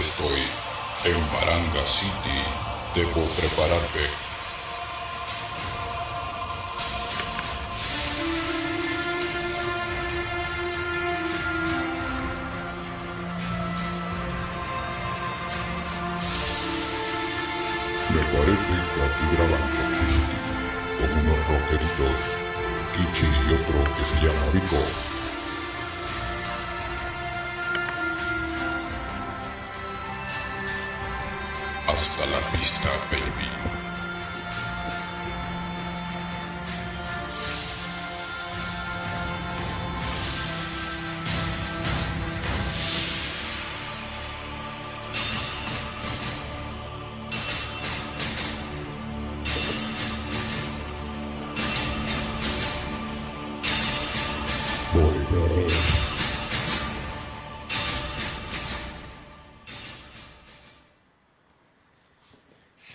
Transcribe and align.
¿Dónde 0.00 0.12
estoy? 0.12 1.12
En 1.12 1.32
Baranga 1.32 1.86
City. 1.86 2.40
Debo 2.94 3.22
prepararme. 3.36 3.79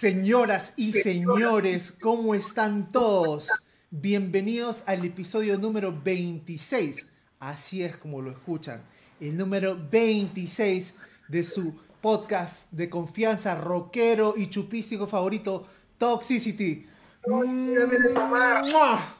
Señoras 0.05 0.73
y 0.77 0.93
señores, 0.93 1.91
¿cómo 1.91 2.35
están 2.35 2.91
todos? 2.91 3.49
Bienvenidos 3.89 4.83
al 4.85 5.03
episodio 5.03 5.57
número 5.57 5.99
26. 5.99 7.07
Así 7.39 7.81
es 7.81 7.97
como 7.97 8.21
lo 8.21 8.29
escuchan. 8.29 8.83
El 9.19 9.35
número 9.35 9.75
26 9.89 10.93
de 11.27 11.43
su 11.43 11.73
podcast 12.01 12.71
de 12.71 12.87
confianza 12.87 13.55
rockero 13.55 14.35
y 14.37 14.51
chupístico 14.51 15.07
favorito, 15.07 15.65
Toxicity. 15.97 16.85
¡Mua! 17.25 19.15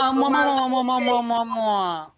Amo, 0.00 0.26
amo, 0.34 2.14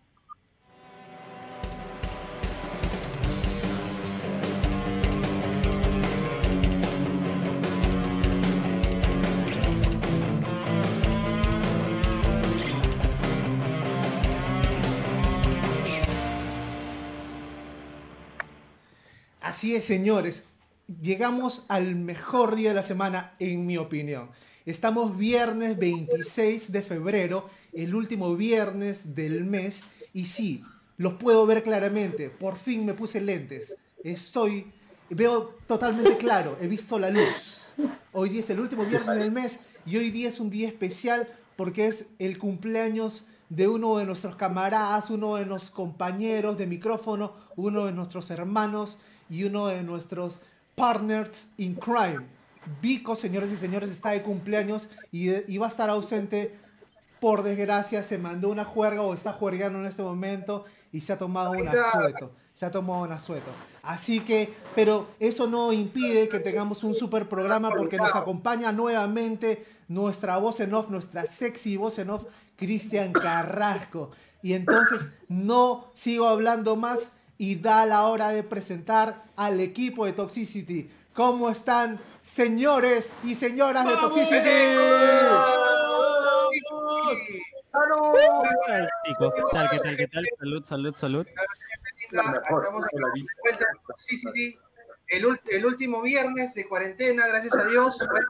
Así 19.57 19.75
es, 19.75 19.87
señores. 19.87 20.45
Llegamos 21.01 21.65
al 21.69 21.97
mejor 21.97 22.57
día 22.57 22.69
de 22.69 22.75
la 22.75 22.83
semana, 22.83 23.33
en 23.39 23.65
mi 23.65 23.79
opinión. 23.79 24.29
Estamos 24.67 25.17
viernes 25.17 25.79
26 25.79 26.73
de 26.73 26.83
febrero, 26.83 27.49
el 27.73 27.95
último 27.95 28.37
viernes 28.37 29.15
del 29.15 29.47
mes. 29.47 29.83
Y 30.13 30.27
sí, 30.27 30.63
los 30.99 31.15
puedo 31.15 31.47
ver 31.47 31.63
claramente. 31.63 32.29
Por 32.29 32.59
fin 32.59 32.85
me 32.85 32.93
puse 32.93 33.19
lentes. 33.19 33.75
Estoy, 34.05 34.71
veo 35.09 35.55
totalmente 35.67 36.19
claro. 36.19 36.59
He 36.61 36.67
visto 36.67 36.99
la 36.99 37.09
luz. 37.09 37.73
Hoy 38.13 38.29
día 38.29 38.41
es 38.41 38.51
el 38.51 38.61
último 38.61 38.85
viernes 38.85 39.17
del 39.17 39.33
mes 39.33 39.61
y 39.87 39.97
hoy 39.97 40.11
día 40.11 40.29
es 40.29 40.39
un 40.39 40.51
día 40.51 40.69
especial 40.69 41.29
porque 41.57 41.87
es 41.87 42.05
el 42.19 42.37
cumpleaños 42.37 43.25
de 43.49 43.69
uno 43.69 43.97
de 43.97 44.05
nuestros 44.05 44.37
camaradas, 44.37 45.09
uno 45.09 45.37
de 45.37 45.47
nuestros 45.47 45.71
compañeros 45.71 46.59
de 46.59 46.67
micrófono, 46.67 47.33
uno 47.57 47.87
de 47.87 47.93
nuestros 47.93 48.31
hermanos 48.31 48.99
y 49.29 49.45
uno 49.45 49.67
de 49.67 49.83
nuestros 49.83 50.41
partners 50.75 51.51
in 51.57 51.75
crime. 51.75 52.27
Vico, 52.81 53.17
señores 53.17 53.51
y 53.53 53.57
señores, 53.57 53.91
está 53.91 54.11
de 54.11 54.23
cumpleaños 54.23 54.89
y, 55.13 55.31
y 55.53 55.59
va 55.59 55.67
a 55.67 55.71
estar 55.71 55.91
ausente. 55.91 56.59
Por 57.21 57.43
desgracia, 57.43 58.03
se 58.03 58.19
mandó 58.19 58.51
una 58.51 58.65
juerga 58.65 59.03
o 59.03 59.15
está 59.15 59.33
juergando 59.33 59.79
en 59.79 59.87
este 59.87 60.03
momento 60.03 60.65
y 60.93 61.01
se 61.01 61.13
ha 61.13 61.19
tomado 61.19 61.53
un 61.53 61.69
asueto. 61.69 62.33
Se 62.55 62.67
ha 62.67 62.71
tomado 62.71 63.03
un 63.03 63.13
asueto. 63.13 63.51
Así 63.83 64.21
que, 64.21 64.53
pero 64.75 65.09
eso 65.21 65.47
no 65.47 65.73
impide 65.73 66.29
que 66.29 66.41
tengamos 66.41 66.83
un 66.85 66.95
super 66.95 67.29
programa 67.29 67.71
porque 67.71 67.97
nos 67.97 68.15
acompaña 68.15 68.73
nuevamente 68.73 69.65
nuestra 69.89 70.39
voz 70.39 70.61
en 70.61 70.75
off, 70.75 70.89
nuestra 70.89 71.25
sexy 71.25 71.77
voz 71.77 71.99
en 71.99 72.11
off, 72.11 72.25
Cristian 72.57 73.13
Carrasco. 73.13 74.11
Y 74.43 74.55
entonces 74.55 75.09
no 75.29 75.91
sigo 75.95 76.27
hablando 76.27 76.77
más 76.77 77.13
y 77.39 77.57
da 77.57 77.87
la 77.87 78.05
hora 78.05 78.31
de 78.31 78.43
presentar 78.43 79.25
al 79.37 79.61
equipo 79.61 80.07
de 80.07 80.13
Toxicity. 80.13 80.91
¿Cómo 81.15 81.51
están, 81.51 81.99
señores 82.23 83.13
y 83.25 83.35
señoras 83.35 83.87
de 83.87 83.95
Toxicity? 83.95 84.49
Chicos, 89.07 89.33
¿qué 89.35 89.43
tal, 89.53 89.69
qué 89.71 89.79
tal, 89.79 89.97
qué 89.97 90.09
tal? 90.09 90.25
Salud, 90.39 90.65
salud, 90.65 90.95
salud. 90.95 91.27
Estamos 91.99 92.85
aquí 92.85 93.23
de 93.23 93.27
vuelta 93.43 93.65
en 93.73 93.83
Toxicity, 93.87 94.59
el, 95.09 95.41
el 95.51 95.67
último 95.67 96.03
viernes 96.03 96.55
de 96.55 96.67
cuarentena, 96.69 97.27
gracias 97.27 97.55
a 97.55 97.65
Dios. 97.65 97.99
Bueno, 97.99 98.27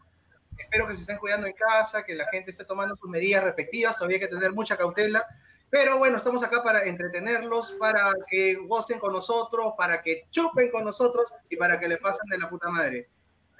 espero 0.59 0.87
que 0.87 0.95
se 0.95 1.01
estén 1.03 1.19
cuidando 1.19 1.47
en 1.47 1.55
casa, 1.55 2.05
que 2.05 2.15
la 2.15 2.27
gente 2.29 2.51
esté 2.51 2.65
tomando 2.65 2.97
sus 2.97 3.11
medidas 3.11 3.45
respectivas, 3.45 3.97
todavía 3.97 4.17
hay 4.17 4.21
que 4.21 4.29
tener 4.29 4.53
mucha 4.53 4.77
cautela. 4.77 5.25
Pero 5.71 5.99
bueno, 5.99 6.19
estamos 6.19 6.43
acá 6.43 6.63
para 6.63 6.85
entretenerlos, 6.85 7.73
para 7.73 8.13
que 8.29 8.55
gocen 8.55 8.99
con 8.99 9.13
nosotros, 9.13 9.73
para 9.77 10.01
que 10.01 10.27
chupen 10.31 10.71
con 10.71 10.85
nosotros 10.85 11.33
y 11.51 11.57
para 11.57 11.79
que 11.81 11.89
le 11.89 11.99
pasen 11.99 12.29
de 12.31 12.39
la 12.39 12.49
puta 12.49 12.71
madre. 12.71 13.09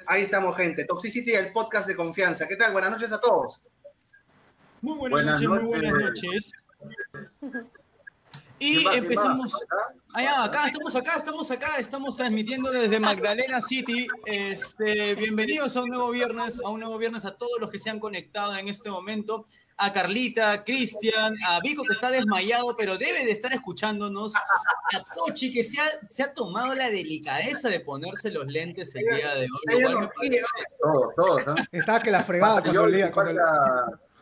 Ahí 0.07 0.23
estamos, 0.23 0.57
gente. 0.57 0.85
Toxicity, 0.85 1.33
el 1.33 1.53
podcast 1.53 1.89
de 1.89 1.97
confianza. 1.97 2.47
¿Qué 2.47 2.57
tal? 2.57 2.73
Buenas 2.73 2.93
noches 2.93 3.13
a 3.13 3.21
todos. 3.21 3.61
Muy 4.83 4.99
buenas, 4.99 5.11
Buenas 5.11 5.43
noches, 5.43 5.49
muy 5.49 5.69
buenas 5.69 5.93
noches. 5.93 6.53
Y 8.59 8.77
¿Quién 8.77 8.87
va? 8.87 8.91
¿Quién 8.93 9.05
empezamos. 9.05 9.65
Allá, 10.15 10.45
acá, 10.45 10.67
estamos 10.67 10.97
acá, 10.97 11.13
estamos 11.19 11.51
acá, 11.51 11.77
estamos 11.79 12.17
transmitiendo 12.17 12.71
desde 12.71 12.99
Magdalena 12.99 13.61
City. 13.61 14.07
Este, 14.25 15.15
bienvenidos 15.15 15.77
a 15.77 15.83
un 15.83 15.91
nuevo 15.91 16.11
viernes, 16.11 16.59
a 16.65 16.71
un 16.71 16.81
nuevo 16.81 16.97
viernes 16.97 17.27
a 17.27 17.37
todos 17.37 17.61
los 17.61 17.71
que 17.71 17.79
se 17.79 17.91
han 17.91 18.01
conectado 18.01 18.57
en 18.57 18.69
este 18.69 18.89
momento. 18.89 19.47
A 19.77 19.93
Carlita, 19.93 20.53
a 20.53 20.65
Cristian, 20.65 21.35
a 21.47 21.61
Vico 21.61 21.83
que 21.83 21.93
está 21.93 22.11
desmayado, 22.11 22.75
pero 22.79 22.97
debe 22.97 23.27
de 23.27 23.33
estar 23.33 23.53
escuchándonos. 23.53 24.35
A 24.35 25.15
Tochi 25.15 25.53
que 25.53 25.63
se 25.63 25.79
ha, 25.79 25.85
se 26.09 26.23
ha 26.23 26.33
tomado 26.33 26.75
la 26.75 26.89
delicadeza 26.89 27.69
de 27.69 27.81
ponerse 27.81 28.31
los 28.31 28.47
lentes 28.47 28.95
el 28.95 29.03
día 29.03 29.35
de 29.35 29.43
hoy. 29.43 30.41
Todos, 30.81 31.15
todos, 31.15 31.49
¿ah? 31.49 31.57
Estaba 31.71 32.01
que 32.01 32.11
la 32.11 32.25
fregaba 32.25 32.63
cuando 32.63 32.73
yo, 32.73 32.87
leía. 32.87 33.13
Cuando 33.13 33.35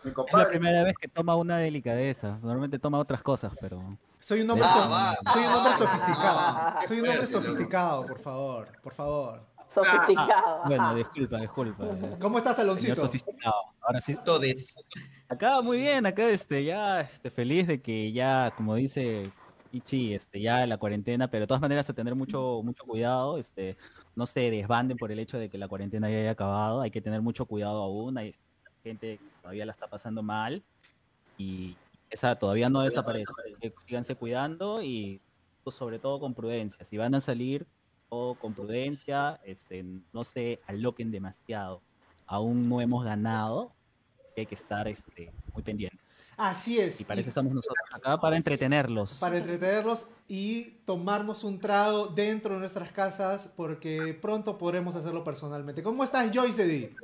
mi 0.04 0.10
Es 0.10 0.16
la 0.16 0.22
compadre. 0.22 0.50
primera 0.50 0.84
vez 0.84 0.94
que 1.00 1.08
toma 1.08 1.34
una 1.36 1.58
delicadeza. 1.58 2.38
Normalmente 2.42 2.78
toma 2.78 2.98
otras 2.98 3.22
cosas, 3.22 3.52
pero. 3.60 3.96
Soy 4.20 4.40
un 4.42 4.50
hombre, 4.50 4.66
Ah, 4.68 4.74
so- 4.74 4.90
va. 4.90 5.32
soy 5.32 5.42
un 5.44 5.52
hombre 5.52 5.72
Ah, 5.74 5.78
sofisticado. 5.78 6.38
ah, 6.38 6.78
Soy 6.86 7.00
un 7.00 7.08
hombre 7.08 7.26
sofisticado, 7.26 8.06
por 8.06 8.18
favor, 8.20 8.68
por 8.82 8.94
favor. 8.94 9.40
Sofisticado. 9.68 10.62
Bueno, 10.66 10.94
disculpa, 10.94 11.38
disculpa. 11.40 11.84
eh, 11.86 12.16
¿Cómo 12.20 12.38
estás, 12.38 12.56
Señor 12.56 12.70
Aloncito? 12.70 12.96
sofisticado. 12.96 13.54
Ahora 13.80 14.00
sí. 14.00 14.16
Todes. 14.24 14.76
Acá 15.28 15.60
muy 15.62 15.78
bien, 15.78 16.06
acá 16.06 16.28
este, 16.28 16.64
ya 16.64 17.00
este, 17.00 17.30
feliz 17.30 17.66
de 17.66 17.82
que 17.82 18.12
ya, 18.12 18.52
como 18.56 18.76
dice 18.76 19.24
Ichi, 19.72 20.14
este, 20.14 20.40
ya 20.40 20.64
la 20.66 20.78
cuarentena, 20.78 21.28
pero 21.28 21.42
de 21.42 21.46
todas 21.48 21.60
maneras 21.60 21.90
a 21.90 21.92
tener 21.92 22.14
mucho, 22.14 22.60
mucho 22.62 22.84
cuidado, 22.84 23.36
este, 23.38 23.76
no 24.14 24.26
se 24.26 24.48
desbanden 24.50 24.96
por 24.96 25.10
el 25.10 25.18
hecho 25.18 25.38
de 25.38 25.48
que 25.48 25.58
la 25.58 25.66
cuarentena 25.66 26.08
ya 26.08 26.18
haya 26.18 26.30
acabado, 26.30 26.80
hay 26.80 26.92
que 26.92 27.00
tener 27.00 27.20
mucho 27.20 27.44
cuidado 27.46 27.82
aún, 27.82 28.16
hay 28.16 28.34
gente 28.84 29.18
todavía 29.44 29.67
la 29.67 29.73
está 29.73 29.88
pasando 29.88 30.23
mal 30.23 30.64
y 31.37 31.76
esa 32.08 32.35
todavía 32.38 32.70
no 32.70 32.81
desaparece. 32.81 33.26
Síganse 33.87 34.14
cuidando 34.14 34.82
y 34.82 35.20
pues, 35.62 35.76
sobre 35.76 35.99
todo 35.99 36.19
con 36.19 36.32
prudencia. 36.32 36.82
Si 36.87 36.96
van 36.96 37.14
a 37.14 37.20
salir, 37.20 37.67
todo 38.08 38.37
con 38.37 38.55
prudencia, 38.55 39.38
este, 39.44 39.85
no 40.14 40.25
se 40.25 40.61
aloquen 40.67 41.11
demasiado. 41.11 41.82
Aún 42.26 42.70
no 42.70 42.81
hemos 42.81 43.05
ganado, 43.05 43.75
hay 44.35 44.46
que 44.46 44.55
estar 44.55 44.88
este, 44.88 45.31
muy 45.52 45.62
pendientes. 45.62 46.00
Así 46.38 46.79
es. 46.79 46.99
Y 47.02 47.05
para 47.05 47.20
eso 47.20 47.29
estamos 47.29 47.52
nosotros 47.52 47.87
acá, 47.93 48.19
para 48.19 48.38
entretenerlos. 48.38 49.19
para 49.19 49.37
entretenerlos 49.37 50.06
y 50.26 50.70
tomarnos 50.87 51.44
un 51.44 51.61
trago 51.61 52.06
dentro 52.06 52.55
de 52.55 52.61
nuestras 52.61 52.91
casas 52.93 53.52
porque 53.55 54.19
pronto 54.23 54.56
podremos 54.56 54.96
hacerlo 54.96 55.23
personalmente. 55.23 55.82
¿Cómo 55.82 56.02
estás, 56.02 56.31
Joyce 56.35 56.67
D? 56.67 56.96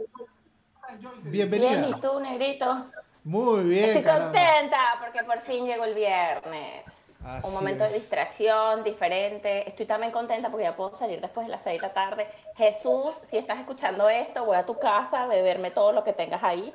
Bienvenida. 1.23 1.71
Bien, 1.71 1.89
¿y 1.89 2.01
tú, 2.01 2.21
negrito? 2.21 2.87
Muy 3.25 3.65
bien, 3.65 3.85
Estoy 3.85 4.03
caramba. 4.03 4.27
contenta 4.27 4.79
porque 5.01 5.23
por 5.25 5.41
fin 5.43 5.67
llegó 5.67 5.85
el 5.85 5.95
viernes. 5.95 6.85
Así 7.23 7.47
un 7.47 7.53
momento 7.53 7.85
de 7.85 7.93
distracción 7.93 8.83
diferente. 8.83 9.69
Estoy 9.69 9.85
también 9.85 10.11
contenta 10.11 10.49
porque 10.49 10.65
ya 10.65 10.75
puedo 10.75 10.95
salir 10.95 11.21
después 11.21 11.47
de 11.47 11.51
las 11.53 11.63
6 11.63 11.81
de 11.81 11.87
la 11.87 11.93
tarde. 11.93 12.27
Jesús, 12.57 13.15
si 13.29 13.37
estás 13.37 13.59
escuchando 13.59 14.09
esto, 14.09 14.45
voy 14.47 14.57
a 14.57 14.65
tu 14.65 14.79
casa 14.79 15.25
a 15.25 15.27
beberme 15.27 15.71
todo 15.71 15.93
lo 15.93 16.03
que 16.03 16.15
tengas 16.15 16.43
ahí. 16.43 16.73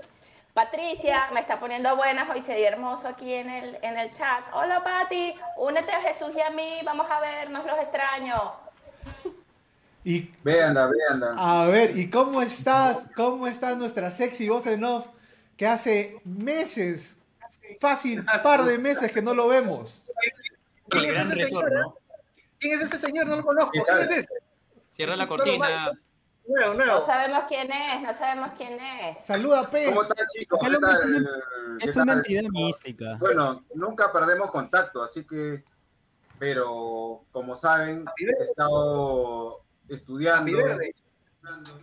Patricia 0.54 1.30
me 1.34 1.42
está 1.42 1.60
poniendo 1.60 1.96
buenas 1.98 2.30
hoy, 2.30 2.42
se 2.44 2.56
dio 2.56 2.68
hermoso 2.68 3.08
aquí 3.08 3.34
en 3.34 3.50
el, 3.50 3.78
en 3.82 3.98
el 3.98 4.14
chat. 4.14 4.46
Hola 4.54 4.84
Pati, 4.84 5.36
únete 5.58 5.92
a 5.92 6.02
Jesús 6.02 6.32
y 6.34 6.42
a 6.42 6.50
mí, 6.52 6.80
vamos 6.86 7.08
a 7.10 7.20
vernos, 7.20 7.66
los 7.66 7.78
extraño. 7.80 8.54
Y 10.08 10.32
Véanla, 10.44 10.88
véanla. 10.88 11.34
a 11.36 11.66
ver, 11.68 11.98
¿y 11.98 12.12
cómo 12.12 12.42
estás? 12.44 13.08
¿Cómo 13.16 13.48
está 13.48 13.76
nuestra 13.76 14.12
sexy 14.12 14.48
voz 14.48 14.68
en 14.68 14.84
off? 14.84 15.08
Que 15.58 15.66
hace 15.66 16.22
meses, 16.24 17.18
fácil, 17.82 18.24
par 18.44 18.64
de 18.66 18.78
meses 18.78 19.12
que 19.12 19.24
no 19.24 19.34
lo 19.34 19.48
vemos. 19.48 20.04
¿Quién 20.90 21.04
El 21.06 21.10
es 21.10 21.16
gran 21.16 21.32
ese 21.32 21.44
señor? 21.46 21.64
retorno. 21.66 21.96
¿Quién 22.60 22.80
es 22.82 22.88
ese 22.92 23.00
señor? 23.02 23.26
No 23.26 23.36
lo 23.38 23.44
conozco. 23.44 23.72
¿Qué 23.72 23.82
¿Quién 23.84 23.98
tal? 23.98 24.04
es 24.04 24.12
ese? 24.12 24.30
Cierra 24.92 25.16
la 25.16 25.28
cortina. 25.28 25.92
Nuevo, 26.48 26.74
No 26.76 26.86
nuevo. 26.86 27.04
sabemos 27.04 27.46
quién 27.48 27.72
es, 27.72 28.02
no 28.04 28.14
sabemos 28.14 28.52
quién 28.56 28.74
es. 28.80 29.26
Saluda, 29.26 29.68
P. 29.72 29.86
¿Cómo 29.86 30.04
están, 30.04 30.28
chicos? 30.28 30.60
¿Qué 30.62 30.68
Es 30.68 30.74
una- 30.76 30.88
tal? 30.88 31.30
¿Qué 31.80 31.86
Es 31.90 31.96
una 31.96 32.06
tal? 32.06 32.18
entidad 32.20 32.44
mística. 32.52 33.06
Bueno, 33.20 33.66
nunca 33.74 34.14
perdemos 34.14 34.52
contacto, 34.52 35.02
así 35.02 35.26
que, 35.26 35.64
pero 36.38 37.24
como 37.32 37.56
saben, 37.56 38.06
he 38.20 38.44
estado 38.44 39.65
estudiando, 39.90 40.58
Verde. 40.58 40.94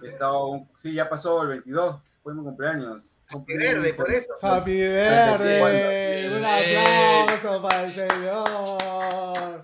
he 0.02 0.08
estado, 0.08 0.66
sí, 0.76 0.92
ya 0.94 1.08
pasó 1.08 1.42
el 1.42 1.48
22, 1.48 1.96
fue 2.22 2.34
mi 2.34 2.42
cumpleaños. 2.42 3.18
Happy 3.28 3.56
Verde, 3.56 3.94
por 3.94 4.10
eso. 4.12 4.32
Happy 4.42 4.80
Verde. 4.82 6.36
Un 6.36 6.44
aplauso 6.44 7.62
para 7.62 7.84
el 7.84 7.92
señor. 7.92 8.44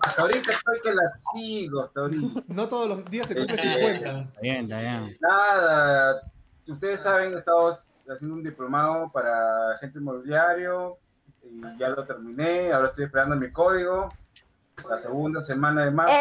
Hasta 0.01 0.21
ahorita 0.21 0.51
estoy 0.53 0.79
que 0.83 0.93
la 0.93 1.03
sigo, 1.33 1.83
hasta 1.83 2.01
ahorita. 2.01 2.43
No 2.47 2.67
todos 2.67 2.87
los 2.89 3.05
días 3.05 3.27
se 3.27 3.35
cumple 3.35 3.55
Eh, 3.55 3.97
50. 3.97 4.19
Está 4.21 4.41
bien, 4.41 4.63
está 4.65 4.79
bien. 4.79 5.17
Nada, 5.21 6.21
ustedes 6.67 6.99
saben, 6.99 7.33
he 7.33 7.37
estado 7.37 7.77
haciendo 8.09 8.35
un 8.35 8.43
diplomado 8.43 9.11
para 9.11 9.71
agente 9.75 9.99
inmobiliario 9.99 10.97
y 11.43 11.61
ya 11.77 11.89
lo 11.89 12.05
terminé, 12.05 12.71
ahora 12.71 12.87
estoy 12.87 13.05
esperando 13.05 13.35
mi 13.35 13.51
código. 13.51 14.09
La 14.87 14.97
segunda 14.97 15.41
semana 15.41 15.85
de 15.85 15.91
marzo. 15.91 16.13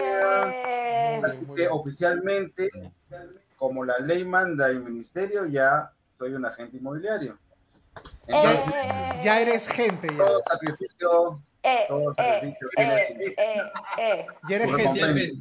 Eh, 0.00 1.20
Así 1.24 1.38
muy 1.38 1.56
que 1.56 1.62
bien. 1.62 1.68
oficialmente, 1.72 2.70
como 3.56 3.84
la 3.84 3.98
ley 3.98 4.24
manda 4.24 4.70
y 4.72 4.76
el 4.76 4.82
ministerio, 4.82 5.46
ya 5.46 5.90
soy 6.08 6.34
un 6.34 6.44
agente 6.44 6.76
inmobiliario. 6.78 7.38
Entonces, 8.26 8.66
eh, 8.74 9.20
Ya 9.22 9.40
eres 9.40 9.68
gente, 9.68 10.08
ya. 10.10 10.16
todo 10.16 10.42
sacrificio, 10.42 11.42
eh, 11.62 11.84
todo 11.88 12.10
eh, 12.10 12.14
sacrificio 12.16 12.68
viene 12.76 12.94
eh, 12.96 13.34
eh, 13.36 13.72
eh. 13.98 14.26
Ya 14.48 14.56
eres 14.56 14.70
gente. 14.76 15.32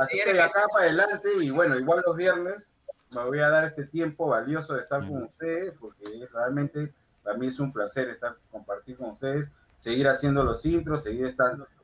Así 0.00 0.18
eres 0.18 0.24
que 0.24 0.32
de 0.32 0.40
acá 0.42 0.60
para 0.72 0.86
adelante, 0.86 1.28
y 1.40 1.50
bueno, 1.50 1.78
igual 1.78 2.02
los 2.06 2.16
viernes, 2.16 2.78
me 3.10 3.24
voy 3.24 3.38
a 3.40 3.48
dar 3.48 3.64
este 3.64 3.86
tiempo 3.86 4.28
valioso 4.28 4.74
de 4.74 4.80
estar 4.80 5.00
con 5.00 5.16
Ujú. 5.16 5.24
ustedes, 5.26 5.74
porque 5.78 6.04
realmente 6.32 6.92
para 7.22 7.36
mí 7.36 7.46
es 7.46 7.58
un 7.58 7.72
placer 7.72 8.08
estar 8.08 8.36
compartir 8.50 8.96
con 8.96 9.10
ustedes, 9.10 9.48
seguir 9.82 10.06
haciendo 10.06 10.44
los 10.44 10.64
intros, 10.64 11.02
seguir 11.02 11.34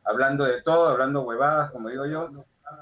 hablando 0.05 0.45
de 0.45 0.63
todo, 0.63 0.91
hablando 0.91 1.23
huevadas, 1.23 1.73
como 1.73 1.89
digo 1.89 2.07
yo, 2.07 2.31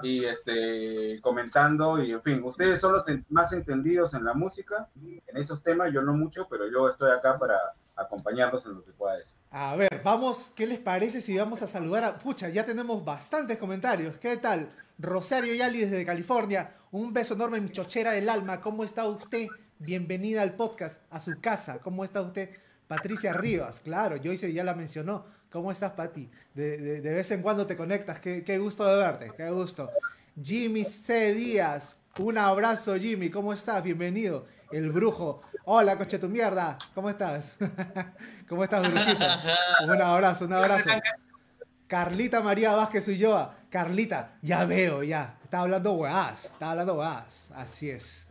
y 0.03 0.23
este 0.23 1.19
comentando, 1.21 1.99
y 2.03 2.11
en 2.11 2.21
fin, 2.21 2.39
ustedes 2.43 2.79
son 2.79 2.93
los 2.93 3.07
más 3.29 3.51
entendidos 3.51 4.13
en 4.13 4.23
la 4.23 4.35
música, 4.35 4.89
en 4.95 5.37
esos 5.37 5.63
temas, 5.63 5.91
yo 5.91 6.03
no 6.03 6.13
mucho, 6.13 6.47
pero 6.47 6.69
yo 6.71 6.87
estoy 6.87 7.09
acá 7.09 7.39
para 7.39 7.57
acompañarlos 7.95 8.63
en 8.67 8.75
lo 8.75 8.85
que 8.85 8.91
pueda 8.91 9.17
decir. 9.17 9.35
A 9.49 9.75
ver, 9.75 10.01
vamos, 10.03 10.51
¿qué 10.55 10.67
les 10.67 10.77
parece 10.77 11.19
si 11.19 11.35
vamos 11.35 11.63
a 11.63 11.67
saludar 11.67 12.03
a... 12.03 12.19
Pucha, 12.19 12.49
ya 12.49 12.63
tenemos 12.63 13.03
bastantes 13.03 13.57
comentarios. 13.57 14.19
¿Qué 14.19 14.37
tal? 14.37 14.71
Rosario 14.99 15.55
Yali 15.55 15.79
desde 15.79 16.05
California. 16.05 16.75
Un 16.91 17.11
beso 17.11 17.33
enorme, 17.33 17.59
mi 17.59 17.71
chochera 17.71 18.11
del 18.11 18.29
alma. 18.29 18.61
¿Cómo 18.61 18.83
está 18.83 19.05
usted? 19.05 19.47
Bienvenida 19.79 20.43
al 20.43 20.53
podcast, 20.53 21.01
a 21.09 21.19
su 21.19 21.41
casa. 21.41 21.79
¿Cómo 21.79 22.05
está 22.05 22.21
usted? 22.21 22.51
Patricia 22.87 23.33
Rivas, 23.33 23.79
claro, 23.81 24.17
Joyce 24.23 24.51
ya 24.53 24.63
la 24.63 24.73
mencionó. 24.73 25.25
¿Cómo 25.51 25.71
estás, 25.71 25.91
Pati? 25.91 26.29
De, 26.53 26.77
de- 27.01 27.13
vez 27.13 27.31
en 27.31 27.41
cuando 27.41 27.65
te 27.65 27.75
conectas. 27.77 28.19
Qué, 28.19 28.43
qué 28.43 28.57
gusto 28.57 28.85
de 28.85 28.97
verte, 28.97 29.31
qué 29.35 29.49
gusto. 29.49 29.89
Jimmy 30.41 30.83
C. 30.85 31.33
Díaz, 31.33 31.97
un 32.19 32.37
abrazo, 32.37 32.95
Jimmy. 32.97 33.29
¿Cómo 33.29 33.53
estás? 33.53 33.81
Bienvenido. 33.83 34.45
El 34.71 34.91
brujo. 34.91 35.41
Hola, 35.65 35.97
coche 35.97 36.19
tu 36.19 36.27
mierda. 36.27 36.77
¿Cómo 36.93 37.09
estás? 37.09 37.57
¿Cómo 38.49 38.63
estás, 38.63 38.91
brujito? 38.91 39.25
Un 39.85 40.01
abrazo, 40.01 40.45
un 40.45 40.53
abrazo. 40.53 40.89
Carlita 41.87 42.41
María 42.41 42.73
Vázquez 42.73 43.07
Ulloa. 43.07 43.55
Carlita, 43.69 44.33
ya 44.41 44.65
veo, 44.65 45.03
ya. 45.03 45.37
Está 45.43 45.61
hablando 45.61 45.93
weás. 45.93 46.45
Está 46.45 46.71
hablando 46.71 46.95
weás. 46.95 47.51
Así 47.55 47.89
es. 47.89 48.27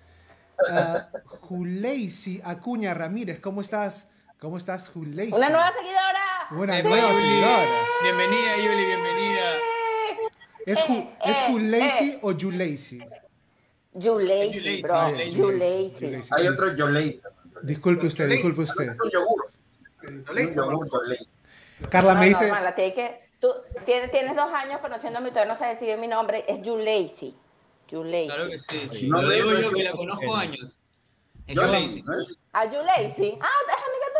Ah, 0.70 1.08
Juleisi 1.40 2.40
Acuña 2.44 2.92
Ramírez, 2.94 3.40
¿cómo 3.40 3.60
estás? 3.62 4.08
¿Cómo 4.38 4.58
estás, 4.58 4.88
Juleisi? 4.90 5.32
Una 5.32 5.48
nueva 5.48 5.72
seguidora. 5.72 6.46
Una 6.50 6.78
Eh, 6.78 6.82
nueva 6.82 7.14
seguidora. 7.14 7.82
Bienvenida, 8.02 8.56
Yuli, 8.56 8.84
bienvenida. 8.86 9.42
¿Es, 10.66 10.80
Ju- 10.84 10.98
Eh, 11.08 11.16
¿es 11.24 11.36
eh, 11.36 11.44
Juleisi 11.48 12.18
o 12.22 12.32
lazy, 14.18 15.38
Yulacy, 15.38 16.06
bro. 16.06 16.22
Hay 16.36 16.46
otro 16.48 16.74
Yolei, 16.74 17.20
Disculpe 17.62 18.06
usted, 18.06 18.28
disculpe 18.28 18.60
usted. 18.62 18.88
un 18.90 19.10
yogur, 19.10 19.50
No 20.26 20.32
un. 20.90 21.26
Carla 21.90 22.14
No, 22.14 22.20
me 22.20 22.26
dice, 22.28 22.50
tiene 22.74 22.94
que, 22.94 23.28
tú 23.40 23.48
tienes, 23.86 24.10
tienes 24.10 24.36
dos 24.36 24.52
años 24.52 24.80
conociéndome 24.80 25.28
y 25.28 25.32
todavía 25.32 25.54
no 25.54 25.58
sabes 25.58 25.80
decir 25.80 25.96
mi 25.96 26.08
nombre. 26.08 26.44
Es 26.46 26.60
lazy. 28.04 28.26
Claro 28.26 28.48
que 28.50 28.58
sí. 28.58 28.88
Sí. 28.92 29.06
Lo 29.06 29.22
No, 29.22 29.30
digo 29.30 29.50
no, 29.50 29.60
yo 29.60 29.70
no, 29.70 29.76
que 29.76 29.84
la 29.84 29.90
no, 29.90 29.96
conozco 29.96 30.26
no. 30.26 30.34
años. 30.36 30.78
Es 31.46 31.54
no, 31.54 31.62
no 32.04 32.20
es- 32.20 32.38
Ah, 32.52 32.64
You 32.66 32.82
lazy. 32.82 33.38
Ah, 33.40 33.46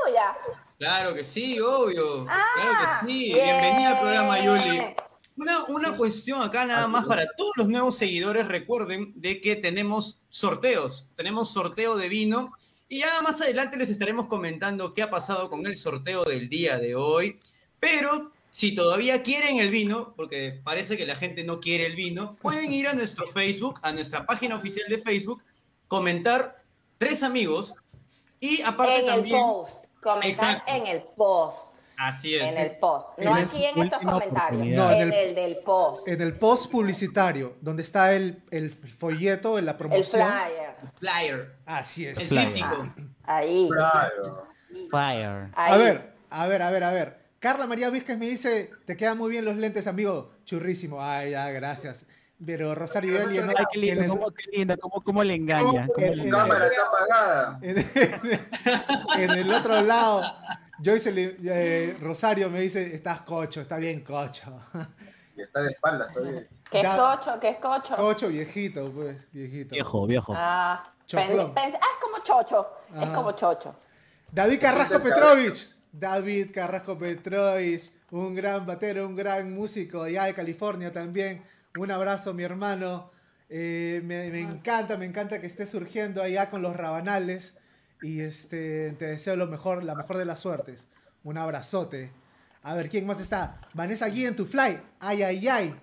tuya. 0.07 0.37
Claro 0.79 1.15
que 1.15 1.25
sí, 1.25 1.59
obvio. 1.61 2.27
Ah, 2.29 2.45
claro 2.55 2.73
que 2.81 2.87
sí. 2.87 3.33
bien. 3.33 3.45
Bienvenida 3.45 3.91
al 3.91 4.01
programa, 4.01 4.45
Yuli. 4.45 4.95
Una, 5.37 5.65
una 5.65 5.97
cuestión 5.97 6.43
acá 6.43 6.65
nada 6.65 6.87
más 6.87 7.07
para 7.07 7.27
todos 7.37 7.53
los 7.57 7.69
nuevos 7.69 7.97
seguidores. 7.97 8.47
Recuerden 8.49 9.13
de 9.17 9.41
que 9.41 9.57
tenemos 9.57 10.21
sorteos. 10.29 11.13
Tenemos 11.17 11.51
sorteo 11.51 11.97
de 11.97 12.09
vino. 12.09 12.53
Y 12.89 13.01
ya 13.01 13.21
más 13.23 13.41
adelante 13.41 13.77
les 13.77 13.91
estaremos 13.91 14.29
comentando 14.29 14.95
qué 14.95 15.03
ha 15.03 15.11
pasado 15.11 15.51
con 15.51 15.67
el 15.67 15.77
sorteo 15.77 16.25
del 16.25 16.49
día 16.49 16.79
de 16.79 16.95
hoy. 16.95 17.41
Pero 17.81 18.33
si 18.51 18.75
todavía 18.75 19.23
quieren 19.23 19.59
el 19.59 19.71
vino, 19.71 20.15
porque 20.17 20.61
parece 20.63 20.97
que 20.97 21.07
la 21.07 21.17
gente 21.17 21.43
no 21.43 21.59
quiere 21.61 21.87
el 21.87 21.97
vino, 21.97 22.37
pueden 22.41 22.73
ir 22.73 22.87
a 22.89 22.95
nuestro 22.95 23.27
Facebook, 23.33 23.81
a 23.83 23.93
nuestra 23.93 24.25
página 24.25 24.57
oficial 24.57 24.89
de 24.89 24.99
Facebook, 24.99 25.43
comentar 25.89 26.63
tres 26.99 27.23
amigos. 27.23 27.75
Y 28.41 28.61
aparte 28.63 28.95
En 28.95 29.01
el 29.01 29.07
también... 29.07 29.41
post. 29.41 29.86
Comentar 30.03 30.29
Exacto. 30.29 30.73
en 30.73 30.87
el 30.87 31.03
post. 31.17 31.59
Así 31.99 32.35
es. 32.35 32.53
En 32.55 32.59
el 32.67 32.76
post. 32.76 33.19
No 33.19 33.37
En 33.38 33.45
aquí 33.45 33.65
en 33.65 33.83
estos 33.83 34.03
comentarios. 34.03 34.67
No, 34.67 34.91
en, 34.91 35.00
en 35.00 35.12
el, 35.12 35.15
el- 35.15 35.35
del 35.35 35.57
post. 35.59 36.07
en 36.07 36.21
el 36.21 36.35
post 36.35 36.71
publicitario, 36.71 37.57
donde 37.62 37.83
está 37.83 38.12
el, 38.12 38.43
el 38.50 38.71
folleto, 38.71 39.59
en 39.59 39.65
la 39.65 39.73
El 39.73 39.76
promoción. 39.79 40.29
flyer. 40.29 40.76
Flyer. 40.99 41.57
Así 41.65 42.07
es. 42.07 42.19
El 42.19 42.26
Flyer. 42.26 42.53
tríptico. 42.53 42.88
Ahí. 43.25 43.69
Ahí. 44.93 45.23
A 45.57 45.76
ver, 45.76 46.12
a 46.31 46.47
ver, 46.47 46.62
a 46.62 46.71
ver, 46.71 46.85
a 46.85 46.93
ver. 46.93 47.26
Carla 47.38 47.67
María 47.67 47.91
Vázquez 47.91 48.19
me 48.19 48.26
dice, 48.26 48.71
te 48.87 48.97
quedan 48.97 49.17
muy 49.19 49.31
bien 49.31 49.45
los 49.45 49.57
lentes, 49.57 49.87
amigo. 49.87 50.33
Churrísimo. 50.45 51.00
Ay, 51.03 51.31
ya, 51.33 51.49
gracias. 51.50 52.07
Pero 52.45 52.75
Rosario 52.75 53.19
Eli 53.21 53.38
en, 53.38 53.49
Ay, 53.49 53.55
qué 53.73 53.93
en 53.93 54.02
el- 54.02 54.09
cómo, 54.11 54.31
qué 54.31 54.45
lindo, 54.52 54.76
cómo, 54.78 55.00
cómo 55.02 55.25
le 55.25 55.35
engaña. 55.35 55.87
cómo 55.87 56.07
le 56.07 56.23
engaña. 56.23 56.31
cámara 56.31 56.66
está 56.66 56.83
apagada. 56.87 57.59
en- 57.62 59.21
en 59.23 59.31
el 59.38 59.50
otro 59.52 59.81
lado, 59.81 60.23
Joyce 60.85 61.12
le- 61.12 61.37
eh, 61.45 61.97
Rosario 62.00 62.50
me 62.50 62.61
dice, 62.61 62.95
estás 62.95 63.23
cocho, 63.23 63.62
está 63.62 63.78
bien 63.78 64.02
cocho. 64.05 64.61
Y 65.35 65.40
está 65.43 65.62
de 65.62 65.71
espaldas 65.71 66.12
todavía. 66.12 66.43
¿Qué 66.71 66.81
es 66.81 66.88
cocho? 66.88 67.40
¿Qué 67.40 67.49
es 67.50 67.59
cocho? 67.59 67.97
Cocho 67.97 68.28
viejito, 68.28 68.90
pues, 68.93 69.16
viejito. 69.33 69.75
Viejo, 69.75 70.07
viejo. 70.07 70.33
Ah, 70.37 70.93
Choclón. 71.07 71.55
pen- 71.55 71.73
pen- 71.73 71.81
ah, 71.81 71.87
es 71.95 72.02
como 72.02 72.23
chocho. 72.23 72.66
Es 72.95 73.09
Ah. 73.09 73.12
como 73.14 73.33
chocho. 73.33 73.75
David 74.31 74.61
Carrasco 74.61 75.02
Petrovich. 75.02 75.71
David 75.93 76.50
Carrasco 76.52 76.99
Petrovich, 76.99 77.90
un 78.11 78.35
gran 78.35 78.66
batero, 78.66 79.07
un 79.07 79.14
gran 79.16 79.55
músico 79.55 80.02
allá 80.02 80.25
de 80.25 80.35
California 80.35 80.93
también. 80.93 81.43
Un 81.78 81.90
abrazo, 81.90 82.35
mi 82.35 82.42
hermano. 82.42 83.11
Eh, 83.49 84.00
me, 84.04 84.30
me 84.30 84.40
encanta, 84.40 84.97
me 84.97 85.06
encanta 85.06 85.40
que 85.40 85.47
estés 85.47 85.71
surgiendo 85.71 86.23
allá 86.23 86.50
con 86.50 86.62
los 86.62 86.76
rabanales. 86.76 87.56
Y 88.02 88.21
este, 88.21 88.92
te 88.99 89.06
deseo 89.06 89.37
lo 89.37 89.47
mejor, 89.47 89.85
la 89.85 89.95
mejor 89.95 90.18
de 90.18 90.25
las 90.25 90.40
suertes. 90.40 90.88
Un 91.25 91.38
abrazote. 91.38 92.11
A 92.62 92.75
ver, 92.75 92.88
¿quién 92.88 93.06
más 93.06 93.21
está? 93.21 93.61
Vanessa 93.75 94.06
Guía 94.06 94.28
en 94.28 94.37
tu 94.37 94.45
fly. 94.45 94.80
Ay, 95.00 95.23
ay, 95.23 95.49
ay. 95.49 95.80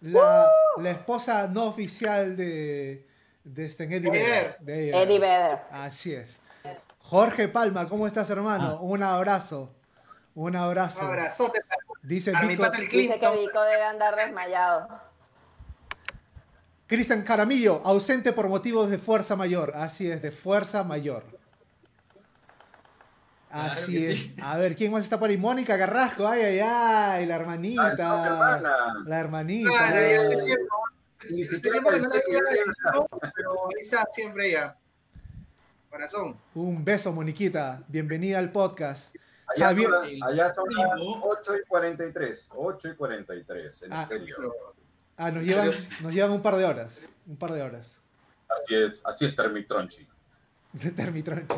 La, 0.00 0.46
la 0.78 0.90
esposa 0.90 1.46
no 1.46 1.64
oficial 1.64 2.36
de, 2.36 3.06
de 3.44 3.66
este 3.66 3.84
Eddie 3.84 4.10
Vedder. 4.10 4.56
De 4.60 4.90
Eddie 4.90 5.18
Vedder. 5.18 5.58
Así 5.70 6.12
es. 6.14 6.40
Jorge 6.98 7.48
Palma, 7.48 7.88
¿cómo 7.88 8.06
estás, 8.06 8.28
hermano? 8.30 8.78
Ah. 8.78 8.82
Un 8.82 9.02
abrazo. 9.02 9.74
Un 10.34 10.48
Un 10.48 10.56
abrazo. 10.56 11.02
abrazote 11.02 11.60
para 11.68 11.80
Dice 12.02 12.32
Vico, 12.32 12.70
Dice 12.70 13.18
que. 13.18 13.30
Vico 13.30 13.62
debe 13.62 13.82
andar 13.82 14.16
desmayado. 14.16 14.88
Cristian 16.94 17.22
Caramillo, 17.22 17.80
ausente 17.84 18.32
por 18.32 18.48
motivos 18.48 18.88
de 18.88 18.98
fuerza 18.98 19.34
mayor. 19.34 19.72
Así 19.74 20.08
es, 20.08 20.22
de 20.22 20.30
fuerza 20.30 20.84
mayor. 20.84 21.24
Así 23.50 23.96
es. 23.98 24.18
sí. 24.20 24.36
A 24.40 24.56
ver, 24.58 24.76
¿quién 24.76 24.92
más 24.92 25.02
está 25.02 25.18
por 25.18 25.28
ahí? 25.28 25.36
Mónica 25.36 25.76
Carrasco, 25.76 26.26
ay, 26.26 26.42
ay, 26.42 26.60
ay, 26.62 27.26
la 27.26 27.34
Ah, 27.34 27.38
hermanita. 27.38 27.94
no, 27.96 28.24
hermana. 28.26 28.76
La 29.06 29.20
hermanita. 29.20 29.70
Ah, 29.76 29.90
ya. 29.92 30.56
Ni 31.30 31.44
siquiera 31.44 31.80
Tenemos 31.82 32.12
que 32.12 32.32
ya 32.32 32.38
Pero 33.34 33.52
ahí 33.66 33.80
está 33.82 34.06
siempre 34.14 34.50
ella. 34.50 34.76
Corazón. 35.90 36.36
Un 36.54 36.84
beso, 36.84 37.12
Moniquita. 37.12 37.82
Bienvenida 37.88 38.38
al 38.38 38.50
podcast. 38.52 39.14
Allá, 39.56 39.66
Javier- 39.68 39.90
son, 39.90 40.28
allá 40.28 40.52
son 40.52 40.64
las 40.70 40.92
Primo. 41.00 41.22
8 41.24 41.56
y 41.56 41.66
43. 41.68 42.48
8 42.54 42.88
y 42.88 42.94
43 42.96 43.82
en 43.82 43.92
Ah. 43.92 44.02
estéreo. 44.02 44.73
Ah, 45.16 45.30
nos 45.30 45.44
llevan, 45.44 45.70
nos 46.02 46.12
llevan 46.12 46.32
un 46.32 46.42
par 46.42 46.56
de 46.56 46.64
horas. 46.64 47.00
Un 47.26 47.36
par 47.36 47.52
de 47.52 47.62
horas. 47.62 47.98
Así 48.48 48.74
es, 48.74 49.02
así 49.04 49.24
es 49.24 49.34
Termitronchi. 49.34 50.06
De 50.72 50.90
Termitronchi. 50.90 51.54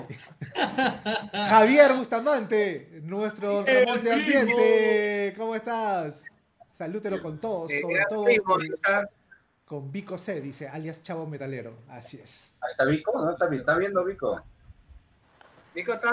Javier 1.32 1.94
Bustamante, 1.94 3.00
nuestro 3.02 3.64
Ramón 3.64 4.04
de. 4.04 4.12
Ambiente. 4.12 5.34
¿Cómo 5.36 5.54
estás? 5.54 6.24
Salútelo 6.68 7.22
con 7.22 7.38
todos, 7.38 7.72
sobre 7.80 8.04
todo 8.08 8.26
con, 8.44 8.60
ahí 8.60 8.68
está. 8.68 9.08
con 9.64 9.90
Vico 9.90 10.18
C, 10.18 10.42
dice, 10.42 10.68
alias 10.68 11.02
Chavo 11.02 11.26
Metalero. 11.26 11.78
Así 11.88 12.18
es. 12.18 12.54
Ahí 12.60 12.72
está 12.72 12.84
Vico, 12.84 13.18
¿no? 13.18 13.30
¿Está, 13.30 13.48
está 13.54 13.78
viendo 13.78 14.04
Vico? 14.04 14.44
Vico 15.74 15.94
está. 15.94 16.10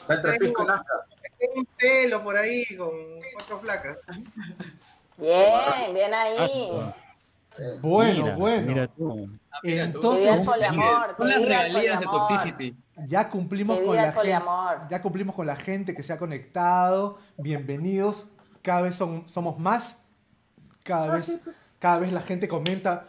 Está 0.00 0.14
entre 0.14 0.38
Pisco 0.38 0.64
y 0.64 0.66
Nazca. 0.66 1.06
un 1.54 1.66
pelo 1.78 2.24
por 2.24 2.36
ahí 2.36 2.64
con 2.76 2.90
cuatro 3.34 3.60
flacas. 3.60 3.98
Bien, 5.18 5.94
bien 5.94 6.14
ahí. 6.14 6.36
Eh, 7.58 7.78
Bueno, 7.82 8.22
Mira, 8.24 8.36
bueno. 8.36 8.66
Mira 8.68 8.86
tú. 8.86 9.28
Ah, 9.50 9.58
mira 9.64 9.90
tú. 9.92 10.00
Que 10.00 10.18
Entonces- 10.20 10.46
las 10.46 12.00
de. 12.00 12.06
Toxicity. 12.06 12.76
Ya 13.06 13.28
cumplimos 13.28 13.78
con 13.80 13.96
la 13.96 14.12
gente. 14.12 14.38
Ya 14.90 15.02
cumplimos 15.02 15.34
con 15.34 15.46
la 15.46 15.56
gente 15.56 15.94
que 15.94 16.02
se 16.02 16.12
ha 16.12 16.18
conectado. 16.18 17.18
Bienvenidos. 17.36 18.26
Cada 18.62 18.82
vez 18.82 18.96
son, 18.96 19.28
somos 19.28 19.58
más. 19.58 19.98
Cada 20.84 21.12
Ah, 21.12 21.14
vez, 21.16 21.24
sí, 21.26 21.40
pues. 21.42 21.72
cada 21.78 21.98
vez 21.98 22.12
la 22.12 22.20
gente 22.22 22.48
comenta 22.48 23.06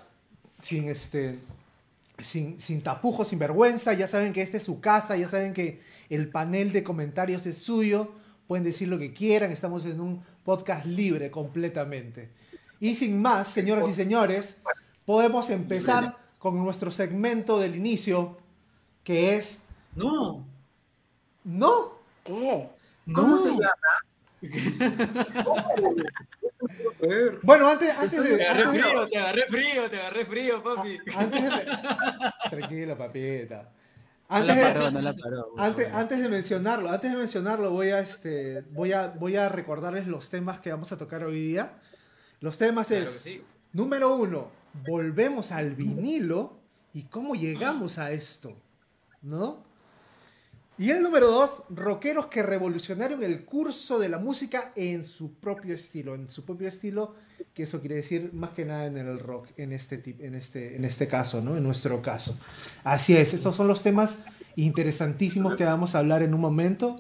sin 0.62 0.90
este. 0.90 1.40
Sin, 2.18 2.60
sin 2.60 2.82
tapujos, 2.84 3.30
sin 3.30 3.40
vergüenza, 3.40 3.94
ya 3.94 4.06
saben 4.06 4.34
que 4.34 4.42
esta 4.42 4.58
es 4.58 4.64
su 4.64 4.82
casa, 4.82 5.16
ya 5.16 5.30
saben 5.30 5.54
que 5.54 5.82
el 6.10 6.30
panel 6.30 6.74
de 6.74 6.84
comentarios 6.84 7.46
es 7.46 7.64
suyo, 7.64 8.12
pueden 8.50 8.64
decir 8.64 8.88
lo 8.88 8.98
que 8.98 9.14
quieran, 9.14 9.52
estamos 9.52 9.86
en 9.86 10.02
un 10.02 10.24
podcast 10.44 10.84
libre 10.84 11.30
completamente. 11.30 12.32
Y 12.80 12.96
sin 12.96 13.22
más, 13.22 13.48
señoras 13.48 13.88
y 13.88 13.94
señores, 13.94 14.58
podemos 15.06 15.52
empezar 15.52 16.18
con 16.40 16.58
nuestro 16.58 16.90
segmento 16.90 17.60
del 17.60 17.76
inicio, 17.76 18.38
que 19.04 19.36
es 19.36 19.60
No. 19.96 20.44
¿No? 21.44 22.00
¿Qué? 22.24 22.70
¿Cómo 23.14 23.36
no. 23.36 23.38
se 23.38 23.50
llama? 23.50 24.42
Bueno, 27.44 27.70
antes, 27.70 27.98
antes 27.98 28.24
de. 28.24 28.38
Te 28.38 28.44
agarré 28.48 28.64
Antes 28.64 28.74
de, 28.74 28.82
frío, 28.90 29.08
te 29.10 29.18
agarré 29.18 29.42
frío, 29.46 29.90
te 29.90 30.00
agarré 30.00 30.26
frío, 30.26 30.64
papi. 30.64 30.98
antes 31.16 31.44
de- 31.44 31.66
tranquilo, 32.50 32.98
papita. 32.98 33.70
No 34.30 34.44
la 34.44 34.54
Antes 34.54 34.56
de, 34.58 34.74
paró, 34.74 34.92
no 34.92 35.02
la 35.02 35.14
paró. 35.16 35.54
antes, 35.58 35.94
antes 35.94 36.20
de 36.22 36.30
mencionarlo, 36.30 36.90
antes 36.92 37.12
de 37.12 37.18
mencionarlo, 37.18 37.72
voy 37.72 37.90
a 37.90 38.00
este. 38.00 38.62
Voy 38.72 38.94
a, 38.94 39.08
voy 39.08 39.36
a 39.38 39.50
recordarles 39.50 40.08
los 40.08 40.30
temas 40.30 40.60
que 40.60 40.72
vamos 40.72 40.92
a 40.92 40.98
tocar 40.98 41.24
hoy 41.24 41.40
día. 41.40 41.80
Los 42.40 42.58
temas 42.58 42.88
Claro 42.88 43.10
es. 43.10 43.12
sí. 43.12 43.44
Número 43.74 44.16
uno, 44.16 44.52
volvemos 44.88 45.52
al 45.52 45.76
vinilo 45.76 46.60
y 46.94 47.04
cómo 47.04 47.36
llegamos 47.36 47.98
a 47.98 48.12
esto. 48.12 48.56
¿No? 49.22 49.69
Y 50.80 50.92
el 50.92 51.04
número 51.04 51.30
dos, 51.30 51.64
rockeros 51.70 52.28
que 52.28 52.42
revolucionaron 52.42 53.22
el 53.22 53.44
curso 53.44 54.00
de 54.00 54.08
la 54.08 54.18
música 54.18 54.72
en 54.78 55.04
su 55.04 55.34
propio 55.34 55.76
estilo. 55.76 56.16
En 56.16 56.30
su 56.30 56.46
propio 56.46 56.70
estilo, 56.70 57.16
que 57.54 57.64
eso 57.64 57.82
quiere 57.82 57.96
decir 57.96 58.32
más 58.34 58.52
que 58.52 58.64
nada 58.64 58.86
en 58.86 58.96
el 58.98 59.20
rock, 59.20 59.48
en 59.58 59.74
este, 59.74 60.02
en 60.20 60.36
este, 60.36 60.78
en 60.78 60.86
este 60.86 61.08
caso, 61.10 61.42
¿no? 61.42 61.58
En 61.58 61.64
nuestro 61.64 62.02
caso. 62.02 62.40
Así 62.86 63.16
es, 63.18 63.34
esos 63.34 63.56
son 63.58 63.68
los 63.68 63.84
temas 63.84 64.20
interesantísimos 64.56 65.58
que 65.58 65.66
vamos 65.66 65.96
a 65.96 66.00
hablar 66.00 66.22
en 66.24 66.34
un 66.34 66.40
momento. 66.40 66.96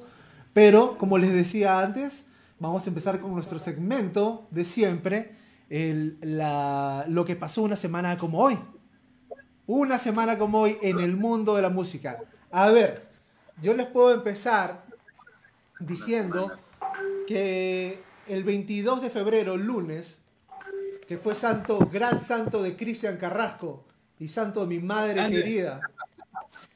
Pero, 0.54 0.98
como 0.98 1.18
les 1.18 1.32
decía 1.32 1.80
antes, 1.80 2.26
vamos 2.60 2.86
a 2.86 2.90
empezar 2.90 3.22
con 3.22 3.34
nuestro 3.34 3.60
segmento 3.60 4.48
de 4.52 4.66
siempre, 4.66 5.36
el- 5.70 6.18
la- 6.22 7.06
lo 7.08 7.24
que 7.24 7.38
pasó 7.38 7.62
una 7.62 7.78
semana 7.78 8.18
como 8.18 8.40
hoy. 8.40 8.58
Una 9.68 10.00
semana 10.00 10.38
como 10.38 10.60
hoy 10.60 10.78
en 10.82 11.00
el 11.00 11.16
mundo 11.16 11.56
de 11.56 11.62
la 11.62 11.70
música. 11.70 12.18
A 12.52 12.70
ver, 12.72 13.08
yo 13.62 13.74
les 13.74 13.88
puedo 13.88 14.14
empezar 14.14 14.84
diciendo 15.80 16.52
que 17.28 18.02
el 18.28 18.44
22 18.44 19.02
de 19.02 19.10
febrero, 19.10 19.58
lunes, 19.58 20.20
que 21.08 21.18
fue 21.18 21.36
santo, 21.36 21.80
gran 21.92 22.20
santo 22.20 22.62
de 22.62 22.76
Cristian 22.76 23.18
Carrasco 23.18 23.84
y 24.20 24.28
santo 24.28 24.62
de 24.62 24.68
mi 24.68 24.80
madre 24.80 25.28
querida, 25.30 25.82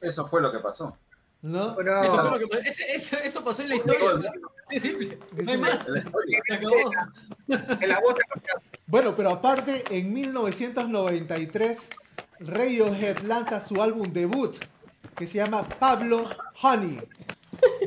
Eso 0.00 0.26
fue 0.26 0.40
lo 0.40 0.50
que 0.50 0.58
pasó. 0.58 0.96
¿no? 1.42 1.76
Pero, 1.76 2.02
Eso, 2.02 2.20
fue 2.22 2.30
lo 2.30 2.38
que 2.38 2.46
pasó. 2.48 2.62
Ese- 2.64 2.94
eso, 2.94 3.16
eso 3.22 3.44
pasó 3.44 3.62
en 3.62 3.68
la 3.68 3.74
historia. 3.76 4.00
¿no? 4.14 4.48
Es 4.70 4.82
simple. 4.82 5.18
No 5.44 5.50
hay 5.52 5.58
más. 5.58 5.84
Se 5.86 6.54
acabó. 6.54 6.74
en 7.80 7.88
la 7.88 8.00
bota, 8.00 8.22
Bueno, 8.86 9.14
pero 9.14 9.30
aparte, 9.30 9.84
en 9.90 10.12
1993, 10.12 11.88
Radiohead 12.40 13.18
lanza 13.20 13.60
su 13.60 13.80
álbum 13.82 14.10
debut, 14.12 14.56
que 15.16 15.26
se 15.26 15.38
llama 15.38 15.68
Pablo 15.68 16.28
Honey, 16.62 17.00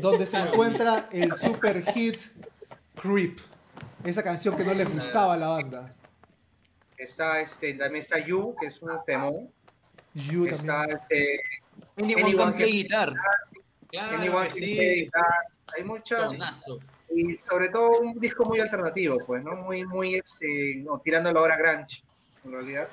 donde 0.01 0.25
se 0.25 0.37
encuentra 0.37 1.09
el 1.11 1.33
super 1.35 1.83
hit 1.93 2.19
Creep, 2.95 3.39
esa 4.03 4.23
canción 4.23 4.55
que 4.55 4.63
no 4.63 4.73
les 4.73 4.91
gustaba 4.91 5.33
a 5.33 5.37
la 5.37 5.47
banda. 5.49 5.91
está 6.97 7.41
este, 7.41 7.73
también 7.73 8.03
está 8.03 8.19
You, 8.19 8.55
que 8.59 8.67
es 8.67 8.81
un 8.81 8.91
temón. 9.05 9.49
You 10.13 10.45
Está 10.47 10.87
también. 10.87 10.99
este, 10.99 11.39
Anyone 11.97 12.23
Anyone 12.23 12.37
can 12.37 12.55
play 12.55 12.71
guitar. 12.71 13.13
Claro 13.91 14.17
Anyone 14.17 14.47
Can 14.47 14.55
sí. 14.57 14.75
Play 14.75 15.03
Guitar. 15.03 15.25
Hay 15.75 15.83
muchas, 15.83 16.33
y 17.09 17.37
sobre 17.37 17.69
todo 17.69 17.99
un 17.99 18.19
disco 18.19 18.45
muy 18.45 18.59
alternativo, 18.59 19.17
pues, 19.25 19.43
¿no? 19.43 19.55
Muy, 19.57 19.85
muy, 19.85 20.15
este, 20.15 20.75
no, 20.77 20.99
tirando 20.99 21.31
la 21.31 21.41
hora 21.41 21.57
grunge, 21.57 22.01
en 22.45 22.51
realidad. 22.51 22.87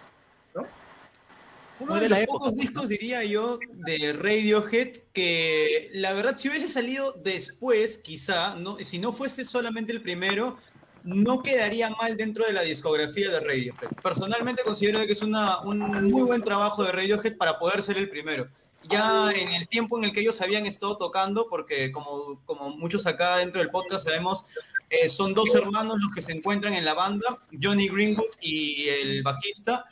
Uno 1.85 2.01
de 2.01 2.01
de 2.01 2.09
los 2.09 2.19
la 2.21 2.27
pocos 2.27 2.49
época. 2.49 2.63
discos, 2.63 2.89
diría 2.89 3.25
yo, 3.25 3.59
de 3.73 4.13
Radiohead 4.15 4.97
que 5.13 5.91
la 5.95 6.13
verdad, 6.13 6.37
si 6.37 6.49
hubiese 6.49 6.69
salido 6.69 7.13
después, 7.25 7.99
quizá, 7.99 8.55
no, 8.57 8.79
si 8.79 8.99
no 8.99 9.13
fuese 9.13 9.45
solamente 9.45 9.93
el 9.93 10.03
primero, 10.03 10.57
no 11.05 11.43
quedaría 11.43 11.91
mal 11.91 12.17
dentro 12.17 12.47
de 12.47 12.53
la 12.55 12.63
discografía 12.63 13.31
de 13.31 13.41
Radiohead. 13.41 13.91
Personalmente 14.03 14.63
considero 14.63 15.05
que 15.07 15.13
es 15.13 15.23
una, 15.23 15.61
un 15.63 15.79
muy 16.11 16.23
buen 16.23 16.43
trabajo 16.43 16.83
de 16.83 16.93
Radiohead 16.93 17.37
para 17.37 17.59
poder 17.59 17.83
ser 17.83 17.99
el 17.99 18.09
primero. 18.09 18.49
Ya 18.89 19.33
en 19.33 19.49
el 19.53 19.67
tiempo 19.69 19.99
en 19.99 20.05
el 20.05 20.13
que 20.13 20.21
ellos 20.21 20.41
habían 20.41 20.67
estado 20.67 20.97
tocando, 20.99 21.47
porque 21.49 21.91
como, 21.93 22.41
como 22.45 22.77
muchos 22.77 23.07
acá 23.07 23.39
dentro 23.39 23.61
del 23.61 23.71
podcast 23.71 24.07
sabemos, 24.07 24.45
eh, 24.91 25.09
son 25.09 25.35
dos 25.35 25.55
hermanos 25.55 25.97
los 25.99 26.15
que 26.15 26.23
se 26.23 26.33
encuentran 26.33 26.75
en 26.75 26.85
la 26.85 26.95
banda, 26.95 27.43
Johnny 27.63 27.89
Greenwood 27.89 28.31
y 28.41 28.89
el 28.89 29.23
bajista. 29.23 29.85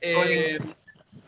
Eh, 0.00 0.58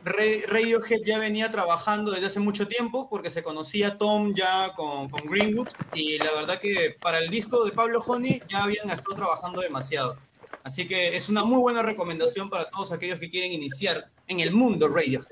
Radiohead 0.04 1.00
ya 1.02 1.18
venía 1.18 1.50
trabajando 1.50 2.12
desde 2.12 2.26
hace 2.26 2.40
mucho 2.40 2.68
tiempo 2.68 3.08
porque 3.08 3.30
se 3.30 3.42
conocía 3.42 3.96
Tom 3.96 4.34
ya 4.34 4.74
con, 4.76 5.08
con 5.08 5.26
Greenwood 5.26 5.68
y 5.94 6.18
la 6.18 6.32
verdad 6.32 6.58
que 6.58 6.94
para 7.00 7.18
el 7.18 7.30
disco 7.30 7.64
de 7.64 7.72
Pablo 7.72 8.00
Honey 8.00 8.42
ya 8.48 8.64
habían 8.64 8.90
estado 8.90 9.16
trabajando 9.16 9.60
demasiado. 9.60 10.16
Así 10.62 10.86
que 10.86 11.16
es 11.16 11.28
una 11.28 11.44
muy 11.44 11.58
buena 11.58 11.82
recomendación 11.82 12.50
para 12.50 12.68
todos 12.70 12.92
aquellos 12.92 13.18
que 13.18 13.30
quieren 13.30 13.52
iniciar 13.52 14.10
en 14.28 14.40
el 14.40 14.50
mundo 14.50 14.88
Radiohead. 14.88 15.26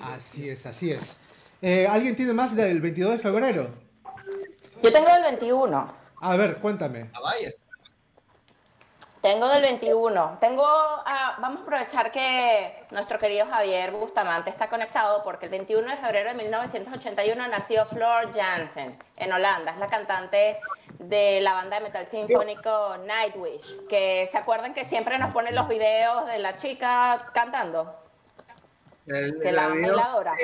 Así 0.00 0.48
es, 0.48 0.66
así 0.66 0.92
es. 0.92 1.16
Eh, 1.62 1.86
¿Alguien 1.86 2.14
tiene 2.16 2.32
más 2.32 2.54
del 2.54 2.80
22 2.80 3.12
de 3.12 3.18
febrero? 3.18 3.70
Yo 4.82 4.92
tengo 4.92 5.08
el 5.08 5.22
21. 5.22 5.94
A 6.20 6.36
ver, 6.36 6.58
cuéntame. 6.58 7.10
Ah, 7.12 7.20
vaya. 7.22 7.50
Tengo 9.26 9.48
del 9.48 9.62
21. 9.62 10.38
Tengo, 10.38 10.64
ah, 10.64 11.36
vamos 11.40 11.58
a 11.58 11.62
aprovechar 11.64 12.12
que 12.12 12.84
nuestro 12.92 13.18
querido 13.18 13.44
Javier 13.46 13.90
Bustamante 13.90 14.50
está 14.50 14.68
conectado 14.68 15.24
porque 15.24 15.46
el 15.46 15.50
21 15.50 15.90
de 15.90 15.96
febrero 15.96 16.28
de 16.28 16.36
1981 16.36 17.48
nació 17.48 17.86
Flor 17.86 18.32
Jansen 18.32 18.96
en 19.16 19.32
Holanda. 19.32 19.72
Es 19.72 19.78
la 19.78 19.88
cantante 19.88 20.60
de 21.00 21.40
la 21.40 21.54
banda 21.54 21.78
de 21.78 21.82
metal 21.82 22.06
sinfónico 22.08 22.98
Nightwish. 22.98 23.88
Que 23.88 24.28
se 24.30 24.38
acuerdan 24.38 24.72
que 24.72 24.84
siempre 24.84 25.18
nos 25.18 25.32
ponen 25.32 25.56
los 25.56 25.66
videos 25.66 26.26
de 26.26 26.38
la 26.38 26.56
chica 26.56 27.26
cantando. 27.34 27.96
El, 29.08 29.40
Que 29.40 29.50
la 29.50 29.70
video, 29.70 29.96
bailadora. 29.96 30.34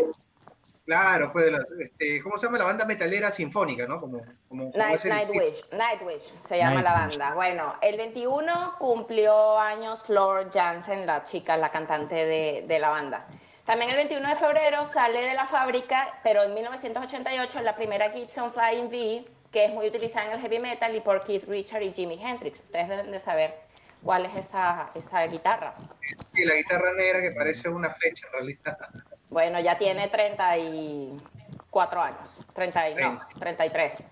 Claro, 0.84 1.30
fue 1.30 1.44
de 1.44 1.52
las, 1.52 1.70
este, 1.70 2.20
¿cómo 2.22 2.36
se 2.36 2.46
llama 2.46 2.58
la 2.58 2.64
banda 2.64 2.84
metalera 2.84 3.30
sinfónica, 3.30 3.86
no? 3.86 4.00
Como, 4.00 4.18
como, 4.48 4.72
como 4.72 4.72
Night, 4.74 5.04
Nightwish, 5.04 5.64
Nightwish 5.70 6.32
se 6.48 6.58
llama 6.58 6.82
la 6.82 6.92
banda. 6.92 7.34
Bueno, 7.34 7.76
el 7.80 7.96
21 7.96 8.76
cumplió 8.78 9.58
años 9.58 10.02
Flor 10.02 10.50
Jansen, 10.52 11.06
la 11.06 11.22
chica, 11.22 11.56
la 11.56 11.70
cantante 11.70 12.16
de, 12.16 12.64
de 12.66 12.78
la 12.80 12.90
banda. 12.90 13.28
También 13.64 13.90
el 13.90 13.96
21 13.96 14.28
de 14.28 14.34
febrero 14.34 14.84
sale 14.86 15.22
de 15.22 15.34
la 15.34 15.46
fábrica, 15.46 16.18
pero 16.24 16.42
en 16.42 16.52
1988 16.54 17.60
la 17.60 17.76
primera 17.76 18.10
Gibson 18.10 18.52
Flying 18.52 18.86
V, 18.86 19.24
que 19.52 19.66
es 19.66 19.72
muy 19.72 19.86
utilizada 19.86 20.26
en 20.26 20.32
el 20.32 20.40
heavy 20.40 20.58
metal 20.58 20.96
y 20.96 21.00
por 21.00 21.22
Keith 21.22 21.44
Richard 21.46 21.82
y 21.82 21.92
Jimi 21.92 22.20
Hendrix. 22.20 22.58
Ustedes 22.58 22.88
deben 22.88 23.12
de 23.12 23.20
saber 23.20 23.54
cuál 24.02 24.26
es 24.26 24.34
esa, 24.34 24.90
esa 24.94 25.26
guitarra. 25.26 25.74
Y 26.34 26.44
la 26.44 26.56
guitarra 26.56 26.92
negra 26.94 27.20
que 27.20 27.30
parece 27.30 27.68
una 27.68 27.90
flecha 27.90 28.26
en 28.26 28.32
realidad. 28.32 28.78
Bueno, 29.32 29.58
ya 29.60 29.78
tiene 29.78 30.08
34 30.08 32.00
años, 32.02 32.28
30 32.52 32.88
y, 32.90 32.94
no, 32.96 33.20
33. 33.38 34.04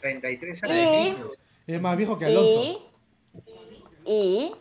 33 0.00 0.64
años. 0.64 0.76
Y, 1.66 1.72
Es 1.72 1.80
más 1.80 1.96
viejo 1.96 2.16
que 2.16 2.26
Alonso. 2.26 2.62
y, 2.62 2.88
y 4.04 4.56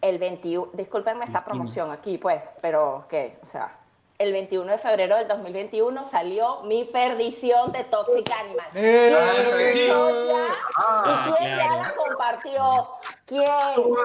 el 0.00 0.18
21, 0.18 0.72
discúlpenme 0.74 1.24
esta 1.24 1.38
Cristina. 1.38 1.54
promoción 1.54 1.90
aquí, 1.92 2.18
pues, 2.18 2.42
pero 2.60 3.06
que, 3.08 3.38
o 3.42 3.46
sea, 3.46 3.76
el 4.18 4.32
21 4.32 4.72
de 4.72 4.78
febrero 4.78 5.14
del 5.16 5.28
2021 5.28 6.04
salió 6.08 6.62
mi 6.62 6.84
perdición 6.84 7.70
de 7.70 7.84
Toxic 7.84 8.28
Animal. 8.32 8.66
¡Eh! 8.74 9.08
Claro 9.10 9.58
sí. 9.72 9.86
Ya- 9.86 10.52
Ah, 10.78 11.26
¿Y 11.28 11.32
quién 11.42 11.56
ya 11.58 11.76
la 11.76 11.94
compartió? 11.94 12.68
¿Quién? 13.24 13.44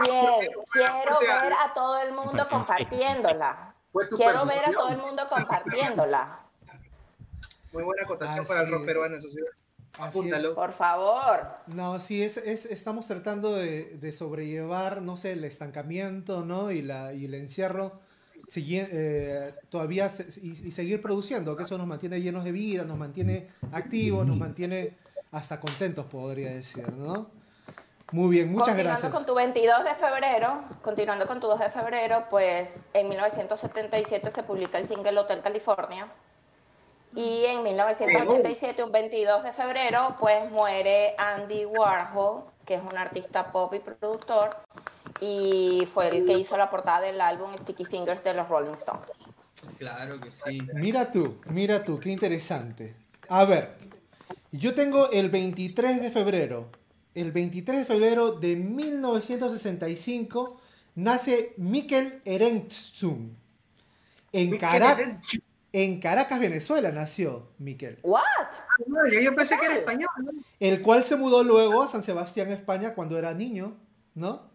¿Quién? 0.04 0.52
Quiero 0.72 1.20
ver 1.20 1.54
a 1.54 1.74
todo 1.74 1.98
el 2.02 2.14
mundo 2.14 2.48
compartiéndola. 2.50 3.71
Fue 3.92 4.08
tu 4.08 4.18
Quiero 4.18 4.46
ver 4.46 4.60
a 4.68 4.72
todo 4.72 4.90
el 4.90 4.98
mundo 4.98 5.24
compartiéndola. 5.30 6.40
Muy 7.74 7.84
buena 7.84 8.04
acotación 8.04 8.40
Así 8.40 8.48
para 8.48 8.62
el 8.64 8.72
rock 8.72 8.82
es. 8.82 8.86
peruano, 8.88 9.16
eso 9.18 9.30
sí. 9.30 9.38
Apúntalo. 10.00 10.50
es. 10.50 10.56
Por 10.56 10.74
favor. 10.74 11.48
No, 11.68 12.00
sí, 12.00 12.24
es, 12.24 12.38
es- 12.38 12.66
estamos 12.66 13.08
tratando 13.08 13.56
de, 13.56 13.98
de 13.98 14.12
sobrellevar, 14.12 15.02
no 15.02 15.18
sé, 15.18 15.34
el 15.34 15.44
estancamiento, 15.44 16.46
¿no? 16.46 16.72
Y, 16.72 16.82
la, 16.82 17.14
y 17.14 17.26
el 17.26 17.34
encierro, 17.34 18.00
eh, 18.56 19.54
todavía 19.70 20.10
se- 20.10 20.28
y, 20.42 20.52
y 20.68 20.72
seguir 20.72 21.02
produciendo, 21.02 21.56
que 21.58 21.64
eso 21.64 21.78
nos 21.78 21.88
mantiene 21.88 22.22
llenos 22.22 22.44
de 22.44 22.52
vida, 22.52 22.84
nos 22.86 22.98
mantiene 22.98 23.50
activos, 23.72 24.26
nos 24.26 24.38
mantiene 24.38 24.98
hasta 25.32 25.60
contentos, 25.60 26.06
podría 26.08 26.52
decir, 26.52 26.90
¿no? 26.94 27.30
Muy 28.12 28.30
bien, 28.30 28.52
muchas 28.52 28.70
continuando 28.70 29.00
gracias. 29.00 29.14
con 29.14 29.26
tu 29.26 29.34
22 29.34 29.84
de 29.86 29.96
febrero, 29.96 30.62
continuando 30.82 31.28
con 31.28 31.40
tu 31.40 31.48
2 31.48 31.60
de 31.60 31.70
febrero, 31.70 32.26
pues 32.30 32.70
en 32.94 33.08
1977 33.08 34.32
se 34.32 34.44
publica 34.44 34.78
el 34.78 34.88
single 34.88 35.18
Hotel 35.18 35.42
California. 35.42 36.08
Y 37.16 37.46
en 37.46 37.64
1987, 37.64 38.84
un 38.84 38.92
22 38.92 39.44
de 39.44 39.54
febrero, 39.54 40.16
pues 40.20 40.50
muere 40.52 41.14
Andy 41.18 41.66
Warhol, 41.66 42.44
que 42.66 42.76
es 42.76 42.82
un 42.82 42.98
artista 42.98 43.52
pop 43.52 43.74
y 43.74 43.80
productor, 43.80 44.58
y 45.20 45.88
fue 45.94 46.10
el 46.10 46.26
que 46.26 46.34
hizo 46.34 46.58
la 46.58 46.70
portada 46.70 47.02
del 47.02 47.20
álbum 47.20 47.54
Sticky 47.58 47.86
Fingers 47.86 48.24
de 48.24 48.34
los 48.34 48.48
Rolling 48.48 48.74
Stones. 48.74 49.10
Claro 49.78 50.20
que 50.20 50.32
sí. 50.32 50.62
Mira 50.74 51.12
tú, 51.12 51.40
mira 51.46 51.84
tú, 51.84 52.00
qué 52.00 52.10
interesante. 52.10 52.96
A 53.30 53.46
ver, 53.46 53.78
yo 54.52 54.74
tengo 54.74 55.10
el 55.12 55.30
23 55.30 56.02
de 56.02 56.12
febrero. 56.12 56.81
El 57.14 57.32
23 57.32 57.80
de 57.80 57.86
febrero 57.86 58.32
de 58.34 58.56
1965 58.56 60.60
nace 60.96 61.54
Mikkel 61.58 62.22
Erentsson. 62.26 63.36
En, 64.34 64.58
Cara- 64.58 65.20
en 65.74 66.00
Caracas, 66.00 66.40
Venezuela 66.40 66.90
nació 66.92 67.50
Miquel, 67.58 68.00
¿What? 68.04 68.22
No, 68.88 69.06
yo 69.10 69.36
pensé 69.36 69.58
que 69.60 69.66
era 69.66 69.78
español. 69.78 70.08
¿no? 70.24 70.32
el 70.60 70.82
cual 70.82 71.04
se 71.04 71.16
mudó 71.18 71.44
luego 71.44 71.84
a 71.84 71.88
San 71.90 72.04
Sebastián, 72.04 72.50
España, 72.52 72.94
cuando 72.94 73.18
era 73.18 73.34
niño, 73.34 73.76
¿no? 74.16 74.50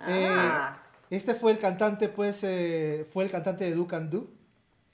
Ah, 0.00 0.78
Este 1.08 1.34
fue 1.34 1.52
el 1.52 1.58
cantante, 1.58 2.08
pues, 2.08 2.40
eh, 2.44 3.06
fue 3.10 3.24
el 3.24 3.30
cantante 3.30 3.64
de 3.64 3.74
Do 3.74 3.86
Can 3.86 4.10
Do, 4.10 4.28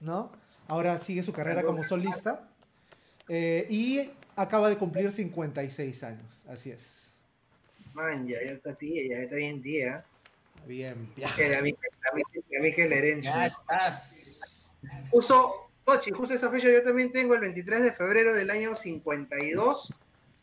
¿no? 0.00 0.30
Ahora 0.68 0.98
sigue 0.98 1.22
su 1.22 1.32
carrera 1.32 1.62
como 1.64 1.82
solista. 1.84 2.48
eh, 3.28 3.66
y 3.70 4.10
acaba 4.36 4.68
de 4.68 4.76
cumplir 4.76 5.10
56 5.10 6.04
años, 6.04 6.44
así 6.48 6.70
es. 6.70 7.12
Man, 7.94 8.26
ya, 8.28 8.42
ya 8.44 8.52
está 8.52 8.74
tía, 8.74 9.02
ya 9.08 9.22
está 9.22 9.36
bien 9.36 9.62
tía. 9.62 10.04
Bien, 10.66 11.10
bien. 11.16 11.28
Que 11.36 11.48
la 11.48 11.60
Mikel- 12.60 12.90
la 12.90 12.96
Erenzo. 12.96 13.22
Ya 13.24 13.46
estás. 13.46 14.74
Justo, 15.10 15.68
Tochi, 15.84 16.10
justo 16.10 16.34
esa 16.34 16.50
fecha 16.50 16.68
yo 16.68 16.82
también 16.82 17.10
tengo 17.12 17.34
el 17.34 17.40
23 17.40 17.82
de 17.82 17.92
febrero 17.92 18.34
del 18.34 18.50
año 18.50 18.74
52. 18.74 19.92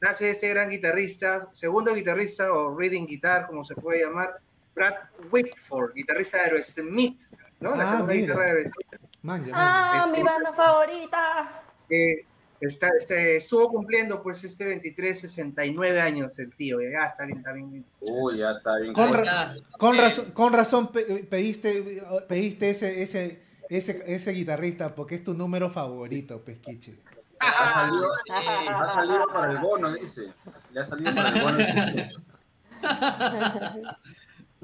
Nace 0.01 0.29
este 0.31 0.49
gran 0.49 0.69
guitarrista, 0.69 1.49
segundo 1.53 1.93
guitarrista 1.93 2.51
o 2.51 2.75
reading 2.77 3.05
guitar, 3.05 3.47
como 3.47 3.63
se 3.63 3.75
puede 3.75 4.03
llamar, 4.03 4.37
Brad 4.75 4.95
Whitford, 5.31 5.93
guitarrista 5.93 6.37
de 6.37 6.43
Aerosmith, 6.45 7.21
¿no? 7.59 7.75
La 7.75 7.83
Ah, 7.83 7.91
segunda 7.91 8.13
mira. 8.13 8.25
guitarra 8.25 8.43
de 8.45 8.49
Aerosmith. 8.51 8.87
Man, 9.21 9.45
ya, 9.45 9.51
man. 9.51 9.61
ah 9.61 10.03
Este- 10.05 10.17
mi 10.17 10.23
banda 10.23 10.53
favorita. 10.53 11.63
Eh, 11.89 12.25
está, 12.67 12.89
este, 12.97 13.37
estuvo 13.37 13.69
cumpliendo 13.69 14.21
pues 14.21 14.43
este 14.43 14.65
23, 14.65 15.19
69 15.21 15.99
años 16.01 16.37
el 16.39 16.53
tío, 16.55 16.79
ya 16.81 17.05
está 17.07 17.25
bien, 17.25 17.37
está 17.39 17.53
bien. 17.53 17.85
Uy, 18.01 18.37
ya 18.37 18.51
está 18.51 18.77
bien. 18.79 18.93
Con, 18.93 19.07
Ahí 19.07 19.13
ra- 19.13 19.21
está. 19.21 19.55
con 19.77 19.95
Eh, 19.95 20.01
razón, 20.01 20.31
con 20.31 20.53
razón 20.53 20.87
pe- 20.91 21.23
pediste, 21.29 22.03
pediste 22.27 22.69
ese, 22.69 23.01
ese, 23.03 23.41
ese, 23.69 24.03
ese 24.07 24.31
guitarrista 24.31 24.93
porque 24.95 25.15
es 25.15 25.23
tu 25.23 25.33
número 25.33 25.69
favorito, 25.69 26.39
Pesquiche. 26.41 26.95
Ha 27.39 27.73
salido, 27.73 28.09
ha 28.69 28.89
salido 28.89 29.27
para 29.33 29.51
el 29.51 29.57
bono, 29.57 29.93
dice. 29.93 30.31
Le 30.71 30.79
ha 30.79 30.85
salido 30.85 31.13
para 31.13 31.29
el 31.29 31.41
bono. 31.41 31.57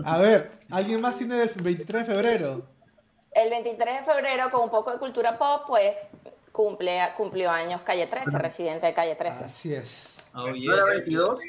A 0.05 0.17
ver, 0.19 0.51
¿alguien 0.71 1.01
más 1.01 1.17
tiene 1.17 1.35
del 1.35 1.49
23 1.61 2.07
de 2.07 2.13
febrero? 2.13 2.65
El 3.31 3.49
23 3.49 3.99
de 3.99 4.05
febrero, 4.05 4.49
con 4.49 4.61
un 4.63 4.69
poco 4.69 4.91
de 4.91 4.97
cultura 4.97 5.37
pop, 5.37 5.63
pues 5.67 5.95
cumple, 6.59 6.99
cumplió 7.15 7.49
años 7.49 7.81
Calle 7.83 8.07
13, 8.07 8.31
residente 8.37 8.85
de 8.85 8.93
Calle 8.93 9.15
13. 9.15 9.45
Así 9.45 9.73
es. 9.73 10.21
Oh, 10.33 10.47
¿No 10.47 10.55
yes. 10.55 10.73
era 10.73 10.85
22? 10.87 11.39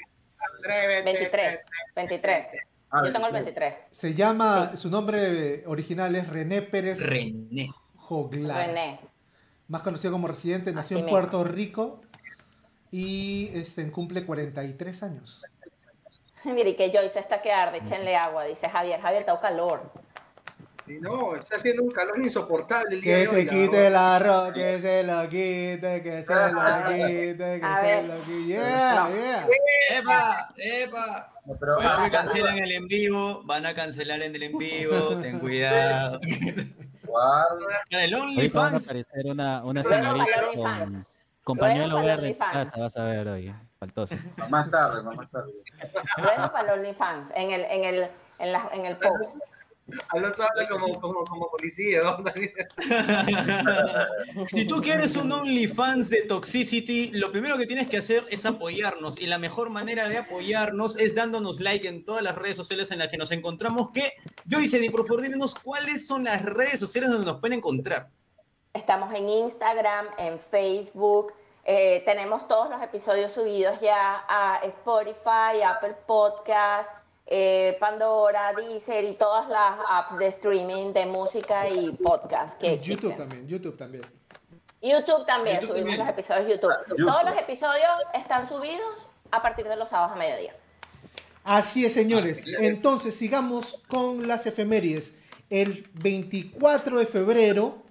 Atrévete, 0.59 1.03
23, 1.03 1.61
23. 1.97 2.47
Ah, 2.93 3.03
Yo 3.05 3.13
tengo 3.13 3.27
el 3.27 3.33
23. 3.33 3.73
23. 3.73 3.99
Se 3.99 4.15
llama, 4.15 4.77
su 4.77 4.89
nombre 4.89 5.65
original 5.67 6.15
es 6.15 6.29
René 6.29 6.63
Pérez 6.63 7.05
René. 7.05 7.71
Joglar. 7.97 8.69
René. 8.69 9.01
Más 9.67 9.83
conocido 9.83 10.13
como 10.13 10.29
residente, 10.29 10.73
nació 10.73 10.97
Así 10.97 11.01
en 11.01 11.07
mismo. 11.07 11.19
Puerto 11.19 11.43
Rico 11.43 12.03
y 12.93 13.51
este, 13.53 13.91
cumple 13.91 14.25
43 14.25 15.03
años. 15.03 15.43
Mire, 16.45 16.77
que 16.77 16.93
Joyce 16.93 17.19
está 17.19 17.43
que 17.43 17.51
arde, 17.51 17.79
échenle 17.79 18.15
agua, 18.15 18.45
dice 18.45 18.69
Javier. 18.69 19.01
Javier, 19.01 19.23
está 19.23 19.41
calor. 19.41 19.91
No, 20.99 21.37
está 21.37 21.57
haciendo 21.57 21.83
un 21.83 21.91
calor 21.91 22.19
insoportable 22.23 22.97
el 22.97 23.01
día 23.03 23.15
Que 23.15 23.21
de 23.21 23.27
se 23.27 23.37
hoy, 23.37 23.45
la 23.45 23.51
quite 23.53 23.87
el 23.87 23.97
arroz, 23.97 24.53
que 24.53 24.81
se 24.81 25.03
lo 25.05 25.23
quite, 25.29 26.03
que 26.03 26.25
se 26.25 26.53
lo 26.53 26.61
quite, 26.89 27.61
que 27.61 27.67
A 27.67 27.81
se 27.81 27.87
ver. 27.87 28.05
lo 28.05 28.25
quite. 28.25 28.47
Yeah, 28.47 28.95
No. 29.09 29.15
yeah. 29.17 29.47
¡Epa! 29.99 30.55
¡Epa! 30.57 31.33
No, 31.47 31.55
pero, 31.59 31.75
Cuidado 31.77 31.99
ah, 32.01 32.05
que 32.05 32.11
cancelan 32.11 32.59
el 32.59 32.73
en 32.73 32.87
vivo, 32.89 33.43
van 33.45 33.67
a 33.67 33.75
cancelar 33.75 34.23
en 34.23 34.35
el 34.35 34.43
en 34.43 34.59
vivo, 34.59 35.21
ten 35.21 35.39
cuidado. 35.39 36.21
el 37.91 38.15
Ahorita 38.15 38.15
van 38.15 38.23
a 38.23 38.23
OnlyFans, 38.23 38.85
aparecer 38.87 39.27
una, 39.27 39.65
una 39.65 39.83
señorita 39.83 40.27
con, 40.55 40.61
OnlyFans. 40.67 41.07
con 41.45 41.59
pañuelo 41.59 41.97
verde 41.97 42.13
en 42.13 42.19
OnlyFans. 42.21 42.53
casa, 42.53 42.81
vas 42.81 42.97
a 42.97 43.05
ver 43.05 43.29
hoy. 43.29 43.55
Faltoso. 43.79 44.15
Más 44.51 44.71
tarde, 44.71 45.03
más 45.03 45.31
tarde. 45.31 45.51
Luego 46.19 46.53
para 46.53 46.75
el 46.75 46.81
OnlyFans, 46.81 47.31
en 47.35 47.51
el, 47.51 47.63
en 47.63 47.85
el, 47.85 48.09
en 48.39 48.53
la, 48.53 48.69
en 48.73 48.85
el 48.87 48.97
post. 48.99 49.37
Alonso 50.11 50.43
habla 50.43 50.69
como, 50.69 51.01
como, 51.01 51.25
como 51.25 51.51
policía. 51.51 52.03
¿no? 52.03 52.25
si 54.49 54.67
tú 54.67 54.81
quieres 54.81 55.17
un 55.17 55.33
OnlyFans 55.33 56.11
de 56.11 56.23
Toxicity, 56.23 57.11
lo 57.13 57.33
primero 57.33 57.59
que 57.59 57.67
tienes 57.67 57.89
que 57.89 57.99
hacer 57.99 58.25
es 58.31 58.47
apoyarnos. 58.47 59.19
Y 59.19 59.27
la 59.27 59.39
mejor 59.39 59.71
manera 59.71 60.09
de 60.09 60.19
apoyarnos 60.19 60.97
es 60.99 61.15
dándonos 61.15 61.61
like 61.61 61.89
en 61.89 62.05
todas 62.05 62.23
las 62.23 62.37
redes 62.37 62.57
sociales 62.57 62.91
en 62.91 63.01
las 63.01 63.09
que 63.09 63.17
nos 63.17 63.31
encontramos. 63.33 63.91
Que, 63.93 64.13
Joyce, 64.49 64.85
y 64.85 64.91
por 64.91 65.07
favor, 65.07 65.23
díganos 65.23 65.55
cuáles 65.55 66.07
son 66.07 66.25
las 66.25 66.45
redes 66.45 66.79
sociales 66.79 67.11
donde 67.11 67.27
nos 67.27 67.41
pueden 67.41 67.59
encontrar. 67.59 68.09
Estamos 68.73 69.13
en 69.15 69.29
Instagram, 69.29 70.07
en 70.19 70.39
Facebook. 70.39 71.33
eh, 71.65 72.03
tenemos 72.05 72.47
todos 72.49 72.71
los 72.71 72.81
episodios 72.83 73.33
subidos 73.33 73.81
ya 73.81 74.25
a 74.29 74.61
Spotify, 74.65 75.63
Apple 75.65 75.97
Podcast, 76.07 76.91
eh, 77.33 77.77
Pandora, 77.79 78.53
Deezer 78.55 79.05
y 79.05 79.15
todas 79.15 79.49
las 79.49 79.79
apps 79.89 80.19
de 80.19 80.27
streaming 80.27 80.93
de 80.93 81.07
música 81.07 81.69
y 81.69 81.93
podcast 81.93 82.59
que 82.59 82.75
Y 82.75 82.79
YouTube 82.81 82.93
existen. 83.13 83.17
también, 83.17 83.47
YouTube 83.49 83.77
también. 83.77 84.03
YouTube 84.83 85.27
también, 85.27 85.61
YouTube 85.61 85.69
subimos 85.77 85.97
también. 85.97 85.99
los 85.99 86.09
episodios 86.09 86.47
de 86.47 86.53
YouTube. 86.55 86.73
YouTube. 86.89 87.07
Todos 87.07 87.25
los 87.25 87.37
episodios 87.39 87.91
están 88.15 88.49
subidos 88.49 89.07
a 89.31 89.43
partir 89.43 89.67
de 89.69 89.77
los 89.77 89.89
sábados 89.89 90.13
a 90.13 90.17
mediodía. 90.17 90.55
Así 91.45 91.85
es, 91.87 91.93
señores. 91.95 92.45
Entonces, 92.59 93.15
sigamos 93.15 93.83
con 93.89 94.27
las 94.29 94.47
efemérides. 94.47 95.15
El 95.51 95.89
24 95.95 96.99
de 96.99 97.07
febrero 97.07 97.83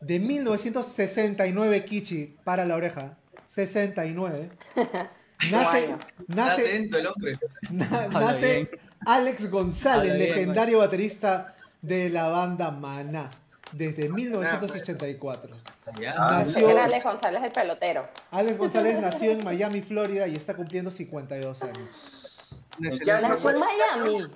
de 0.00 0.18
1969, 0.20 1.84
Kichi, 1.84 2.36
para 2.44 2.64
la 2.64 2.76
oreja. 2.76 3.16
69. 3.46 4.50
Nace, 5.50 5.84
Está 5.84 5.98
nace, 6.28 6.62
atento 6.62 6.96
el 6.96 7.06
hombre. 7.08 7.32
na- 7.70 8.08
nace. 8.08 8.70
Alex 9.06 9.50
González, 9.50 10.14
bien, 10.16 10.28
legendario 10.30 10.78
baterista 10.78 11.54
de 11.80 12.10
la 12.10 12.28
banda 12.28 12.72
Maná, 12.72 13.30
desde 13.70 14.08
1984. 14.08 15.56
Ya. 16.00 16.14
Ah, 16.18 16.42
Nació, 16.44 16.68
Era 16.70 16.84
Alex 16.84 17.04
González 17.04 17.42
el 17.44 17.52
pelotero. 17.52 18.08
Alex 18.32 18.58
González 18.58 18.98
nació 19.00 19.30
en 19.30 19.44
Miami, 19.44 19.80
Florida, 19.80 20.26
y 20.26 20.34
está 20.34 20.54
cumpliendo 20.54 20.90
52 20.90 21.62
años. 21.62 22.50
¿En 22.82 22.98
qué 22.98 23.12
año 23.12 23.28
Nació 23.28 23.50
en 23.50 23.60
Miami. 23.60 24.30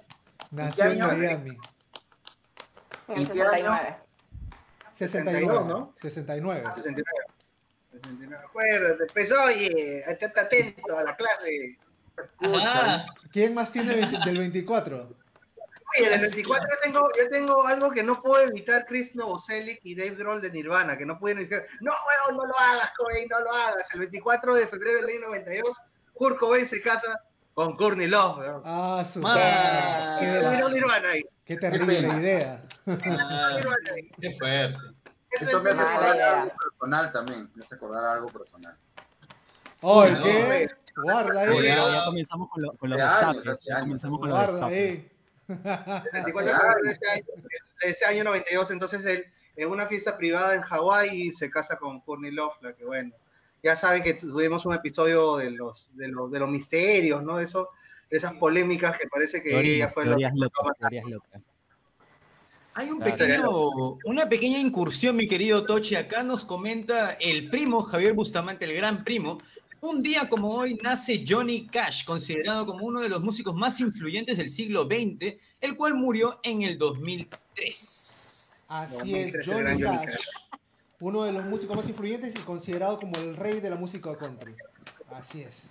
Nació 0.53 0.85
en? 0.85 0.99
Miami. 1.01 1.51
En 3.09 3.17
¿En 3.17 3.19
el 3.23 3.31
qué 3.31 3.43
año? 3.43 3.79
69. 4.93 5.51
69, 5.51 5.65
¿no? 5.69 5.93
69. 5.97 6.63
Ah, 6.65 6.73
69. 6.73 7.05
69. 7.91 8.45
Acuérdate, 8.45 9.07
pues 9.13 9.33
oye, 9.33 9.99
estate 10.09 10.41
atento 10.41 10.97
a 10.97 11.03
la 11.03 11.17
clase. 11.17 11.77
¿Quién 13.33 13.55
más 13.55 13.71
tiene 13.71 13.95
20 13.95 14.19
del 14.25 14.39
24? 14.39 15.09
Oye, 15.99 16.09
del 16.09 16.21
24 16.21 16.69
yo 16.69 16.77
tengo, 16.83 17.11
yo 17.19 17.29
tengo 17.31 17.67
algo 17.67 17.91
que 17.91 18.03
no 18.03 18.23
puedo 18.23 18.45
evitar 18.45 18.87
Chris 18.87 19.15
Novoselic 19.17 19.81
y 19.83 19.95
Dave 19.95 20.15
Grohl 20.15 20.41
de 20.41 20.51
Nirvana, 20.51 20.97
que 20.97 21.05
no 21.05 21.19
pueden 21.19 21.39
decir, 21.39 21.63
no, 21.81 21.91
weón, 21.91 22.37
no 22.37 22.47
lo 22.47 22.59
hagas, 22.59 22.91
Cobain, 22.97 23.29
no 23.29 23.41
lo 23.41 23.53
hagas. 23.53 23.93
El 23.93 24.01
24 24.01 24.55
de 24.55 24.67
febrero 24.69 25.01
del 25.01 25.17
año 25.17 25.27
92, 25.27 25.77
Kurt 26.15 26.39
Cobain 26.39 26.67
se 26.67 26.81
casa 26.81 27.21
con 27.55 27.77
Courtney 27.77 28.07
Love, 28.07 28.39
weón. 28.39 28.63
Ah, 28.65 29.05
su 29.05 29.21
qué, 29.21 30.75
Nirvana 30.75 31.11
ahí. 31.11 31.25
qué 31.45 31.57
terrible 31.57 32.01
pena. 32.03 32.21
idea. 32.21 32.63
ah, 32.87 33.59
qué 34.21 34.31
fuerte. 34.33 34.79
Eso 35.31 35.63
me 35.63 35.71
hace 35.71 35.83
acordar 35.83 36.21
algo 36.21 36.53
personal 36.57 37.13
también. 37.13 37.51
Me 37.55 37.65
hace 37.65 37.75
acordar 37.75 38.05
algo 38.05 38.29
personal. 38.29 38.77
No, 39.83 40.03
¿qué? 40.23 40.71
Guarda. 40.97 41.43
Oye, 41.53 41.69
Ya, 41.69 42.05
comenzamos 42.07 42.49
con, 42.51 42.63
lo- 42.63 42.73
con 42.75 42.91
los 42.91 42.99
destapes. 42.99 43.61
Ya 43.67 43.77
años. 43.77 43.87
comenzamos 43.87 44.21
con 44.21 44.29
los 44.29 44.39
destapes. 44.41 44.79
ahí. 44.79 45.11
el 45.49 46.13
24 46.13 46.53
de 46.53 46.59
febrero 46.59 46.81
de 46.83 46.91
ese 46.93 47.07
año, 47.11 47.25
de 47.83 47.91
ese 47.91 48.05
año 48.05 48.25
92, 48.25 48.71
entonces 48.71 49.05
él 49.05 49.25
en 49.57 49.69
una 49.69 49.87
fiesta 49.87 50.17
privada 50.17 50.55
en 50.55 50.63
Hawái 50.63 51.33
se 51.33 51.51
casa 51.51 51.77
con 51.77 52.01
Courtney 52.01 52.31
Love, 52.31 52.55
la 52.63 52.73
que 52.73 52.85
bueno, 52.85 53.13
ya 53.63 53.77
saben 53.77 54.03
que 54.03 54.15
tuvimos 54.15 54.65
un 54.65 54.75
episodio 54.75 55.37
de 55.37 55.51
los, 55.51 55.91
de 55.97 56.09
los, 56.09 56.31
de 56.31 56.39
los 56.39 56.49
misterios, 56.49 57.23
¿no? 57.23 57.41
Eso, 57.41 57.69
de 58.11 58.17
esas 58.17 58.33
polémicas 58.35 58.97
que 58.99 59.07
parece 59.09 59.43
que 59.43 59.51
ella 59.51 59.61
Teorías, 59.61 59.95
fue 59.95 60.05
lo 60.05 60.11
teorías 60.13 60.33
locas, 60.35 60.79
teorías 60.79 61.05
locas. 61.05 61.43
Hay 62.75 62.89
un 62.91 63.01
Claro. 63.01 63.17
pequeño, 63.17 63.51
una 64.05 64.29
pequeña 64.29 64.59
incursión, 64.59 65.17
mi 65.17 65.27
querido 65.27 65.67
Tochi. 65.67 65.97
Acá 65.97 66.23
nos 66.23 66.45
comenta 66.45 67.13
el 67.15 67.51
primo 67.51 67.83
Javier 67.83 68.15
Bustamante, 68.15 68.65
el 68.65 68.75
gran 68.75 69.03
primo. 69.05 69.41
Un 69.83 70.01
día 70.01 70.29
como 70.29 70.55
hoy 70.55 70.79
nace 70.83 71.25
Johnny 71.27 71.67
Cash, 71.67 72.05
considerado 72.05 72.67
como 72.67 72.85
uno 72.85 73.01
de 73.01 73.09
los 73.09 73.23
músicos 73.23 73.55
más 73.55 73.81
influyentes 73.81 74.37
del 74.37 74.51
siglo 74.51 74.85
XX, 74.85 75.37
el 75.61 75.75
cual 75.75 75.95
murió 75.95 76.39
en 76.43 76.61
el 76.63 76.77
2003. 76.77 78.67
Así 78.69 79.13
No, 79.13 79.17
es, 79.17 79.47
Johnny 79.47 79.83
Johnny 79.83 79.83
Cash. 79.83 80.17
Uno 81.01 81.25
de 81.25 81.33
los 81.33 81.47
músicos 81.47 81.77
más 81.77 81.89
influyentes 81.89 82.35
y 82.35 82.39
considerado 82.41 83.01
como 83.01 83.17
el 83.17 83.35
rey 83.37 83.61
de 83.61 83.71
la 83.71 83.77
música 83.77 84.15
country. 84.19 84.55
Así 85.13 85.41
es. 85.43 85.71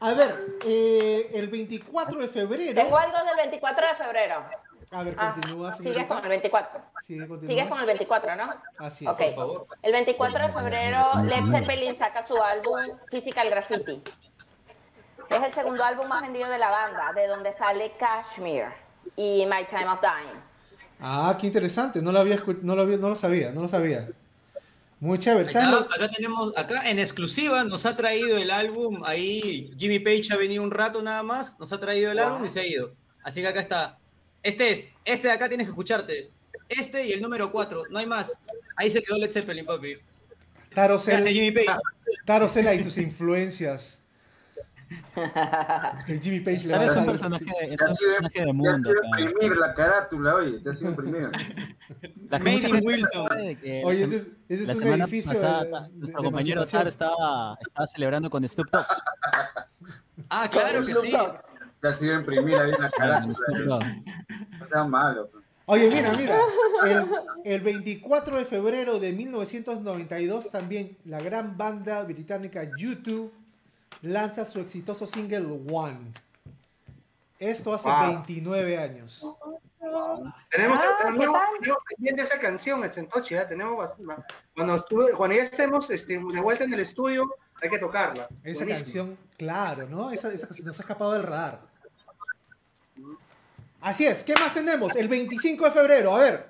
A 0.00 0.12
ver, 0.12 0.58
eh, 0.66 1.30
el 1.32 1.48
24 1.48 2.20
de 2.20 2.28
febrero. 2.28 2.74
Tengo 2.74 2.98
algo 2.98 3.18
del 3.18 3.36
24 3.36 3.86
de 3.86 3.94
febrero. 3.94 4.44
A 4.92 5.02
ver, 5.02 5.14
Ah, 5.18 5.32
continúa, 5.34 5.72
sigues 5.76 5.92
señorita. 5.94 6.14
con 6.14 6.24
el 6.24 6.28
24. 6.30 6.80
Sigue, 7.06 7.28
continúa. 7.28 7.48
Sigues 7.50 7.68
con 7.68 7.80
el 7.80 7.86
24, 7.86 8.36
¿no? 8.36 8.54
Así 8.78 9.04
es. 9.04 9.10
Ok. 9.10 9.18
Por 9.18 9.34
favor. 9.34 9.66
El 9.82 9.92
24 9.92 10.46
de 10.46 10.52
febrero, 10.52 11.10
Led 11.24 11.50
Zeppelin 11.50 11.96
saca 11.98 12.26
su 12.26 12.36
álbum 12.40 12.98
Physical 13.10 13.50
Graffiti. 13.50 14.02
Es 15.28 15.42
el 15.42 15.52
segundo 15.52 15.84
álbum 15.84 16.06
más 16.06 16.22
vendido 16.22 16.48
de 16.48 16.58
la 16.58 16.70
banda, 16.70 17.12
de 17.14 17.26
donde 17.26 17.52
sale 17.52 17.92
Kashmir 17.98 18.66
y 19.16 19.44
My 19.46 19.64
Time 19.68 19.88
of 19.88 20.00
Dying. 20.00 20.40
Ah, 21.00 21.36
qué 21.38 21.48
interesante. 21.48 22.00
No 22.00 22.12
lo 22.12 22.20
había 22.20 22.36
escu- 22.36 22.60
no 22.62 22.76
lo, 22.76 22.82
había- 22.82 22.96
no 22.96 23.08
lo 23.08 23.16
sabía, 23.16 23.50
no 23.50 23.62
lo 23.62 23.68
sabía. 23.68 24.08
Muy 25.00 25.18
chévere. 25.18 25.48
¿Saben 25.50 25.68
Acá, 25.74 25.94
acá 25.94 26.08
tenemos, 26.10 26.56
acá 26.56 26.88
en 26.88 26.98
exclusiva 26.98 27.64
nos 27.64 27.84
ha 27.84 27.96
traído 27.96 28.38
el 28.38 28.50
álbum, 28.50 29.02
ahí 29.04 29.70
Jimmy 29.76 29.98
Page 29.98 30.28
ha 30.32 30.36
venido 30.36 30.62
un 30.62 30.70
rato 30.70 31.02
nada 31.02 31.22
más, 31.22 31.58
nos 31.60 31.70
ha 31.72 31.78
traído 31.80 32.12
el 32.12 32.18
álbum 32.18 32.46
y 32.46 32.48
se 32.50 32.60
ha 32.60 32.66
ido. 32.66 32.92
Así 33.22 33.42
que 33.42 33.48
acá 33.48 33.60
está. 33.60 33.98
Este 34.46 34.70
es, 34.70 34.94
este 35.04 35.26
de 35.26 35.34
acá 35.34 35.48
tienes 35.48 35.66
que 35.66 35.72
escucharte. 35.72 36.30
Este 36.68 37.04
y 37.04 37.10
el 37.12 37.20
número 37.20 37.50
4, 37.50 37.82
no 37.90 37.98
hay 37.98 38.06
más. 38.06 38.38
Ahí 38.76 38.88
se 38.92 39.02
quedó 39.02 39.18
Led 39.18 39.32
Zeppelin, 39.32 39.66
papi. 39.66 39.96
Taro 40.72 41.00
Jimmy 41.00 41.50
Page. 41.50 41.66
Taro 42.24 42.48
Sela 42.48 42.72
y 42.72 42.80
sus 42.80 42.96
influencias. 42.98 44.04
Jimmy 46.22 46.38
Page 46.40 46.64
le 46.68 46.74
va 46.76 46.82
a 46.82 46.84
es 46.84 46.90
un 46.92 46.96
dar- 46.98 47.06
personaje, 47.06 47.44
es 47.62 47.80
un 47.80 47.88
ha 47.88 47.94
sido- 47.94 48.10
personaje 48.10 48.38
del 48.38 48.44
Te 48.46 48.50
ha 48.50 48.52
mundo. 48.52 48.90
sido 48.90 49.28
imprimir 49.30 49.56
la 49.58 49.74
carátula, 49.74 50.34
oye, 50.36 50.60
te 50.60 50.70
ha 50.70 50.74
sido 50.74 50.90
imprimir. 50.90 51.28
La 52.30 52.38
Made 52.38 52.68
in 52.68 52.80
Wilson. 52.86 53.28
Oye, 53.32 54.02
ese 54.04 54.16
es, 54.16 54.26
ese 54.48 54.62
es 54.62 54.66
la 54.68 54.74
un 54.74 54.78
semana 54.78 55.04
edificio 55.04 55.32
pasada, 55.32 55.64
de- 55.64 55.70
de- 55.70 55.98
nuestro 55.98 56.20
de 56.20 56.24
compañero. 56.24 56.66
Tar 56.66 56.86
estaba, 56.86 57.58
estaba 57.66 57.86
celebrando 57.88 58.30
con 58.30 58.48
Snoop 58.48 58.70
Dogg. 58.70 58.86
Ah, 60.30 60.48
claro 60.48 60.86
que 60.86 60.94
sí. 60.94 61.12
Te 61.86 61.92
ha 61.92 61.94
sido 61.94 62.14
imprimir 62.16 62.56
ahí 62.56 62.70
una 62.70 62.90
con 62.90 62.98
carátula. 62.98 63.78
No 64.58 64.64
está 64.64 64.84
malo. 64.84 65.28
pues. 65.30 65.44
Oye, 65.66 65.88
mira, 65.90 66.12
mira. 66.14 66.38
El, 66.84 67.06
el 67.44 67.60
24 67.60 68.38
de 68.38 68.44
febrero 68.44 68.98
de 68.98 69.12
1992 69.12 70.50
también 70.50 70.96
la 71.04 71.20
gran 71.20 71.56
banda 71.56 72.02
británica 72.04 72.62
U2 72.62 73.30
lanza 74.02 74.44
su 74.44 74.60
exitoso 74.60 75.06
single 75.06 75.60
One. 75.72 76.12
Esto 77.38 77.74
hace 77.74 77.88
Wow. 77.88 78.06
29 78.26 78.78
años. 78.78 79.24
Tenemos, 79.80 80.18
Ah, 80.18 80.34
¿qué 80.50 80.56
tenemos, 80.56 80.78
tal? 81.38 81.58
tenemos 81.60 81.82
pendiente 81.88 82.22
esa 82.22 82.38
canción, 82.40 82.84
Etzentochi, 82.84 83.34
¿eh? 83.36 83.44
tenemos 83.48 83.90
cuando, 84.54 84.74
estuve, 84.76 85.12
cuando 85.12 85.36
ya 85.36 85.42
estemos 85.42 85.88
este, 85.90 86.14
de 86.18 86.40
vuelta 86.40 86.64
en 86.64 86.74
el 86.74 86.80
estudio, 86.80 87.28
hay 87.62 87.70
que 87.70 87.78
tocarla. 87.78 88.26
Esa 88.42 88.64
Buenísimo. 88.64 88.74
canción, 88.74 89.18
claro, 89.36 89.86
¿no? 89.88 90.10
Esa, 90.10 90.32
esa 90.32 90.46
canción 90.46 90.66
nos 90.68 90.78
ha 90.78 90.82
escapado 90.82 91.12
del 91.12 91.22
radar. 91.22 91.60
Así 93.86 94.04
es, 94.04 94.24
¿qué 94.24 94.34
más 94.34 94.52
tenemos? 94.52 94.96
El 94.96 95.06
25 95.06 95.64
de 95.64 95.70
febrero, 95.70 96.16
a 96.16 96.18
ver. 96.18 96.48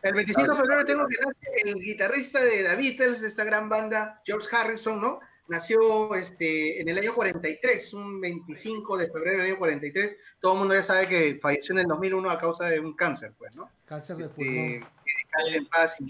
El 0.00 0.14
25 0.14 0.50
de 0.50 0.56
febrero 0.56 0.84
tengo 0.86 1.06
que 1.06 1.16
nace 1.18 1.68
el 1.68 1.74
guitarrista 1.74 2.40
de 2.42 2.62
The 2.62 2.74
Beatles, 2.74 3.20
de 3.20 3.28
esta 3.28 3.44
gran 3.44 3.68
banda, 3.68 4.22
George 4.24 4.48
Harrison, 4.50 4.98
¿no? 4.98 5.20
Nació 5.48 6.14
este, 6.14 6.80
en 6.80 6.88
el 6.88 6.96
año 6.96 7.14
43, 7.14 7.92
un 7.92 8.18
25 8.18 8.96
de 8.96 9.10
febrero 9.10 9.42
del 9.42 9.50
año 9.50 9.58
43. 9.58 10.16
Todo 10.40 10.54
el 10.54 10.58
mundo 10.60 10.74
ya 10.74 10.82
sabe 10.82 11.06
que 11.06 11.38
falleció 11.42 11.74
en 11.74 11.80
el 11.80 11.86
2001 11.88 12.30
a 12.30 12.38
causa 12.38 12.64
de 12.70 12.80
un 12.80 12.94
cáncer, 12.96 13.34
pues, 13.36 13.54
¿no? 13.54 13.70
Cáncer 13.84 14.16
de 14.16 14.22
Este, 14.22 14.36
pulmón. 14.36 14.88
que 15.50 15.54
en 15.54 15.66
paz 15.66 15.96
y. 16.00 16.06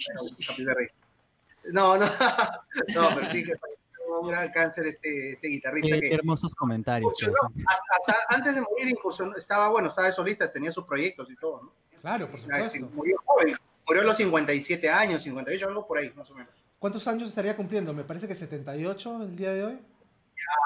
No, 1.73 1.97
no, 1.99 2.07
no, 2.95 3.09
pero 3.17 3.29
sí 3.29 3.43
que 3.43 3.57
falleció 3.57 3.76
un 4.21 4.29
gran 4.29 4.51
cáncer 4.53 4.87
este, 4.87 5.33
este 5.33 5.49
guitarrista 5.49 5.95
Qué, 5.97 6.01
que 6.01 6.09
qué 6.09 6.15
hermosos 6.15 6.55
comentarios. 6.55 7.11
Mucho, 7.13 7.33
pues. 7.33 7.55
¿no? 7.57 7.63
Hasta, 7.71 8.13
hasta 8.15 8.35
antes 8.35 8.55
de 8.55 8.61
morir 8.63 8.89
incursionó- 8.89 9.37
estaba 9.37 9.69
bueno, 9.69 9.89
estaba 9.89 10.07
de 10.09 10.13
solista, 10.13 10.51
tenía 10.53 10.71
sus 10.73 10.85
proyectos 10.85 11.31
y 11.31 11.37
todo, 11.37 11.63
¿no? 11.63 11.73
Claro, 12.01 12.27
por 12.31 12.39
este, 12.39 12.53
supuesto. 12.53 12.89
murió 12.95 13.17
joven, 13.25 13.57
murió 13.87 14.03
a 14.03 14.05
los 14.05 14.17
57 14.17 14.89
años, 14.91 15.23
58, 15.23 15.67
algo 15.69 15.87
por 15.87 15.99
ahí, 15.99 16.13
más 16.15 16.31
o 16.31 16.35
menos. 16.35 16.53
¿Cuántos 16.79 17.07
años 17.09 17.29
estaría 17.29 17.57
cumpliendo? 17.57 17.93
Me 17.93 18.05
parece 18.05 18.29
que 18.29 18.35
78 18.35 19.23
el 19.23 19.37
día 19.37 19.53
de 19.53 19.65
hoy. 19.65 19.79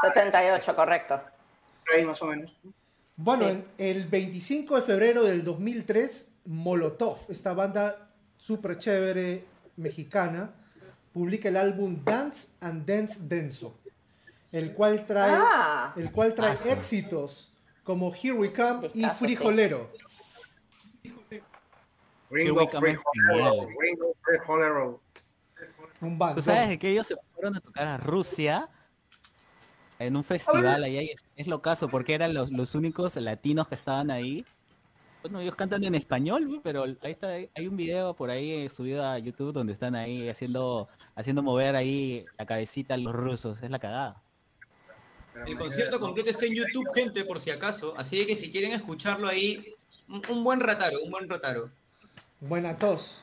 78, 0.03 0.75
correcto. 0.77 1.21
Por 1.87 1.95
ahí 1.97 2.05
más 2.05 2.21
o 2.23 2.27
menos. 2.27 2.57
Bueno, 3.17 3.45
Sí. 3.45 3.51
en- 3.51 3.67
el 3.79 4.07
25 4.07 4.77
de 4.77 4.83
febrero 4.83 5.23
del 5.25 5.45
2003, 5.45 6.27
Molotov, 6.47 7.19
esta 7.29 7.53
banda 7.55 8.11
súper 8.37 8.79
chévere 8.79 9.45
mexicana, 9.77 10.51
publica 11.12 11.49
el 11.49 11.57
álbum 11.57 12.03
Dance 12.05 12.49
and 12.61 12.87
Dance 12.87 13.18
Denso, 13.20 13.79
el 14.53 14.73
cual 14.75 15.07
trae, 15.07 15.33
Ah, 15.33 15.94
el 15.96 16.11
cual 16.12 16.35
trae 16.35 16.55
éxitos 16.70 17.53
como 17.85 18.12
Here 18.14 18.33
We 18.33 18.53
Come 18.53 18.90
y. 18.94 19.05
Frijolero. 19.07 19.90
Ringo, 22.31 22.68
genial. 22.68 23.01
Ringo, 23.79 24.14
Free 24.23 24.38
Holero. 24.46 25.03
Un. 26.01 26.18
¿Tú 26.35 26.40
sabes 26.40 26.68
de 26.68 26.79
que 26.79 26.90
ellos 26.90 27.07
se 27.07 27.16
fueron 27.35 27.57
a 27.57 27.61
tocar 27.61 27.87
a 27.87 27.96
Rusia 27.96 28.68
en 29.99 30.16
un 30.16 30.25
festival 30.25 30.85
ahí? 30.85 31.11
Es, 31.11 31.25
es 31.37 31.46
lo 31.46 31.61
caso, 31.61 31.88
porque 31.88 32.14
eran 32.14 32.33
los, 32.33 32.51
los 32.51 32.75
únicos 32.75 33.16
latinos 33.16 33.68
que 33.68 33.75
estaban 33.75 34.11
ahí. 34.11 34.46
Bueno, 35.23 35.41
ellos 35.41 35.55
cantan 35.55 35.85
en 35.85 35.95
español, 35.95 36.61
pero 36.63 36.85
ahí 36.85 37.13
está, 37.13 37.29
hay 37.29 37.67
un 37.67 37.77
video 37.77 38.15
por 38.15 38.31
ahí 38.31 38.53
eh, 38.53 38.69
subido 38.71 39.05
a 39.05 39.19
YouTube 39.19 39.53
donde 39.53 39.75
están 39.75 39.95
ahí 39.95 40.29
haciendo, 40.29 40.89
haciendo 41.15 41.43
mover 41.43 41.77
ahí 41.77 42.25
la 42.39 42.47
cabecita 42.47 42.95
a 42.95 42.97
los 42.97 43.15
rusos. 43.15 43.63
Es 43.63 43.71
la 43.71 43.79
cagada. 43.79 44.23
El 45.47 45.57
concierto 45.57 46.01
completo 46.01 46.31
está 46.31 46.47
en 46.47 46.55
YouTube, 46.55 46.87
gente, 46.95 47.25
por 47.25 47.39
si 47.39 47.51
acaso. 47.51 47.95
Así 47.99 48.27
que 48.27 48.35
si 48.35 48.51
quieren 48.51 48.73
escucharlo 48.73 49.29
ahí, 49.29 49.65
un, 50.09 50.43
buen 50.43 50.61
rataro, 50.61 51.03
un 51.03 51.11
buen 51.11 51.29
rataro. 51.29 51.71
Buena 52.41 52.77
tos. 52.77 53.23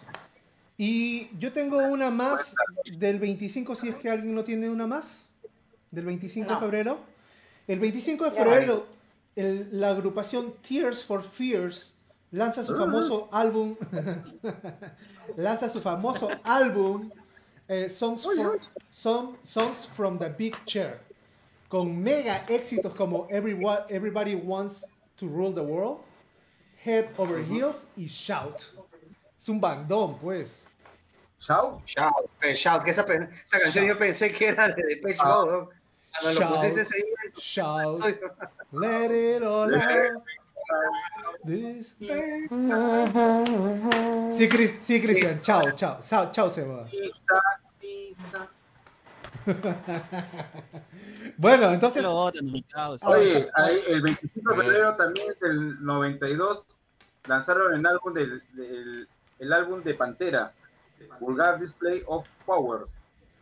Y 0.78 1.36
yo 1.40 1.52
tengo 1.52 1.80
una 1.80 2.12
más 2.12 2.54
del 2.86 3.20
25, 3.20 3.76
si 3.76 3.90
es 3.90 3.96
que 3.96 4.10
alguien 4.10 4.36
no 4.36 4.44
tiene 4.44 4.70
una 4.70 4.86
más. 4.86 5.26
Del 5.90 6.06
25 6.06 6.54
de 6.54 6.60
febrero. 6.60 7.00
El 7.68 7.80
25 7.80 8.26
de 8.26 8.32
febrero, 8.32 8.88
el- 9.38 9.69
la 9.80 9.91
agrupación 9.91 10.54
Tears 10.67 11.04
for 11.06 11.23
Fears 11.23 11.93
lanza 12.32 12.63
su 12.65 12.76
famoso 12.76 13.30
álbum. 13.32 13.76
lanza 15.38 15.69
su 15.69 15.80
famoso 15.82 16.30
álbum 16.43 17.10
eh, 17.67 17.89
Songs, 17.89 18.23
for- 18.23 18.60
Song- 18.91 19.38
Songs 19.43 19.86
from 19.95 20.17
the 20.19 20.30
Big 20.30 20.56
Chair. 20.65 21.00
Con 21.69 22.02
mega 22.02 22.45
éxitos 22.47 22.93
como 22.95 23.28
Everyone- 23.30 23.84
Everybody 23.89 24.36
Wants 24.36 24.86
to 25.17 25.28
Rule 25.28 25.54
the 25.54 25.62
World, 25.62 26.00
Head 26.86 27.10
Over 27.17 27.43
Heels 27.43 27.88
y 27.97 28.06
Shout. 28.08 28.62
Es 29.38 29.50
un 29.50 29.60
bandón, 29.60 30.17
pues. 30.19 30.63
Chao. 31.39 31.82
Shout, 31.86 32.30
eh, 32.41 32.54
shout, 32.54 32.84
que 32.84 32.91
esa, 32.91 33.06
canción 33.06 33.86
yo 33.86 33.97
pensé 33.97 34.32
que 34.32 34.47
era 34.47 34.69
de 34.69 34.82
Depeche 34.84 35.19
Ah. 35.19 35.30
Mode. 35.45 35.52
¿no? 35.52 35.69
Cuando 36.21 36.39
lo 36.39 36.45
Shout. 36.47 36.71
pusiste 36.73 36.95
ahí, 36.95 37.03
Shout. 37.38 38.03
Let 38.71 39.36
it 39.38 39.43
all 39.43 39.75
out. 39.75 40.23
This- 41.45 41.95
Sí, 44.38 44.49
Cris- 44.49 44.80
sí, 44.84 45.01
Cristian. 45.01 45.41
Chao, 45.41 45.71
chao. 45.71 45.99
Chao, 46.01 46.32
chao, 46.32 46.49
Seba. 46.49 46.86
Tiza, 46.86 47.41
tiza. 47.80 48.49
Bueno, 51.38 51.71
entonces. 51.71 52.03
Lo. 52.03 52.15
Oye, 52.25 53.49
ahí, 53.56 53.80
el 53.88 54.01
25 54.01 54.53
de 54.53 54.62
febrero 54.63 54.95
también 54.95 55.34
del 55.41 55.84
92 55.84 56.67
lanzaron 57.27 57.73
el 57.75 57.86
álbum 57.86 58.13
del, 58.13 58.43
del- 58.53 59.08
el 59.39 59.53
álbum 59.53 59.84
de 59.84 59.93
Pantera, 59.93 60.53
Vulgar 61.19 61.60
Display 61.60 62.03
of 62.08 62.27
Power. 62.45 62.86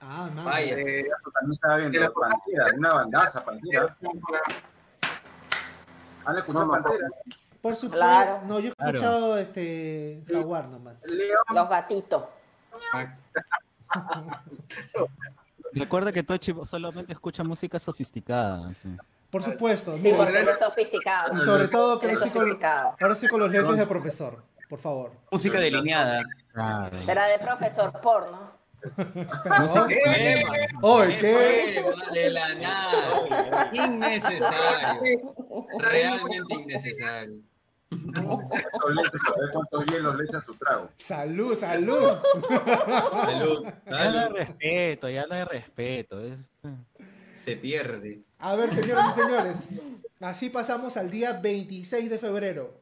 Ah, 0.08 0.30
man. 0.34 0.46
Vaya. 0.46 0.78
eh, 0.78 1.00
Esto 1.02 1.32
también 1.32 1.54
estaba 1.54 1.78
viendo 1.78 1.98
Era- 2.00 2.12
Pantera, 2.12 2.66
una 2.78 2.94
bandaza 2.94 3.44
Pantera. 3.44 3.98
¿Han 6.26 6.38
escuchado 6.38 6.66
No, 6.66 6.72
no, 6.78 6.84
Pantera? 6.84 7.08
Por 7.62 7.76
supuesto. 7.76 7.98
Claro. 7.98 8.42
No, 8.46 8.60
yo 8.60 8.70
he 8.70 8.76
Claro. 8.76 8.92
escuchado 8.92 9.38
este 9.40 10.24
Jaguar 10.28 10.68
nomás. 10.68 10.96
León, 11.08 11.38
Los 11.54 11.70
gatitos. 11.70 12.24
Recuerda 15.74 16.12
que 16.12 16.24
Tochi 16.24 16.54
solamente 16.66 17.14
escucha 17.14 17.44
música 17.44 17.80
sofisticada. 17.80 18.74
sí. 18.76 18.96
Por 19.32 19.44
supuesto. 19.44 19.96
Sí, 19.98 20.04
mira, 20.04 20.18
porque 20.18 20.38
él 20.40 20.48
es 20.48 20.60
sofisticado. 20.60 21.36
y 21.36 21.42
sobre 21.42 21.68
todo 21.68 22.00
que 22.00 22.10
estoy, 22.12 22.30
con, 22.30 22.58
ahora 22.64 23.14
estoy 23.14 23.28
con 23.28 23.40
los 23.42 23.52
lentes 23.52 23.78
de 23.78 23.86
profesor. 23.86 24.42
Por 24.70 24.80
favor. 24.80 25.12
Música 25.30 25.60
delineada. 25.60 26.22
Será 27.06 27.28
de 27.28 27.40
profesor 27.40 28.00
porno. 28.02 28.55
Música- 29.60 29.88
¿Qué? 29.88 30.44
Oye, 30.82 31.18
¿qué? 31.20 31.84
fue? 31.84 32.14
De 32.14 32.30
la 32.30 32.56
nada. 32.56 33.70
Innecesario. 33.74 35.36
Realmente 35.80 36.54
innecesario. 36.54 37.42
¿cuántos 37.90 38.50
lentes, 38.96 39.22
a 39.26 39.40
ver 39.40 39.50
cuántos 39.54 39.86
hielos 39.86 40.16
le 40.18 40.24
echa 40.26 40.42
su 40.42 40.54
trago? 40.56 40.90
Salud, 40.98 41.56
salud. 41.56 42.18
Salud. 43.12 43.64
Ya 43.64 43.72
no 43.92 43.96
hay 43.98 44.04
Salud. 44.14 44.36
respeto, 44.38 45.10
ya 45.10 45.26
no 45.28 45.36
hay 45.36 45.44
respeto. 45.46 46.20
es- 46.20 46.52
Se 47.32 47.56
pierde. 47.56 48.22
A 48.40 48.56
ver, 48.56 48.74
señoras 48.74 49.16
y 49.16 49.22
señores, 49.22 49.58
así 50.20 50.50
pasamos 50.50 50.98
al 50.98 51.10
día 51.12 51.34
26 51.34 52.10
de 52.10 52.20
febrero, 52.20 52.74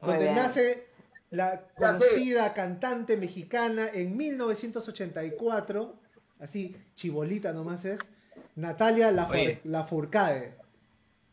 donde 0.00 0.30
nace 0.32 0.85
la 1.30 1.60
conocida 1.76 2.52
cantante 2.54 3.16
mexicana 3.16 3.88
en 3.92 4.16
1984, 4.16 5.94
así 6.40 6.76
chibolita 6.94 7.52
nomás 7.52 7.84
es, 7.84 8.00
Natalia. 8.54 9.10
Lafourcade, 9.64 10.56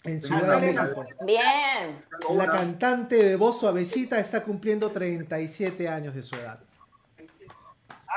en 0.04 0.22
Ciudad 0.22 0.60
de. 0.60 0.74
México. 0.74 1.06
Bien. 1.26 2.04
La 2.36 2.48
cantante 2.48 3.24
de 3.24 3.36
voz 3.36 3.60
suavecita 3.60 4.20
está 4.20 4.44
cumpliendo 4.44 4.92
37 4.92 5.88
años 5.88 6.16
de 6.16 6.24
su 6.24 6.36
edad. 6.36 6.60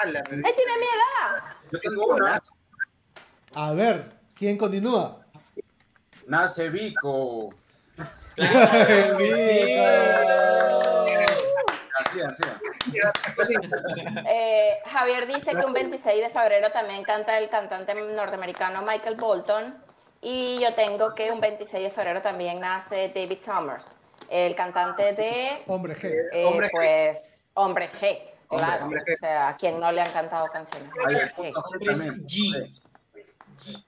pero- 0.00 0.18
Él 0.18 0.24
tiene 0.42 0.78
mi 0.78 0.86
edad. 0.86 1.42
Yo 1.72 1.80
tengo 1.80 2.06
una. 2.14 2.42
A 3.54 3.72
ver, 3.72 4.12
¿quién 4.34 4.58
continúa? 4.58 5.24
Nace 6.26 6.68
Vico. 6.70 7.54
El 8.36 9.16
Eh, 14.28 14.78
Javier 14.86 15.26
dice 15.26 15.50
que 15.52 15.64
un 15.66 15.72
26 15.72 16.20
de 16.22 16.30
febrero 16.30 16.70
también 16.72 17.02
canta 17.04 17.38
el 17.38 17.48
cantante 17.48 17.94
norteamericano 17.94 18.82
Michael 18.82 19.16
Bolton. 19.16 19.74
Y 20.22 20.58
yo 20.60 20.74
tengo 20.74 21.14
que 21.14 21.30
un 21.30 21.40
26 21.40 21.84
de 21.84 21.90
febrero 21.90 22.22
también 22.22 22.58
nace 22.60 23.12
David 23.14 23.38
Summers, 23.44 23.86
el 24.30 24.54
cantante 24.56 25.12
de, 25.12 25.62
Hombre 25.66 25.94
G. 25.94 26.10
eh, 26.32 26.44
Hombre 26.46 26.68
G. 26.68 26.70
pues, 26.72 27.44
Hombre 27.54 27.90
G. 27.90 28.18
Hombre, 28.48 28.66
Claro, 28.66 28.84
Hombre 28.84 29.00
G. 29.04 29.14
o 29.14 29.18
sea, 29.18 29.48
a 29.48 29.56
quien 29.56 29.78
no 29.78 29.92
le 29.92 30.00
han 30.00 30.10
cantado 30.12 30.46
canciones. 30.48 30.90
Hombre 30.98 31.28
G. 31.28 31.52
G. 33.58 33.84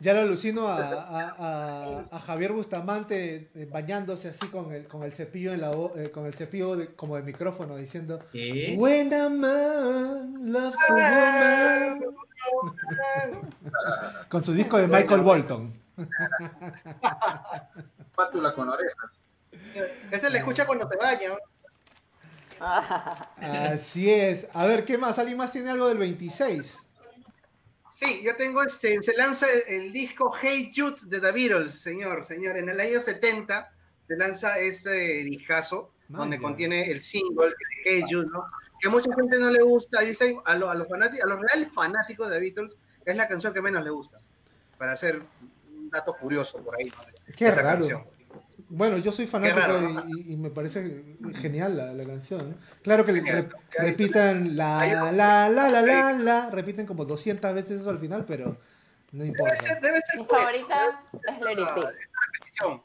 Ya 0.00 0.12
lo 0.14 0.20
alucino 0.20 0.68
a, 0.68 0.76
a- 0.78 1.34
a- 1.38 2.04
a 2.10 2.20
Javier 2.20 2.52
Bustamante 2.52 3.50
eh, 3.54 3.68
bañándose 3.70 4.28
así 4.28 4.46
con 4.48 4.70
el, 4.72 4.86
con 4.86 5.02
el 5.04 5.12
cepillo 5.12 5.52
en 5.54 5.60
la 5.62 5.72
eh, 5.96 6.10
con 6.12 6.26
el 6.26 6.34
cepillo 6.34 6.76
de- 6.76 6.94
como 6.94 7.16
de 7.16 7.22
micrófono 7.22 7.76
diciendo 7.76 8.18
¿Qué? 8.32 8.74
When 8.78 9.12
a 9.14 9.28
man 9.30 10.52
loves 10.52 10.78
a 10.88 11.98
woman 12.00 13.50
con 14.28 14.42
su 14.42 14.52
disco 14.52 14.76
de 14.78 14.86
Michael 14.86 15.22
Bolton. 15.22 15.72
Pátula 18.14 18.52
con 18.54 18.68
orejas. 18.68 19.18
Ese 20.10 20.30
le 20.30 20.38
escucha 20.38 20.66
cuando 20.66 20.88
se 20.88 20.96
baña. 20.96 21.30
Así 23.40 24.10
es. 24.10 24.48
A 24.54 24.64
ver, 24.66 24.84
¿qué 24.84 24.96
más? 24.98 25.18
¿Alguien 25.18 25.36
más 25.38 25.52
tiene 25.52 25.70
algo 25.70 25.88
del 25.88 25.98
26? 25.98 26.76
Sí, 27.98 28.20
yo 28.22 28.36
tengo 28.36 28.62
este, 28.62 29.02
se 29.02 29.14
lanza 29.14 29.46
el, 29.50 29.62
el 29.84 29.90
disco 29.92 30.30
Hey 30.38 30.70
Jude 30.76 30.96
de 31.06 31.18
The 31.18 31.32
Beatles, 31.32 31.76
señor, 31.80 32.24
señor. 32.26 32.58
En 32.58 32.68
el 32.68 32.78
año 32.78 33.00
70 33.00 33.72
se 34.02 34.16
lanza 34.18 34.58
este 34.58 35.24
discazo 35.24 35.92
donde 36.08 36.38
contiene 36.38 36.90
el 36.90 37.00
single 37.00 37.54
Hey 37.86 38.04
Jude, 38.06 38.26
¿no? 38.30 38.44
Que 38.82 38.90
mucha 38.90 39.08
gente 39.14 39.38
no 39.38 39.50
le 39.50 39.62
gusta, 39.62 40.02
dicen 40.02 40.38
a, 40.44 40.56
lo- 40.58 40.68
a 40.68 40.74
los 40.74 40.86
fanáticos, 40.88 41.24
a 41.24 41.26
los 41.34 41.40
reales 41.40 41.72
fanáticos 41.72 42.28
de 42.28 42.34
The 42.34 42.40
Beatles, 42.42 42.76
es 43.06 43.16
la 43.16 43.26
canción 43.28 43.54
que 43.54 43.62
menos 43.62 43.82
le 43.82 43.88
gusta. 43.90 44.18
Para 44.76 44.92
hacer 44.92 45.22
un 45.74 45.88
dato 45.88 46.14
curioso 46.20 46.58
por 46.58 46.76
ahí, 46.76 46.84
¿no? 46.84 47.34
Qué 47.34 47.48
esa 47.48 47.62
raro. 47.62 47.78
canción. 47.80 48.04
Bueno, 48.68 48.98
yo 48.98 49.12
soy 49.12 49.26
fanático 49.26 49.60
raro, 49.60 50.04
y, 50.08 50.32
y- 50.32 50.36
me 50.36 50.50
parece 50.50 51.04
genial 51.36 51.76
la, 51.76 51.92
la 51.92 52.04
canción. 52.04 52.50
¿no? 52.50 52.56
Claro 52.82 53.04
que 53.06 53.12
re- 53.12 53.48
repitan 53.78 54.56
la, 54.56 55.12
la, 55.12 55.12
la, 55.12 55.48
la, 55.70 55.82
la, 55.82 56.12
la, 56.12 56.50
repiten 56.50 56.84
como 56.84 57.04
200 57.04 57.54
veces 57.54 57.80
eso 57.80 57.90
al 57.90 57.98
final, 58.00 58.24
pero 58.26 58.56
no 59.12 59.22
Debe 59.22 59.28
importa. 59.28 59.56
ser, 59.56 59.80
debe 59.80 60.00
ser 60.00 60.18
Mi 60.20 60.26
pues, 60.26 60.40
favorita 60.42 61.02
es 61.28 61.40
Let 61.40 61.52
It 61.52 61.68
Be. 61.76 62.80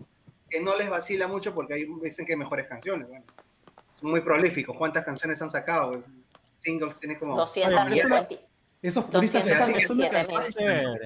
que 0.50 0.62
no 0.62 0.78
les 0.78 0.90
vacila 0.90 1.28
mucho 1.28 1.54
porque 1.54 1.74
ahí 1.74 1.88
dicen 2.04 2.26
que 2.26 2.34
hay 2.34 2.38
mejores 2.40 2.68
canciones. 2.68 3.08
Bueno, 3.08 3.26
son 3.94 4.12
muy 4.12 4.22
prolíficos. 4.22 4.78
¿Cuántas 4.78 5.04
canciones 5.04 5.42
han 5.42 5.50
sacado? 5.50 6.04
Singles 6.58 7.00
tiene 7.00 7.18
como... 7.18 7.36
220. 7.38 8.40
Esos 8.84 9.06
puristas 9.06 9.48
están... 9.48 9.72
227 9.72 10.18
Es 10.18 10.30
una 10.30 10.82
mil. 10.82 11.00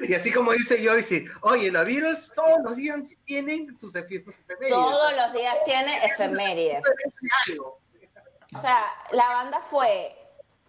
Y 0.00 0.14
así 0.14 0.32
como 0.32 0.52
dice 0.52 0.84
Joyce, 0.84 1.24
oye, 1.42 1.70
los 1.70 1.84
Beatles 1.84 2.32
todos 2.34 2.58
los 2.62 2.76
días 2.76 3.00
tienen 3.24 3.76
sus 3.76 3.94
efe- 3.94 4.22
efemérides. 4.48 4.70
Todos 4.70 5.12
los 5.16 5.32
días 5.32 5.56
tiene 5.64 6.04
efemérides. 6.04 6.84
O 8.56 8.60
sea, 8.60 8.84
la 9.12 9.28
banda 9.28 9.60
fue 9.70 10.14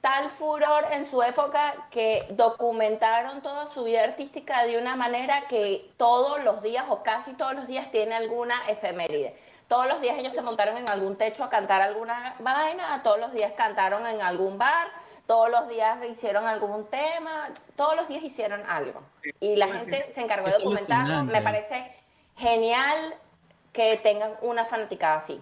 tal 0.02 0.30
furor 0.32 0.86
en 0.92 1.06
su 1.06 1.22
época 1.22 1.88
que 1.92 2.26
documentaron 2.32 3.42
toda 3.42 3.68
su 3.68 3.84
vida 3.84 4.04
artística 4.04 4.66
de 4.66 4.78
una 4.78 4.96
manera 4.96 5.48
que 5.48 5.92
todos 5.98 6.44
los 6.44 6.62
días 6.62 6.86
o 6.90 7.04
casi 7.04 7.34
todos 7.34 7.54
los 7.54 7.68
días 7.68 7.92
tiene 7.92 8.16
alguna 8.16 8.68
efeméride. 8.70 9.38
Todos 9.68 9.88
los 9.88 10.02
días 10.02 10.18
ellos 10.18 10.34
se 10.34 10.42
montaron 10.42 10.78
en 10.78 10.90
algún 10.90 11.16
techo 11.18 11.44
a 11.44 11.50
cantar 11.50 11.82
alguna 11.82 12.36
vaina, 12.40 13.02
todos 13.04 13.20
los 13.20 13.32
días 13.34 13.54
cantaron 13.56 14.08
en 14.08 14.22
algún 14.22 14.58
bar, 14.58 14.88
todos 15.30 15.52
los 15.52 15.70
días 15.70 16.04
hicieron 16.10 16.48
algún 16.48 16.88
tema, 16.88 17.50
todos 17.76 17.96
los 17.96 18.08
días 18.08 18.24
hicieron 18.24 18.66
algo. 18.68 19.04
Y 19.40 19.58
la 19.58 19.68
gente 19.68 20.12
se 20.12 20.22
encargó 20.22 20.48
de 20.48 20.54
documentarlo. 20.54 21.24
Me 21.26 21.44
parece 21.44 21.96
genial 22.36 23.14
que 23.72 23.98
tengan 24.02 24.38
una 24.42 24.66
fanaticada 24.66 25.18
así. 25.18 25.40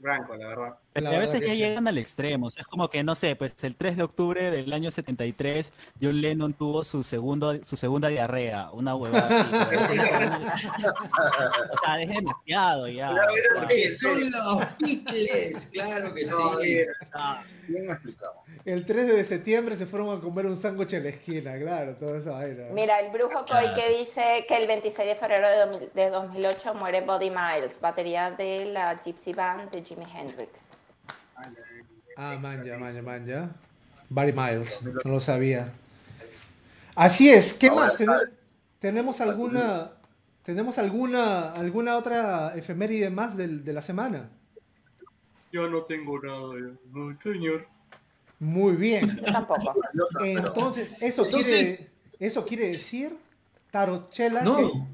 Branco, 0.00 0.36
la 0.36 0.48
verdad. 0.48 0.78
Pero 0.94 1.08
a 1.08 1.18
veces 1.18 1.40
ya 1.44 1.54
llegan 1.54 1.88
al 1.88 1.98
extremo. 1.98 2.48
es 2.48 2.64
como 2.68 2.88
que, 2.88 3.02
no 3.02 3.16
sé, 3.16 3.34
pues 3.34 3.52
el 3.64 3.74
3 3.74 3.96
de 3.96 4.04
octubre 4.04 4.50
del 4.52 4.72
año 4.72 4.92
73, 4.92 5.72
John 6.00 6.20
Lennon 6.20 6.54
tuvo 6.54 6.84
su, 6.84 7.02
segundo, 7.02 7.62
su 7.64 7.76
segunda 7.76 8.06
diarrea. 8.06 8.70
Una 8.70 8.94
huevada 8.94 9.40
así. 9.40 9.98
o 11.72 11.78
sea, 11.84 12.00
es 12.00 12.08
demasiado 12.08 12.86
ya. 12.86 13.10
Claro, 13.10 13.68
que 13.68 13.88
son 13.88 14.30
los 14.30 14.58
Beatles, 14.78 15.70
claro 15.72 16.14
que 16.14 16.26
sí. 16.26 16.86
Bien 17.66 17.90
explicado. 17.90 18.44
El 18.64 18.86
3 18.86 19.08
de 19.08 19.24
septiembre 19.24 19.74
se 19.74 19.86
fueron 19.86 20.16
a 20.16 20.20
comer 20.20 20.46
un 20.46 20.56
sándwich 20.56 20.92
en 20.92 21.02
la 21.02 21.08
esquina, 21.10 21.58
claro, 21.58 21.96
toda 21.96 22.18
esa 22.18 22.30
vaina. 22.30 22.66
Mira, 22.70 23.00
el 23.00 23.10
brujo 23.10 23.44
Coy 23.46 23.74
que 23.74 23.98
dice 23.98 24.44
que 24.46 24.56
el 24.56 24.68
26 24.68 25.08
de 25.08 25.14
febrero 25.16 25.48
de, 25.92 26.10
2008 26.10 26.74
muere 26.74 27.00
Buddy 27.00 27.30
Miles, 27.30 27.80
batería 27.80 28.30
de 28.30 28.66
la 28.66 29.02
Gypsy 29.02 29.32
Band 29.32 29.72
de 29.72 29.82
Jimi 29.82 30.04
Hendrix. 30.14 30.73
Ah, 32.16 32.38
manja, 32.40 32.78
manja, 32.78 33.02
manja. 33.02 33.50
Barry 34.08 34.32
Miles, 34.32 34.80
no 34.82 35.10
lo 35.12 35.20
sabía. 35.20 35.72
Así 36.94 37.28
es, 37.28 37.54
¿qué 37.54 37.70
más? 37.70 37.96
¿Tenemos 38.78 39.20
alguna, 39.20 39.92
¿Tenemos 40.44 40.78
alguna, 40.78 41.52
alguna 41.52 41.96
otra 41.96 42.54
efeméride 42.54 43.10
más 43.10 43.36
de, 43.36 43.48
de 43.48 43.72
la 43.72 43.82
semana? 43.82 44.28
Yo 45.50 45.68
no 45.68 45.82
tengo 45.84 46.20
nada, 46.20 46.76
no, 46.92 47.20
señor. 47.20 47.66
Muy 48.38 48.76
bien. 48.76 49.16
Yo 49.16 49.32
tampoco. 49.32 49.74
Entonces, 50.20 51.00
¿eso, 51.00 51.26
Quiere, 51.28 51.90
¿eso 52.18 52.44
quiere 52.44 52.68
decir, 52.68 53.16
Tarochela? 53.70 54.42
No. 54.42 54.88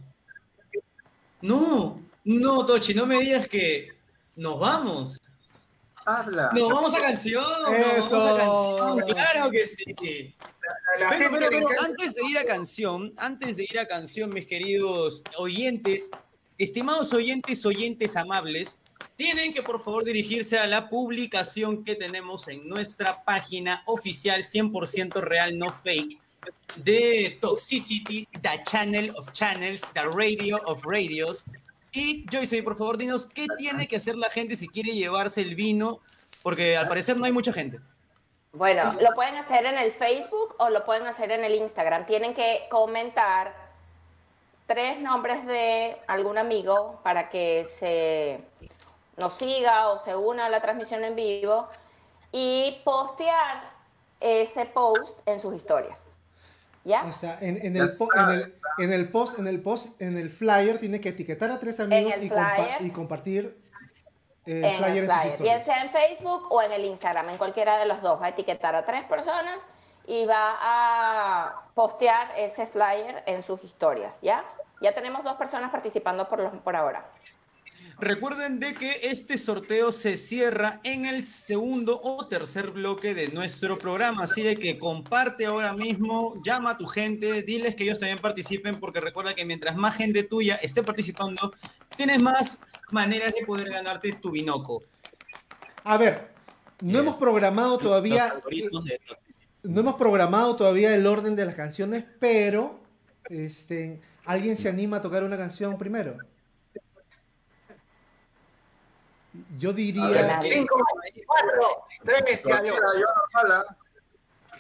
No, 1.43 2.01
no, 2.25 2.67
Tochi, 2.67 2.95
no 2.95 3.07
me 3.07 3.19
digas 3.19 3.49
que 3.49 3.89
nos 4.37 4.61
vamos. 4.61 5.20
Habla. 6.07 6.51
No, 6.55 6.69
vamos 6.69 6.95
a 6.95 7.01
canción. 7.01 7.45
vamos 7.45 8.25
a 8.25 8.37
canción, 8.37 9.01
claro 9.15 9.51
que 9.51 9.67
sí. 9.67 9.85
pero, 9.97 11.31
pero, 11.31 11.49
pero 11.51 11.69
antes 11.85 12.15
de 12.15 12.23
ir 12.27 12.39
a 12.39 12.45
canción, 12.45 13.13
antes 13.17 13.57
de 13.57 13.65
ir 13.65 13.79
a 13.79 13.87
canción, 13.87 14.33
mis 14.33 14.47
queridos 14.47 15.23
oyentes, 15.37 16.11
estimados 16.59 17.13
oyentes, 17.13 17.65
oyentes 17.67 18.17
amables, 18.17 18.81
tienen 19.17 19.53
que 19.53 19.63
por 19.63 19.81
favor 19.83 20.05
dirigirse 20.05 20.59
a 20.59 20.67
la 20.67 20.89
publicación 20.89 21.85
que 21.85 21.95
tenemos 21.95 22.49
en 22.49 22.67
nuestra 22.67 23.23
página 23.25 23.83
oficial 23.87 24.43
100% 24.43 25.13
real, 25.21 25.59
no 25.59 25.71
fake, 25.71 26.19
de 26.77 27.39
Toxicity, 27.41 28.27
The 28.41 28.63
Channel 28.65 29.11
of 29.17 29.31
Channels, 29.33 29.83
The 29.93 30.07
Radio 30.07 30.59
of 30.67 30.85
Radios, 30.85 31.45
y 31.93 32.27
Joyce, 32.31 32.63
por 32.63 32.77
favor, 32.77 32.99
dinos 32.99 33.27
qué 33.27 33.47
tiene 33.59 33.89
que 33.89 33.97
hacer 33.97 34.17
la 34.17 34.31
gente 34.31 34.57
si 34.57 34.69
quiere 34.69 34.93
llevarse 34.93 35.41
el 35.41 35.55
vino, 35.55 36.01
porque 36.43 36.77
al 36.77 36.89
parecer 36.89 37.19
no 37.19 37.25
hay 37.25 37.33
mucha 37.33 37.53
gente. 37.53 37.81
Bueno, 38.53 38.91
lo 39.01 39.15
pueden 39.15 39.37
hacer 39.37 39.65
en 39.65 39.79
el 39.79 39.93
Facebook 39.93 40.57
o 40.59 40.71
lo 40.71 40.85
pueden 40.85 41.07
hacer 41.07 41.31
en 41.31 41.45
el 41.45 41.55
Instagram. 41.55 42.07
Tienen 42.07 42.35
que 42.35 42.67
comentar 42.69 43.55
tres 44.67 45.01
nombres 45.01 45.47
de 45.47 45.97
algún 46.07 46.39
amigo 46.39 47.01
para 47.03 47.29
que 47.29 47.67
se 47.79 48.41
nos 49.17 49.35
siga 49.35 49.89
o 49.89 50.03
se 50.05 50.17
una 50.17 50.47
a 50.47 50.49
la 50.49 50.61
transmisión 50.61 51.05
en 51.05 51.15
vivo 51.15 51.69
y 52.33 52.81
postear 52.85 53.71
ese 54.21 54.67
post 54.67 55.19
en 55.27 55.41
sus 55.41 55.55
historias. 55.55 56.10
¿Ya? 56.85 57.05
O 57.05 57.13
sea, 57.13 57.39
en, 57.41 57.59
en, 57.59 57.77
el, 57.77 57.83
en, 57.83 58.31
el, 58.31 58.55
en, 58.79 58.93
el, 58.93 59.11
post, 59.11 59.39
en 59.39 59.47
el 59.47 59.61
post, 59.61 60.01
en 60.01 60.17
el 60.17 60.31
flyer, 60.31 60.79
tiene 60.79 61.01
que 61.01 61.11
etiquetar 61.11 61.51
a 61.51 61.61
tres 61.61 61.79
amigos 61.81 62.15
y, 62.21 62.87
y, 62.87 62.91
compartir 62.91 63.55
el 64.47 64.77
flyer, 64.77 65.05
en 65.05 65.31
sus 65.33 65.41
Bien 65.41 65.65
sea 65.65 65.83
en 65.83 65.91
Facebook 65.91 66.51
o 66.51 66.63
en 66.63 66.73
el 66.73 66.85
Instagram, 66.87 67.29
en 67.29 67.37
cualquiera 67.37 67.79
de 67.79 67.87
los 67.87 68.01
dos. 68.01 68.21
Va 68.21 68.27
a 68.27 68.29
etiquetar 68.31 68.75
a 68.75 68.85
tres 68.85 69.05
personas 69.05 69.59
y 70.07 70.25
va 70.25 70.57
a 70.61 71.63
postear 71.75 72.33
ese 72.37 72.67
flyer 72.67 73.23
en 73.27 73.43
sus 73.43 73.63
historias, 73.63 74.19
¿ya? 74.23 74.45
Ya 74.81 74.95
tenemos 74.95 75.23
dos 75.23 75.37
personas 75.37 75.71
participando 75.71 76.29
por, 76.29 76.41
los, 76.41 76.53
por 76.63 76.75
ahora. 76.75 77.05
Recuerden 78.01 78.59
de 78.59 78.73
que 78.73 78.93
este 79.03 79.37
sorteo 79.37 79.93
se 79.93 80.17
cierra 80.17 80.81
en 80.85 81.05
el 81.05 81.27
segundo 81.27 82.01
o 82.03 82.27
tercer 82.29 82.71
bloque 82.71 83.15
de 83.15 83.29
nuestro 83.29 83.79
programa, 83.79 84.25
así 84.25 84.43
de 84.43 84.57
que 84.57 84.79
comparte 84.79 85.45
ahora 85.45 85.75
mismo, 85.75 86.41
llama 86.43 86.71
a 86.71 86.79
tu 86.79 86.87
gente, 86.87 87.43
diles 87.43 87.75
que 87.75 87.85
ellos 87.85 87.99
también 87.99 88.19
participen, 88.19 88.81
porque 88.81 89.01
recuerda 89.01 89.35
que 89.35 89.45
mientras 89.45 89.77
más 89.77 89.97
gente 89.97 90.23
tuya 90.23 90.57
esté 90.57 90.83
participando, 90.83 91.53
tienes 91.95 92.23
más 92.23 92.59
maneras 92.91 93.35
de 93.39 93.45
poder 93.45 93.69
ganarte 93.69 94.13
tu 94.13 94.31
binoco. 94.31 94.83
A 95.85 95.99
ver, 95.99 96.33
no 96.81 97.01
hemos 97.01 97.19
programado 97.19 97.79
todavía... 97.79 98.41
No 99.63 99.81
hemos 99.83 99.97
programado 99.97 100.57
todavía 100.57 100.95
el 100.95 101.07
orden 101.07 101.37
de 101.37 101.45
las 101.45 101.55
canciones, 101.55 102.05
pero 102.19 102.81
este, 103.29 104.01
¿alguien 104.25 104.57
se 104.57 104.71
anima 104.71 104.97
a 104.97 105.03
tocar 105.03 105.23
una 105.23 105.37
canción 105.37 105.77
primero? 105.77 106.17
Yo 109.59 109.73
diría. 109.73 110.41
5, 110.43 110.77
4, 111.27 111.87
3, 112.05 112.43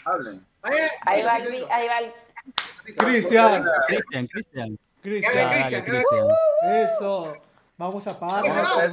Hablen. 0.04 0.46
Ahí 0.62 1.22
va, 1.22 1.34
ahí 1.34 1.88
va 1.88 1.98
el. 1.98 2.12
Cristian. 2.96 3.64
Cristian, 3.86 4.26
Cristian. 4.26 4.78
Cristian, 5.02 5.84
Cristian. 5.84 6.26
Eso. 6.62 7.36
Vamos 7.76 8.06
a 8.06 8.10
apagar, 8.10 8.92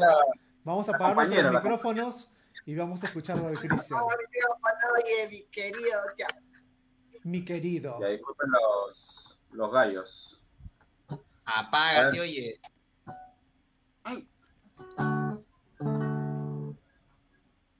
vamos 0.64 0.88
a 0.88 0.96
apagar 0.96 1.28
los 1.28 1.54
micrófonos 1.54 2.30
y 2.66 2.76
vamos 2.76 3.04
a 3.04 3.08
escucharlo 3.08 3.50
de 3.50 3.56
Cristian. 3.58 4.00
Oye, 4.02 5.28
mi 5.30 5.42
querido. 5.44 6.02
Mi 7.24 7.44
querido. 7.44 7.98
Ya 8.00 8.08
disculpen 8.08 8.50
los, 8.50 9.38
los 9.52 9.72
gallos. 9.72 10.42
Apágate, 11.46 12.20
oye. 12.20 12.60
Ay. 14.04 14.28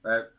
But 0.08 0.32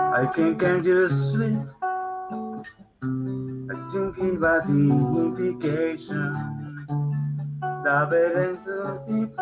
I 0.00 0.26
can't 0.34 0.58
get 0.58 0.84
you 0.84 1.08
sleep. 1.08 1.58
I 3.70 3.88
think 3.88 4.18
about 4.18 4.66
the 4.66 4.90
implication. 5.22 6.34
Dive 7.84 8.12
into 8.12 9.00
deep 9.06 9.36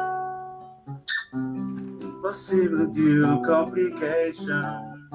possible 2.25 2.87
due 2.87 3.39
complication, 3.43 5.11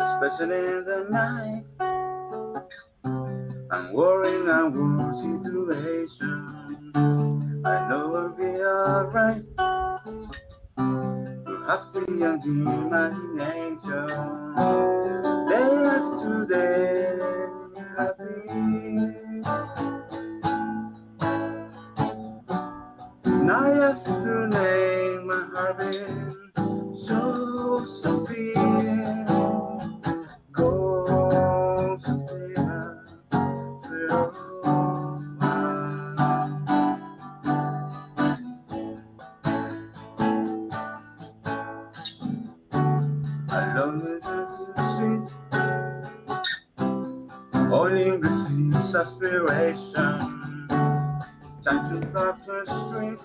especially 0.00 0.58
in 0.74 0.84
the 0.84 1.06
night. 1.08 1.70
I'm 3.70 3.92
worrying 3.92 4.42
about 4.42 4.72
one 4.72 5.14
situation. 5.14 6.82
I 7.64 7.88
know 7.88 8.16
I'll 8.16 8.34
be 8.34 8.60
alright. 8.60 9.44
You'll 11.46 11.64
have 11.68 11.92
to 11.92 12.00
use 12.10 12.44
imagination. 12.44 14.06
Day 15.46 15.72
after 15.94 16.44
day, 16.50 17.22
happy. 17.96 18.82
Night 23.30 23.78
after 23.78 24.48
night, 24.48 25.24
my 25.24 25.46
heart 25.52 25.80
is 25.80 26.31
so 27.02 27.84
Sophia 27.84 29.26
goes 30.52 32.08
Alone 43.48 44.00
the 44.04 44.74
streets, 44.76 45.34
only 47.72 48.12
receives 48.12 48.94
aspiration. 48.94 50.68
Time 51.62 51.82
to 51.88 51.96
love 52.14 52.46
the 52.46 52.64
street. 52.64 53.21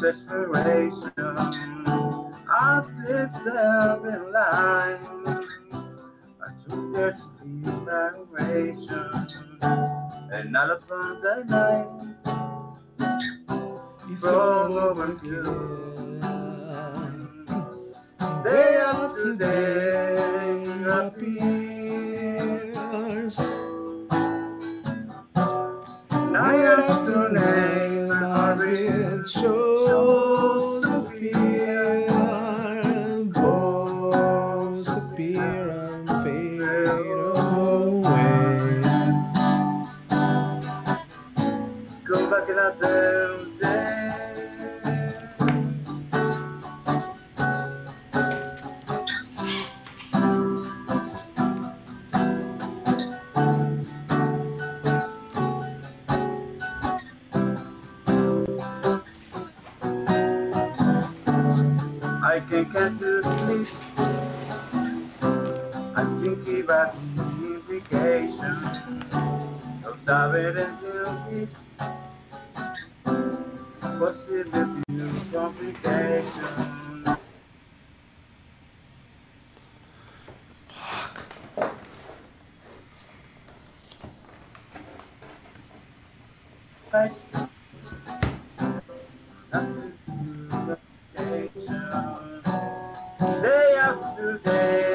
Desperation. 0.00 1.12
At 1.18 2.86
least 3.06 3.44
there 3.44 3.98
in 4.06 4.32
line. 4.32 5.00
I 6.42 6.48
took 6.68 6.92
their 6.92 7.12
sweet 7.12 7.66
narration. 7.86 9.28
And 10.32 10.56
all 10.56 10.70
upon 10.70 11.20
the 11.20 11.44
night. 11.48 11.90
wrong 14.22 14.72
overkill. 14.72 15.80
Day 18.44 18.76
after 18.76 19.34
day 19.36 20.16
appears. 21.00 21.40
Night 26.30 26.64
after 26.64 27.28
night, 27.32 28.08
my 28.08 28.18
heart 28.18 28.60
I 62.40 62.42
can't 62.48 62.72
get 62.72 62.96
to 62.96 63.22
sleep. 63.22 63.68
I'm 65.94 66.16
thinking 66.18 66.62
about 66.62 66.94
the 67.14 67.54
implication 67.56 68.56
of 69.84 69.98
starving 70.00 70.56
until 70.56 71.22
deep. 71.28 71.50
Possibility 73.82 74.82
of 74.88 75.32
complication. 75.34 77.18
Right. 86.90 87.49
birthday. 94.42 94.89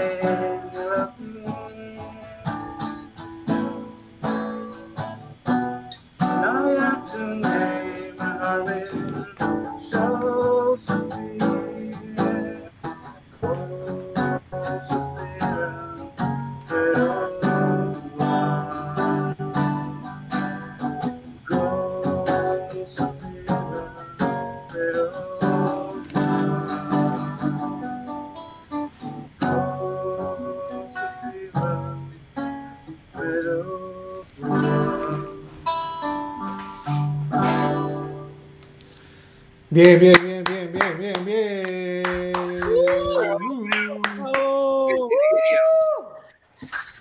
Bien, 39.76 40.00
bien, 40.00 40.14
bien, 40.24 40.44
bien, 40.46 40.72
bien, 40.72 40.98
bien, 41.26 41.26
bien. 41.26 42.34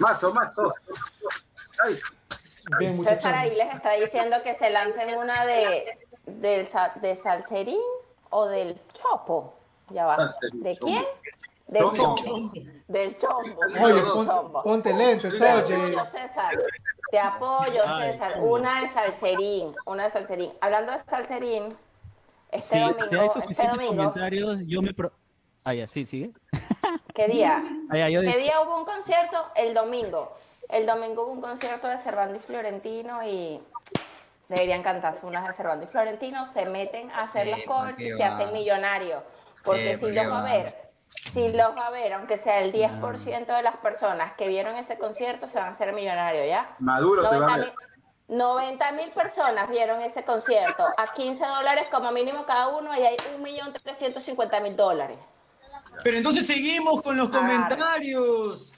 Mazo, 0.00 0.32
mazo. 0.34 0.74
Ay, 1.84 1.96
Bien, 2.78 3.04
César 3.04 3.34
ahí 3.34 3.54
les 3.54 3.74
está 3.74 3.92
diciendo 3.92 4.36
que 4.42 4.54
se 4.56 4.70
lancen 4.70 5.16
una 5.16 5.44
de, 5.46 6.68
sa- 6.72 6.92
de 6.96 7.14
Salserín 7.16 7.78
o 8.30 8.46
del 8.46 8.76
Chopo. 8.94 9.54
Ya 9.90 10.06
va. 10.06 10.16
Salserín, 10.16 10.62
¿De 10.64 10.74
Chombo. 10.74 10.86
quién? 10.86 11.04
Del 11.68 11.82
Chombo. 11.84 12.14
Chombo. 12.16 12.52
Del 12.88 13.16
Chombo. 13.18 13.60
Oye, 13.82 14.02
pon- 14.02 14.52
ponte 14.64 14.92
lentes, 14.94 15.38
Te 15.38 15.44
oye. 15.44 15.74
apoyo, 15.74 16.04
César. 16.10 16.58
Te 17.10 17.18
apoyo, 17.20 17.82
César. 18.00 18.34
Una 18.40 18.80
de 18.80 18.90
Salserín. 18.90 19.74
Una 19.86 20.04
de 20.04 20.10
Salserín. 20.10 20.52
Hablando 20.60 20.92
de 20.92 20.98
Salserín, 21.08 21.68
este 22.54 22.74
Si, 22.74 22.80
domingo, 22.80 23.04
si 23.08 23.14
hay 23.16 23.26
este 23.26 23.40
suficientes 23.40 23.76
domingo, 23.76 23.96
comentarios, 23.96 24.60
yo 24.66 24.82
me... 24.82 24.94
Pro... 24.94 25.12
Ah, 25.64 25.74
ya, 25.74 25.86
sí, 25.86 26.06
sigue. 26.06 26.30
¿qué 27.14 27.26
día? 27.26 27.62
Ah, 27.90 27.98
ya, 27.98 28.08
yo 28.08 28.20
¿Qué 28.20 28.38
día 28.38 28.60
hubo 28.60 28.78
un 28.78 28.84
concierto? 28.84 29.38
El 29.56 29.74
domingo. 29.74 30.36
El 30.68 30.86
domingo 30.86 31.24
hubo 31.24 31.32
un 31.32 31.40
concierto 31.40 31.88
de 31.88 31.98
Cervantes 31.98 32.42
y 32.42 32.46
Florentino 32.46 33.22
y 33.26 33.60
deberían 34.48 34.82
cantarse 34.82 35.24
unas 35.26 35.46
de 35.46 35.52
Cervantes 35.54 35.88
y 35.88 35.92
Florentino. 35.92 36.46
Se 36.46 36.66
meten 36.66 37.10
a 37.10 37.22
hacer 37.22 37.46
los 37.48 37.62
covers 37.64 37.96
¿pa' 37.96 38.02
y 38.02 38.10
se 38.10 38.24
hacen 38.24 38.52
millonarios. 38.52 39.22
Porque 39.64 39.92
Eh, 39.92 39.98
si 39.98 40.12
¿pa' 40.14 40.22
los 40.22 40.32
va 40.32 40.40
a 40.40 40.52
ver, 40.52 40.76
si 41.32 41.52
los 41.52 41.76
va 41.76 41.86
a 41.86 41.90
ver, 41.90 42.12
aunque 42.14 42.36
sea 42.36 42.60
el 42.60 42.72
10% 42.72 43.46
de 43.56 43.62
las 43.62 43.76
personas 43.78 44.34
que 44.34 44.48
vieron 44.48 44.76
ese 44.76 44.98
concierto, 44.98 45.48
se 45.48 45.58
van 45.58 45.68
a 45.68 45.72
hacer 45.72 45.92
millonarios, 45.92 46.46
¿ya? 46.46 46.74
Maduro 46.78 47.28
te 47.28 47.38
va 47.38 47.46
a 47.46 47.56
90 47.56 47.64
ver. 47.66 47.93
Mil, 48.28 48.38
90 48.38 48.92
mil 48.92 49.10
personas 49.12 49.68
vieron 49.70 50.00
ese 50.02 50.24
concierto. 50.24 50.84
A 50.96 51.12
15 51.14 51.44
dólares 51.44 51.86
como 51.90 52.10
mínimo 52.12 52.44
cada 52.44 52.68
uno 52.68 52.96
y 52.96 53.02
hay 53.02 53.16
1.350.000 53.40 54.76
dólares. 54.76 55.18
Pero 56.02 56.16
entonces 56.16 56.46
seguimos 56.46 57.02
con 57.02 57.16
los 57.16 57.28
Claro. 57.30 57.46
comentarios. 57.46 58.74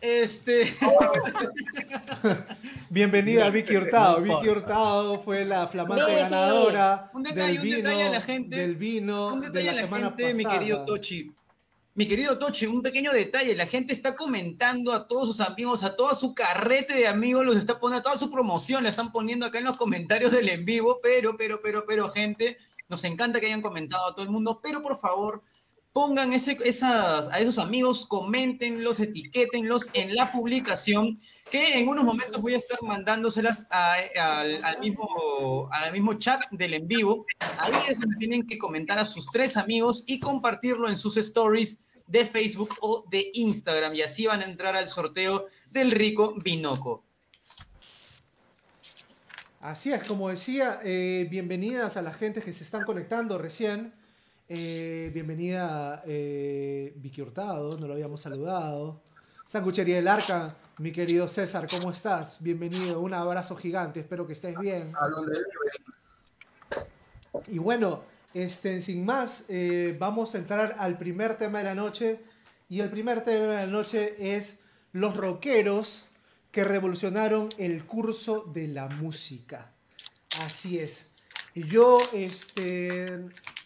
Este. 0.00 0.72
Bienvenida 2.88 3.50
Vicky 3.50 3.76
Hurtado. 3.76 4.20
Vicky 4.22 4.48
Hurtado 4.48 5.20
fue 5.20 5.44
la 5.44 5.66
flamante 5.68 6.14
ganadora 6.16 7.10
Un 7.12 7.22
detalle, 7.22 7.46
del 7.48 7.56
un 7.58 7.62
vino, 7.64 7.76
detalle 7.76 8.02
a 8.04 8.10
la 8.10 8.20
gente. 8.22 8.56
del 8.56 8.76
vino 8.76 9.34
Un 9.34 9.40
de 9.42 9.48
detalle 9.48 9.66
la 9.66 9.72
a 9.72 9.74
la 9.74 9.80
semana 9.82 10.06
gente, 10.08 10.34
mi 10.34 10.44
querido 10.46 10.84
Tochi. 10.86 11.34
Mi 11.94 12.06
querido 12.06 12.38
Tochi, 12.38 12.66
un 12.66 12.82
pequeño 12.82 13.12
detalle. 13.12 13.56
La 13.56 13.66
gente 13.66 13.92
está 13.92 14.14
comentando 14.14 14.92
a 14.92 15.08
todos 15.08 15.26
sus 15.26 15.40
amigos, 15.40 15.82
a 15.82 15.96
toda 15.96 16.14
su 16.14 16.34
carrete 16.34 16.94
de 16.94 17.08
amigos, 17.08 17.44
los 17.44 17.56
está 17.56 17.80
poniendo, 17.80 17.98
a 17.98 18.02
toda 18.02 18.18
su 18.18 18.30
promoción, 18.30 18.84
la 18.84 18.90
están 18.90 19.10
poniendo 19.10 19.44
acá 19.44 19.58
en 19.58 19.64
los 19.64 19.76
comentarios 19.76 20.30
del 20.30 20.48
en 20.48 20.64
vivo. 20.64 21.00
Pero, 21.02 21.36
pero, 21.36 21.60
pero, 21.60 21.84
pero, 21.86 22.08
gente, 22.08 22.58
nos 22.88 23.02
encanta 23.02 23.40
que 23.40 23.46
hayan 23.46 23.60
comentado 23.60 24.06
a 24.06 24.14
todo 24.14 24.24
el 24.24 24.30
mundo. 24.30 24.60
Pero 24.62 24.82
por 24.82 25.00
favor, 25.00 25.42
pongan 25.92 26.32
esas, 26.32 27.28
a 27.28 27.38
esos 27.40 27.58
amigos, 27.58 28.06
coméntenlos, 28.06 29.00
etiquétenlos 29.00 29.88
en 29.92 30.14
la 30.14 30.30
publicación, 30.30 31.18
que 31.50 31.78
en 31.78 31.88
unos 31.88 32.04
momentos 32.04 32.40
voy 32.40 32.54
a 32.54 32.58
estar 32.58 32.80
mandándoselas 32.82 33.66
a- 33.70 33.96
al, 34.62 34.78
mismo, 34.80 35.68
al 35.72 35.92
mismo 35.92 36.14
chat 36.14 36.42
del 36.52 36.74
en 36.74 36.86
vivo. 36.86 37.26
Ahí 37.58 37.72
es 37.88 37.98
donde 37.98 38.16
tienen 38.16 38.46
que 38.46 38.56
comentar 38.56 38.98
a 38.98 39.04
sus 39.04 39.26
tres 39.32 39.56
amigos 39.56 40.04
y 40.06 40.20
compartirlo 40.20 40.88
en 40.88 40.96
sus 40.96 41.16
stories 41.16 41.80
de 42.06 42.24
Facebook 42.26 42.74
o 42.80 43.04
de 43.10 43.30
Instagram, 43.34 43.94
y 43.94 44.02
así 44.02 44.26
van 44.26 44.40
a 44.40 44.44
entrar 44.44 44.74
al 44.76 44.88
sorteo 44.88 45.46
del 45.70 45.90
rico 45.90 46.34
Binoco. 46.42 47.04
Así 49.60 49.92
es, 49.92 50.02
como 50.04 50.28
decía, 50.28 50.80
eh, 50.82 51.26
bienvenidas 51.30 51.96
a 51.96 52.02
la 52.02 52.12
gente 52.12 52.42
que 52.42 52.52
se 52.52 52.64
están 52.64 52.84
conectando 52.84 53.38
recién. 53.38 53.92
Eh, 54.52 55.12
bienvenida 55.14 56.02
eh, 56.04 56.92
Vicky 56.96 57.22
Hurtado, 57.22 57.78
no 57.78 57.86
lo 57.86 57.92
habíamos 57.92 58.20
saludado. 58.20 59.00
Sanguchería 59.46 59.94
del 59.94 60.08
Arca, 60.08 60.56
mi 60.78 60.90
querido 60.90 61.28
César, 61.28 61.68
¿cómo 61.70 61.92
estás? 61.92 62.36
Bienvenido, 62.40 62.98
un 62.98 63.14
abrazo 63.14 63.54
gigante, 63.54 64.00
espero 64.00 64.26
que 64.26 64.32
estés 64.32 64.58
bien. 64.58 64.92
Y 67.46 67.58
bueno, 67.58 68.02
este, 68.34 68.82
sin 68.82 69.04
más, 69.04 69.44
eh, 69.48 69.94
vamos 69.96 70.34
a 70.34 70.38
entrar 70.38 70.74
al 70.80 70.98
primer 70.98 71.38
tema 71.38 71.58
de 71.58 71.64
la 71.66 71.76
noche. 71.76 72.18
Y 72.68 72.80
el 72.80 72.90
primer 72.90 73.22
tema 73.22 73.54
de 73.54 73.66
la 73.66 73.66
noche 73.66 74.36
es 74.36 74.58
los 74.90 75.16
rockeros 75.16 76.06
que 76.50 76.64
revolucionaron 76.64 77.50
el 77.56 77.84
curso 77.86 78.50
de 78.52 78.66
la 78.66 78.88
música. 78.88 79.70
Así 80.42 80.80
es. 80.80 81.08
Y 81.54 81.68
Yo, 81.68 81.98
este, 82.12 83.06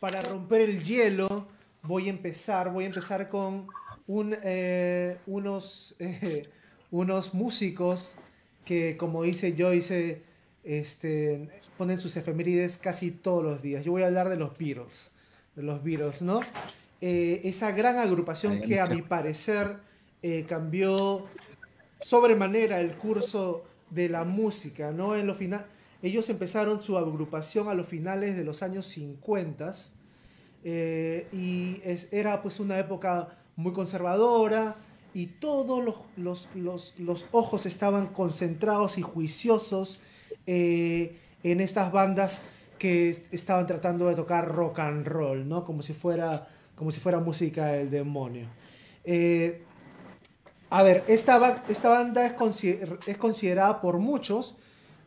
para 0.01 0.21
romper 0.21 0.63
el 0.63 0.83
hielo, 0.83 1.47
voy 1.83 2.07
a 2.09 2.11
empezar, 2.11 2.73
voy 2.73 2.85
a 2.85 2.87
empezar 2.89 3.29
con 3.29 3.67
un, 4.07 4.37
eh, 4.43 5.19
unos, 5.27 5.95
eh, 5.99 6.43
unos 6.91 7.35
músicos 7.35 8.15
que, 8.65 8.97
como 8.97 9.23
dice 9.23 9.55
Joyce, 9.57 10.23
este, 10.63 11.49
ponen 11.77 11.99
sus 11.99 12.17
efemérides 12.17 12.79
casi 12.79 13.11
todos 13.11 13.43
los 13.43 13.63
días. 13.63 13.85
Yo 13.85 13.93
voy 13.93 14.03
a 14.03 14.07
hablar 14.07 14.29
de 14.29 14.37
los 14.37 14.57
Beatles, 14.57 15.13
de 15.55 15.63
los 15.63 15.83
Beatles, 15.83 16.23
¿no? 16.23 16.41
Eh, 17.01 17.43
esa 17.45 17.73
gran 17.73 17.99
agrupación 17.99 18.61
que 18.61 18.81
a 18.81 18.87
mi 18.87 19.03
parecer 19.03 19.77
cambió 20.49 21.27
sobremanera 22.01 22.81
el 22.81 22.97
curso 22.97 23.65
de 23.91 24.09
la 24.09 24.25
música, 24.25 24.91
¿no? 24.91 25.17
En 25.17 25.27
lo 25.27 25.35
final, 25.35 25.67
Ellos 26.05 26.29
empezaron 26.29 26.83
su 26.83 26.99
agrupación 26.99 27.69
a 27.69 27.73
los 27.73 27.89
finales 27.89 28.37
de 28.37 28.45
los 28.45 28.63
años 28.63 28.87
50 28.89 29.75
eh, 30.63 31.27
y 31.33 31.81
era 32.15 32.43
pues 32.43 32.61
una 32.61 32.79
época 32.79 33.39
muy 33.57 33.73
conservadora 33.73 34.77
y 35.15 35.29
todos 35.29 35.83
los, 36.19 36.49
ojos 37.31 37.65
estaban 37.65 38.09
concentrados 38.09 38.99
y 38.99 39.01
juiciosos 39.01 39.99
eh, 40.47 41.17
en 41.43 41.63
estas 41.63 41.91
bandas 41.91 42.43
que 42.79 43.09
estaban 43.31 43.67
tratando 43.67 44.07
de 44.07 44.15
tocar 44.15 44.47
rock 44.47 44.81
and 44.81 45.07
roll, 45.07 45.49
¿no? 45.49 45.65
Como 45.65 45.81
si 45.81 45.95
fuera, 45.95 46.47
como 46.75 46.93
si 46.93 47.01
fuera 47.01 47.19
música 47.19 47.69
del 47.69 47.89
demonio. 47.91 48.49
Eh, 49.05 49.63
a 50.69 50.83
ver, 50.83 51.03
esta, 51.09 51.65
esta 51.67 51.89
banda 51.89 52.27
es, 52.27 52.35
es 53.07 53.17
considerada 53.17 53.81
por 53.81 53.97
muchos 53.97 54.59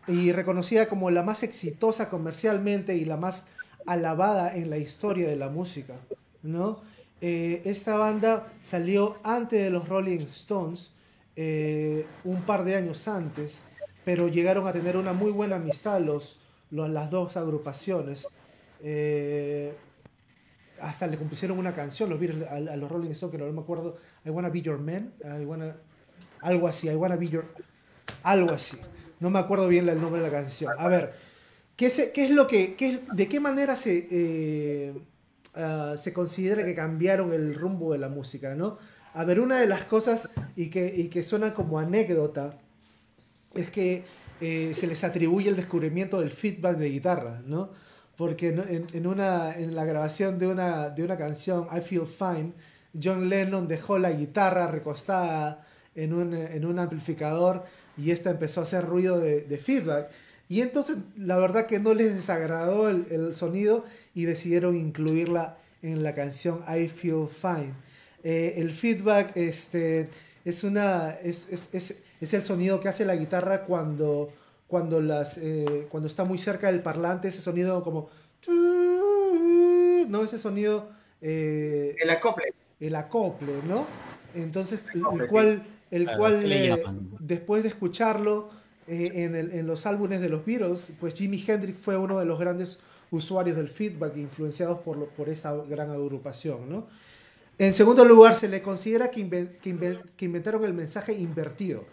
y 0.08 0.32
reconocida 0.32 0.88
como 0.88 1.12
la 1.12 1.24
más 1.24 1.44
exitosa 1.44 2.10
comercialmente 2.10 2.96
y 2.96 3.06
la 3.06 3.18
más 3.18 3.46
alabada 3.86 4.56
en 4.56 4.70
la 4.70 4.78
historia 4.78 5.28
de 5.28 5.36
la 5.36 5.50
música, 5.50 5.96
¿no? 6.44 6.82
Eh, 7.20 7.62
esta 7.66 7.96
banda 7.96 8.48
salió 8.62 9.18
antes 9.24 9.62
de 9.62 9.70
los 9.70 9.90
Rolling 9.90 10.20
Stones, 10.20 10.92
eh, 11.36 12.06
un 12.24 12.44
par 12.44 12.64
de 12.64 12.76
años 12.76 13.08
antes, 13.08 13.62
pero 14.06 14.28
llegaron 14.28 14.68
a 14.68 14.74
tener 14.74 14.98
una 14.98 15.14
muy 15.14 15.32
buena 15.32 15.56
amistad 15.56 16.00
los, 16.00 16.40
las 16.70 17.10
dos 17.10 17.36
agrupaciones. 17.38 18.28
Eh, 18.82 19.74
hasta 20.80 21.08
le 21.08 21.18
compusieron 21.18 21.58
una 21.58 21.74
canción 21.74 22.10
los 22.10 22.20
Beatles, 22.20 22.48
a, 22.50 22.60
los 22.76 22.92
Rolling 22.92 23.12
Stones, 23.12 23.36
que 23.36 23.44
no 23.44 23.52
me 23.52 23.62
acuerdo, 23.62 23.98
I 24.26 24.30
Wanna 24.30 24.50
Be 24.50 24.62
Your 24.62 24.80
Man, 24.80 25.12
algo 26.42 26.68
así, 26.68 26.88
I 26.88 26.96
Wanna 26.96 27.16
Be 27.16 27.28
Your... 27.28 27.46
Algo 28.24 28.52
así. 28.52 28.78
No 29.20 29.30
me 29.30 29.40
acuerdo 29.40 29.68
bien 29.68 29.88
el 29.90 30.00
nombre 30.00 30.22
de 30.22 30.28
la 30.30 30.34
canción. 30.34 30.74
A 30.78 30.88
ver, 30.88 31.14
¿qué, 31.76 31.92
qué 32.14 32.26
es 32.26 32.32
lo 32.32 32.48
que... 32.48 32.76
Qué, 32.76 33.02
¿De 33.14 33.28
qué 33.28 33.40
manera 33.40 33.76
se 33.76 34.96
Ah, 35.60 35.96
se 35.98 36.14
considera 36.14 36.64
que 36.64 36.76
cambiaron 36.76 37.34
el 37.34 37.56
rumbo 37.56 37.94
de 37.94 37.98
la 37.98 38.10
música, 38.10 38.54
¿no? 38.54 38.78
A 39.16 39.24
ver, 39.24 39.40
una 39.40 39.60
de 39.60 39.66
las 39.66 39.86
cosas 39.86 40.30
y 40.56 40.70
que, 40.70 40.94
y 40.96 41.08
que 41.08 41.24
suena 41.24 41.56
como 41.56 41.80
anécdota 41.80 42.60
es 43.56 43.72
que 43.72 44.04
eh, 44.40 44.74
se 44.76 44.86
les 44.86 45.04
atribuye 45.04 45.50
el 45.50 45.56
descubrimiento 45.56 46.20
del 46.20 46.30
feedback 46.30 46.78
de 46.78 46.90
guitarra, 46.90 47.42
¿no? 47.44 47.72
Porque 48.16 48.50
en, 48.50 48.86
en, 48.94 49.08
una, 49.08 49.58
en 49.58 49.74
la 49.74 49.84
grabación 49.84 50.38
de 50.38 50.46
una, 50.46 50.90
de 50.90 51.04
una 51.04 51.18
canción, 51.18 51.68
I 51.76 51.82
Feel 51.82 52.06
Fine, 52.06 52.54
John 53.02 53.28
Lennon 53.28 53.68
dejó 53.68 53.98
la 53.98 54.12
guitarra 54.12 54.68
recostada 54.68 55.66
en 55.96 56.14
un, 56.14 56.36
en 56.36 56.66
un 56.66 56.78
amplificador 56.78 57.66
y 57.98 58.12
esta 58.12 58.30
empezó 58.30 58.62
a 58.62 58.64
hacer 58.64 58.86
ruido 58.86 59.20
de, 59.20 59.42
de 59.42 59.58
feedback. 59.58 60.10
Y 60.50 60.62
entonces 60.62 60.98
la 61.18 61.38
verdad 61.38 61.66
que 61.66 61.80
no 61.80 61.94
les 61.94 62.16
desagradó 62.16 62.90
el, 62.90 63.08
el 63.12 63.36
sonido 63.36 63.86
y 64.14 64.26
decidieron 64.26 64.78
incluirla 64.78 65.58
en 65.82 66.04
la 66.04 66.16
canción 66.16 66.62
I 66.68 66.88
Feel 66.88 67.28
Fine. 67.28 67.74
Eh, 68.24 68.56
el 68.58 68.72
feedback 68.72 69.36
este, 69.36 70.10
es, 70.44 70.64
una, 70.64 71.12
es, 71.24 71.50
es, 71.52 71.70
es, 71.74 71.96
es, 72.20 72.34
el 72.34 72.44
sonido 72.44 72.80
que 72.80 72.88
hace 72.88 73.06
la 73.06 73.16
guitarra 73.16 73.64
cuando, 73.64 74.34
cuando, 74.68 75.00
las, 75.02 75.38
eh, 75.38 75.88
cuando 75.90 76.08
está 76.08 76.24
muy 76.24 76.38
cerca 76.38 76.72
del 76.72 76.82
parlante, 76.82 77.28
ese 77.28 77.42
sonido 77.42 77.84
como... 77.84 78.10
¿No? 78.48 80.24
Ese 80.24 80.40
sonido... 80.40 80.90
Eh, 81.22 81.96
el 82.00 82.10
acople. 82.10 82.54
El 82.80 82.96
acople, 82.96 83.54
¿no? 83.68 83.86
Entonces, 84.36 84.80
el, 84.94 85.28
cual, 85.28 85.64
el 85.92 86.06
cual 86.18 86.44
después 87.20 87.64
de 87.64 87.70
escucharlo 87.70 88.50
en, 88.88 89.36
el, 89.36 89.52
en 89.52 89.68
los 89.68 89.86
álbumes 89.86 90.22
de 90.22 90.30
los 90.30 90.46
Beatles, 90.46 90.94
pues 91.00 91.14
Jimi 91.14 91.44
Hendrix 91.46 91.80
fue 91.80 91.98
uno 91.98 92.20
de 92.20 92.26
los 92.26 92.40
grandes 92.40 92.80
usuarios 93.12 93.58
del 93.58 93.70
feedback 93.70 94.18
influenciados 94.18 94.80
por, 94.80 95.08
por 95.10 95.30
esa 95.30 95.54
gran 95.56 95.92
agrupación. 95.92 96.70
¿no? 96.70 96.88
En 97.58 97.74
segundo 97.74 98.06
lugar, 98.06 98.36
se 98.36 98.48
le 98.48 98.62
considera 98.62 99.10
que, 99.10 99.28
que, 99.62 100.26
inventaron 100.26 100.64
el 100.64 100.74
mensaje 100.74 101.14
invertido. 101.14 101.86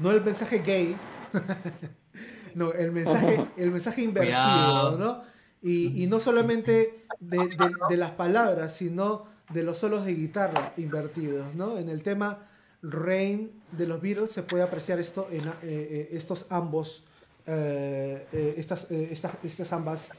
No 0.00 0.10
el 0.10 0.22
mensaje 0.22 0.58
gay, 0.58 0.96
no, 2.54 2.72
el 2.72 2.90
mensaje, 2.90 3.46
el 3.56 3.70
mensaje 3.70 4.02
invertido, 4.02 4.98
¿no? 4.98 5.22
Y, 5.62 6.02
y, 6.02 6.08
no 6.08 6.18
solamente 6.20 7.06
de, 7.20 7.56
de, 7.88 7.96
las 7.96 8.10
palabras, 8.10 8.76
sino 8.76 9.26
de 9.50 9.62
los 9.62 9.78
solos 9.78 10.04
de 10.04 10.14
guitarra 10.14 10.74
invertidos, 10.76 11.54
¿no? 11.54 11.78
En 11.78 11.88
el 11.88 12.02
tema 12.02 12.48
Rain 12.90 13.50
de 13.72 13.86
los 13.86 14.00
Beatles 14.00 14.32
se 14.32 14.42
puede 14.42 14.62
apreciar 14.62 15.00
esto 15.00 15.28
en 15.30 15.40
eh, 15.40 15.52
eh, 15.62 16.08
estos 16.12 16.46
ambos 16.50 17.04
eh, 17.46 18.54
estas, 18.56 18.90
estas, 18.90 19.32
estas, 19.44 19.72
ambas 19.72 20.10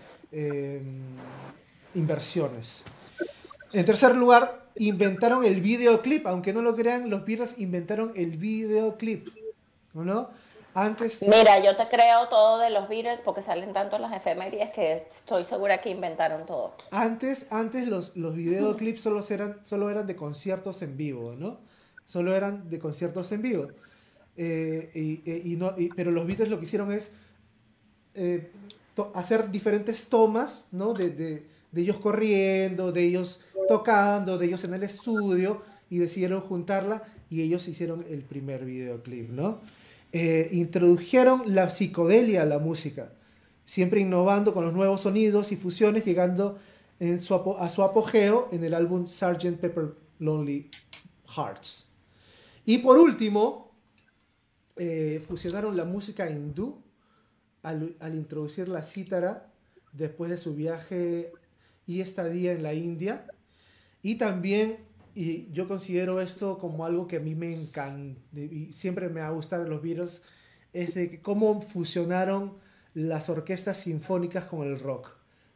inversiones. 1.96 2.84
En 3.74 3.86
tercer 3.86 4.16
lugar, 4.16 4.66
inventaron 4.76 5.44
el 5.44 5.60
videoclip, 5.60 6.28
aunque 6.28 6.54
no 6.54 6.62
lo 6.62 6.76
crean, 6.76 7.10
los 7.10 7.26
Beatles 7.26 7.60
inventaron 7.60 8.14
el 8.16 8.38
videoclip, 8.38 9.30
¿no? 9.94 10.30
Antes... 10.76 11.22
Mira, 11.24 11.64
yo 11.64 11.76
te 11.78 11.88
creo 11.88 12.28
todo 12.30 12.60
de 12.60 12.70
los 12.70 12.90
Beatles 12.90 13.22
porque 13.24 13.42
salen 13.42 13.74
tanto 13.74 13.98
las 13.98 14.14
efemérides 14.14 14.72
que 14.72 15.08
estoy 15.16 15.46
segura 15.46 15.82
que 15.82 15.90
inventaron 15.90 16.46
todo. 16.46 16.74
Antes, 16.92 17.52
antes 17.52 17.88
los, 17.88 18.16
los 18.18 18.36
videoclips 18.36 19.02
solo 19.02 19.24
eran, 19.30 19.66
solo 19.66 19.90
eran 19.90 20.06
de 20.06 20.16
conciertos 20.16 20.82
en 20.82 20.98
vivo, 20.98 21.34
¿no? 21.36 21.60
Solo 22.06 22.36
eran 22.36 22.70
de 22.70 22.80
conciertos 22.80 23.32
en 23.32 23.42
vivo. 23.42 23.68
Eh, 24.38 25.42
y, 25.46 25.56
no, 25.56 25.76
pero 25.96 26.12
los 26.12 26.28
Beatles 26.28 26.50
lo 26.50 26.60
que 26.60 26.66
hicieron 26.66 26.92
es 26.92 27.12
eh, 28.14 28.52
hacer 29.14 29.52
diferentes 29.52 30.08
tomas, 30.08 30.66
¿no? 30.72 30.94
De, 30.94 31.44
ellos 31.76 31.98
corriendo, 31.98 32.94
de 32.94 33.04
ellos 33.04 33.42
tocando, 33.68 34.38
de 34.38 34.46
ellos 34.46 34.64
en 34.64 34.74
el 34.74 34.84
estudio, 34.84 35.62
y 35.90 35.98
decidieron 35.98 36.42
juntarla 36.42 37.04
y 37.30 37.42
ellos 37.42 37.68
hicieron 37.68 38.06
el 38.10 38.22
primer 38.22 38.64
videoclip, 38.64 39.30
¿no? 39.30 39.60
Eh, 40.14 40.48
introdujeron 40.54 41.44
la 41.54 41.70
psicodelia 41.70 42.44
a 42.44 42.46
la 42.46 42.60
música, 42.60 43.12
siempre 43.66 44.00
innovando 44.00 44.54
con 44.54 44.64
los 44.64 44.74
nuevos 44.74 45.02
sonidos 45.02 45.52
y 45.52 45.58
fusiones, 45.58 46.06
llegando 46.06 46.58
a 47.02 47.70
su 47.70 47.84
apogeo 47.84 48.48
en 48.54 48.64
el 48.64 48.74
álbum 48.74 49.06
Sgt. 49.06 49.58
Pepper 49.60 49.96
Lonely 50.20 50.70
Hearts. 51.36 51.85
Y 52.66 52.80
por 52.80 52.98
último, 52.98 53.72
eh, 54.78 55.24
fusionaron 55.26 55.78
la 55.78 55.86
música 55.86 56.30
hindú 56.30 56.82
al, 57.62 57.96
al, 58.00 58.16
introducir 58.16 58.68
la 58.68 58.84
cítara 58.84 59.52
después 59.94 60.32
de 60.32 60.38
su 60.38 60.56
viaje 60.56 61.32
y 61.86 62.02
estadía 62.02 62.52
en 62.54 62.64
la 62.64 62.74
India. 62.74 63.28
Y 64.02 64.16
también, 64.16 64.80
y 65.14 65.52
yo 65.52 65.68
considero 65.68 66.20
esto 66.22 66.58
como 66.58 66.86
algo 66.86 67.08
que 67.08 67.18
a 67.18 67.20
mí 67.20 67.36
me 67.36 67.54
encanta, 67.54 68.20
y 68.40 68.74
siempre 68.74 69.10
me 69.10 69.22
ha 69.22 69.30
gustado 69.30 69.66
los 69.66 69.82
Beatles, 69.82 70.22
es 70.74 70.94
de 70.94 71.22
cómo 71.22 71.62
fusionaron 71.62 72.58
las 72.94 73.30
orquestas 73.30 73.78
sinfónicas 73.78 74.46
con 74.46 74.68
el 74.68 74.80
rock, 74.80 75.12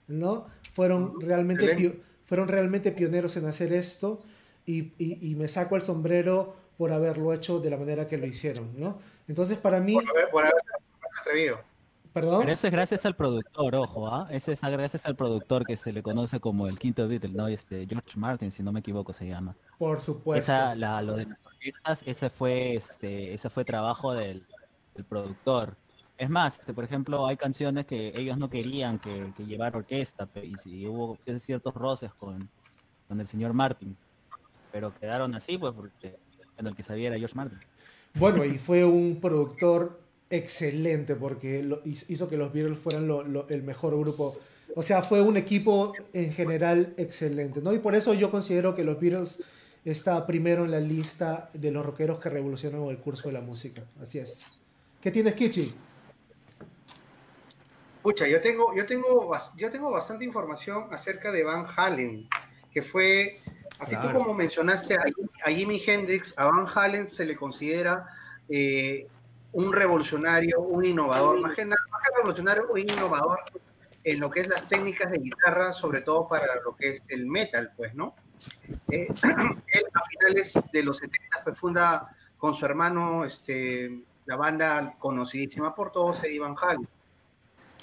¿no? 0.08 0.48
Fueron 0.74 1.20
realmente, 1.20 2.02
fueron 2.26 2.48
realmente 2.48 2.92
pioneros 2.92 3.36
en 3.38 3.46
hacer 3.46 3.74
esto 3.74 4.22
y, 4.66 4.94
y, 4.98 5.30
y 5.30 5.36
me 5.36 5.48
saco 5.48 5.76
el 5.76 5.82
sombrero 5.82 6.56
por 6.80 6.94
haberlo 6.94 7.34
hecho 7.34 7.60
de 7.60 7.70
la 7.70 7.76
manera 7.76 8.08
que 8.08 8.18
lo 8.18 8.26
hicieron, 8.26 8.72
¿no? 8.80 9.00
Entonces, 9.28 9.58
para 9.58 9.82
mí... 9.82 9.96
Por 9.96 10.10
haber, 10.12 10.30
por 10.30 10.46
haber 10.46 10.64
atrevido. 11.20 11.60
¿Perdón? 12.14 12.40
Pero 12.40 12.54
eso 12.54 12.68
es 12.68 12.72
gracias 12.72 13.06
al 13.06 13.18
productor, 13.18 13.76
ojo, 13.76 14.08
¿ah? 14.08 14.30
Eso 14.32 14.54
es 14.54 14.62
gracias 14.62 15.06
al 15.06 15.18
productor 15.18 15.66
que 15.66 15.76
se 15.76 15.92
le 15.92 16.02
conoce 16.02 16.40
como 16.40 16.68
el 16.68 16.80
quinto 16.80 17.06
Beatle, 17.06 17.34
¿no? 17.34 17.50
Este, 17.50 17.86
George 17.86 18.18
Martin, 18.18 18.50
si 18.54 18.64
no 18.64 18.72
me 18.72 18.80
equivoco, 18.80 19.12
se 19.12 19.28
llama. 19.28 19.58
Por 19.78 20.00
supuesto. 20.00 20.54
Esa, 20.54 20.74
la, 20.74 21.02
lo 21.02 21.18
de 21.18 21.26
las 21.26 21.38
orquestas, 21.46 22.02
ese 22.06 22.30
fue, 22.30 22.76
este, 22.76 23.34
ese 23.34 23.50
fue 23.50 23.66
trabajo 23.66 24.14
del, 24.14 24.46
del 24.96 25.04
productor. 25.04 25.76
Es 26.18 26.30
más, 26.30 26.58
este, 26.60 26.74
por 26.74 26.86
ejemplo, 26.86 27.28
hay 27.28 27.36
canciones 27.36 27.88
que 27.88 28.14
ellos 28.16 28.38
no 28.38 28.50
querían 28.50 29.00
que, 29.00 29.34
que 29.36 29.46
llevar 29.46 29.76
orquesta, 29.76 30.30
y 30.42 30.56
si 30.56 30.88
hubo 30.88 31.18
ciertos 31.40 31.74
roces 31.74 32.14
con, 32.14 32.50
con 33.10 33.20
el 33.20 33.28
señor 33.28 33.52
Martin, 33.52 33.98
pero 34.72 34.98
quedaron 34.98 35.36
así, 35.36 35.58
pues, 35.58 35.74
porque 35.74 36.18
en 36.60 36.68
el 36.68 36.76
que 36.76 36.84
sabía 36.84 37.08
era 37.08 37.18
George 37.18 37.36
Martin. 37.36 37.60
Bueno, 38.16 38.44
y 38.46 38.58
fue 38.58 38.86
un 38.86 39.20
productor 39.22 40.00
excelente 40.30 41.16
porque 41.16 41.64
lo, 41.64 41.82
hizo 41.86 42.30
que 42.30 42.38
los 42.38 42.54
Beatles 42.54 42.78
fueran 42.80 43.08
lo, 43.08 43.24
lo, 43.24 43.48
el 43.50 43.64
mejor 43.64 43.98
grupo. 43.98 44.38
O 44.76 44.84
sea, 44.84 45.02
fue 45.02 45.22
un 45.22 45.38
equipo 45.38 45.94
en 46.14 46.32
general 46.32 46.94
excelente, 46.98 47.62
¿no? 47.62 47.74
Y 47.74 47.80
por 47.80 47.96
eso 47.96 48.14
yo 48.14 48.30
considero 48.30 48.76
que 48.76 48.84
los 48.84 49.00
Beatles 49.00 49.42
está 49.86 50.26
primero 50.28 50.66
en 50.66 50.72
la 50.72 50.80
lista 50.80 51.50
de 51.54 51.72
los 51.72 51.86
rockeros 51.86 52.20
que 52.20 52.30
revolucionaron 52.30 52.90
el 52.90 52.98
curso 52.98 53.30
de 53.30 53.34
la 53.34 53.42
música. 53.42 53.84
Así 54.02 54.20
es. 54.20 54.52
¿Qué 55.02 55.12
tienes, 55.12 55.34
Kichi? 55.34 55.74
Pucha, 58.02 58.28
yo 58.28 58.42
tengo, 58.42 58.76
yo 58.76 58.86
tengo, 58.86 59.32
yo 59.58 59.72
tengo 59.72 59.92
bastante 59.92 60.26
información 60.26 60.88
acerca 60.92 61.32
de 61.32 61.44
Van 61.44 61.66
Halen, 61.76 62.28
que 62.72 62.82
fue 62.82 63.38
Así 63.80 63.96
claro. 63.96 64.10
tú 64.10 64.18
como 64.20 64.34
mencionaste 64.34 64.96
a, 64.96 65.50
Jimi 65.50 65.82
Hendrix, 65.86 66.34
a 66.38 66.46
Van 66.46 66.68
Halen 66.74 67.10
se 67.10 67.26
le 67.26 67.36
considera 67.36 68.08
eh, 68.50 69.08
un 69.54 69.74
revolucionario, 69.74 70.60
un 70.62 70.86
innovador, 70.86 71.40
más 71.40 71.56
que 71.56 71.66
nada 71.66 71.82
revolucionario 72.18 72.76
e 72.76 72.82
innovador 72.82 73.40
en 74.04 74.20
lo 74.20 74.30
que 74.30 74.42
es 74.42 74.48
las 74.48 74.68
técnicas 74.68 75.12
de 75.12 75.20
guitarra, 75.20 75.74
sobre 75.74 76.02
todo 76.02 76.28
para 76.28 76.62
lo 76.64 76.76
que 76.76 76.92
es 76.92 77.04
el 77.10 77.26
metal, 77.26 77.72
pues, 77.76 77.94
¿no? 77.96 78.16
Eh, 78.90 79.08
él 79.74 79.84
a 79.94 80.02
finales 80.10 80.72
de 80.72 80.84
los 80.84 80.98
70 80.98 81.44
pues, 81.44 81.58
funda 81.58 82.16
con 82.38 82.56
su 82.56 82.66
hermano 82.66 83.26
este, 83.26 84.00
la 84.26 84.36
banda 84.36 84.96
conocidísima 85.00 85.76
por 85.76 85.92
todos, 85.92 86.24
Eddie 86.24 86.40
Van 86.40 86.56
Halen. 86.60 86.88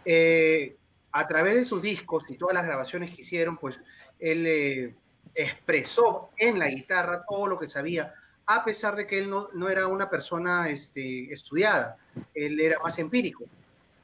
Eh, 0.05 0.77
a 1.13 1.27
través 1.27 1.55
de 1.55 1.65
sus 1.65 1.83
discos 1.83 2.25
y 2.29 2.37
todas 2.37 2.55
las 2.55 2.67
grabaciones 2.67 3.11
que 3.11 3.23
hicieron, 3.23 3.57
pues 3.57 3.79
él 4.19 4.47
eh, 4.47 4.95
expresó 5.37 6.31
en 6.37 6.59
la 6.59 6.69
guitarra 6.69 7.25
todo 7.29 7.47
lo 7.47 7.59
que 7.59 7.69
sabía, 7.69 8.15
a 8.47 8.65
pesar 8.65 8.97
de 8.97 9.07
que 9.07 9.19
él 9.19 9.29
no, 9.29 9.49
no 9.55 9.69
era 9.69 9.87
una 9.87 10.09
persona 10.09 10.69
este, 10.69 11.33
estudiada, 11.33 11.97
él 12.35 12.61
era 12.61 12.79
más 12.81 12.99
empírico, 12.99 13.45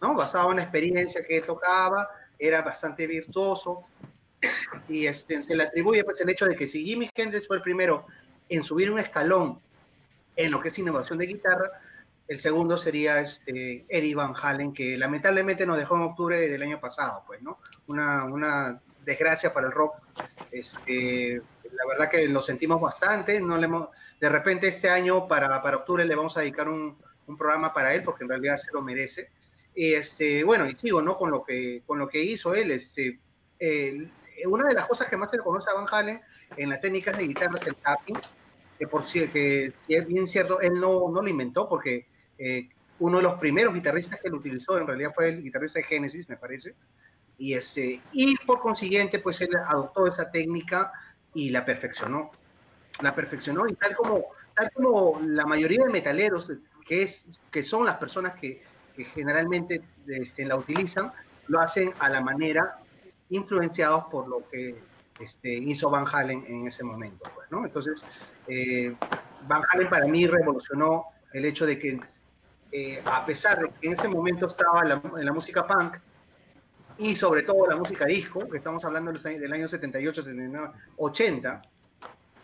¿no? 0.01 0.14
Basado 0.14 0.51
en 0.51 0.57
la 0.57 0.62
experiencia 0.62 1.24
que 1.24 1.41
tocaba, 1.41 2.09
era 2.39 2.62
bastante 2.62 3.07
virtuoso, 3.07 3.87
y 4.89 5.07
este, 5.07 5.43
se 5.43 5.55
le 5.55 5.62
atribuye 5.62 6.05
pues, 6.05 6.20
el 6.20 6.28
hecho 6.28 6.47
de 6.47 6.57
que 6.57 6.68
si 6.68 6.85
Jimmy 6.85 7.09
Hendrix 7.14 7.47
fue 7.47 7.57
el 7.57 7.62
primero 7.62 8.07
en 8.49 8.62
subir 8.62 8.91
un 8.91 8.99
escalón 8.99 9.61
en 10.35 10.51
lo 10.51 10.61
que 10.61 10.68
es 10.68 10.78
innovación 10.78 11.18
de 11.18 11.26
guitarra, 11.26 11.70
el 12.28 12.41
segundo 12.41 12.76
sería 12.76 13.20
este 13.20 13.85
Eddie 13.89 14.14
Van 14.14 14.35
Halen, 14.41 14.72
que 14.72 14.97
lamentablemente 14.97 15.66
nos 15.66 15.76
dejó 15.76 15.97
en 15.97 16.03
octubre 16.03 16.49
del 16.49 16.62
año 16.62 16.80
pasado, 16.80 17.22
pues, 17.26 17.43
¿no? 17.43 17.59
Una, 17.87 18.24
una 18.24 18.80
desgracia 19.05 19.53
para 19.53 19.66
el 19.66 19.72
rock. 19.72 19.94
Este, 20.50 21.40
la 21.64 21.86
verdad 21.88 22.11
que 22.11 22.28
lo 22.28 22.42
sentimos 22.42 22.80
bastante. 22.80 23.40
No 23.40 23.57
le 23.57 23.68
de 24.20 24.28
repente 24.28 24.68
este 24.68 24.88
año, 24.88 25.26
para, 25.26 25.62
para 25.62 25.78
octubre, 25.78 26.05
le 26.05 26.14
vamos 26.14 26.36
a 26.36 26.40
dedicar 26.40 26.68
un, 26.68 26.96
un, 27.26 27.36
programa 27.36 27.72
para 27.72 27.94
él, 27.94 28.05
porque 28.05 28.24
en 28.24 28.30
realidad 28.30 28.57
se 28.57 28.72
lo 28.72 28.82
merece. 28.82 29.30
Este, 29.74 30.44
bueno, 30.44 30.66
y 30.66 30.76
sigo, 30.76 31.03
¿no? 31.03 31.16
Con 31.16 31.30
lo 31.30 31.42
que, 31.42 31.82
con 31.86 31.98
lo 31.98 32.09
que 32.09 32.22
hizo 32.22 32.55
él. 32.55 32.70
Este, 32.70 33.18
una 34.46 34.66
de 34.66 34.74
las 34.74 34.86
cosas 34.86 35.09
que 35.09 35.16
más 35.16 35.30
se 35.30 35.36
le 35.36 35.42
conoce 35.42 35.70
a 35.70 35.74
Van 35.74 35.86
Halen 35.90 36.20
en 36.57 36.68
las 36.68 36.80
técnicas 36.80 37.16
de 37.16 37.26
guitarra 37.26 37.59
es 37.61 37.66
el 37.66 37.76
tapping, 37.76 38.18
que 38.78 38.86
por 38.86 39.07
si, 39.09 39.28
que 39.28 39.72
si 39.86 39.94
es 39.94 40.07
bien 40.07 40.26
cierto, 40.26 40.61
él 40.61 40.74
no, 40.74 41.11
no 41.11 41.22
lo 41.22 41.28
inventó 41.28 41.68
porque 41.68 42.07
eh, 42.38 42.68
uno 42.98 43.18
de 43.18 43.22
los 43.22 43.34
primeros 43.34 43.74
guitarristas 43.74 44.20
que 44.20 44.28
lo 44.28 44.36
utilizó 44.36 44.78
en 44.78 44.86
realidad 44.86 45.12
fue 45.14 45.28
el 45.28 45.42
guitarrista 45.42 45.80
de 45.80 45.84
Genesis, 45.84 46.28
me 46.28 46.36
parece, 46.36 46.74
y, 47.39 47.55
este, 47.55 48.01
y 48.12 48.37
por 48.39 48.61
consiguiente, 48.61 49.18
pues 49.18 49.41
él 49.41 49.51
adoptó 49.66 50.07
esa 50.07 50.30
técnica 50.30 50.93
y 51.35 51.51
la 51.51 51.64
perfeccionó. 51.64 52.30
La 53.01 53.14
perfeccionó 53.14 53.66
y 53.66 53.74
tal 53.74 53.97
como, 53.97 54.26
tal 54.55 54.70
como 54.72 55.18
la 55.24 55.47
mayoría 55.47 55.85
de 55.85 55.91
metaleros, 55.91 56.51
que, 56.87 57.03
es, 57.03 57.26
que 57.51 57.62
son 57.62 57.87
las 57.87 57.97
personas 57.97 58.35
que, 58.35 58.62
que 58.95 59.05
generalmente 59.05 59.83
este, 60.07 60.45
la 60.45 60.57
utilizan, 60.57 61.12
lo 61.49 61.61
hacen 61.61 61.93
a 61.99 62.09
la 62.09 62.20
manera 62.20 62.78
influenciados 63.30 64.05
por 64.05 64.28
lo 64.28 64.49
que 64.51 64.78
este, 65.18 65.55
hizo 65.55 65.91
Van 65.91 66.07
Halen 66.11 66.45
en 66.47 66.66
ese 66.66 66.85
momento. 66.85 67.30
Pues, 67.35 67.51
¿no? 67.51 67.64
Entonces, 67.64 68.05
eh, 68.47 68.95
Van 69.49 69.62
Halen 69.70 69.89
para 69.89 70.07
mí 70.07 70.26
revolucionó 70.26 71.07
el 71.33 71.45
hecho 71.45 71.64
de 71.64 71.78
que, 71.78 72.01
eh, 72.72 73.03
a 73.05 73.24
pesar 73.24 73.61
de 73.61 73.70
que 73.70 73.87
en 73.87 73.93
ese 73.95 74.09
momento 74.09 74.47
estaba 74.47 74.83
en 74.83 75.24
la 75.24 75.33
música 75.33 75.66
punk, 75.66 75.97
y 76.99 77.16
sobre 77.16 77.43
todo 77.43 77.66
la 77.66 77.76
música 77.76 78.07
disco, 78.07 78.49
que 78.49 78.57
estamos 78.57 78.84
hablando 78.84 79.12
del 79.12 79.53
año 79.53 79.68
78, 79.68 80.22
79, 80.22 80.70
80, 80.97 81.62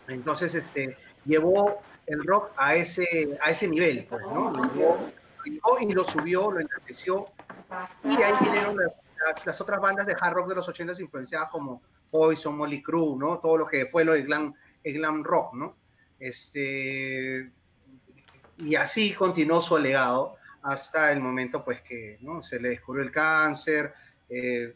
entonces 0.07 0.55
este, 0.55 0.97
llevó 1.25 1.81
el 2.05 2.23
rock 2.23 2.51
a 2.57 2.75
ese, 2.75 3.37
a 3.41 3.51
ese 3.51 3.67
nivel, 3.67 4.05
pues, 4.09 4.21
¿no? 4.23 4.51
Lo 4.51 4.73
llevó, 4.73 5.79
y 5.79 5.93
lo 5.93 6.03
subió, 6.03 6.51
lo 6.51 6.59
enalteció, 6.59 7.27
y 8.03 8.17
de 8.17 8.23
ahí 8.23 8.33
vinieron 8.41 8.75
las, 9.45 9.61
otras 9.61 9.79
bandas 9.79 10.05
de 10.05 10.15
hard 10.19 10.33
rock 10.33 10.49
de 10.49 10.55
los 10.55 10.67
80 10.67 11.01
influenciadas 11.01 11.49
como 11.49 11.81
Poison, 12.09 12.57
Molly 12.57 12.81
Crew, 12.81 13.17
¿no? 13.17 13.39
Todo 13.39 13.57
lo 13.57 13.67
que 13.67 13.85
fue 13.87 14.03
lo 14.03 14.13
del 14.13 14.25
glam, 14.25 14.53
el 14.83 14.93
glam 14.93 15.23
rock, 15.23 15.53
¿no? 15.53 15.75
Este, 16.19 17.51
y 18.57 18.75
así 18.75 19.13
continuó 19.13 19.61
su 19.61 19.77
legado 19.77 20.35
hasta 20.63 21.11
el 21.11 21.21
momento 21.21 21.63
pues 21.63 21.81
que 21.81 22.17
¿no? 22.21 22.43
se 22.43 22.59
le 22.59 22.69
descubrió 22.69 23.03
el 23.03 23.11
cáncer, 23.11 23.93
eh, 24.29 24.75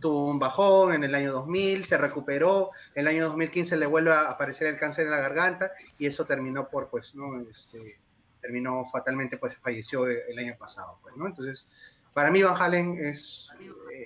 tuvo 0.00 0.30
un 0.30 0.38
bajón 0.38 0.94
en 0.94 1.04
el 1.04 1.14
año 1.14 1.32
2000, 1.32 1.84
se 1.84 1.96
recuperó, 1.96 2.70
en 2.94 3.02
el 3.02 3.08
año 3.08 3.24
2015 3.26 3.76
le 3.76 3.86
vuelve 3.86 4.12
a 4.12 4.30
aparecer 4.30 4.66
el 4.66 4.78
cáncer 4.78 5.06
en 5.06 5.12
la 5.12 5.20
garganta 5.20 5.72
y 5.98 6.06
eso 6.06 6.24
terminó 6.24 6.68
por, 6.68 6.90
pues, 6.90 7.14
¿no? 7.14 7.40
Este, 7.40 7.98
terminó 8.40 8.84
fatalmente, 8.90 9.38
pues 9.38 9.56
falleció 9.56 10.06
el 10.06 10.38
año 10.38 10.56
pasado, 10.58 10.98
pues, 11.02 11.16
¿no? 11.16 11.26
Entonces, 11.26 11.66
para 12.12 12.30
mí 12.30 12.42
Van 12.42 12.60
Halen 12.60 12.98
es, 12.98 13.50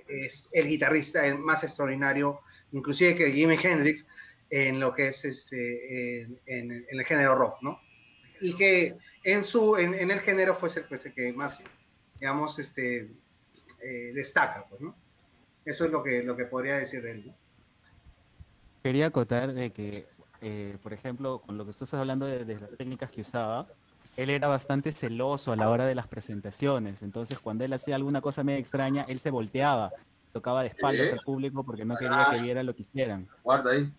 es 0.09 0.49
el 0.53 0.67
guitarrista 0.67 1.23
más 1.37 1.63
extraordinario, 1.63 2.41
inclusive 2.73 3.17
que 3.17 3.33
Jimi 3.33 3.57
Hendrix, 3.63 4.07
en 4.51 4.81
lo 4.81 4.93
que 4.93 5.09
es 5.09 5.25
este, 5.25 6.23
en, 6.47 6.87
el 6.89 7.05
género 7.05 7.37
rock, 7.37 7.63
¿no? 7.63 7.81
Y 8.41 8.57
que 8.57 8.97
en, 9.23 9.45
su, 9.45 9.77
en, 9.77 9.95
el 9.95 10.21
género 10.21 10.57
fue 10.57 10.71
el, 10.75 10.85
pues, 10.85 11.07
el 11.07 11.15
que 11.15 11.33
más, 11.33 11.63
digamos, 12.19 12.59
este, 12.59 13.11
eh, 13.83 14.13
destaca, 14.15 14.67
pues, 14.69 14.81
¿no? 14.81 14.95
Eso 15.65 15.85
es 15.85 15.91
lo 15.91 16.03
que, 16.03 16.23
lo 16.23 16.37
que 16.37 16.45
podría 16.45 16.77
decir 16.77 17.03
de 17.03 17.13
él, 17.13 17.27
¿no? 17.27 17.35
Quería 18.83 19.07
acotar 19.07 19.53
de 19.53 19.73
que, 19.73 20.09
eh, 20.41 20.79
por 20.83 20.93
ejemplo, 20.93 21.41
con 21.41 21.59
lo 21.59 21.67
que 21.67 21.73
tú 21.73 21.85
estás 21.85 22.01
hablando 22.01 22.27
de, 22.27 22.45
de 22.45 22.59
las 22.59 22.71
técnicas 22.79 23.11
que 23.11 23.21
usaba, 23.21 23.67
él 24.17 24.31
era 24.31 24.49
bastante 24.49 24.93
celoso 24.93 25.53
a 25.53 25.57
la 25.57 25.71
hora 25.71 25.87
de 25.87 25.95
las 25.95 26.07
presentaciones. 26.07 27.03
Entonces, 27.03 27.39
cuando 27.39 27.65
él 27.65 27.73
hacía 27.73 27.95
alguna 27.95 28.21
cosa 28.21 28.45
medio 28.45 28.59
extraña, 28.59 29.05
él 29.09 29.19
se 29.19 29.31
volteaba, 29.31 29.93
tocaba 30.33 30.63
de 30.63 30.69
espaldas 30.69 31.13
al 31.13 31.21
público 31.21 31.65
porque 31.65 31.85
no 31.85 31.97
quería 31.97 32.29
que 32.31 32.41
viera 32.43 32.63
lo 32.63 32.75
que 32.75 32.83
hicieran. 32.83 33.29
Guarda 33.43 33.73
ahí. 33.73 33.93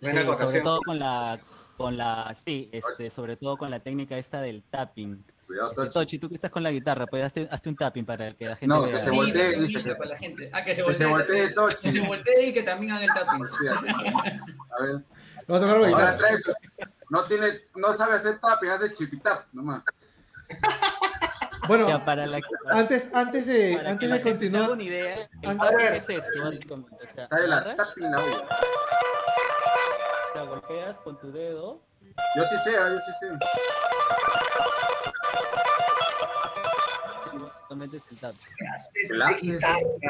sobre 0.00 0.60
todo 0.60 0.80
con 0.82 0.98
la, 0.98 1.40
con 1.76 1.96
la, 1.96 2.36
sí, 2.44 2.68
este, 2.72 3.10
sobre 3.10 3.36
todo 3.36 3.56
con 3.56 3.70
la 3.70 3.80
técnica 3.80 4.18
esta 4.18 4.40
del 4.40 4.62
tapping. 4.62 5.24
Cuidado, 5.48 5.72
Tochi. 5.72 5.88
Tochi, 5.94 6.18
tú 6.18 6.28
que 6.28 6.34
estás 6.34 6.50
con 6.50 6.62
la 6.62 6.70
guitarra, 6.70 7.06
pues 7.06 7.24
hazte, 7.24 7.48
hazte, 7.50 7.70
un 7.70 7.76
tapping 7.76 8.04
para 8.04 8.34
que 8.34 8.44
la 8.44 8.54
gente 8.54 8.66
no, 8.66 8.82
vea. 8.82 8.92
que 8.92 9.00
se 9.00 9.10
voltee, 9.10 9.58
dice 9.58 9.82
que... 9.82 9.94
para 9.94 10.10
la 10.10 10.16
gente. 10.18 10.50
Ah, 10.52 10.62
que 10.62 10.74
se 10.74 10.82
voltee. 10.82 10.98
Que 10.98 11.04
se 11.04 11.10
voltee, 11.10 11.52
Tochi. 11.54 11.82
Que 11.84 11.90
se 11.90 12.00
voltee 12.00 12.46
y 12.48 12.52
que 12.52 12.62
también 12.62 12.92
haga 12.92 13.04
el 13.06 13.10
tapping. 13.14 13.46
a 13.46 14.82
ver. 14.82 15.04
Vamos 15.46 15.62
a 15.62 15.66
tocar 15.66 15.80
la 15.80 15.88
guitarra. 15.88 16.18
No, 17.08 17.24
tiene, 17.24 17.46
no 17.76 17.94
sabe 17.94 18.12
hacer 18.12 18.38
tapping, 18.40 18.68
hace 18.68 18.92
chipitap 18.92 19.46
nomás. 19.54 19.82
Bueno, 21.66 22.04
para 22.04 22.26
la, 22.26 22.40
antes, 22.70 23.10
antes 23.14 23.46
de, 23.46 23.74
antes 23.86 24.10
de 24.10 24.22
continuar. 24.22 24.70
Una 24.70 24.82
idea, 24.82 25.30
¿Qué 25.40 25.96
es 25.96 26.08
esto, 26.10 26.44
básicamente? 26.44 26.94
O 27.02 27.06
sea, 27.06 27.28
¿Sabe 27.28 27.48
la 27.48 27.74
tapping 27.74 28.10
la? 28.10 28.48
Te 30.34 30.40
golpeas 30.40 30.98
con 30.98 31.18
tu 31.18 31.32
dedo. 31.32 31.87
Yo 32.36 32.44
sí 32.44 32.56
sé, 32.64 32.76
ah, 32.76 32.90
yo 32.90 32.98
sí 33.00 33.12
sé. 33.20 33.38
Clases, 39.08 39.64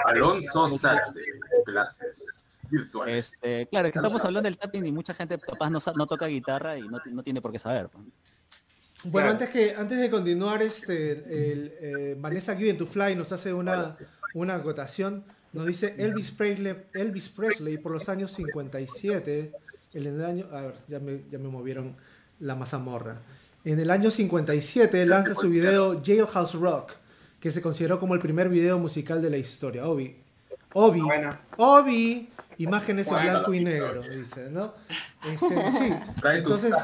Alonso 0.04 0.78
Sarte, 0.78 1.20
clases 1.64 2.44
virtuales. 2.70 3.32
Este, 3.32 3.66
claro, 3.68 3.90
que 3.90 3.98
estamos 3.98 4.24
hablando 4.24 4.48
del 4.48 4.58
tapping 4.58 4.86
y 4.86 4.92
mucha 4.92 5.14
gente 5.14 5.38
capaz 5.38 5.70
no, 5.70 5.78
no 5.96 6.06
toca 6.06 6.26
guitarra 6.26 6.78
y 6.78 6.82
no, 6.82 7.00
no, 7.06 7.22
tiene 7.22 7.40
por 7.40 7.52
qué 7.52 7.58
saber. 7.58 7.88
Bueno, 9.04 9.30
antes, 9.30 9.48
que, 9.50 9.74
antes 9.76 9.98
de 9.98 10.10
continuar, 10.10 10.60
este, 10.62 11.12
el, 11.12 11.74
eh, 11.80 12.16
Vanessa 12.18 12.56
Given 12.56 12.76
to 12.76 12.86
Fly 12.86 13.14
nos 13.14 13.32
hace 13.32 13.52
una, 13.52 13.86
una 14.34 14.56
acotación. 14.56 15.24
Nos 15.52 15.66
dice 15.66 15.94
Elvis 15.98 16.30
Presley, 16.30 16.76
Elvis 16.92 17.28
Presley 17.28 17.78
por 17.78 17.92
los 17.92 18.08
años 18.08 18.32
57, 18.32 19.52
en 19.94 20.06
el 20.06 20.24
año, 20.24 20.46
a 20.52 20.62
ver, 20.62 20.74
ya 20.86 20.98
me, 20.98 21.22
ya 21.30 21.38
me 21.38 21.48
movieron 21.48 21.96
la 22.40 22.54
mazamorra. 22.54 23.20
En 23.64 23.78
el 23.80 23.90
año 23.90 24.10
57 24.10 25.06
lanza 25.06 25.34
su 25.34 25.48
video 25.48 26.00
Jailhouse 26.04 26.54
Rock, 26.54 26.92
que 27.40 27.50
se 27.50 27.60
consideró 27.60 27.98
como 28.00 28.14
el 28.14 28.20
primer 28.20 28.48
video 28.48 28.78
musical 28.78 29.20
de 29.20 29.30
la 29.30 29.36
historia. 29.36 29.86
Obi, 29.86 30.16
Obi, 30.74 31.02
Obi, 31.56 32.28
imágenes 32.58 33.08
en 33.08 33.14
blanco 33.14 33.54
y 33.54 33.60
negro, 33.60 34.00
dice, 34.02 34.48
¿no? 34.50 34.74
Este, 35.26 35.70
sí. 35.72 35.94
Entonces, 36.24 36.74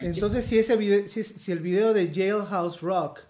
entonces 0.00 0.44
si, 0.44 0.58
ese 0.58 0.76
video, 0.76 1.06
si, 1.08 1.52
el 1.52 1.60
video 1.60 1.92
de 1.92 2.12
Jailhouse 2.12 2.80
Rock 2.80 3.20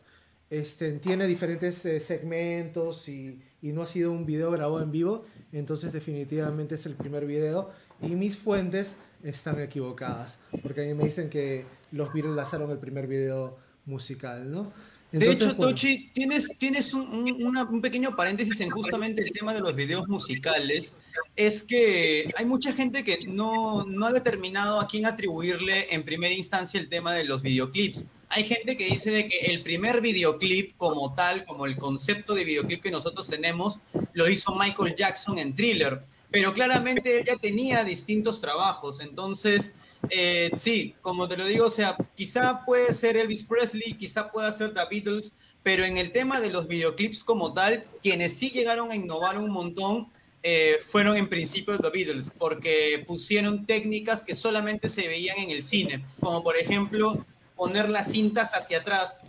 este, 0.48 0.92
tiene 0.92 1.26
diferentes 1.26 1.84
eh, 1.84 2.00
segmentos 2.00 3.09
y, 3.09 3.42
y, 3.61 3.72
no 3.72 3.82
ha 3.82 3.86
sido 3.86 4.12
un 4.12 4.24
video 4.24 4.50
grabado 4.50 4.80
en 4.82 4.90
vivo, 4.90 5.26
entonces 5.52 5.92
definitivamente 5.92 6.76
es 6.76 6.86
el 6.86 6.94
primer 6.94 7.26
video. 7.26 7.70
Y 8.03 8.09
mis 8.09 8.36
fuentes 8.36 8.97
están 9.22 9.61
equivocadas, 9.61 10.38
porque 10.62 10.82
a 10.82 10.84
mí 10.84 10.94
me 10.94 11.05
dicen 11.05 11.30
que 11.30 11.64
los 11.92 12.12
Beatles 12.12 12.34
lanzaron 12.34 12.70
el 12.70 12.78
primer 12.78 13.07
video 13.07 13.59
musical, 13.86 14.51
¿no? 14.51 14.72
de 15.12 15.30
hecho, 15.30 15.57
Tochi, 15.57 16.11
tienes, 16.12 16.51
tienes 16.59 16.92
un, 16.92 17.07
un, 17.09 17.80
pequeño 17.80 18.14
paréntesis 18.16 18.61
en 18.61 18.70
justamente 18.70 19.22
el 19.22 19.30
tema 19.30 19.55
de 19.55 19.61
los 19.61 19.74
videos 19.74 20.09
musicales. 20.09 20.94
Es 21.36 21.62
que 21.62 22.30
hay 22.36 22.44
mucha 22.44 22.72
gente 22.72 23.05
que 23.05 23.18
no, 23.28 23.84
no 23.84 24.07
ha 24.07 24.12
determinado 24.12 24.80
a 24.80 24.86
quién 24.86 25.07
atribuirle 25.07 25.94
en 25.94 26.05
primera 26.05 26.34
instancia 26.34 26.78
el 26.80 26.88
tema 26.88 27.14
de 27.14 27.24
los 27.24 27.42
videoclips. 27.42 28.07
Hay 28.28 28.44
gente 28.44 28.76
que 28.76 28.86
dice 28.86 29.10
de 29.10 29.28
que 29.28 29.38
el 29.46 29.62
primer 29.62 30.00
videoclip 30.00 30.76
como 30.76 31.14
tal, 31.14 31.44
como 31.44 31.64
el 31.64 31.76
concepto 31.76 32.34
de 32.34 32.44
videoclip 32.44 32.82
que 32.82 32.90
nosotros 32.90 33.28
tenemos, 33.28 33.78
lo 34.14 34.28
hizo 34.28 34.54
Michael 34.54 34.94
Jackson 34.96 35.38
en 35.38 35.54
Thriller, 35.54 36.02
pero 36.30 36.52
claramente 36.52 37.20
ella 37.20 37.36
tenía 37.36 37.84
distintos 37.84 38.40
trabajos, 38.40 39.00
entonces 39.00 39.74
eh, 40.10 40.50
sí, 40.56 40.94
como 41.00 41.28
te 41.28 41.36
lo 41.36 41.46
digo, 41.46 41.66
o 41.66 41.70
sea, 41.70 41.96
quizá 42.14 42.64
puede 42.64 42.92
ser 42.92 43.16
Elvis 43.16 43.44
Presley, 43.44 43.92
quizá 43.92 44.30
pueda 44.30 44.52
ser 44.52 44.74
The 44.74 44.82
Beatles, 44.90 45.36
pero 45.62 45.84
en 45.84 45.96
el 45.96 46.12
tema 46.12 46.40
de 46.40 46.50
los 46.50 46.68
videoclips 46.68 47.24
como 47.24 47.54
tal, 47.54 47.84
quienes 48.02 48.36
sí 48.36 48.50
llegaron 48.50 48.90
a 48.90 48.96
innovar 48.96 49.38
un 49.38 49.50
montón 49.50 50.08
eh, 50.42 50.76
fueron 50.80 51.16
en 51.16 51.28
principio 51.28 51.78
The 51.78 51.90
Beatles, 51.90 52.30
porque 52.38 53.02
pusieron 53.06 53.66
técnicas 53.66 54.22
que 54.22 54.34
solamente 54.34 54.88
se 54.88 55.08
veían 55.08 55.38
en 55.38 55.50
el 55.50 55.62
cine, 55.62 56.04
como 56.20 56.44
por 56.44 56.56
ejemplo 56.56 57.24
poner 57.57 57.88
las 57.88 58.12
cintas 58.12 58.54
hacia 58.54 58.78
atrás, 58.78 59.22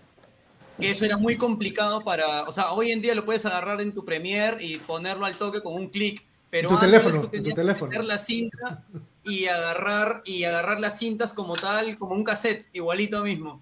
que 0.80 0.91
eso 0.91 1.05
era 1.05 1.17
muy 1.17 1.38
complicado 1.38 2.03
para, 2.03 2.43
o 2.43 2.51
sea, 2.51 2.71
hoy 2.73 2.91
en 2.91 3.01
día 3.01 3.15
lo 3.15 3.25
puedes 3.25 3.45
agarrar 3.45 3.82
en 3.82 3.93
tu 3.93 4.05
Premiere 4.05 4.63
y 4.63 4.78
ponerlo 4.78 5.25
al 5.25 5.38
toque 5.38 5.61
con 5.61 5.73
un 5.73 5.89
clic, 5.89 6.23
pero 6.49 6.69
tu 6.69 6.75
antes 6.75 6.89
teléfono, 6.89 7.21
tú 7.21 7.28
tenías 7.30 7.55
tu 7.55 7.61
teléfono. 7.61 7.91
que 7.91 7.97
meter 7.97 8.07
la 8.07 8.17
cinta 8.17 8.84
y 9.23 9.47
agarrar 9.47 10.21
y 10.25 10.43
agarrar 10.43 10.80
las 10.80 10.97
cintas 10.97 11.34
como 11.34 11.55
tal, 11.55 11.97
como 11.97 12.13
un 12.15 12.23
cassette, 12.23 12.69
igualito 12.73 13.23
mismo. 13.23 13.59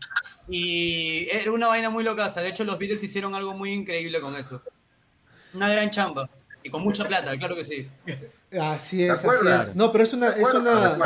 Y 0.48 1.28
era 1.32 1.52
una 1.52 1.68
vaina 1.68 1.90
muy 1.90 2.04
locaza. 2.04 2.42
De 2.42 2.50
hecho, 2.50 2.64
los 2.64 2.78
Beatles 2.78 3.04
hicieron 3.04 3.34
algo 3.34 3.54
muy 3.54 3.72
increíble 3.72 4.22
con 4.22 4.36
eso. 4.36 4.62
Una 5.54 5.70
gran 5.70 5.90
chamba. 5.90 6.30
Y 6.66 6.72
con 6.72 6.82
mucha 6.82 7.08
plata, 7.08 7.38
claro 7.38 7.56
que 7.56 7.64
sí. 7.64 7.88
Así 8.60 8.98
¿Te 8.98 9.14
es, 9.14 9.24
así 9.24 9.48
es. 9.48 9.76
No, 9.76 9.92
pero 9.92 10.04
es 10.04 10.14
una, 10.14 10.34
¿Te 10.34 10.42
es 10.42 10.52
una, 10.52 10.98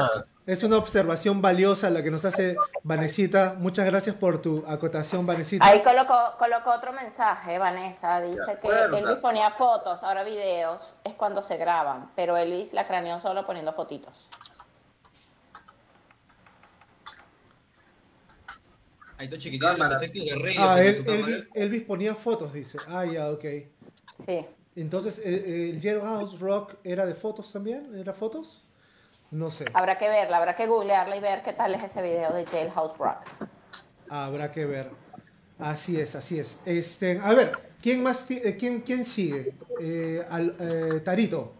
es 0.45 0.63
una 0.63 0.77
observación 0.77 1.41
valiosa 1.41 1.89
la 1.89 2.01
que 2.01 2.09
nos 2.09 2.23
hace 2.23 2.55
Vanesita. 2.83 3.55
Muchas 3.57 3.85
gracias 3.85 4.15
por 4.15 4.41
tu 4.41 4.63
acotación, 4.65 5.25
Vanesita. 5.25 5.65
Ahí 5.65 5.83
colocó, 5.83 6.37
colocó 6.39 6.71
otro 6.71 6.93
mensaje, 6.93 7.57
Vanessa. 7.57 8.21
Dice 8.21 8.57
que. 8.61 8.69
Elvis 8.69 9.19
ponía 9.19 9.51
fotos, 9.51 10.01
ahora 10.01 10.23
videos 10.23 10.81
es 11.03 11.13
cuando 11.15 11.43
se 11.43 11.57
graban, 11.57 12.09
pero 12.15 12.37
Elvis 12.37 12.71
la 12.71 12.87
craneó 12.87 13.19
solo 13.19 13.45
poniendo 13.45 13.73
fotitos. 13.73 14.29
Ahí 19.17 19.25
está 19.25 19.37
chiquitito 19.37 19.73
los 19.73 19.91
efectos 19.91 20.23
de 20.23 20.35
rey. 20.35 20.55
Ah, 20.57 20.81
él-. 20.81 21.03
Elvis, 21.05 21.47
Elvis 21.53 21.83
ponía 21.83 22.15
fotos, 22.15 22.53
dice. 22.53 22.77
Ah, 22.87 23.03
ya, 23.03 23.29
ok. 23.29 23.43
Sí. 24.25 24.45
Entonces, 24.75 25.19
¿el, 25.23 25.33
el 25.75 25.81
Jailhouse 25.81 26.39
Rock 26.39 26.75
era 26.83 27.05
de 27.05 27.15
fotos 27.15 27.51
también? 27.51 27.93
¿Era 27.95 28.13
fotos? 28.13 28.65
No 29.31 29.51
sé. 29.51 29.65
Habrá 29.73 29.97
que 29.97 30.07
verla, 30.07 30.37
habrá 30.37 30.55
que 30.55 30.65
googlearla 30.67 31.15
y 31.17 31.19
ver 31.19 31.43
qué 31.43 31.53
tal 31.53 31.75
es 31.75 31.83
ese 31.83 32.01
video 32.01 32.33
de 32.33 32.45
Jailhouse 32.45 32.97
Rock. 32.97 33.17
Habrá 34.09 34.51
que 34.51 34.65
ver. 34.65 34.89
Así 35.59 35.99
es, 35.99 36.15
así 36.15 36.39
es. 36.39 36.59
Este, 36.65 37.19
a 37.19 37.33
ver, 37.33 37.59
¿quién 37.81 38.01
más 38.01 38.29
eh, 38.31 38.55
quién, 38.57 38.81
quién 38.81 39.05
sigue? 39.05 39.53
Eh, 39.79 40.25
al- 40.29 40.55
eh, 40.59 41.01
Tarito. 41.01 41.53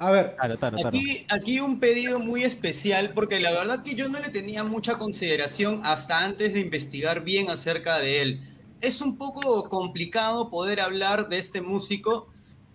A 0.00 0.12
ver, 0.12 0.36
Claro, 0.36 0.56
claro, 0.58 0.76
claro. 0.76 0.88
Aquí, 0.96 1.26
aquí 1.28 1.58
un 1.60 1.80
pedido 1.80 2.20
muy 2.20 2.44
especial 2.44 3.12
porque 3.14 3.40
la 3.40 3.50
verdad 3.50 3.82
que 3.82 3.94
yo 3.96 4.08
no 4.08 4.20
le 4.20 4.28
tenía 4.28 4.62
mucha 4.62 4.96
consideración 4.96 5.80
hasta 5.84 6.24
antes 6.24 6.54
de 6.54 6.60
investigar 6.60 7.22
bien 7.24 7.50
acerca 7.50 7.98
de 7.98 8.22
él. 8.22 8.40
Es 8.80 9.00
un 9.00 9.18
poco 9.18 9.68
complicado 9.68 10.50
poder 10.50 10.80
hablar 10.80 11.28
de 11.28 11.38
este 11.38 11.62
músico. 11.62 12.28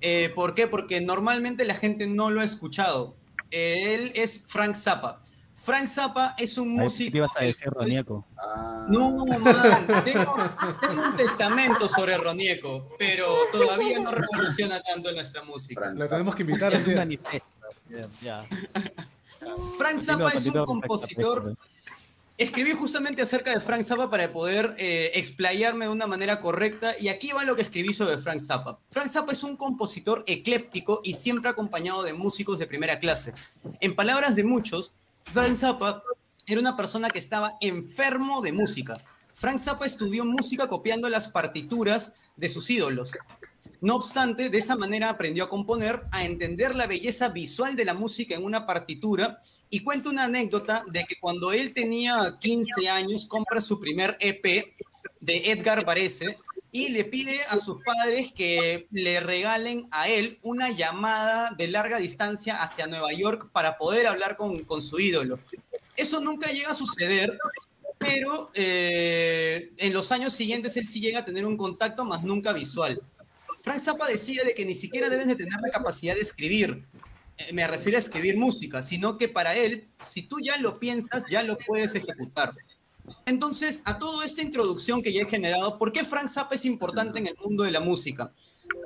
Eh, 0.03 0.29
¿Por 0.35 0.53
qué? 0.53 0.67
Porque 0.67 0.99
normalmente 1.01 1.63
la 1.65 1.75
gente 1.75 2.07
no 2.07 2.29
lo 2.29 2.41
ha 2.41 2.43
escuchado. 2.43 3.15
Eh, 3.51 3.95
él 3.95 4.11
es 4.15 4.43
Frank 4.45 4.75
Zappa. 4.75 5.21
Frank 5.53 5.87
Zappa 5.87 6.35
es 6.37 6.57
un 6.57 6.71
A 6.71 6.75
ver, 6.75 6.83
músico... 6.83 7.11
¿Qué 7.13 7.17
ibas 7.19 7.37
a 7.37 7.43
decir, 7.45 7.69
Ronieco? 7.69 8.25
Ah, 8.37 8.85
No, 8.89 9.25
man, 9.25 10.03
tengo, 10.03 10.35
tengo 10.81 11.03
un 11.03 11.15
testamento 11.15 11.87
sobre 11.87 12.17
Ronieco, 12.17 12.89
pero 12.99 13.33
todavía 13.51 13.99
no 13.99 14.11
revoluciona 14.11 14.81
tanto 14.81 15.09
en 15.09 15.15
nuestra 15.15 15.41
música. 15.43 15.91
Lo 15.91 16.09
tenemos 16.09 16.35
que 16.35 16.41
invitar. 16.41 16.73
Es 16.73 16.85
un 16.85 16.95
manifiesto. 16.95 17.47
Frank 19.77 19.99
Zappa 19.99 20.31
es 20.31 20.47
un 20.47 20.65
compositor 20.65 21.43
perfecto. 21.43 21.72
Escribí 22.43 22.73
justamente 22.73 23.21
acerca 23.21 23.51
de 23.51 23.61
Frank 23.61 23.83
Zappa 23.83 24.09
para 24.09 24.29
poder 24.33 24.75
eh, 24.77 25.11
explayarme 25.13 25.85
de 25.85 25.91
una 25.91 26.07
manera 26.07 26.41
correcta 26.41 26.93
y 26.99 27.07
aquí 27.07 27.31
va 27.31 27.45
lo 27.45 27.55
que 27.55 27.61
escribí 27.61 27.93
sobre 27.93 28.17
Frank 28.17 28.41
Zappa. 28.41 28.77
Frank 28.89 29.07
Zappa 29.07 29.31
es 29.31 29.43
un 29.43 29.55
compositor 29.55 30.25
ecléptico 30.27 30.99
y 31.05 31.13
siempre 31.13 31.49
acompañado 31.49 32.03
de 32.03 32.11
músicos 32.11 32.59
de 32.59 32.67
primera 32.67 32.99
clase. 32.99 33.33
En 33.79 33.95
palabras 33.95 34.35
de 34.35 34.43
muchos, 34.43 34.91
Frank 35.23 35.55
Zappa 35.55 36.03
era 36.45 36.59
una 36.59 36.75
persona 36.75 37.09
que 37.09 37.17
estaba 37.17 37.53
enfermo 37.61 38.41
de 38.41 38.51
música. 38.51 38.97
Frank 39.31 39.59
Zappa 39.59 39.85
estudió 39.85 40.25
música 40.25 40.67
copiando 40.67 41.07
las 41.07 41.29
partituras 41.29 42.11
de 42.35 42.49
sus 42.49 42.69
ídolos. 42.69 43.13
No 43.81 43.95
obstante, 43.95 44.49
de 44.49 44.57
esa 44.57 44.75
manera 44.75 45.09
aprendió 45.09 45.45
a 45.45 45.49
componer, 45.49 46.03
a 46.11 46.23
entender 46.23 46.75
la 46.75 46.87
belleza 46.87 47.29
visual 47.29 47.75
de 47.75 47.85
la 47.85 47.93
música 47.93 48.35
en 48.35 48.43
una 48.43 48.65
partitura 48.65 49.41
y 49.69 49.81
cuenta 49.81 50.09
una 50.09 50.25
anécdota 50.25 50.85
de 50.89 51.03
que 51.05 51.15
cuando 51.19 51.51
él 51.51 51.73
tenía 51.73 52.37
15 52.39 52.89
años 52.89 53.25
compra 53.25 53.61
su 53.61 53.79
primer 53.79 54.17
EP 54.19 54.73
de 55.19 55.51
Edgar 55.51 55.85
Varese 55.85 56.37
y 56.71 56.89
le 56.89 57.05
pide 57.05 57.39
a 57.49 57.57
sus 57.57 57.81
padres 57.83 58.31
que 58.33 58.87
le 58.91 59.19
regalen 59.19 59.87
a 59.91 60.09
él 60.09 60.39
una 60.41 60.71
llamada 60.71 61.51
de 61.57 61.67
larga 61.67 61.99
distancia 61.99 62.63
hacia 62.63 62.87
Nueva 62.87 63.13
York 63.13 63.49
para 63.53 63.77
poder 63.77 64.07
hablar 64.07 64.37
con, 64.37 64.81
su 64.81 64.99
ídolo. 64.99 65.39
Eso 65.95 66.19
nunca 66.19 66.51
llega 66.51 66.71
a 66.71 66.73
suceder, 66.73 67.37
pero 67.99 68.49
eh, 68.55 69.71
en 69.77 69.93
los 69.93 70.11
años 70.11 70.33
siguientes 70.33 70.75
él 70.75 70.87
sí 70.87 70.99
llega 70.99 71.19
a 71.19 71.25
tener 71.25 71.45
un 71.45 71.57
contacto, 71.57 72.05
más 72.05 72.23
nunca 72.23 72.53
visual. 72.53 73.01
Frank 73.63 73.79
Zappa 73.79 74.07
decía 74.07 74.43
de 74.43 74.53
que 74.53 74.65
ni 74.65 74.73
siquiera 74.73 75.07
debes 75.07 75.25
de 75.25 75.35
tener 75.35 75.57
la 75.61 75.69
capacidad 75.69 76.15
de 76.15 76.21
escribir, 76.21 76.85
eh, 77.37 77.53
me 77.53 77.65
refiero 77.65 77.97
a 77.97 77.99
escribir 77.99 78.37
música, 78.37 78.83
sino 78.83 79.17
que 79.17 79.29
para 79.29 79.55
él, 79.55 79.87
si 80.03 80.23
tú 80.23 80.41
ya 80.41 80.57
lo 80.57 80.79
piensas, 80.79 81.23
ya 81.29 81.43
lo 81.43 81.57
puedes 81.57 81.95
ejecutar. 81.95 82.53
Entonces, 83.25 83.81
a 83.85 83.99
toda 83.99 84.25
esta 84.25 84.41
introducción 84.41 85.01
que 85.01 85.13
ya 85.13 85.21
he 85.21 85.25
generado, 85.25 85.77
¿por 85.77 85.93
qué 85.93 86.03
Frank 86.03 86.27
Zappa 86.27 86.55
es 86.55 86.65
importante 86.65 87.19
en 87.19 87.27
el 87.27 87.35
mundo 87.37 87.63
de 87.63 87.71
la 87.71 87.79
música? 87.79 88.33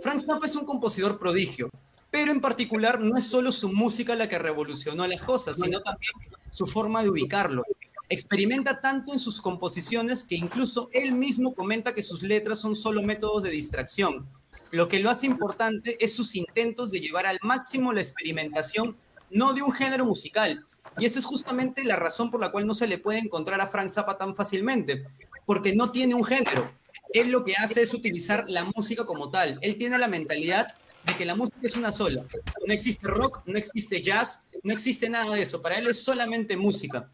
Frank 0.04 0.20
Zappa 0.20 0.46
es 0.46 0.56
un 0.56 0.66
compositor 0.66 1.18
prodigio, 1.18 1.72
pero 2.12 2.32
en 2.32 2.40
particular 2.40 3.00
no 3.00 3.18
es 3.18 3.26
solo 3.26 3.52
su 3.52 3.70
música 3.70 4.16
la 4.16 4.30
que 4.30 4.38
revolucionó 4.38 5.08
las 5.08 5.24
cosas, 5.24 5.58
sino 5.58 5.80
también 5.80 6.12
su 6.52 6.68
forma 6.68 7.02
de 7.02 7.10
ubicarlo. 7.10 7.64
Experimenta 8.10 8.80
tanto 8.80 9.12
en 9.12 9.18
sus 9.18 9.42
composiciones 9.42 10.24
que 10.24 10.36
incluso 10.36 10.88
él 10.94 11.14
mismo 11.14 11.56
comenta 11.56 11.96
que 11.96 12.04
sus 12.04 12.22
letras 12.22 12.60
son 12.60 12.76
solo 12.76 13.02
métodos 13.02 13.42
de 13.42 13.50
distracción. 13.50 14.28
Lo 14.72 14.88
que 14.88 15.00
lo 15.00 15.10
hace 15.10 15.26
importante 15.26 15.98
es 16.04 16.16
sus 16.16 16.36
intentos 16.36 16.92
de 16.92 17.00
llevar 17.00 17.26
al 17.26 17.40
máximo 17.42 17.94
la 17.94 18.02
experimentación, 18.02 18.98
no 19.30 19.54
de 19.54 19.62
un 19.62 19.72
género 19.72 20.06
musical. 20.06 20.66
Y 20.98 21.06
esta 21.06 21.20
es 21.20 21.26
justamente 21.26 21.84
la 21.84 21.96
razón 21.96 22.32
por 22.32 22.42
la 22.42 22.52
cual 22.52 22.66
no 22.66 22.74
se 22.74 22.88
le 22.88 22.98
puede 22.98 23.20
encontrar 23.20 23.62
a 23.62 23.68
Frank 23.68 23.90
Zappa 23.90 24.18
tan 24.18 24.36
fácilmente, 24.36 25.06
porque 25.46 25.74
no 25.74 25.92
tiene 25.92 26.16
un 26.16 26.24
género. 26.24 26.72
Él 27.14 27.30
lo 27.30 27.44
que 27.44 27.56
hace 27.56 27.82
es 27.82 27.94
utilizar 27.94 28.46
la 28.48 28.66
música 28.76 29.06
como 29.06 29.30
tal. 29.30 29.60
Él 29.62 29.78
tiene 29.78 29.98
la 29.98 30.08
mentalidad 30.08 30.68
de 31.06 31.16
que 31.16 31.26
la 31.26 31.36
música 31.36 31.60
es 31.62 31.78
una 31.78 31.92
sola. 31.92 32.26
No 32.66 32.74
existe 32.74 33.08
rock, 33.08 33.42
no 33.46 33.58
existe 33.58 34.02
jazz, 34.02 34.42
no 34.64 34.74
existe 34.74 35.10
nada 35.10 35.34
de 35.34 35.42
eso. 35.42 35.62
Para 35.62 35.76
él 35.76 35.88
es 35.88 36.04
solamente 36.04 36.58
música. 36.58 37.10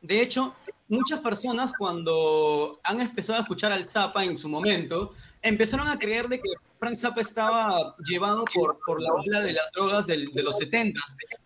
De 0.00 0.20
hecho, 0.20 0.54
muchas 0.88 1.20
personas 1.20 1.72
cuando 1.78 2.80
han 2.82 3.00
empezado 3.00 3.38
a 3.38 3.42
escuchar 3.42 3.72
al 3.72 3.84
Zappa 3.84 4.24
en 4.24 4.36
su 4.36 4.48
momento, 4.48 5.12
empezaron 5.42 5.86
a 5.88 5.98
creer 5.98 6.28
de 6.28 6.38
que 6.38 6.48
Frank 6.78 6.94
Zappa 6.94 7.20
estaba 7.20 7.96
llevado 8.08 8.44
por, 8.54 8.78
por 8.86 9.00
la 9.02 9.12
ola 9.12 9.40
de 9.40 9.52
las 9.52 9.70
drogas 9.74 10.06
del- 10.06 10.26
de 10.32 10.42
los 10.42 10.56
70 10.56 11.00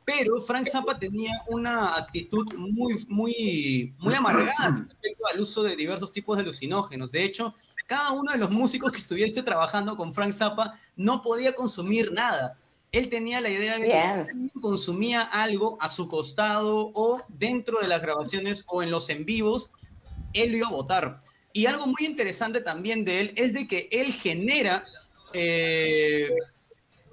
pero 0.05 0.41
Frank 0.41 0.67
Zappa 0.67 0.99
tenía 0.99 1.33
una 1.49 1.97
actitud 1.97 2.45
muy, 2.57 3.05
muy, 3.09 3.95
muy 3.99 4.15
amargada 4.15 4.85
respecto 4.89 5.27
al 5.33 5.41
uso 5.41 5.63
de 5.63 5.77
diversos 5.77 6.13
tipos 6.13 6.37
de 6.37 6.43
alucinógenos. 6.43 7.13
De 7.13 7.23
hecho, 7.25 7.55
cada 7.87 8.11
uno 8.11 8.33
de 8.33 8.39
los 8.39 8.51
músicos 8.51 8.91
que 8.93 8.99
estuviese 8.99 9.43
trabajando 9.43 9.97
con 9.97 10.13
Frank 10.13 10.33
Zappa 10.33 10.79
no 10.97 11.23
podía 11.23 11.55
consumir 11.55 12.13
nada. 12.13 12.59
Él 12.91 13.09
tenía 13.09 13.41
la 13.41 13.49
idea 13.49 13.79
de 13.79 13.87
que 13.89 14.01
si 14.01 14.07
Bien. 14.09 14.21
alguien 14.29 14.49
consumía 14.61 15.23
algo 15.23 15.79
a 15.81 15.89
su 15.89 16.09
costado 16.09 16.91
o 16.95 17.23
dentro 17.29 17.81
de 17.81 17.89
las 17.89 18.03
grabaciones 18.03 18.65
o 18.67 18.83
en 18.83 18.91
los 18.91 19.09
en 19.09 19.25
vivos, 19.25 19.71
él 20.35 20.51
lo 20.51 20.57
iba 20.59 20.67
a 20.69 20.73
votar. 20.73 21.23
Y 21.55 21.67
algo 21.67 21.87
muy 21.87 22.05
interesante 22.07 22.61
también 22.61 23.05
de 23.05 23.21
él 23.21 23.35
es 23.37 23.53
de 23.55 23.67
que 23.69 23.89
él 23.93 24.13
genera, 24.13 24.85
eh, 25.33 26.29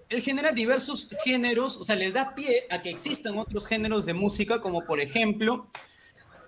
él 0.09 0.22
genera 0.22 0.51
diversos 0.51 1.07
géneros, 1.24 1.78
o 1.78 1.84
sea, 1.84 1.95
les 1.95 2.13
da 2.13 2.34
pie 2.34 2.65
a 2.70 2.82
que 2.82 2.89
existan 2.89 3.38
otros 3.38 3.67
géneros 3.67 4.05
de 4.05 4.13
música, 4.13 4.59
como 4.59 4.84
por 4.86 4.99
ejemplo, 4.99 5.70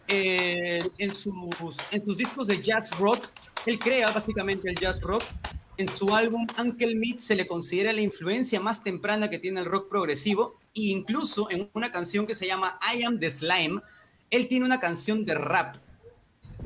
eh, 0.07 0.82
en, 0.97 1.13
sus, 1.13 1.34
en 1.91 2.01
sus 2.01 2.17
discos 2.17 2.47
de 2.47 2.61
jazz 2.61 2.89
rock, 2.97 3.28
él 3.65 3.78
crea 3.78 4.09
básicamente 4.11 4.69
el 4.69 4.76
jazz 4.76 4.99
rock. 5.01 5.24
En 5.78 5.88
su 5.88 6.13
álbum 6.13 6.45
Uncle 6.59 6.95
Meat 6.95 7.19
se 7.19 7.36
le 7.36 7.47
considera 7.47 7.93
la 7.93 8.01
influencia 8.01 8.59
más 8.59 8.84
temprana 8.84 9.30
que 9.30 9.39
tiene 9.39 9.61
el 9.61 9.65
rock 9.65 9.89
progresivo, 9.89 10.59
e 10.74 10.82
incluso 10.89 11.49
en 11.49 11.69
una 11.74 11.91
canción 11.91 12.26
que 12.26 12.36
se 12.36 12.47
llama 12.47 12.80
I 12.93 13.03
Am 13.03 13.19
the 13.19 13.30
Slime, 13.30 13.80
él 14.32 14.47
tiene 14.47 14.65
una 14.65 14.80
canción 14.80 15.24
de 15.24 15.36
rap. 15.36 15.78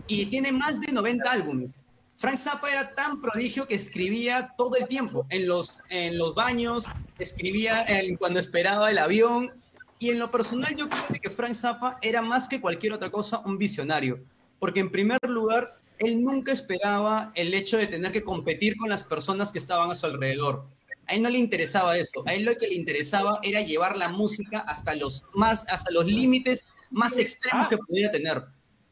y 0.07 0.27
tiene 0.27 0.51
más 0.51 0.79
de 0.79 0.93
90 0.93 1.31
álbumes. 1.31 1.83
Frank 2.17 2.37
Zappa 2.37 2.71
era 2.71 2.93
tan 2.95 3.19
prodigio 3.19 3.67
que 3.67 3.75
escribía 3.75 4.53
todo 4.57 4.75
el 4.77 4.87
tiempo, 4.87 5.25
en 5.29 5.47
los, 5.47 5.79
en 5.89 6.17
los 6.17 6.33
baños, 6.33 6.85
escribía 7.19 7.85
cuando 8.19 8.39
esperaba 8.39 8.89
el 8.89 8.97
avión, 8.97 9.51
y 9.99 10.11
en 10.11 10.19
lo 10.19 10.31
personal 10.31 10.75
yo 10.75 10.89
creo 10.89 11.21
que 11.21 11.29
Frank 11.29 11.55
Zappa 11.55 11.97
era 12.01 12.21
más 12.21 12.47
que 12.47 12.61
cualquier 12.61 12.93
otra 12.93 13.09
cosa 13.09 13.41
un 13.45 13.57
visionario, 13.57 14.23
porque 14.59 14.79
en 14.79 14.91
primer 14.91 15.19
lugar, 15.27 15.79
él 15.97 16.21
nunca 16.23 16.51
esperaba 16.51 17.31
el 17.35 17.53
hecho 17.53 17.77
de 17.77 17.87
tener 17.87 18.11
que 18.11 18.23
competir 18.23 18.75
con 18.77 18.89
las 18.89 19.03
personas 19.03 19.51
que 19.51 19.59
estaban 19.59 19.89
a 19.91 19.95
su 19.95 20.05
alrededor. 20.05 20.67
A 21.07 21.13
él 21.13 21.21
no 21.21 21.29
le 21.29 21.37
interesaba 21.37 21.97
eso, 21.97 22.23
a 22.25 22.33
él 22.33 22.45
lo 22.45 22.55
que 22.55 22.67
le 22.67 22.75
interesaba 22.75 23.39
era 23.43 23.61
llevar 23.61 23.95
la 23.95 24.09
música 24.09 24.59
hasta 24.59 24.95
los, 24.95 25.25
más, 25.33 25.65
hasta 25.69 25.91
los 25.91 26.05
límites 26.05 26.65
más 26.89 27.17
extremos 27.19 27.67
que 27.67 27.77
pudiera 27.77 28.11
tener. 28.11 28.43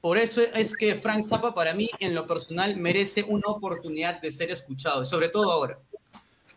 Por 0.03 0.17
eso 0.17 0.41
es 0.41 0.75
que 0.75 0.95
Frank 0.95 1.23
Zappa 1.23 1.55
para 1.55 1.73
mí 1.73 1.89
en 2.01 2.13
lo 2.13 2.27
personal 2.27 2.75
merece 2.75 3.23
una 3.25 3.47
oportunidad 3.47 4.19
de 4.19 4.33
ser 4.33 4.51
escuchado, 4.51 5.05
sobre 5.05 5.29
todo 5.29 5.49
ahora. 5.49 5.79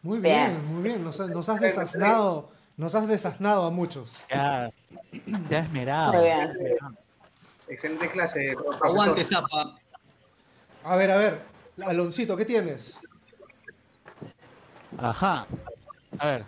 Muy 0.03 0.19
bien, 0.19 0.67
muy 0.67 0.83
bien, 0.83 1.05
nos, 1.05 1.17
nos 1.21 1.49
has 1.49 1.61
desasnado, 1.61 2.51
nos 2.77 2.97
has 2.97 3.07
desasnado 3.07 3.65
a 3.65 3.71
muchos. 3.71 4.21
Ya, 4.29 4.69
ya 5.49 5.61
esmerado. 5.61 6.15
Muy 6.15 6.25
bien. 6.25 6.77
Excelente 7.69 8.11
clase. 8.11 8.55
profesor. 8.55 8.89
Aguante 8.89 9.23
Zappa. 9.23 9.79
A 10.83 10.97
ver, 10.97 11.13
a 11.13 11.17
ver, 11.17 11.43
Aloncito, 11.85 12.37
¿qué 12.37 12.47
tienes? 12.47 12.99
Ajá. 14.99 15.47
A 16.19 16.27
ver. 16.27 16.45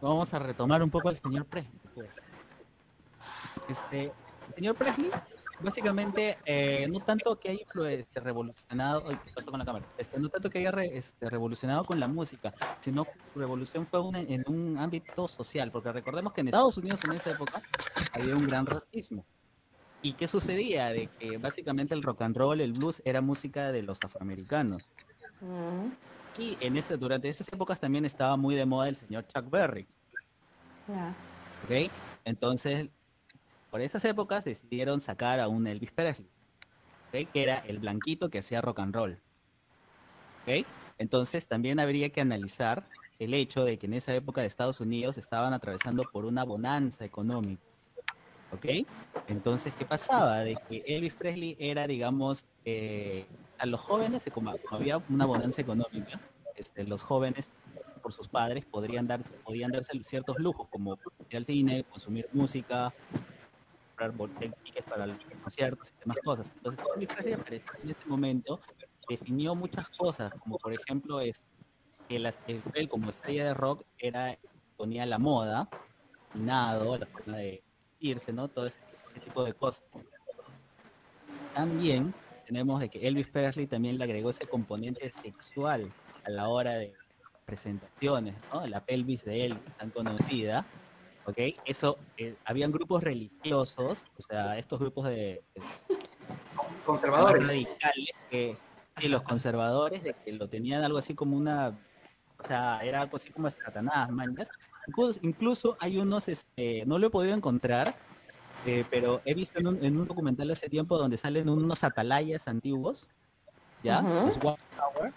Vamos 0.00 0.32
a 0.32 0.38
retomar 0.38 0.82
un 0.82 0.88
poco 0.88 1.10
al 1.10 1.16
señor 1.16 1.44
Presley. 1.44 1.78
Pues. 1.94 2.08
Este, 3.68 4.10
señor 4.54 4.74
Presley, 4.74 5.10
básicamente, 5.62 6.36
eh, 6.44 6.86
no 6.88 7.00
tanto 7.00 7.38
que 7.38 7.50
haya 7.50 7.64
este, 7.90 8.20
revolucionado, 8.20 9.04
ay, 9.08 9.16
¿qué 9.24 9.32
pasó 9.32 9.50
con 9.50 9.58
la 9.58 9.64
cámara? 9.64 9.86
Este, 9.98 10.18
no 10.18 10.28
tanto 10.28 10.50
que 10.50 10.58
haya 10.58 10.70
re- 10.70 10.96
este, 10.96 11.28
revolucionado 11.30 11.84
con 11.84 12.00
la 12.00 12.08
música, 12.08 12.52
sino 12.80 13.06
revolución 13.34 13.86
fue 13.86 14.00
una- 14.00 14.20
en 14.20 14.44
un 14.46 14.78
ámbito 14.78 15.28
social, 15.28 15.70
porque 15.70 15.92
recordemos 15.92 16.32
que 16.32 16.40
en 16.40 16.48
Estados 16.48 16.76
Unidos 16.76 17.00
en 17.04 17.12
esa 17.12 17.30
época 17.30 17.62
había 18.12 18.36
un 18.36 18.46
gran 18.46 18.66
racismo. 18.66 19.24
¿Y 20.02 20.14
qué 20.14 20.26
sucedía? 20.26 20.88
De 20.88 21.08
que 21.18 21.36
básicamente 21.36 21.94
el 21.94 22.02
rock 22.02 22.22
and 22.22 22.36
roll, 22.36 22.60
el 22.60 22.72
blues, 22.72 23.02
era 23.04 23.20
música 23.20 23.70
de 23.70 23.82
los 23.82 23.98
afroamericanos. 24.02 24.90
Mm, 25.40 25.88
Y 26.38 26.56
en 26.60 26.76
ese, 26.78 26.96
durante 26.96 27.28
esas 27.28 27.48
épocas 27.52 27.80
también 27.80 28.04
estaba 28.06 28.36
muy 28.36 28.54
de 28.54 28.64
moda 28.64 28.88
el 28.88 28.96
señor 28.96 29.26
Chuck 29.26 29.50
Berry, 29.50 29.86
ya. 30.88 31.14
¿ok? 31.64 31.90
Entonces, 32.24 32.88
por 33.70 33.80
esas 33.80 34.04
épocas 34.04 34.44
decidieron 34.44 35.00
sacar 35.00 35.40
a 35.40 35.48
un 35.48 35.66
Elvis 35.66 35.92
Presley, 35.92 36.28
¿ok? 37.08 37.30
Que 37.32 37.42
era 37.42 37.58
el 37.58 37.78
blanquito 37.78 38.30
que 38.30 38.38
hacía 38.38 38.60
rock 38.60 38.80
and 38.80 38.94
roll, 38.94 39.20
¿ok? 40.42 40.66
Entonces 40.98 41.46
también 41.46 41.80
habría 41.80 42.10
que 42.10 42.20
analizar 42.20 42.86
el 43.18 43.34
hecho 43.34 43.64
de 43.64 43.78
que 43.78 43.86
en 43.86 43.94
esa 43.94 44.14
época 44.14 44.40
de 44.40 44.46
Estados 44.46 44.80
Unidos 44.80 45.18
estaban 45.18 45.52
atravesando 45.52 46.04
por 46.10 46.24
una 46.24 46.44
bonanza 46.44 47.04
económica, 47.04 47.62
¿ok? 48.52 48.86
Entonces, 49.28 49.72
¿qué 49.78 49.84
pasaba? 49.84 50.40
De 50.40 50.56
que 50.68 50.82
Elvis 50.86 51.14
Presley 51.14 51.56
era, 51.58 51.86
digamos, 51.86 52.46
eh, 52.64 53.26
a 53.58 53.66
los 53.66 53.80
jóvenes, 53.80 54.24
como 54.32 54.54
había 54.70 54.98
una 55.08 55.26
bonanza 55.26 55.60
económica, 55.60 56.18
este, 56.56 56.84
los 56.84 57.02
jóvenes 57.02 57.50
por 58.02 58.12
sus 58.12 58.28
padres 58.28 58.64
podrían 58.64 59.06
darse, 59.06 59.30
podían 59.44 59.70
darse 59.70 60.02
ciertos 60.02 60.38
lujos, 60.38 60.68
como 60.68 60.98
ir 61.28 61.36
al 61.36 61.44
cine, 61.44 61.84
consumir 61.84 62.28
música, 62.32 62.92
comprar 64.00 64.12
bol- 64.12 64.30
tickets 64.64 64.86
para 64.88 65.06
los 65.06 65.18
conciertos 65.42 65.92
y 65.96 66.00
demás 66.00 66.18
cosas. 66.24 66.52
Entonces, 66.56 66.84
Elvis 66.94 67.08
Presley 67.08 67.34
apareció 67.34 67.72
en 67.82 67.90
ese 67.90 68.06
momento, 68.06 68.60
definió 69.08 69.54
muchas 69.54 69.88
cosas, 69.90 70.32
como 70.38 70.56
por 70.58 70.72
ejemplo 70.72 71.20
es 71.20 71.44
que 72.08 72.18
las, 72.18 72.40
él 72.46 72.88
como 72.88 73.10
estrella 73.10 73.44
de 73.46 73.54
rock 73.54 73.84
era, 73.98 74.38
ponía 74.76 75.04
la 75.06 75.18
moda, 75.18 75.68
nado, 76.34 76.96
la 76.96 77.06
forma 77.06 77.36
de 77.38 77.62
irse, 77.98 78.32
¿no? 78.32 78.48
Todo 78.48 78.66
ese, 78.66 78.80
ese 79.10 79.20
tipo 79.20 79.44
de 79.44 79.52
cosas. 79.52 79.84
También 81.54 82.14
tenemos 82.46 82.80
de 82.80 82.88
que 82.88 83.06
Elvis 83.06 83.28
Presley 83.28 83.66
también 83.66 83.98
le 83.98 84.04
agregó 84.04 84.30
ese 84.30 84.46
componente 84.46 85.10
sexual 85.10 85.92
a 86.24 86.30
la 86.30 86.48
hora 86.48 86.74
de 86.74 86.94
presentaciones, 87.44 88.34
¿no? 88.52 88.66
La 88.66 88.84
pelvis 88.84 89.24
de 89.24 89.46
él, 89.46 89.58
tan 89.78 89.90
conocida, 89.90 90.64
¿ok? 91.30 91.38
Eso, 91.64 91.98
eh, 92.16 92.36
habían 92.44 92.72
grupos 92.72 93.02
religiosos, 93.02 94.06
o 94.18 94.22
sea, 94.22 94.58
estos 94.58 94.78
grupos 94.78 95.06
de, 95.06 95.42
de 95.54 95.62
Conservadores. 96.84 97.46
radicales 97.46 98.14
que, 98.30 98.56
que 98.96 99.08
los 99.08 99.22
conservadores 99.22 100.02
de 100.02 100.14
que 100.14 100.32
lo 100.32 100.48
tenían 100.48 100.82
algo 100.82 100.98
así 100.98 101.14
como 101.14 101.36
una 101.36 101.78
o 102.38 102.42
sea 102.44 102.80
era 102.82 103.02
algo 103.02 103.16
así 103.16 103.30
como 103.30 103.50
Satanás 103.50 104.10
mañas 104.10 104.48
incluso, 104.86 105.20
incluso 105.22 105.76
hay 105.80 105.98
unos 105.98 106.28
este 106.28 106.84
no 106.86 106.98
lo 106.98 107.06
he 107.06 107.10
podido 107.10 107.34
encontrar 107.34 107.94
eh, 108.66 108.84
pero 108.90 109.20
he 109.24 109.34
visto 109.34 109.58
en 109.58 109.66
un, 109.68 109.84
en 109.84 109.96
un 109.96 110.06
documental 110.06 110.50
hace 110.50 110.68
tiempo 110.68 110.98
donde 110.98 111.16
salen 111.16 111.48
unos 111.48 111.84
atalayas 111.84 112.48
antiguos 112.48 113.08
ya 113.82 114.00
Ujú. 114.00 114.26
los 114.26 114.36
Watchtower 114.36 115.12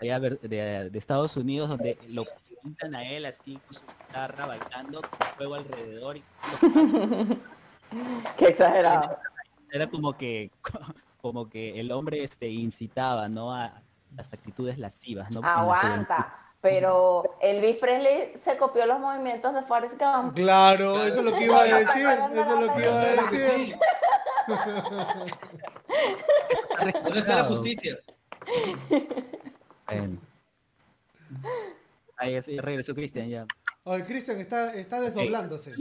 allá 0.00 0.20
de, 0.20 0.90
de 0.90 0.98
Estados 0.98 1.36
Unidos 1.36 1.68
donde 1.68 1.98
lo 2.08 2.24
pintan 2.62 2.94
a 2.94 3.04
él 3.04 3.26
así 3.26 3.58
con 3.64 3.74
su 3.74 3.82
guitarra 4.06 4.46
bailando 4.46 5.00
con 5.02 5.28
fuego 5.36 5.54
alrededor 5.54 6.16
y 6.16 6.24
Qué 8.36 8.48
exagerado. 8.48 9.16
era 9.70 9.86
como 9.88 10.16
que 10.16 10.50
como 11.20 11.48
que 11.48 11.78
el 11.80 11.90
hombre 11.92 12.22
este 12.22 12.48
incitaba 12.48 13.28
no 13.28 13.54
a 13.54 13.80
las 14.16 14.32
actitudes 14.32 14.78
lascivas 14.78 15.30
no 15.30 15.40
En 15.40 15.46
la 15.46 15.54
Aguanta. 15.60 16.36
Pero 16.62 17.36
Elvis 17.40 17.76
Presley 17.76 18.40
se 18.42 18.56
copió 18.56 18.86
los 18.86 18.98
movimientos 18.98 19.52
de 19.54 19.62
Forrest 19.62 20.00
Gump. 20.00 20.34
Claro, 20.34 21.04
eso 21.04 21.18
es 21.18 21.24
lo 21.24 21.32
que 21.32 21.44
iba 21.44 21.60
a 21.60 21.64
decir, 21.80 22.06
eso 22.32 22.54
es 22.54 22.60
lo 22.66 22.74
que 22.74 22.82
iba 22.82 23.00
a 23.00 23.04
Claro 23.04 23.30
decir. 23.30 23.76
¿Dónde 27.04 27.18
está 27.18 27.36
la 27.36 27.44
justicia? 27.44 27.98
Bueno. 29.86 30.18
Ahí 32.16 32.40
regresó 32.40 32.94
Cristian 32.94 33.28
ya. 33.28 33.46
Oye, 33.84 34.04
Cristian 34.04 34.40
está, 34.40 34.74
está 34.74 35.00
desdoblándose. 35.00 35.74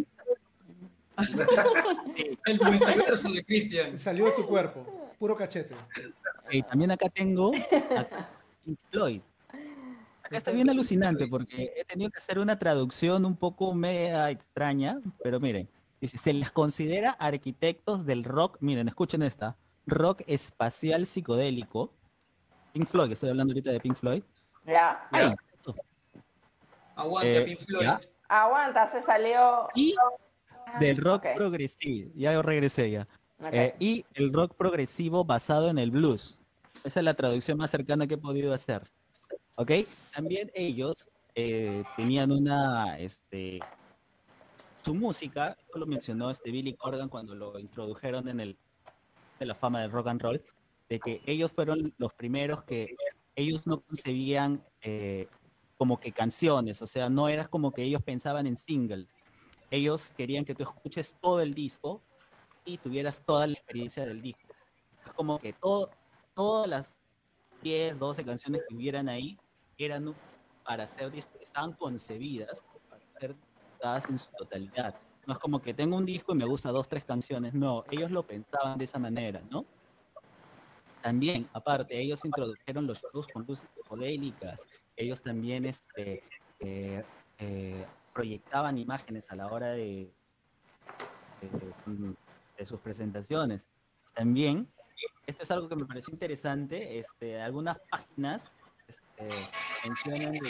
El 2.45 2.59
multiverso 2.59 3.31
de 3.31 3.43
Christian. 3.43 3.97
Salió 3.97 4.25
de 4.25 4.33
su 4.33 4.45
cuerpo, 4.45 4.85
puro 5.17 5.35
cachete. 5.35 5.75
Y 6.51 6.61
también 6.63 6.91
acá 6.91 7.09
tengo 7.09 7.53
a 7.55 8.29
Pink 8.63 8.77
Floyd. 8.91 9.21
Acá 10.23 10.37
está 10.37 10.51
bien 10.51 10.69
alucinante 10.69 11.27
porque 11.27 11.71
he 11.75 11.85
tenido 11.85 12.09
que 12.09 12.17
hacer 12.17 12.39
una 12.39 12.57
traducción 12.57 13.25
un 13.25 13.35
poco 13.35 13.73
media 13.73 14.29
extraña, 14.31 14.99
pero 15.23 15.39
miren, 15.39 15.69
dice, 16.01 16.17
se 16.17 16.33
les 16.33 16.51
considera 16.51 17.11
arquitectos 17.11 18.05
del 18.05 18.23
rock, 18.23 18.57
miren, 18.59 18.87
escuchen 18.87 19.21
esta, 19.21 19.55
rock 19.85 20.21
espacial 20.27 21.05
psicodélico. 21.05 21.91
Pink 22.75 22.89
Floyd, 22.89 23.07
que 23.07 23.13
estoy 23.13 23.29
hablando 23.29 23.51
ahorita 23.53 23.71
de 23.71 23.79
Pink 23.79 23.95
Floyd. 23.95 24.21
Ya. 24.65 25.07
Ay, 25.11 25.33
Aguante, 26.97 27.37
Eh, 27.37 27.41
Pink 27.45 27.59
Floyd. 27.61 27.83
ya. 27.83 27.99
Aguanta, 28.27 28.87
se 28.89 29.01
salió. 29.01 29.69
y 29.75 29.95
del 30.81 30.97
rock 30.97 31.25
progresivo, 31.35 32.11
ya 32.15 32.41
regresé 32.41 32.91
ya. 32.91 33.07
Eh, 33.51 33.73
y 33.79 34.05
el 34.13 34.33
rock 34.33 34.55
progresivo 34.55 35.23
basado 35.23 35.69
en 35.69 35.77
el 35.77 35.89
blues. 35.89 36.37
Esa 36.83 36.99
es 36.99 37.03
la 37.05 37.13
traducción 37.13 37.57
más 37.57 37.71
cercana 37.71 38.07
que 38.07 38.15
he 38.15 38.17
podido 38.17 38.53
hacer. 38.53 38.81
¿Ok? 39.55 39.71
También 40.13 40.51
ellos 40.53 41.07
eh, 41.33 41.81
tenían 41.95 42.33
una, 42.33 42.99
este, 42.99 43.61
su 44.83 44.93
música, 44.93 45.55
esto 45.57 45.79
lo 45.79 45.85
mencionó 45.85 46.29
este 46.29 46.51
Billy 46.51 46.73
Corgan 46.73 47.07
cuando 47.07 47.35
lo 47.35 47.57
introdujeron 47.57 48.27
en 48.27 48.41
el, 48.41 48.57
de 49.39 49.45
la 49.45 49.55
fama 49.55 49.79
del 49.81 49.91
rock 49.91 50.07
and 50.07 50.21
roll, 50.21 50.41
de 50.89 50.99
que 50.99 51.21
ellos 51.25 51.51
fueron 51.51 51.93
los 51.97 52.13
primeros 52.13 52.63
que 52.63 52.95
ellos 53.35 53.65
no 53.67 53.81
concebían 53.81 54.63
eh, 54.81 55.27
como 55.77 55.99
que 55.99 56.11
canciones, 56.11 56.81
o 56.81 56.87
sea, 56.87 57.09
no 57.09 57.27
era 57.27 57.47
como 57.47 57.71
que 57.71 57.83
ellos 57.83 58.01
pensaban 58.01 58.47
en 58.47 58.55
singles. 58.55 59.09
Ellos 59.71 60.13
querían 60.15 60.45
que 60.45 60.55
tú 60.55 60.63
escuches 60.63 61.17
todo 61.21 61.41
el 61.41 61.53
disco 61.53 62.01
y 62.63 62.77
tuvieras 62.77 63.21
toda 63.25 63.47
la 63.47 63.53
experiencia 63.53 64.05
del 64.05 64.21
disco. 64.21 64.53
Es 65.05 65.11
como 65.13 65.37
que 65.37 65.53
todo, 65.53 65.89
todas 66.33 66.67
las 66.67 66.91
10, 67.61 67.99
12 67.99 68.23
canciones 68.23 68.61
que 68.67 68.75
hubieran 68.75 69.09
ahí 69.09 69.37
eran 69.77 70.15
para 70.63 70.87
ser, 70.87 71.11
estaban 71.41 71.73
concebidas 71.73 72.63
para 72.89 73.01
ser 73.19 73.35
dadas 73.81 74.09
en 74.09 74.17
su 74.17 74.31
totalidad. 74.31 74.95
No 75.27 75.33
es 75.33 75.39
como 75.39 75.61
que 75.61 75.73
tengo 75.73 75.97
un 75.97 76.05
disco 76.05 76.33
y 76.33 76.37
me 76.37 76.45
gusta 76.45 76.71
dos, 76.71 76.87
tres 76.87 77.03
canciones. 77.03 77.53
No, 77.53 77.83
ellos 77.89 78.11
lo 78.11 78.23
pensaban 78.23 78.77
de 78.77 78.85
esa 78.85 78.99
manera, 78.99 79.41
¿no? 79.49 79.65
También, 81.05 81.47
aparte, 81.53 82.01
ellos 82.01 82.25
introdujeron 82.25 82.87
los 82.87 82.99
shows 82.99 83.27
con 83.27 83.45
luces 83.45 83.69
psicodélicas. 83.75 84.59
Ellos 84.95 85.21
también 85.21 85.65
este, 85.65 86.23
eh, 86.61 87.03
eh, 87.37 87.85
proyectaban 88.11 88.79
imágenes 88.79 89.29
a 89.29 89.35
la 89.35 89.45
hora 89.45 89.67
de, 89.73 90.11
de- 91.41 92.15
de 92.57 92.65
sus 92.65 92.79
presentaciones. 92.79 93.69
También 94.15 94.67
esto 95.27 95.43
es 95.43 95.51
algo 95.51 95.69
que 95.69 95.75
me 95.75 95.85
pareció 95.85 96.11
interesante. 96.11 96.97
Este, 96.97 97.39
algunas 97.39 97.77
páginas 97.91 98.51
este, 98.87 99.27
mencionan 99.87 100.33
que 100.33 100.49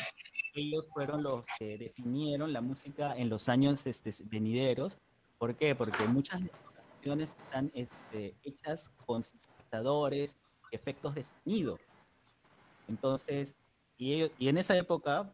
ellos 0.53 0.87
fueron 0.93 1.21
los 1.21 1.43
que 1.59 1.77
definieron 1.77 2.53
la 2.53 2.61
música 2.61 3.17
en 3.17 3.27
los 3.27 3.49
años 3.49 3.85
este, 3.87 4.13
venideros. 4.27 4.97
¿Por 5.37 5.57
qué? 5.57 5.75
Porque 5.75 6.07
muchas 6.07 6.39
de 6.39 6.45
las 6.47 6.85
canciones 6.87 7.35
están 7.43 7.71
este, 7.73 8.37
hechas 8.43 8.87
con 9.05 9.21
sintetizadores, 9.21 10.37
efectos 10.71 11.15
de 11.15 11.23
sonido. 11.23 11.77
Entonces, 12.87 13.55
y, 13.97 14.29
y 14.37 14.49
en 14.49 14.57
esa 14.57 14.77
época, 14.77 15.33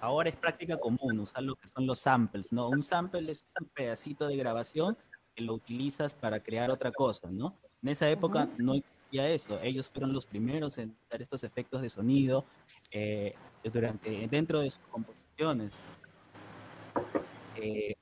ahora 0.00 0.28
es 0.28 0.36
práctica 0.36 0.78
común 0.78 1.18
usar 1.20 1.42
lo 1.42 1.54
que 1.56 1.68
son 1.68 1.86
los 1.86 1.98
samples, 1.98 2.52
¿no? 2.52 2.68
Un 2.68 2.82
sample 2.82 3.30
es 3.30 3.44
un 3.60 3.68
pedacito 3.68 4.26
de 4.26 4.36
grabación 4.36 4.96
que 5.34 5.42
lo 5.42 5.54
utilizas 5.54 6.14
para 6.14 6.40
crear 6.40 6.70
otra 6.70 6.92
cosa, 6.92 7.28
¿no? 7.30 7.56
En 7.82 7.88
esa 7.88 8.10
época 8.10 8.48
no 8.58 8.74
existía 8.74 9.28
eso. 9.28 9.58
Ellos 9.62 9.88
fueron 9.88 10.12
los 10.12 10.26
primeros 10.26 10.76
en 10.78 10.94
usar 11.06 11.22
estos 11.22 11.44
efectos 11.44 11.80
de 11.82 11.88
sonido 11.88 12.44
eh, 12.90 13.34
durante, 13.64 14.28
dentro 14.28 14.60
de 14.60 14.70
sus 14.70 14.82
composiciones. 14.90 15.72
Eh, 17.56 17.94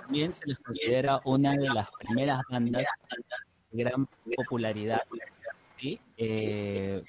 también 0.00 0.34
se 0.34 0.46
les 0.46 0.58
considera 0.58 1.20
una 1.24 1.52
de 1.52 1.68
las 1.68 1.88
primeras 1.98 2.40
bandas 2.50 2.84
gran 3.74 4.08
popularidad, 4.36 5.02
¿sí? 5.78 6.00
eh, 6.16 7.02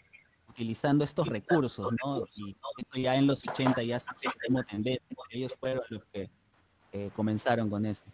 utilizando 0.50 1.04
estos 1.04 1.28
recursos, 1.28 1.94
¿no? 2.04 2.26
Y 2.36 2.56
esto 2.78 3.00
ya 3.00 3.16
en 3.16 3.28
los 3.28 3.46
80 3.48 3.84
ya 3.84 4.00
se 4.00 4.08
como 4.46 4.64
tendencia, 4.64 5.06
ellos 5.30 5.54
fueron 5.60 5.84
los 5.90 6.04
que 6.06 6.30
eh, 6.92 7.10
comenzaron 7.16 7.70
con 7.70 7.86
esto. 7.86 8.10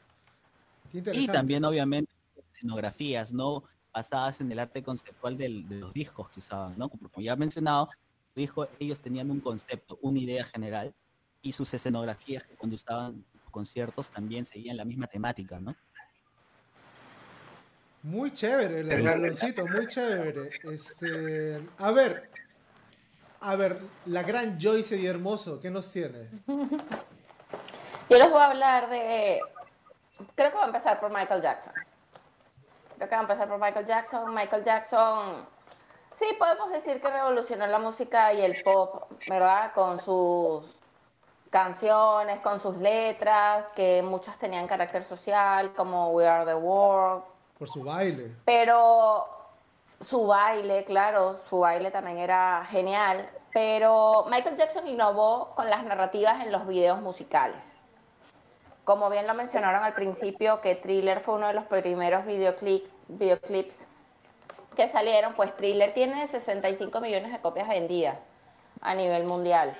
Y 0.91 1.27
también 1.27 1.63
obviamente 1.65 2.11
escenografías, 2.49 3.33
¿no? 3.33 3.63
Basadas 3.93 4.41
en 4.41 4.51
el 4.51 4.59
arte 4.59 4.83
conceptual 4.83 5.37
de 5.37 5.49
los 5.49 5.93
discos 5.93 6.29
que 6.29 6.39
usaban, 6.39 6.77
¿no? 6.77 6.89
Como 6.89 7.09
ya 7.17 7.33
he 7.33 7.37
mencionado, 7.37 7.89
dijo, 8.35 8.67
ellos 8.79 8.99
tenían 8.99 9.31
un 9.31 9.39
concepto, 9.39 9.97
una 10.01 10.19
idea 10.19 10.43
general, 10.43 10.93
y 11.41 11.51
sus 11.53 11.73
escenografías 11.73 12.43
que 12.43 12.55
cuando 12.55 12.75
estaban 12.75 13.25
conciertos 13.49 14.09
también 14.09 14.45
seguían 14.45 14.77
la 14.77 14.85
misma 14.85 15.07
temática, 15.07 15.59
¿no? 15.59 15.75
Muy 18.03 18.33
chévere, 18.33 18.79
el 18.79 19.03
baloncito, 19.03 19.65
muy 19.67 19.87
chévere. 19.87 20.49
Este, 20.63 21.61
a 21.77 21.91
ver, 21.91 22.29
a 23.41 23.55
ver, 23.55 23.79
la 24.07 24.23
gran 24.23 24.59
Joyce 24.59 24.97
y 24.97 25.05
Hermoso, 25.05 25.59
¿qué 25.59 25.69
nos 25.69 25.91
tiene? 25.91 26.29
Yo 28.09 28.17
les 28.17 28.29
voy 28.29 28.39
a 28.39 28.45
hablar 28.45 28.89
de, 28.89 29.39
creo 30.35 30.49
que 30.49 30.55
voy 30.55 30.63
a 30.63 30.67
empezar 30.67 30.99
por 30.99 31.11
Michael 31.11 31.41
Jackson. 31.41 31.73
Creo 32.97 33.07
que 33.07 33.15
va 33.15 33.19
a 33.19 33.23
empezar 33.23 33.47
por 33.47 33.59
Michael 33.59 33.85
Jackson. 33.85 34.33
Michael 34.33 34.63
Jackson, 34.63 35.47
sí, 36.15 36.25
podemos 36.37 36.71
decir 36.71 36.99
que 37.01 37.09
revolucionó 37.09 37.67
la 37.67 37.79
música 37.79 38.33
y 38.33 38.41
el 38.41 38.61
pop, 38.63 39.11
¿verdad? 39.29 39.73
Con 39.73 39.99
sus 39.99 40.65
canciones, 41.51 42.39
con 42.39 42.59
sus 42.59 42.77
letras, 42.77 43.65
que 43.75 44.01
muchas 44.01 44.37
tenían 44.39 44.67
carácter 44.67 45.03
social, 45.03 45.73
como 45.73 46.11
We 46.11 46.27
Are 46.27 46.45
the 46.45 46.55
World. 46.55 47.23
Por 47.61 47.69
su 47.69 47.83
baile. 47.83 48.31
Pero 48.43 49.27
su 49.99 50.25
baile, 50.25 50.83
claro, 50.83 51.37
su 51.47 51.59
baile 51.59 51.91
también 51.91 52.17
era 52.17 52.65
genial. 52.71 53.29
Pero 53.53 54.25
Michael 54.31 54.57
Jackson 54.57 54.87
innovó 54.87 55.53
con 55.53 55.69
las 55.69 55.83
narrativas 55.83 56.43
en 56.43 56.51
los 56.51 56.65
videos 56.65 56.99
musicales. 57.03 57.63
Como 58.83 59.11
bien 59.11 59.27
lo 59.27 59.35
mencionaron 59.35 59.83
al 59.83 59.93
principio, 59.93 60.59
que 60.59 60.73
Thriller 60.73 61.19
fue 61.19 61.35
uno 61.35 61.49
de 61.49 61.53
los 61.53 61.65
primeros 61.65 62.25
videoclips 62.25 63.85
que 64.75 64.89
salieron, 64.89 65.35
pues 65.35 65.55
Thriller 65.55 65.93
tiene 65.93 66.27
65 66.29 66.99
millones 66.99 67.31
de 67.31 67.41
copias 67.41 67.69
vendidas 67.69 68.17
a 68.81 68.95
nivel 68.95 69.25
mundial. 69.25 69.77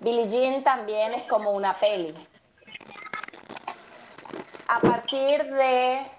Billie 0.00 0.28
Jean 0.28 0.64
también 0.64 1.14
es 1.14 1.22
como 1.28 1.52
una 1.52 1.78
peli. 1.78 2.12
A 4.66 4.80
partir 4.80 5.44
de 5.44 6.17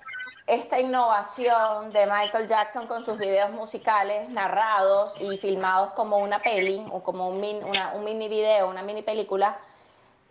esta 0.50 0.80
innovación 0.80 1.92
de 1.92 2.08
Michael 2.08 2.48
Jackson 2.48 2.88
con 2.88 3.06
sus 3.06 3.20
videos 3.20 3.52
musicales 3.52 4.30
narrados 4.30 5.14
y 5.22 5.38
filmados 5.38 5.92
como 5.92 6.18
una 6.18 6.40
peli 6.40 6.84
o 6.92 7.04
como 7.04 7.30
un, 7.30 7.40
mini 7.40 8.28
video, 8.28 8.68
una 8.68 8.82
mini 8.82 9.04
película, 9.04 9.60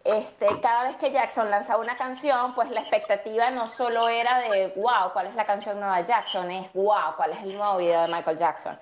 este, 0.02 0.46
cada 0.60 0.88
vez 0.88 0.96
que 0.96 1.12
Jackson 1.12 1.50
lanzaba 1.50 1.80
una 1.80 1.96
canción, 1.96 2.52
pues 2.56 2.68
la 2.70 2.80
expectativa 2.80 3.50
no 3.50 3.68
solo 3.68 4.08
era 4.08 4.40
de, 4.40 4.72
wow, 4.74 5.12
¿cuál 5.12 5.28
es 5.28 5.36
la 5.36 5.46
canción 5.46 5.78
nueva 5.78 5.98
de 5.98 6.08
Jackson? 6.08 6.50
Es, 6.50 6.72
wow, 6.72 7.14
¿cuál 7.16 7.32
es 7.32 7.42
el 7.44 7.56
nuevo 7.56 7.76
video 7.76 8.02
de 8.02 8.08
Michael 8.08 8.38
Jackson? 8.38 8.76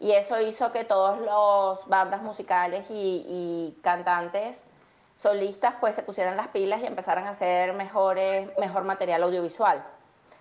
Y 0.00 0.10
eso 0.12 0.40
hizo 0.40 0.72
que 0.72 0.84
todos 0.84 1.20
los 1.20 1.86
bandas 1.88 2.20
musicales 2.22 2.86
y, 2.90 3.78
cantantes 3.82 4.66
solistas 5.14 5.74
pues 5.80 5.94
se 5.94 6.02
pusieran 6.02 6.36
las 6.36 6.48
pilas 6.48 6.80
y 6.80 6.86
empezaran 6.86 7.26
a 7.26 7.30
hacer 7.30 7.74
mejor 7.74 8.84
material 8.84 9.22
audiovisual. 9.22 9.84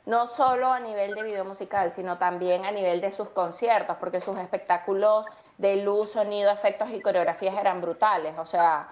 No 0.05 0.27
solo 0.27 0.71
a 0.71 0.79
nivel 0.79 1.13
de 1.13 1.23
video 1.23 1.45
musical, 1.45 1.93
sino 1.93 2.17
también 2.17 2.65
a 2.65 2.71
nivel 2.71 3.01
de 3.01 3.11
sus 3.11 3.29
conciertos, 3.29 3.97
porque 3.99 4.21
sus 4.21 4.37
espectáculos 4.37 5.25
de 5.57 5.77
luz, 5.83 6.11
sonido, 6.11 6.51
efectos 6.51 6.89
y 6.91 7.01
coreografías 7.01 7.55
eran 7.57 7.81
brutales. 7.81 8.37
O 8.39 8.45
sea, 8.45 8.89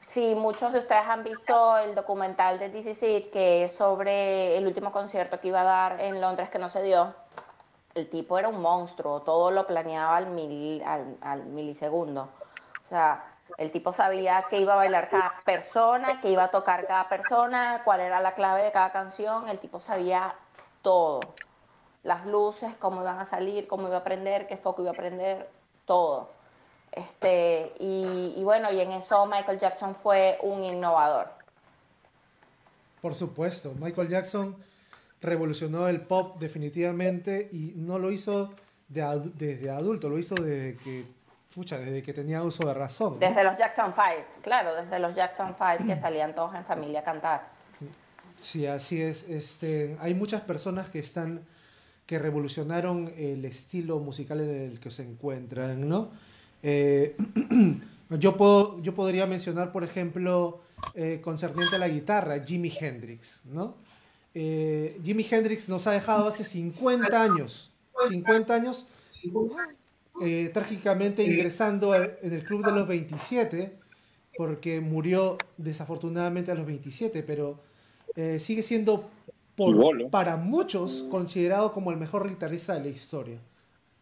si 0.00 0.34
muchos 0.34 0.72
de 0.72 0.80
ustedes 0.80 1.06
han 1.06 1.22
visto 1.22 1.78
el 1.78 1.94
documental 1.94 2.58
de 2.58 2.68
DC 2.68 3.30
que 3.32 3.64
es 3.64 3.76
sobre 3.76 4.56
el 4.58 4.66
último 4.66 4.90
concierto 4.90 5.40
que 5.40 5.48
iba 5.48 5.60
a 5.60 5.64
dar 5.64 6.00
en 6.00 6.20
Londres 6.20 6.50
que 6.50 6.58
no 6.58 6.68
se 6.68 6.82
dio, 6.82 7.14
el 7.94 8.08
tipo 8.08 8.38
era 8.38 8.48
un 8.48 8.60
monstruo, 8.60 9.20
todo 9.22 9.50
lo 9.50 9.66
planeaba 9.66 10.16
al, 10.16 10.26
al, 11.20 11.44
milisegundo. 11.46 12.28
O 12.86 12.88
sea, 12.88 13.24
el 13.58 13.70
tipo 13.70 13.92
sabía 13.92 14.46
que 14.48 14.60
iba 14.60 14.74
a 14.74 14.76
bailar 14.76 15.08
cada 15.08 15.34
persona, 15.44 16.20
que 16.20 16.30
iba 16.30 16.44
a 16.44 16.50
tocar 16.50 16.86
cada 16.86 17.08
persona, 17.08 17.82
cuál 17.84 18.00
era 18.00 18.20
la 18.20 18.34
clave 18.34 18.62
de 18.62 18.72
cada 18.72 18.92
canción, 18.92 19.48
el 19.48 19.58
tipo 19.58 19.80
sabía 19.80 20.34
todo. 20.82 21.20
Las 22.02 22.26
luces, 22.26 22.74
cómo 22.78 23.02
iban 23.02 23.18
a 23.18 23.26
salir, 23.26 23.66
cómo 23.66 23.88
iba 23.88 23.98
a 23.98 24.04
prender, 24.04 24.46
qué 24.46 24.56
foco 24.56 24.82
iba 24.82 24.92
a 24.92 24.94
prender, 24.94 25.48
todo. 25.84 26.30
Este, 26.92 27.72
y, 27.78 28.42
bueno, 28.42 28.72
y 28.72 28.80
en 28.80 28.92
eso 28.92 29.26
Michael 29.26 29.60
Jackson 29.60 29.94
fue 30.02 30.38
un 30.42 30.64
innovador. 30.64 31.28
Por 33.00 33.14
supuesto, 33.14 33.72
Michael 33.78 34.08
Jackson 34.08 34.56
revolucionó 35.20 35.88
el 35.88 36.00
pop 36.00 36.38
definitivamente 36.38 37.48
y 37.52 37.72
no 37.76 37.98
lo 37.98 38.10
hizo 38.10 38.50
desde 38.88 39.70
adulto, 39.70 40.08
lo 40.08 40.18
hizo 40.18 40.34
desde 40.34 40.76
que, 40.78 41.04
fucha, 41.50 41.78
desde 41.78 42.02
que 42.02 42.12
tenía 42.12 42.42
uso 42.42 42.66
de 42.66 42.72
razón. 42.72 43.18
Desde 43.18 43.44
los 43.44 43.58
Jackson 43.58 43.92
Five, 43.92 44.24
claro, 44.42 44.74
desde 44.74 44.98
los 44.98 45.14
Jackson 45.14 45.54
Five 45.56 45.86
que 45.86 46.00
salían 46.00 46.34
todos 46.34 46.54
en 46.54 46.64
familia 46.64 47.00
a 47.00 47.04
cantar. 47.04 47.48
Sí, 48.38 48.66
así 48.66 49.02
es. 49.02 49.28
Este, 49.28 49.96
hay 50.00 50.14
muchas 50.14 50.40
personas 50.42 50.88
que 50.88 51.00
están 51.00 51.44
que 52.06 52.18
revolucionaron 52.18 53.12
el 53.16 53.44
estilo 53.44 54.00
musical 54.00 54.40
en 54.40 54.72
el 54.72 54.80
que 54.80 54.90
se 54.90 55.04
encuentran, 55.04 55.88
¿no? 55.88 56.10
Eh, 56.62 57.16
yo, 58.10 58.36
puedo, 58.36 58.82
yo 58.82 58.94
podría 58.94 59.26
mencionar, 59.26 59.70
por 59.70 59.84
ejemplo, 59.84 60.60
eh, 60.94 61.20
concerniente 61.22 61.76
a 61.76 61.78
la 61.78 61.88
guitarra, 61.88 62.42
Jimi 62.44 62.72
Hendrix, 62.80 63.40
¿no? 63.44 63.76
Eh, 64.34 65.00
Jimi 65.04 65.24
Hendrix 65.30 65.68
nos 65.68 65.86
ha 65.86 65.92
dejado 65.92 66.26
hace 66.26 66.42
50 66.42 67.22
años, 67.22 67.70
50 68.08 68.54
años, 68.54 68.88
trágicamente 70.52 71.22
ingresando 71.22 71.94
en 71.94 72.32
el 72.32 72.44
club 72.44 72.64
de 72.64 72.72
los 72.72 72.86
27, 72.86 73.78
porque 74.36 74.80
murió 74.80 75.38
desafortunadamente 75.56 76.50
a 76.50 76.54
los 76.54 76.66
27, 76.66 77.22
pero 77.22 77.60
sigue 78.38 78.62
siendo 78.62 79.10
para 80.10 80.36
muchos 80.36 81.06
considerado 81.10 81.72
como 81.72 81.90
el 81.90 81.96
mejor 81.96 82.28
guitarrista 82.28 82.74
de 82.74 82.80
la 82.80 82.88
historia, 82.88 83.38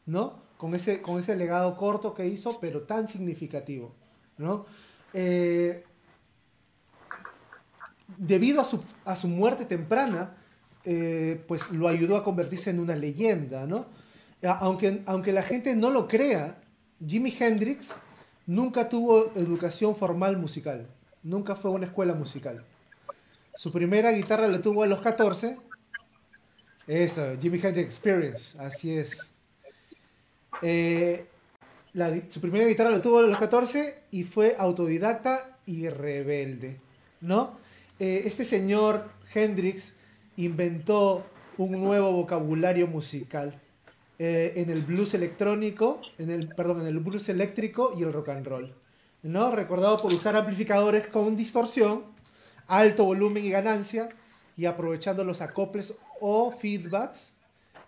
¿no? 0.07 0.49
con 0.59 0.75
ese, 0.75 1.01
con 1.01 1.21
ese 1.21 1.37
legado 1.37 1.77
corto 1.77 2.13
que 2.13 2.27
hizo, 2.27 2.59
pero 2.61 2.83
tan 2.83 3.09
significativo. 3.09 3.95
¿no? 4.37 4.67
Eh, 5.15 5.85
debido 8.19 8.61
a 8.61 8.65
su, 8.65 8.83
a 9.05 9.17
su, 9.17 9.29
muerte 9.29 9.65
temprana, 9.65 10.37
eh, 10.85 11.43
pues 11.47 11.71
lo 11.71 11.89
ayudó 11.89 12.17
a 12.17 12.25
convertirse 12.25 12.71
en 12.71 12.81
una 12.81 12.97
leyenda. 12.97 13.67
¿no? 13.67 13.87
Aunque, 14.43 15.03
aunque 15.07 15.33
la 15.33 15.43
gente 15.43 15.75
no 15.75 15.91
lo 15.91 16.07
crea, 16.07 16.59
Jimi 17.05 17.35
Hendrix 17.39 17.91
nunca 18.47 18.89
tuvo 18.89 19.33
educación 19.35 19.97
formal 19.97 20.37
musical, 20.37 20.87
nunca 21.23 21.57
fue 21.57 21.71
a 21.71 21.75
una 21.75 21.87
escuela 21.87 22.15
musical. 22.15 22.65
Su 23.55 23.73
primera 23.73 24.13
guitarra 24.13 24.47
la 24.47 24.61
tuvo 24.61 24.85
a 24.85 24.87
los 24.87 25.01
14. 25.01 25.59
Eso, 26.87 27.37
Jimi 27.41 27.61
Hendrix 27.61 27.87
Experience, 27.87 28.59
así 28.61 28.97
es. 28.97 29.33
Eh, 30.63 31.27
su 32.29 32.41
primera 32.41 32.67
guitarra 32.67 32.91
la 32.91 33.03
tuvo 33.03 33.19
a 33.19 33.23
los 33.23 33.39
14 33.39 34.03
y 34.13 34.23
fue 34.23 34.55
autodidacta 34.59 35.59
y 35.67 35.89
rebelde, 35.89 36.77
¿no? 37.21 37.59
Eh, 37.99 38.23
este 38.25 38.45
señor 38.45 39.11
Hendrix 39.35 39.95
inventó 40.37 41.27
un 41.57 41.73
nuevo 41.73 42.13
vocabulario 42.13 42.87
musical 42.87 43.61
eh, 44.19 44.55
en 44.57 44.71
el 44.71 44.83
blues 44.83 45.15
electrónico, 45.15 46.01
en 46.19 46.31
el, 46.31 46.49
perdón, 46.49 46.81
en 46.81 46.87
el 46.87 46.99
blues 46.99 47.29
eléctrico 47.29 47.95
y 47.97 48.03
el 48.03 48.13
rock 48.13 48.31
and 48.31 48.47
roll. 48.47 48.75
¿no? 49.23 49.51
Recordado 49.51 49.97
por 49.99 50.13
usar 50.13 50.37
amplificadores 50.37 51.07
con 51.09 51.37
distorsión, 51.37 52.05
alto 52.67 53.05
volumen 53.05 53.45
y 53.45 53.51
ganancia, 53.51 54.09
y 54.57 54.67
aprovechando 54.67 55.23
los 55.23 55.41
acoples 55.41 55.95
o 56.21 56.51
feedbacks 56.51 57.33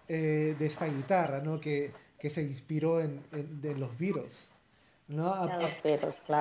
eh, 0.09 0.55
de 0.59 0.67
esta 0.67 0.87
guitarra, 0.87 1.41
¿no? 1.41 1.61
que, 1.61 1.93
que 2.19 2.31
se 2.31 2.43
inspiró 2.43 3.01
en, 3.01 3.21
en 3.33 3.61
de 3.61 3.75
los 3.77 3.99
Beatles. 3.99 4.51
¿no? 5.11 5.35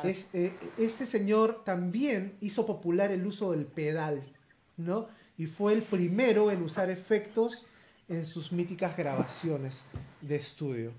es, 0.04 0.30
eh, 0.34 0.54
este 0.78 1.06
señor 1.06 1.64
también 1.64 2.36
hizo 2.42 2.66
popular 2.66 3.12
el 3.12 3.26
uso 3.26 3.52
del 3.52 3.66
pedal, 3.66 4.22
¿no? 4.78 5.08
Y 5.38 5.48
fue 5.48 5.74
el 5.74 5.82
primero 5.82 6.52
en 6.52 6.62
usar 6.62 6.90
efectos 6.92 7.66
en 8.10 8.26
sus 8.26 8.52
míticas 8.52 8.98
grabaciones 8.98 9.84
de 10.22 10.36
estudio. 10.36 10.92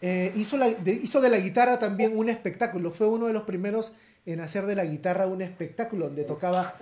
Eh, 0.00 0.32
hizo, 0.34 0.58
de, 0.58 1.28
la 1.30 1.38
guitarra 1.38 1.78
también 1.78 2.16
un 2.16 2.28
espectáculo, 2.28 2.90
fue 2.90 3.06
uno 3.06 3.28
de 3.28 3.32
los 3.32 3.44
primeros 3.44 3.94
en 4.26 4.40
hacer 4.40 4.66
de 4.66 4.74
la 4.74 4.84
guitarra 4.84 5.26
un 5.26 5.42
espectáculo, 5.42 6.06
donde 6.06 6.24
tocaba, 6.24 6.76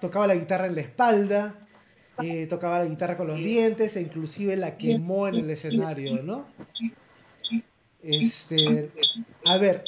tocaba 0.00 0.26
la 0.26 0.34
guitarra 0.34 0.66
en 0.66 0.74
la 0.74 0.80
espalda, 0.80 1.54
eh, 2.22 2.46
tocaba 2.48 2.80
la 2.80 2.86
guitarra 2.86 3.16
con 3.16 3.28
los 3.28 3.36
dientes 3.36 3.96
e 3.96 4.00
inclusive 4.00 4.56
la 4.56 4.76
quemó 4.76 5.28
en 5.28 5.36
el 5.36 5.50
escenario, 5.50 6.22
¿no? 6.22 6.46
Este, 8.02 8.90
a 9.44 9.58
ver, 9.58 9.84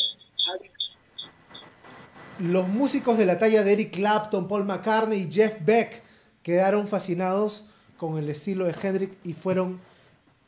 los 2.38 2.68
músicos 2.68 3.18
de 3.18 3.26
la 3.26 3.38
talla 3.38 3.64
de 3.64 3.72
Eric 3.72 3.94
Clapton, 3.94 4.46
Paul 4.46 4.64
McCartney 4.64 5.22
y 5.22 5.32
Jeff 5.32 5.56
Beck 5.64 6.02
quedaron 6.42 6.86
fascinados 6.86 7.66
con 8.03 8.18
el 8.18 8.28
estilo 8.28 8.64
de 8.64 8.74
Hendrix 8.82 9.16
y 9.22 9.32
fueron, 9.32 9.78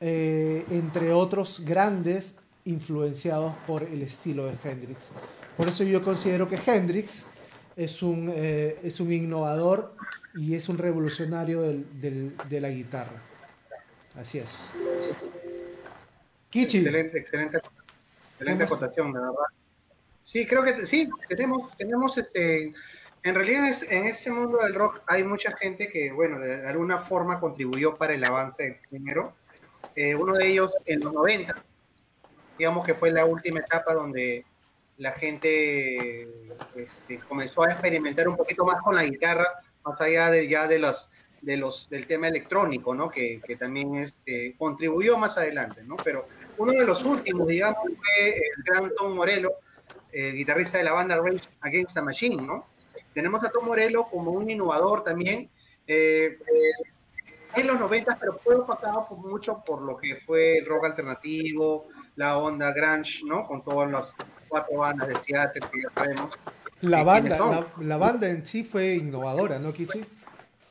eh, 0.00 0.64
entre 0.72 1.12
otros, 1.12 1.62
grandes 1.64 2.34
influenciados 2.64 3.54
por 3.64 3.84
el 3.84 4.02
estilo 4.02 4.46
de 4.46 4.56
Hendrix. 4.64 5.10
Por 5.56 5.68
eso 5.68 5.84
yo 5.84 6.02
considero 6.02 6.48
que 6.48 6.56
Hendrix 6.56 7.24
es 7.76 8.02
un, 8.02 8.28
eh, 8.34 8.76
es 8.82 8.98
un 8.98 9.12
innovador 9.12 9.94
y 10.34 10.56
es 10.56 10.68
un 10.68 10.78
revolucionario 10.78 11.62
de 11.62 12.60
la 12.60 12.70
guitarra. 12.70 13.22
Así 14.16 14.38
es. 14.38 14.50
Excelente, 16.50 17.18
excelente, 17.18 17.60
excelente 18.32 18.64
acotación, 18.64 19.12
la 19.12 19.20
verdad. 19.20 19.34
Sí, 20.22 20.44
creo 20.44 20.64
que 20.64 20.88
sí, 20.88 21.08
tenemos, 21.28 21.70
tenemos 21.76 22.18
este, 22.18 22.74
en 23.24 23.34
realidad 23.34 23.72
en 23.88 24.04
este 24.04 24.30
mundo 24.30 24.58
del 24.58 24.74
rock 24.74 25.00
hay 25.06 25.24
mucha 25.24 25.50
gente 25.56 25.88
que, 25.88 26.12
bueno, 26.12 26.38
de 26.38 26.68
alguna 26.68 26.98
forma 26.98 27.40
contribuyó 27.40 27.96
para 27.96 28.14
el 28.14 28.22
avance 28.22 28.62
del 28.62 28.76
género. 28.90 29.34
Eh, 29.96 30.14
uno 30.14 30.34
de 30.34 30.46
ellos 30.46 30.70
en 30.84 31.00
los 31.00 31.14
90, 31.14 31.54
digamos 32.58 32.84
que 32.84 32.92
fue 32.92 33.10
la 33.10 33.24
última 33.24 33.60
etapa 33.60 33.94
donde 33.94 34.44
la 34.98 35.12
gente 35.12 36.28
este, 36.76 37.18
comenzó 37.20 37.62
a 37.62 37.72
experimentar 37.72 38.28
un 38.28 38.36
poquito 38.36 38.62
más 38.66 38.82
con 38.82 38.94
la 38.94 39.04
guitarra, 39.04 39.46
más 39.84 39.98
allá 40.02 40.30
de 40.30 40.46
ya 40.46 40.66
de 40.66 40.78
los 40.78 41.10
de 41.40 41.58
los, 41.58 41.90
del 41.90 42.06
tema 42.06 42.28
electrónico, 42.28 42.94
¿no? 42.94 43.10
Que, 43.10 43.40
que 43.46 43.56
también 43.56 43.96
este, 43.96 44.54
contribuyó 44.56 45.18
más 45.18 45.36
adelante, 45.36 45.82
¿no? 45.84 45.96
Pero 46.02 46.26
uno 46.56 46.72
de 46.72 46.86
los 46.86 47.04
últimos, 47.04 47.46
digamos, 47.46 47.82
fue 47.82 48.28
el 48.30 48.62
gran 48.64 48.90
Tom 48.94 49.14
Morello, 49.14 49.52
el 50.12 50.34
guitarrista 50.36 50.78
de 50.78 50.84
la 50.84 50.92
banda 50.92 51.16
Rage 51.16 51.46
Against 51.60 51.94
the 51.94 52.00
Machine, 52.02 52.42
¿no? 52.42 52.73
Tenemos 53.14 53.44
a 53.44 53.50
Tom 53.50 53.66
Morello 53.66 54.04
como 54.10 54.32
un 54.32 54.50
innovador 54.50 55.04
también, 55.04 55.48
eh, 55.86 56.36
eh, 56.38 56.90
en 57.56 57.66
los 57.66 57.78
90, 57.78 58.16
pero 58.18 58.38
fue 58.42 58.56
opacado 58.56 59.06
por 59.08 59.18
mucho 59.18 59.62
por 59.64 59.80
lo 59.82 59.96
que 59.96 60.16
fue 60.26 60.58
el 60.58 60.66
rock 60.66 60.86
alternativo, 60.86 61.88
la 62.16 62.38
onda 62.38 62.72
grunge, 62.72 63.20
¿no? 63.24 63.46
Con 63.46 63.62
todas 63.62 63.90
las 63.90 64.14
cuatro 64.48 64.78
bandas 64.78 65.08
de 65.08 65.16
Seattle 65.16 65.62
que 65.72 65.82
ya 65.82 65.90
sabemos. 65.94 66.34
La 66.80 67.02
banda, 67.02 67.38
la, 67.38 67.66
la, 67.80 67.96
banda 67.96 68.28
en 68.28 68.44
sí 68.44 68.64
fue 68.64 68.94
innovadora, 68.94 69.58
¿no, 69.58 69.72
Kichi? 69.72 70.04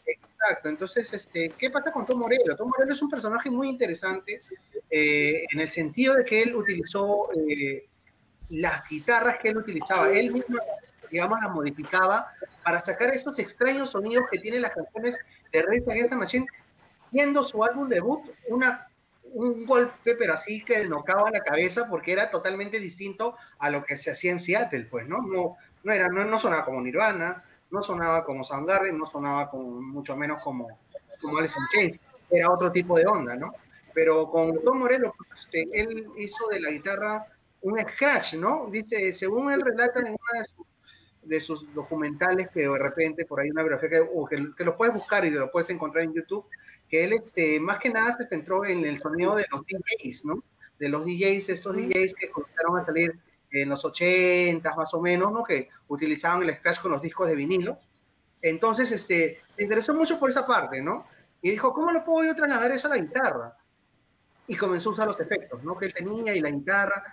Exacto, 0.06 0.70
entonces, 0.70 1.14
este, 1.14 1.49
¿qué 1.57 1.70
pasa 1.70 1.91
con 1.91 2.06
Tom 2.06 2.20
Morello? 2.20 2.56
Tom 2.57 2.70
Morello 2.70 2.91
es 2.91 3.02
un 3.02 3.10
personaje 3.10 3.49
muy 3.49 3.70
interesante 3.70 4.41
eh, 4.90 5.45
en 5.52 5.60
el 5.60 5.70
sentido 5.70 6.15
de 6.15 6.26
que 6.26 6.44
él 6.44 6.56
utilizó 6.56 7.30
eh, 7.34 7.88
las 8.49 8.88
guitarras 8.90 9.38
que 9.40 9.49
él 9.49 9.57
utilizaba, 9.57 10.11
él 10.11 10.32
mismo, 10.32 10.57
digamos, 11.14 11.40
las 11.40 11.52
modificaba 11.52 12.34
para 12.64 12.84
sacar 12.84 13.14
esos 13.14 13.38
extraños 13.38 13.91
sonidos 13.91 14.26
que 14.31 14.40
tienen 14.40 14.64
las 14.64 14.73
canciones 14.73 15.15
de 15.52 15.61
Rage 15.61 15.84
Against 15.88 16.10
the 16.10 16.15
Machine, 16.15 16.48
siendo 17.11 17.44
su 17.44 17.64
álbum 17.64 17.88
debut 17.88 18.22
una, 18.49 18.88
un 19.34 19.64
golpe, 19.68 20.15
pero 20.15 20.34
así 20.34 20.65
que 20.65 20.84
nocaba 20.85 21.30
la 21.30 21.41
cabeza 21.41 21.88
porque 21.88 22.14
era 22.14 22.31
totalmente 22.31 22.80
distinto 22.80 23.35
a 23.60 23.69
lo 23.69 23.85
que 23.85 23.95
se 23.95 24.10
hacía 24.10 24.31
en 24.31 24.40
Seattle, 24.40 24.88
pues, 24.90 25.07
¿no? 25.07 25.22
No, 25.22 25.56
no, 25.84 25.94
era, 25.94 26.10
no, 26.10 26.26
no 26.26 26.40
sonaba 26.40 26.65
como 26.65 26.81
Nirvana, 26.81 27.44
no 27.69 27.84
sonaba 27.84 28.26
como 28.26 28.44
Soundgarden, 28.44 28.98
no 28.98 29.06
sonaba 29.06 29.52
como, 29.52 29.81
mucho 29.81 30.18
menos 30.18 30.41
como, 30.44 30.80
como 31.22 31.38
Alice 31.38 31.60
in 31.60 31.65
Chains, 31.72 31.99
era 32.31 32.49
otro 32.49 32.72
tipo 32.72 32.98
de 32.98 33.06
onda, 33.06 33.35
¿no? 33.35 33.53
Pero 33.94 34.31
con 34.31 34.64
Tom 34.64 34.80
Morello, 34.80 35.14
este, 35.38 35.68
él 35.73 36.07
hizo 36.18 36.48
de 36.48 36.60
la 36.60 36.72
guitarra 36.72 37.27
un 37.61 37.80
scratch, 37.80 38.34
¿no? 38.34 38.68
Dice, 38.72 39.11
según 39.14 39.52
él 39.52 39.61
relata 39.61 39.99
en 39.99 40.07
uno 40.07 40.40
de 40.40 40.45
sus, 40.45 40.72
documentales, 41.73 42.49
que 42.49 42.61
de 42.61 42.77
repente 42.77 43.25
por 43.25 43.39
ahí 43.39 43.49
una 43.49 43.63
biografía 43.63 43.89
que, 43.89 44.53
que, 44.57 44.63
lo 44.63 44.77
puedes 44.77 44.93
buscar 44.93 45.25
y 45.25 45.29
lo 45.29 45.51
puedes 45.51 45.69
encontrar 45.69 46.03
en 46.03 46.13
YouTube, 46.13 46.45
que 46.89 47.03
él 47.03 47.13
este, 47.13 47.59
más 47.59 47.79
que 47.79 47.89
nada 47.89 48.15
se 48.15 48.27
centró 48.27 48.65
en 48.65 48.85
el 48.85 48.99
sonido 48.99 49.35
de 49.35 49.45
los 49.51 49.61
DJs, 49.65 50.25
¿no? 50.25 50.43
De 50.79 50.89
los 50.89 51.05
DJs, 51.05 51.49
estos 51.49 51.75
DJs 51.75 52.13
que 52.13 52.29
comenzaron 52.29 52.77
a 52.77 52.85
salir 52.85 53.19
en 53.51 53.69
los 53.69 53.85
80 53.85 54.75
más 54.75 54.93
o 54.93 55.01
menos, 55.01 55.31
¿no? 55.31 55.43
Que 55.43 55.69
utilizaban 55.87 56.43
el 56.43 56.55
scratch 56.55 56.81
con 56.81 56.91
los 56.91 57.01
discos 57.01 57.27
de 57.27 57.35
vinilo. 57.35 57.79
Entonces, 58.41 58.91
este, 58.91 59.41
se 59.55 59.63
interesó 59.63 59.93
mucho 59.93 60.19
por 60.19 60.29
esa 60.29 60.45
parte, 60.45 60.81
¿no? 60.81 61.07
Y 61.41 61.51
dijo, 61.51 61.73
¿cómo 61.73 61.91
lo 61.91 62.03
puedo 62.03 62.27
yo 62.27 62.35
trasladar 62.35 62.71
eso 62.71 62.87
a 62.87 62.91
la 62.91 62.97
guitarra? 62.97 63.57
Y 64.47 64.55
comenzó 64.55 64.89
a 64.89 64.93
usar 64.93 65.07
los 65.07 65.19
efectos, 65.19 65.63
¿no? 65.63 65.77
Que 65.77 65.87
él 65.87 65.93
tenía 65.93 66.35
y 66.35 66.41
la 66.41 66.49
guitarra. 66.49 67.03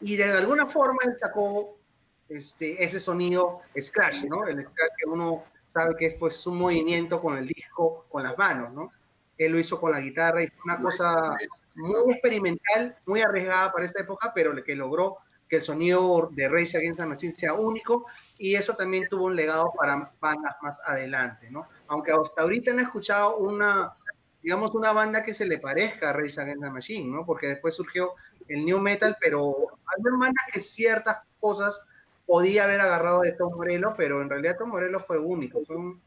Y 0.00 0.16
de 0.16 0.24
alguna 0.24 0.66
forma 0.66 0.98
él 1.04 1.16
sacó 1.20 1.73
este, 2.28 2.82
ese 2.82 3.00
sonido 3.00 3.60
scratch, 3.78 4.24
¿no? 4.24 4.46
El 4.46 4.62
scratch 4.62 4.92
que 4.98 5.08
uno 5.08 5.44
sabe 5.68 5.96
que 5.98 6.06
es 6.06 6.14
pues 6.14 6.46
un 6.46 6.58
movimiento 6.58 7.20
con 7.20 7.36
el 7.36 7.46
disco, 7.46 8.06
con 8.08 8.22
las 8.22 8.38
manos, 8.38 8.72
¿no? 8.72 8.92
Él 9.36 9.52
lo 9.52 9.58
hizo 9.58 9.80
con 9.80 9.90
la 9.90 10.00
guitarra 10.00 10.42
y 10.42 10.48
fue 10.48 10.72
una 10.72 10.80
cosa 10.80 11.36
muy 11.74 12.12
experimental, 12.12 12.96
muy 13.06 13.20
arriesgada 13.20 13.72
para 13.72 13.84
esta 13.84 14.02
época, 14.02 14.32
pero 14.34 14.54
que 14.62 14.76
logró 14.76 15.18
que 15.48 15.56
el 15.56 15.62
sonido 15.62 16.30
de 16.32 16.48
Rage 16.48 16.76
Against 16.76 17.00
the 17.00 17.06
Machine 17.06 17.34
sea 17.34 17.54
único 17.54 18.06
y 18.38 18.54
eso 18.54 18.74
también 18.74 19.08
tuvo 19.08 19.24
un 19.24 19.36
legado 19.36 19.72
para 19.76 20.12
bandas 20.20 20.56
más 20.62 20.78
adelante, 20.86 21.50
¿no? 21.50 21.68
Aunque 21.88 22.12
hasta 22.12 22.42
ahorita 22.42 22.72
no 22.72 22.80
he 22.80 22.84
escuchado 22.84 23.36
una, 23.38 23.94
digamos, 24.42 24.74
una 24.74 24.92
banda 24.92 25.24
que 25.24 25.34
se 25.34 25.44
le 25.44 25.58
parezca 25.58 26.10
a 26.10 26.12
Rage 26.12 26.40
Against 26.40 26.62
the 26.62 26.70
Machine, 26.70 27.10
¿no? 27.10 27.26
Porque 27.26 27.48
después 27.48 27.74
surgió 27.74 28.12
el 28.48 28.64
New 28.64 28.78
Metal, 28.78 29.16
pero 29.20 29.54
hay 29.86 30.02
bandas 30.02 30.44
que 30.52 30.60
ciertas 30.60 31.18
cosas 31.40 31.80
podía 32.26 32.64
haber 32.64 32.80
agarrado 32.80 33.20
de 33.20 33.32
Tom 33.32 33.54
Morello, 33.54 33.94
pero 33.96 34.20
en 34.22 34.30
realidad 34.30 34.56
Tom 34.58 34.70
Morello 34.70 35.00
fue 35.00 35.18
único, 35.18 35.64
fue 35.64 35.76
un, 35.76 36.02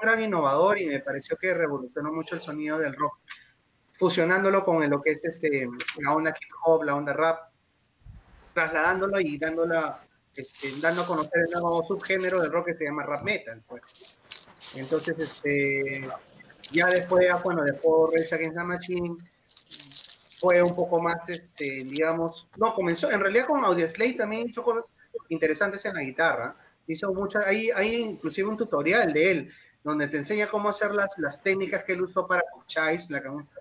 gran 0.00 0.22
innovador 0.22 0.78
y 0.80 0.86
me 0.86 1.00
pareció 1.00 1.36
que 1.36 1.52
revolucionó 1.52 2.10
mucho 2.10 2.34
el 2.34 2.40
sonido 2.40 2.78
del 2.78 2.96
rock 2.96 3.18
fusionándolo 3.98 4.64
con 4.64 4.88
lo 4.88 5.02
que 5.02 5.10
es 5.10 5.24
este, 5.24 5.68
la 5.98 6.14
onda 6.14 6.30
hip 6.30 6.54
hop, 6.64 6.84
la 6.84 6.96
onda 6.96 7.12
rap, 7.12 7.50
trasladándolo 8.54 9.20
y 9.20 9.36
dándola, 9.36 10.02
este, 10.34 10.68
dando 10.80 11.02
a 11.02 11.06
conocer 11.06 11.42
el 11.44 11.50
nuevo 11.50 11.84
subgénero 11.86 12.40
de 12.40 12.48
rock 12.48 12.68
que 12.68 12.74
se 12.76 12.84
llama 12.84 13.02
rap 13.02 13.22
metal. 13.22 13.62
Pues. 13.68 13.82
Entonces, 14.74 15.18
este, 15.18 16.08
ya 16.72 16.86
después, 16.86 17.26
bueno, 17.44 17.62
después 17.62 18.14
Rage 18.14 18.34
Against 18.36 18.56
the 18.56 18.64
Machine 18.64 19.16
fue 20.40 20.62
un 20.62 20.74
poco 20.74 21.02
más, 21.02 21.28
este, 21.28 21.84
digamos, 21.84 22.48
no, 22.56 22.74
comenzó, 22.74 23.10
en 23.10 23.20
realidad 23.20 23.46
con 23.46 23.62
Audioslave 23.62 24.14
también 24.14 24.48
hizo 24.48 24.62
cosas 24.62 24.86
interesantes 25.28 25.84
en 25.84 25.94
la 25.94 26.02
guitarra, 26.02 26.54
hizo 26.86 27.12
muchas, 27.12 27.46
hay, 27.46 27.70
hay 27.70 27.96
inclusive 27.96 28.48
un 28.48 28.56
tutorial 28.56 29.12
de 29.12 29.30
él, 29.30 29.52
donde 29.82 30.08
te 30.08 30.18
enseña 30.18 30.48
cómo 30.48 30.68
hacer 30.68 30.92
las, 30.92 31.16
las 31.18 31.42
técnicas 31.42 31.84
que 31.84 31.92
él 31.92 32.02
usó 32.02 32.26
para 32.26 32.42
Chase, 32.66 33.08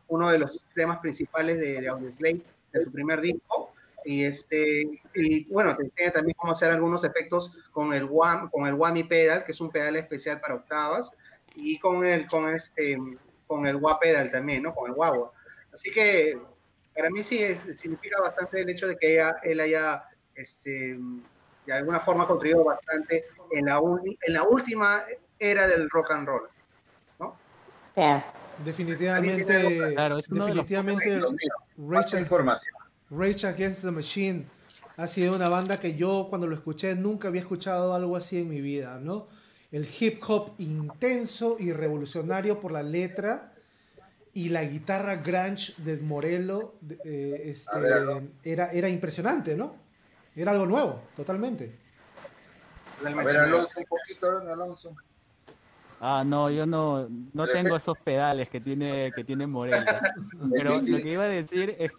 uno 0.08 0.30
de 0.30 0.40
los 0.40 0.62
temas 0.76 1.00
principales 1.00 1.60
de, 1.60 1.82
de 1.82 1.88
Audioslave, 1.88 2.42
de 2.74 2.84
su 2.84 2.92
primer 2.92 3.22
disco. 3.22 3.74
Y, 4.06 4.24
este, 4.24 5.02
y 5.14 5.46
bueno, 5.46 5.76
te 5.76 5.84
enseña 5.84 6.12
también 6.12 6.36
cómo 6.38 6.54
hacer 6.54 6.72
algunos 6.72 7.04
efectos 7.04 7.54
con 7.72 7.94
el, 7.94 8.06
wham, 8.06 8.50
con 8.50 8.68
el 8.68 8.74
whammy 8.74 9.04
pedal, 9.04 9.44
que 9.44 9.52
es 9.52 9.62
un 9.62 9.72
pedal 9.72 9.96
especial 9.96 10.40
para 10.40 10.56
octavas, 10.56 11.12
y 11.56 11.80
con 11.80 12.06
el, 12.06 12.28
con 12.28 12.54
este, 12.54 12.98
con 13.48 13.66
el 13.66 13.76
wah 13.78 14.00
pedal 14.00 14.32
también, 14.32 14.64
¿no? 14.64 14.74
Con 14.74 14.92
el 14.92 14.98
wah, 14.98 15.32
Así 15.74 15.92
que 15.92 16.38
para 16.96 17.10
mí 17.10 17.24
sí 17.24 17.40
significa 17.78 18.22
bastante 18.22 18.62
el 18.62 18.70
hecho 18.70 18.88
de 18.88 18.98
que 18.98 19.14
ella, 19.14 19.38
él 19.44 19.60
haya 19.60 20.04
este, 20.36 20.98
de 21.74 21.80
alguna 21.80 22.00
forma 22.00 22.28
contribuido 22.28 22.66
bastante 22.66 23.26
en 23.52 23.66
la, 23.66 23.80
en 24.22 24.34
la 24.34 24.44
última 24.44 25.04
era 25.38 25.68
del 25.68 25.90
rock 25.90 26.12
and 26.12 26.28
roll. 26.28 26.50
¿no? 27.20 27.36
Bien. 27.96 28.24
Definitivamente, 28.64 29.94
Claro, 29.94 30.18
es 30.18 30.28
definitivamente 30.28 31.22
Rachel, 31.78 32.20
información. 32.20 32.76
Rage 33.10 33.48
Against 33.48 33.84
the 33.84 33.92
Machine 33.92 34.46
ha 34.98 35.08
sido 35.08 35.34
una 35.34 35.48
banda 35.48 35.80
que 35.80 35.96
yo 35.96 36.28
cuando 36.30 36.46
lo 36.46 36.56
escuché 36.56 36.94
nunca 36.94 37.30
había 37.30 37.42
escuchado 37.42 37.94
algo 37.94 38.18
así 38.18 38.40
en 38.40 38.50
mi 38.50 38.60
vida, 38.60 39.00
¿no? 39.02 39.28
El 39.72 39.88
hip 40.00 40.22
hop 40.28 40.56
intenso 40.58 41.56
y 41.58 41.72
revolucionario 41.72 42.60
por 42.60 42.72
la 42.72 42.84
letra 42.84 43.54
y 44.34 44.50
la 44.50 44.64
guitarra 44.64 45.16
grunge 45.16 45.74
de 45.78 45.98
Morello 45.98 46.76
eh, 47.06 47.44
este, 47.46 47.72
era, 48.44 48.72
era 48.72 48.90
impresionante, 48.90 49.56
¿no? 49.56 49.89
Era 50.36 50.52
algo 50.52 50.66
nuevo, 50.66 51.02
totalmente. 51.16 51.78
A 53.04 53.24
ver, 53.24 53.38
Alonso, 53.38 53.80
un 53.80 53.86
poquito, 53.86 54.28
Alonso. 54.52 54.96
Ah, 56.02 56.24
no, 56.26 56.50
yo 56.50 56.66
no, 56.66 57.10
no 57.10 57.46
Pero 57.46 57.54
tengo 57.54 57.70
que- 57.72 57.78
esos 57.78 57.98
pedales 57.98 58.50
que 58.50 58.60
tiene, 58.62 59.12
que 59.14 59.24
tiene 59.24 59.48
Morello. 59.48 59.78
Pero 60.56 60.82
lo 60.82 61.00
que 61.02 61.12
iba 61.12 61.26
a 61.26 61.30
decir 61.30 61.76
es, 61.78 61.92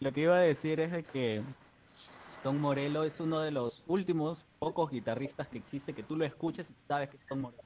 lo 0.00 0.12
que 0.12 0.20
iba 0.22 0.36
a 0.36 0.40
decir 0.40 0.78
es 0.80 0.92
de 0.92 1.02
que 1.02 1.42
Tom 2.42 2.58
Morello 2.58 3.04
es 3.04 3.20
uno 3.20 3.40
de 3.40 3.50
los 3.50 3.82
últimos 3.86 4.44
pocos 4.58 4.90
guitarristas 4.90 5.48
que 5.48 5.58
existe 5.58 5.92
que 5.92 6.02
tú 6.02 6.16
lo 6.16 6.24
escuchas 6.24 6.70
y 6.70 6.74
sabes 6.86 7.08
que 7.10 7.16
es 7.16 7.26
Tom 7.28 7.40
Morello. 7.40 7.62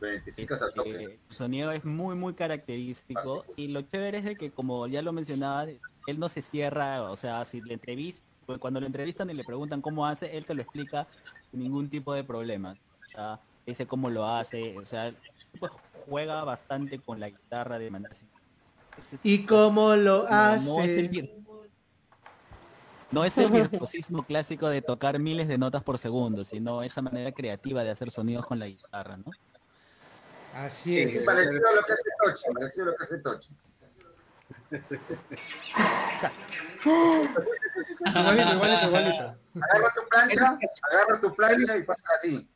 Lo 0.00 0.08
identificas 0.08 0.60
al 0.62 0.74
toque. 0.74 1.18
Su 1.28 1.34
sonido 1.34 1.70
es 1.70 1.84
muy, 1.84 2.16
muy 2.16 2.34
característico 2.34 3.44
y 3.56 3.68
lo 3.68 3.82
chévere 3.82 4.18
es 4.18 4.24
de 4.24 4.36
que, 4.36 4.50
como 4.50 4.88
ya 4.88 5.02
lo 5.02 5.12
mencionaba, 5.12 5.66
él 6.06 6.18
no 6.18 6.28
se 6.28 6.42
cierra, 6.42 7.02
o 7.04 7.16
sea, 7.16 7.44
si 7.44 7.60
le 7.60 7.78
entrevistan, 8.42 8.58
cuando 8.60 8.80
lo 8.80 8.86
entrevistan 8.86 9.30
y 9.30 9.34
le 9.34 9.44
preguntan 9.44 9.80
cómo 9.80 10.06
hace, 10.06 10.36
él 10.36 10.44
te 10.46 10.54
lo 10.54 10.62
explica 10.62 11.06
sin 11.50 11.60
ningún 11.60 11.88
tipo 11.88 12.12
de 12.12 12.24
problema. 12.24 12.72
O 12.72 13.08
sea, 13.08 13.40
dice 13.66 13.86
cómo 13.86 14.10
lo 14.10 14.26
hace, 14.26 14.80
o 14.80 14.84
sea, 14.86 15.14
pues, 15.58 15.72
juega 16.06 16.42
bastante 16.44 17.00
con 17.00 17.20
la 17.20 17.28
guitarra 17.28 17.78
de 17.78 17.90
manera 17.90 18.14
¿Y 19.22 19.46
cómo 19.46 19.94
lo 19.96 20.24
no, 20.24 20.54
hace? 20.54 20.64
no 20.66 20.84
es 20.84 20.96
el 20.96 21.10
vir- 21.10 21.30
no 23.12 23.24
es 23.24 23.36
el 23.38 23.50
virtuosismo 23.50 24.22
clásico 24.26 24.68
de 24.68 24.82
tocar 24.82 25.18
miles 25.18 25.46
de 25.46 25.58
notas 25.58 25.82
por 25.82 25.98
segundo, 25.98 26.44
sino 26.44 26.82
esa 26.82 27.02
manera 27.02 27.30
creativa 27.32 27.84
de 27.84 27.90
hacer 27.90 28.10
sonidos 28.10 28.46
con 28.46 28.58
la 28.58 28.66
guitarra, 28.66 29.18
¿no? 29.18 29.34
Así 30.54 30.94
Sí, 30.94 31.00
es. 31.02 31.24
parecido 31.24 31.68
a 31.68 31.72
lo 31.74 31.82
que 31.82 31.92
hace 31.92 32.02
Tochi, 32.24 32.54
parecido 32.54 32.84
a 32.84 32.88
lo 32.90 32.96
que 32.96 33.04
hace 33.04 33.18
Tochi. 33.18 33.54
Igualito, 38.06 38.52
igualito, 38.54 38.86
igualito. 38.86 39.36
Agarra 39.60 39.94
tu 39.94 40.08
plancha, 40.10 40.58
agarra 40.90 41.20
tu 41.20 41.34
plancha 41.34 41.76
y 41.76 41.82
pasa 41.82 42.04
así. 42.18 42.48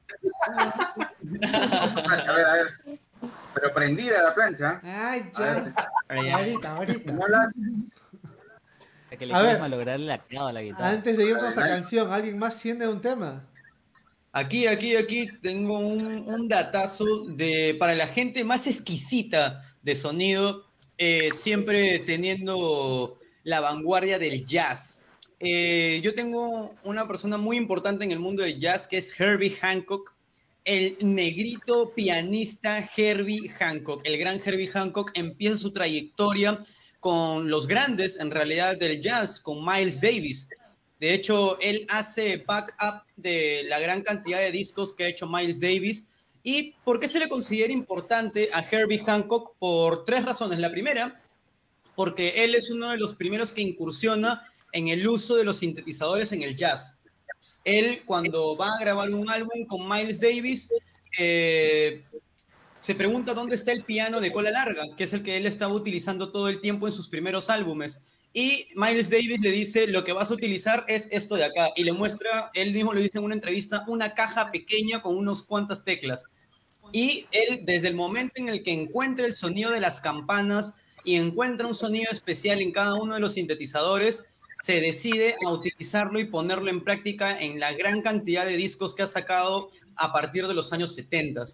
A 2.02 2.34
ver, 2.34 2.46
a 2.46 2.52
ver. 2.54 3.00
Pero 3.54 3.74
prendida 3.74 4.22
la 4.22 4.34
plancha. 4.34 4.80
Ay, 4.82 5.30
A 5.34 5.40
ver, 5.40 5.56
ya. 5.56 5.64
si- 5.64 6.30
Ahorita, 6.32 6.76
ahorita. 6.76 7.12
no 7.12 7.26
la 7.28 7.48
que 9.18 9.26
le 9.26 9.34
A 9.34 9.40
ver. 9.42 9.58
malograr 9.60 9.94
a 9.96 10.52
la 10.52 10.62
guitarra. 10.62 10.90
Antes 10.90 11.16
de 11.16 11.24
irnos 11.24 11.56
a 11.56 11.68
canción, 11.68 12.12
¿alguien 12.12 12.38
más 12.38 12.58
tiene 12.58 12.86
un 12.86 13.00
tema? 13.00 13.44
Aquí, 14.32 14.66
aquí, 14.66 14.94
aquí 14.96 15.26
tengo 15.40 15.78
un, 15.78 16.04
un 16.28 16.48
datazo 16.48 17.06
de 17.28 17.74
para 17.80 17.94
la 17.94 18.06
gente 18.06 18.44
más 18.44 18.66
exquisita 18.66 19.62
de 19.80 19.96
sonido, 19.96 20.65
eh, 20.98 21.30
siempre 21.34 21.98
teniendo 22.00 23.18
la 23.44 23.60
vanguardia 23.60 24.18
del 24.18 24.44
jazz. 24.44 25.02
Eh, 25.40 26.00
yo 26.02 26.14
tengo 26.14 26.70
una 26.84 27.06
persona 27.06 27.36
muy 27.36 27.56
importante 27.56 28.04
en 28.04 28.10
el 28.10 28.18
mundo 28.18 28.42
del 28.42 28.58
jazz 28.58 28.86
que 28.86 28.98
es 28.98 29.18
Herbie 29.20 29.56
Hancock, 29.60 30.16
el 30.64 30.96
negrito 31.00 31.92
pianista 31.94 32.88
Herbie 32.96 33.48
Hancock. 33.48 34.00
El 34.04 34.18
gran 34.18 34.40
Herbie 34.44 34.66
Hancock 34.66 35.12
empieza 35.14 35.58
su 35.58 35.72
trayectoria 35.72 36.62
con 36.98 37.48
los 37.48 37.68
grandes, 37.68 38.18
en 38.18 38.32
realidad, 38.32 38.76
del 38.76 39.00
jazz, 39.00 39.40
con 39.40 39.64
Miles 39.64 40.00
Davis. 40.00 40.48
De 40.98 41.14
hecho, 41.14 41.56
él 41.60 41.86
hace 41.88 42.38
backup 42.38 43.04
de 43.16 43.62
la 43.68 43.78
gran 43.78 44.02
cantidad 44.02 44.40
de 44.40 44.50
discos 44.50 44.92
que 44.92 45.04
ha 45.04 45.08
hecho 45.08 45.28
Miles 45.28 45.60
Davis. 45.60 46.08
¿Y 46.48 46.74
por 46.84 47.00
qué 47.00 47.08
se 47.08 47.18
le 47.18 47.28
considera 47.28 47.72
importante 47.72 48.50
a 48.52 48.60
Herbie 48.60 49.02
Hancock? 49.04 49.56
Por 49.58 50.04
tres 50.04 50.24
razones. 50.24 50.60
La 50.60 50.70
primera, 50.70 51.20
porque 51.96 52.44
él 52.44 52.54
es 52.54 52.70
uno 52.70 52.92
de 52.92 52.98
los 52.98 53.14
primeros 53.14 53.50
que 53.50 53.62
incursiona 53.62 54.44
en 54.70 54.86
el 54.86 55.08
uso 55.08 55.34
de 55.34 55.42
los 55.42 55.56
sintetizadores 55.56 56.30
en 56.30 56.44
el 56.44 56.54
jazz. 56.54 56.98
Él, 57.64 58.02
cuando 58.06 58.56
va 58.56 58.74
a 58.74 58.78
grabar 58.78 59.10
un 59.10 59.28
álbum 59.28 59.66
con 59.66 59.88
Miles 59.88 60.20
Davis, 60.20 60.68
eh, 61.18 62.04
se 62.78 62.94
pregunta 62.94 63.34
dónde 63.34 63.56
está 63.56 63.72
el 63.72 63.82
piano 63.82 64.20
de 64.20 64.30
cola 64.30 64.52
larga, 64.52 64.84
que 64.96 65.02
es 65.02 65.12
el 65.14 65.24
que 65.24 65.38
él 65.38 65.46
estaba 65.46 65.74
utilizando 65.74 66.30
todo 66.30 66.48
el 66.48 66.60
tiempo 66.60 66.86
en 66.86 66.92
sus 66.92 67.08
primeros 67.08 67.50
álbumes. 67.50 68.04
Y 68.38 68.68
Miles 68.74 69.08
Davis 69.08 69.40
le 69.40 69.50
dice, 69.50 69.86
lo 69.86 70.04
que 70.04 70.12
vas 70.12 70.30
a 70.30 70.34
utilizar 70.34 70.84
es 70.88 71.08
esto 71.10 71.36
de 71.36 71.44
acá. 71.44 71.70
Y 71.74 71.84
le 71.84 71.94
muestra, 71.94 72.50
él 72.52 72.74
mismo 72.74 72.92
le 72.92 73.00
dice 73.00 73.16
en 73.16 73.24
una 73.24 73.34
entrevista, 73.34 73.82
una 73.88 74.12
caja 74.12 74.52
pequeña 74.52 75.00
con 75.00 75.16
unos 75.16 75.42
cuantas 75.42 75.84
teclas. 75.84 76.26
Y 76.92 77.24
él, 77.30 77.62
desde 77.64 77.88
el 77.88 77.94
momento 77.94 78.34
en 78.36 78.50
el 78.50 78.62
que 78.62 78.74
encuentra 78.74 79.24
el 79.24 79.34
sonido 79.34 79.70
de 79.70 79.80
las 79.80 80.02
campanas 80.02 80.74
y 81.02 81.14
encuentra 81.14 81.66
un 81.66 81.74
sonido 81.74 82.12
especial 82.12 82.60
en 82.60 82.72
cada 82.72 82.96
uno 82.96 83.14
de 83.14 83.20
los 83.20 83.32
sintetizadores, 83.32 84.24
se 84.62 84.82
decide 84.82 85.34
a 85.42 85.50
utilizarlo 85.50 86.20
y 86.20 86.26
ponerlo 86.26 86.68
en 86.68 86.84
práctica 86.84 87.40
en 87.40 87.58
la 87.58 87.72
gran 87.72 88.02
cantidad 88.02 88.44
de 88.44 88.58
discos 88.58 88.94
que 88.94 89.04
ha 89.04 89.06
sacado 89.06 89.70
a 89.96 90.12
partir 90.12 90.46
de 90.46 90.52
los 90.52 90.74
años 90.74 90.92
70. 90.92 91.46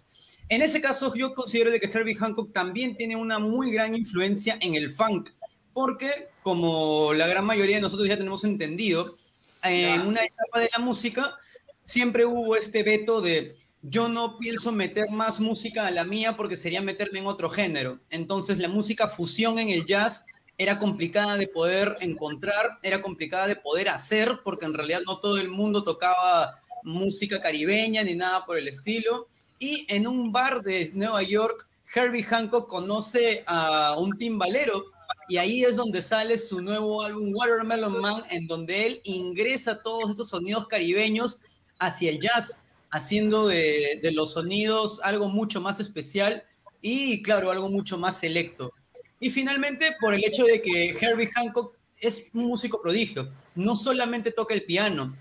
En 0.49 0.61
ese 0.61 0.81
caso, 0.81 1.13
yo 1.15 1.33
considero 1.33 1.71
de 1.71 1.79
que 1.79 1.87
Herbie 1.87 2.15
Hancock 2.15 2.51
también 2.51 2.97
tiene 2.97 3.15
una 3.15 3.39
muy 3.39 3.71
gran 3.71 3.95
influencia 3.95 4.57
en 4.59 4.75
el 4.75 4.91
funk, 4.91 5.29
porque 5.73 6.29
como 6.41 7.13
la 7.13 7.27
gran 7.27 7.45
mayoría 7.45 7.77
de 7.77 7.81
nosotros 7.81 8.07
ya 8.07 8.17
tenemos 8.17 8.43
entendido, 8.43 9.17
en 9.63 10.01
una 10.01 10.21
etapa 10.23 10.59
de 10.59 10.69
la 10.75 10.83
música 10.83 11.37
siempre 11.83 12.25
hubo 12.25 12.55
este 12.55 12.83
veto 12.83 13.21
de 13.21 13.55
yo 13.81 14.07
no 14.07 14.37
pienso 14.37 14.71
meter 14.71 15.09
más 15.09 15.39
música 15.41 15.85
a 15.85 15.91
la 15.91 16.05
mía 16.05 16.37
porque 16.37 16.55
sería 16.55 16.81
meterme 16.81 17.19
en 17.19 17.27
otro 17.27 17.49
género. 17.49 17.99
Entonces 18.09 18.59
la 18.59 18.69
música 18.69 19.09
fusión 19.09 19.59
en 19.59 19.69
el 19.69 19.85
jazz 19.85 20.23
era 20.57 20.79
complicada 20.79 21.35
de 21.35 21.47
poder 21.47 21.97
encontrar, 21.99 22.79
era 22.81 23.01
complicada 23.01 23.47
de 23.47 23.57
poder 23.57 23.89
hacer, 23.89 24.39
porque 24.43 24.65
en 24.65 24.73
realidad 24.73 25.01
no 25.05 25.19
todo 25.19 25.37
el 25.37 25.49
mundo 25.49 25.83
tocaba 25.83 26.61
música 26.83 27.41
caribeña 27.41 28.03
ni 28.03 28.15
nada 28.15 28.45
por 28.45 28.57
el 28.57 28.69
estilo. 28.69 29.27
Y 29.59 29.85
en 29.89 30.07
un 30.07 30.31
bar 30.31 30.61
de 30.61 30.91
Nueva 30.93 31.23
York, 31.23 31.67
Herbie 31.93 32.23
Hancock 32.23 32.69
conoce 32.69 33.43
a 33.47 33.95
un 33.97 34.17
timbalero 34.17 34.92
y 35.29 35.37
ahí 35.37 35.63
es 35.63 35.77
donde 35.77 36.01
sale 36.01 36.37
su 36.37 36.61
nuevo 36.61 37.01
álbum 37.01 37.33
Watermelon 37.33 38.01
Man, 38.01 38.21
en 38.29 38.47
donde 38.47 38.87
él 38.87 39.01
ingresa 39.03 39.81
todos 39.81 40.11
estos 40.11 40.29
sonidos 40.29 40.67
caribeños 40.67 41.39
hacia 41.79 42.09
el 42.09 42.19
jazz, 42.19 42.59
haciendo 42.91 43.47
de, 43.47 43.99
los 44.13 44.33
sonidos 44.33 44.99
algo 45.03 45.29
mucho 45.29 45.61
más 45.61 45.79
especial 45.79 46.43
y, 46.81 47.21
claro, 47.21 47.51
algo 47.51 47.69
mucho 47.69 47.97
más 47.97 48.19
selecto. 48.19 48.73
Y 49.19 49.29
finalmente, 49.29 49.95
por 50.01 50.13
el 50.13 50.23
hecho 50.23 50.43
de 50.43 50.61
que 50.61 50.89
Herbie 50.89 51.31
Hancock 51.33 51.75
es 52.01 52.27
un 52.33 52.45
músico 52.45 52.81
prodigio, 52.81 53.31
no 53.55 53.75
solamente 53.75 54.31
toca 54.31 54.53
el 54.53 54.63
piano, 54.63 55.15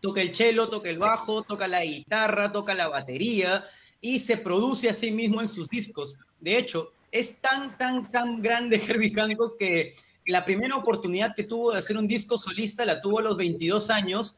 toca 0.00 0.22
el 0.22 0.34
cello, 0.34 0.68
toca 0.68 0.88
el 0.88 0.98
bajo, 0.98 1.42
toca 1.42 1.68
la 1.68 1.84
guitarra, 1.84 2.50
toca 2.50 2.72
la 2.74 2.88
batería 2.88 3.64
y 4.00 4.18
se 4.18 4.38
produce 4.38 4.88
a 4.88 4.94
sí 4.94 5.10
mismo 5.10 5.42
en 5.42 5.48
sus 5.48 5.68
discos. 5.68 6.14
De 6.40 6.58
hecho, 6.58 6.93
es 7.14 7.40
tan, 7.40 7.78
tan, 7.78 8.10
tan 8.10 8.42
grande 8.42 8.76
Herbie 8.88 9.12
Hancock 9.14 9.56
que 9.56 9.94
la 10.26 10.44
primera 10.44 10.76
oportunidad 10.76 11.34
que 11.34 11.44
tuvo 11.44 11.72
de 11.72 11.78
hacer 11.78 11.96
un 11.96 12.08
disco 12.08 12.36
solista 12.36 12.84
la 12.84 13.00
tuvo 13.00 13.20
a 13.20 13.22
los 13.22 13.36
22 13.36 13.88
años. 13.88 14.36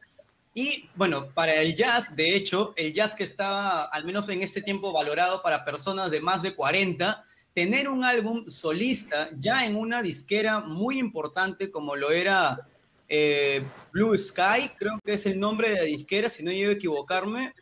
Y 0.53 0.87
bueno, 0.95 1.29
para 1.33 1.55
el 1.55 1.75
jazz, 1.75 2.15
de 2.15 2.35
hecho, 2.35 2.73
el 2.75 2.93
jazz 2.93 3.15
que 3.15 3.23
estaba, 3.23 3.85
al 3.85 4.05
menos 4.05 4.29
en 4.29 4.43
este 4.43 4.61
tiempo, 4.61 4.93
valorado 4.93 5.41
para 5.41 5.65
personas 5.65 6.11
de 6.11 6.21
más 6.21 6.43
de 6.43 6.53
40, 6.53 7.25
tener 7.55 7.89
un 7.89 8.03
álbum 8.03 8.47
solista 8.47 9.29
ya 9.39 9.65
en 9.65 9.75
una 9.75 10.03
disquera 10.03 10.59
muy 10.59 10.99
importante 10.99 11.71
como 11.71 11.95
lo 11.95 12.11
era 12.11 12.67
eh, 13.09 13.63
Blue 13.91 14.17
Sky, 14.17 14.69
creo 14.77 14.99
que 15.03 15.13
es 15.13 15.25
el 15.25 15.39
nombre 15.39 15.69
de 15.71 15.75
la 15.77 15.83
disquera, 15.83 16.29
si 16.29 16.43
no 16.43 16.51
llego 16.51 16.69
a 16.69 16.75
equivocarme, 16.75 17.55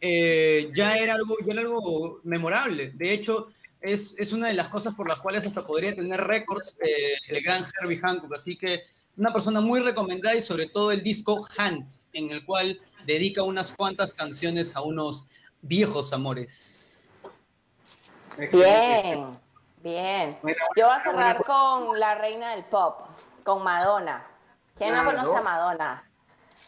eh, 0.00 0.70
ya, 0.74 0.96
era 0.96 1.14
algo, 1.14 1.36
ya 1.44 1.52
era 1.52 1.62
algo 1.62 2.20
memorable. 2.24 2.92
De 2.94 3.12
hecho, 3.12 3.48
es, 3.84 4.18
es, 4.18 4.32
una 4.32 4.48
de 4.48 4.54
las 4.54 4.68
cosas 4.68 4.94
por 4.94 5.08
las 5.08 5.20
cuales 5.20 5.46
hasta 5.46 5.66
podría 5.66 5.94
tener 5.94 6.20
récords 6.20 6.76
eh, 6.82 7.14
el 7.28 7.42
gran 7.42 7.64
Herbie 7.80 7.98
Hancock. 7.98 8.32
Así 8.34 8.56
que 8.56 8.82
una 9.16 9.32
persona 9.32 9.60
muy 9.60 9.80
recomendada 9.80 10.34
y 10.34 10.40
sobre 10.40 10.66
todo 10.66 10.90
el 10.90 11.02
disco 11.02 11.46
Hands, 11.56 12.08
en 12.14 12.30
el 12.30 12.44
cual 12.44 12.80
dedica 13.04 13.42
unas 13.42 13.74
cuantas 13.74 14.14
canciones 14.14 14.74
a 14.74 14.82
unos 14.82 15.28
viejos 15.62 16.12
amores. 16.12 17.10
Bien, 18.50 19.36
bien. 19.82 20.38
Yo 20.76 20.86
voy 20.86 20.96
a 20.96 21.02
cerrar 21.02 21.44
con 21.44 22.00
la 22.00 22.16
reina 22.16 22.52
del 22.52 22.64
pop, 22.64 23.00
con 23.44 23.62
Madonna. 23.62 24.26
¿Quién 24.76 24.94
no 24.94 25.04
conoce 25.04 25.36
a 25.36 25.42
Madonna? 25.42 26.10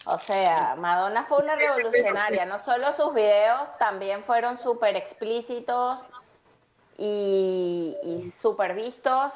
O 0.05 0.19
sea, 0.19 0.77
Madonna 0.79 1.25
fue 1.25 1.39
una 1.39 1.57
revolucionaria. 1.57 2.45
No 2.45 2.61
solo 2.61 2.93
sus 2.93 3.13
videos 3.13 3.77
también 3.79 4.23
fueron 4.23 4.59
súper 4.59 4.95
explícitos. 4.95 6.01
Y, 6.97 7.97
y 8.03 8.33
vistos. 8.75 9.33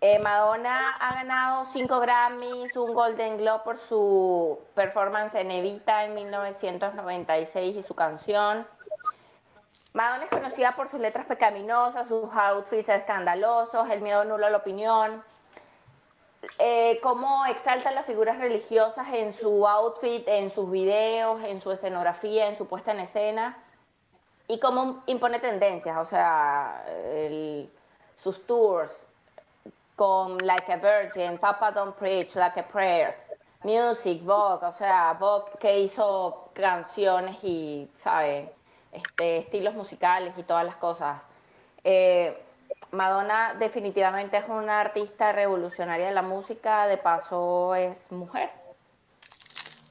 Eh, 0.00 0.18
Madonna 0.18 0.90
ha 1.00 1.14
ganado 1.14 1.64
cinco 1.64 2.00
Grammys, 2.00 2.76
un 2.76 2.92
Golden 2.92 3.38
Globe 3.38 3.62
por 3.64 3.78
su 3.78 4.58
performance 4.74 5.34
en 5.34 5.50
Evita 5.50 6.04
en 6.04 6.14
1996 6.14 7.76
y 7.76 7.82
su 7.82 7.94
canción. 7.94 8.66
Madonna 9.94 10.24
es 10.24 10.30
conocida 10.30 10.76
por 10.76 10.90
sus 10.90 11.00
letras 11.00 11.24
pecaminosas, 11.24 12.08
sus 12.08 12.30
outfits 12.34 12.90
escandalosos, 12.90 13.88
el 13.88 14.02
miedo 14.02 14.24
nulo 14.26 14.46
a 14.46 14.50
la 14.50 14.58
opinión. 14.58 15.24
Eh, 16.58 17.00
cómo 17.02 17.46
exalta 17.46 17.90
las 17.90 18.04
figuras 18.04 18.38
religiosas 18.38 19.08
en 19.12 19.32
su 19.32 19.66
outfit, 19.66 20.28
en 20.28 20.50
sus 20.50 20.70
videos, 20.70 21.42
en 21.44 21.60
su 21.62 21.72
escenografía, 21.72 22.48
en 22.48 22.56
su 22.56 22.66
puesta 22.66 22.92
en 22.92 23.00
escena. 23.00 23.56
Y 24.48 24.60
cómo 24.60 25.02
impone 25.06 25.40
tendencias, 25.40 25.96
o 25.96 26.04
sea, 26.04 26.84
sus 28.16 28.46
tours, 28.46 29.06
con 29.96 30.38
Like 30.38 30.72
a 30.72 30.76
Virgin, 30.76 31.38
Papa 31.38 31.72
Don't 31.72 31.96
Preach, 31.96 32.36
Like 32.36 32.60
a 32.60 32.68
Prayer, 32.68 33.16
Music, 33.64 34.22
Vogue, 34.22 34.64
o 34.64 34.72
sea, 34.72 35.14
Vogue 35.14 35.50
que 35.58 35.80
hizo 35.80 36.50
canciones 36.52 37.36
y, 37.42 37.90
¿sabe? 38.02 38.52
Este, 38.92 39.38
estilos 39.38 39.74
musicales 39.74 40.34
y 40.38 40.42
todas 40.42 40.64
las 40.64 40.76
cosas. 40.76 41.26
Eh, 41.82 42.42
Madonna 42.92 43.54
definitivamente 43.54 44.36
es 44.36 44.48
una 44.48 44.80
artista 44.80 45.32
revolucionaria 45.32 46.06
de 46.06 46.14
la 46.14 46.22
música, 46.22 46.86
de 46.86 46.98
paso 46.98 47.74
es 47.74 48.10
mujer, 48.12 48.50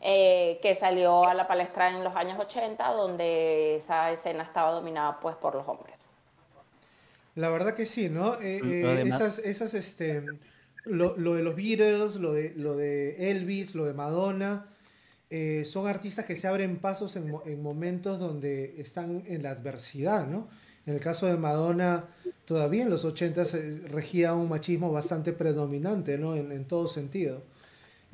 eh, 0.08 0.60
que 0.62 0.76
salió 0.76 1.26
a 1.26 1.34
la 1.34 1.48
palestra 1.48 1.90
en 1.90 2.04
los 2.04 2.16
años 2.16 2.38
80, 2.40 2.88
donde 2.92 3.78
esa 3.78 4.12
escena 4.12 4.44
estaba 4.44 4.72
dominada 4.72 5.20
pues 5.20 5.36
por 5.36 5.56
los 5.56 5.68
hombres. 5.68 5.96
La 7.34 7.50
verdad 7.50 7.74
que 7.74 7.88
sí, 7.88 8.10
¿no? 8.10 8.36
Eh, 8.36 8.62
eh, 8.64 9.04
esas, 9.08 9.40
esas, 9.40 9.74
este, 9.74 10.24
lo, 10.84 11.18
lo 11.18 11.34
de 11.34 11.42
los 11.42 11.56
Beatles, 11.56 12.18
lo 12.18 12.34
de, 12.34 12.54
lo 12.56 12.78
de 12.78 13.32
Elvis, 13.32 13.74
lo 13.74 13.86
de 13.86 13.94
Madonna, 13.94 14.68
eh, 15.32 15.66
son 15.66 15.88
artistas 15.88 16.26
que 16.26 16.36
se 16.36 16.48
abren 16.48 16.78
pasos 16.78 17.16
en, 17.16 17.36
en 17.48 17.64
momentos 17.64 18.20
donde 18.20 18.80
están 18.80 19.24
en 19.26 19.42
la 19.42 19.50
adversidad, 19.50 20.28
¿no? 20.28 20.48
En 20.86 20.94
el 20.94 21.00
caso 21.00 21.26
de 21.26 21.36
Madonna, 21.36 22.06
todavía 22.46 22.84
en 22.84 22.92
los 22.92 23.04
80 23.06 23.44
se 23.46 23.80
regía 23.88 24.36
un 24.36 24.48
machismo 24.48 24.92
bastante 24.92 25.34
predominante, 25.34 26.20
¿no? 26.20 26.36
En, 26.36 26.52
en 26.52 26.66
todo 26.66 26.88
sentido. 26.88 27.42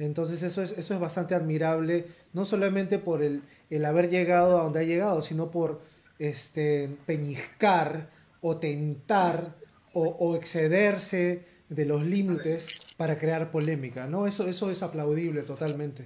Entonces 0.06 0.42
eso 0.42 0.64
es, 0.64 0.72
eso 0.72 0.94
es 0.94 1.00
bastante 1.00 1.36
admirable, 1.36 2.08
no 2.34 2.44
solamente 2.46 2.98
por 2.98 3.22
el, 3.22 3.44
el 3.70 3.86
haber 3.86 4.10
llegado 4.10 4.60
a 4.60 4.64
donde 4.64 4.80
ha 4.80 4.84
llegado, 4.84 5.22
sino 5.22 5.52
por 5.52 5.82
este, 6.18 6.90
peñiscar 7.06 8.10
o 8.42 8.58
tentar 8.58 9.56
o, 9.94 10.04
o 10.08 10.36
excederse 10.36 11.46
de 11.70 11.86
los 11.86 12.04
límites 12.06 12.68
para 12.98 13.18
crear 13.18 13.52
polémica, 13.52 14.08
¿no? 14.08 14.26
Eso, 14.26 14.48
eso 14.48 14.72
es 14.72 14.82
aplaudible 14.82 15.44
totalmente. 15.44 16.06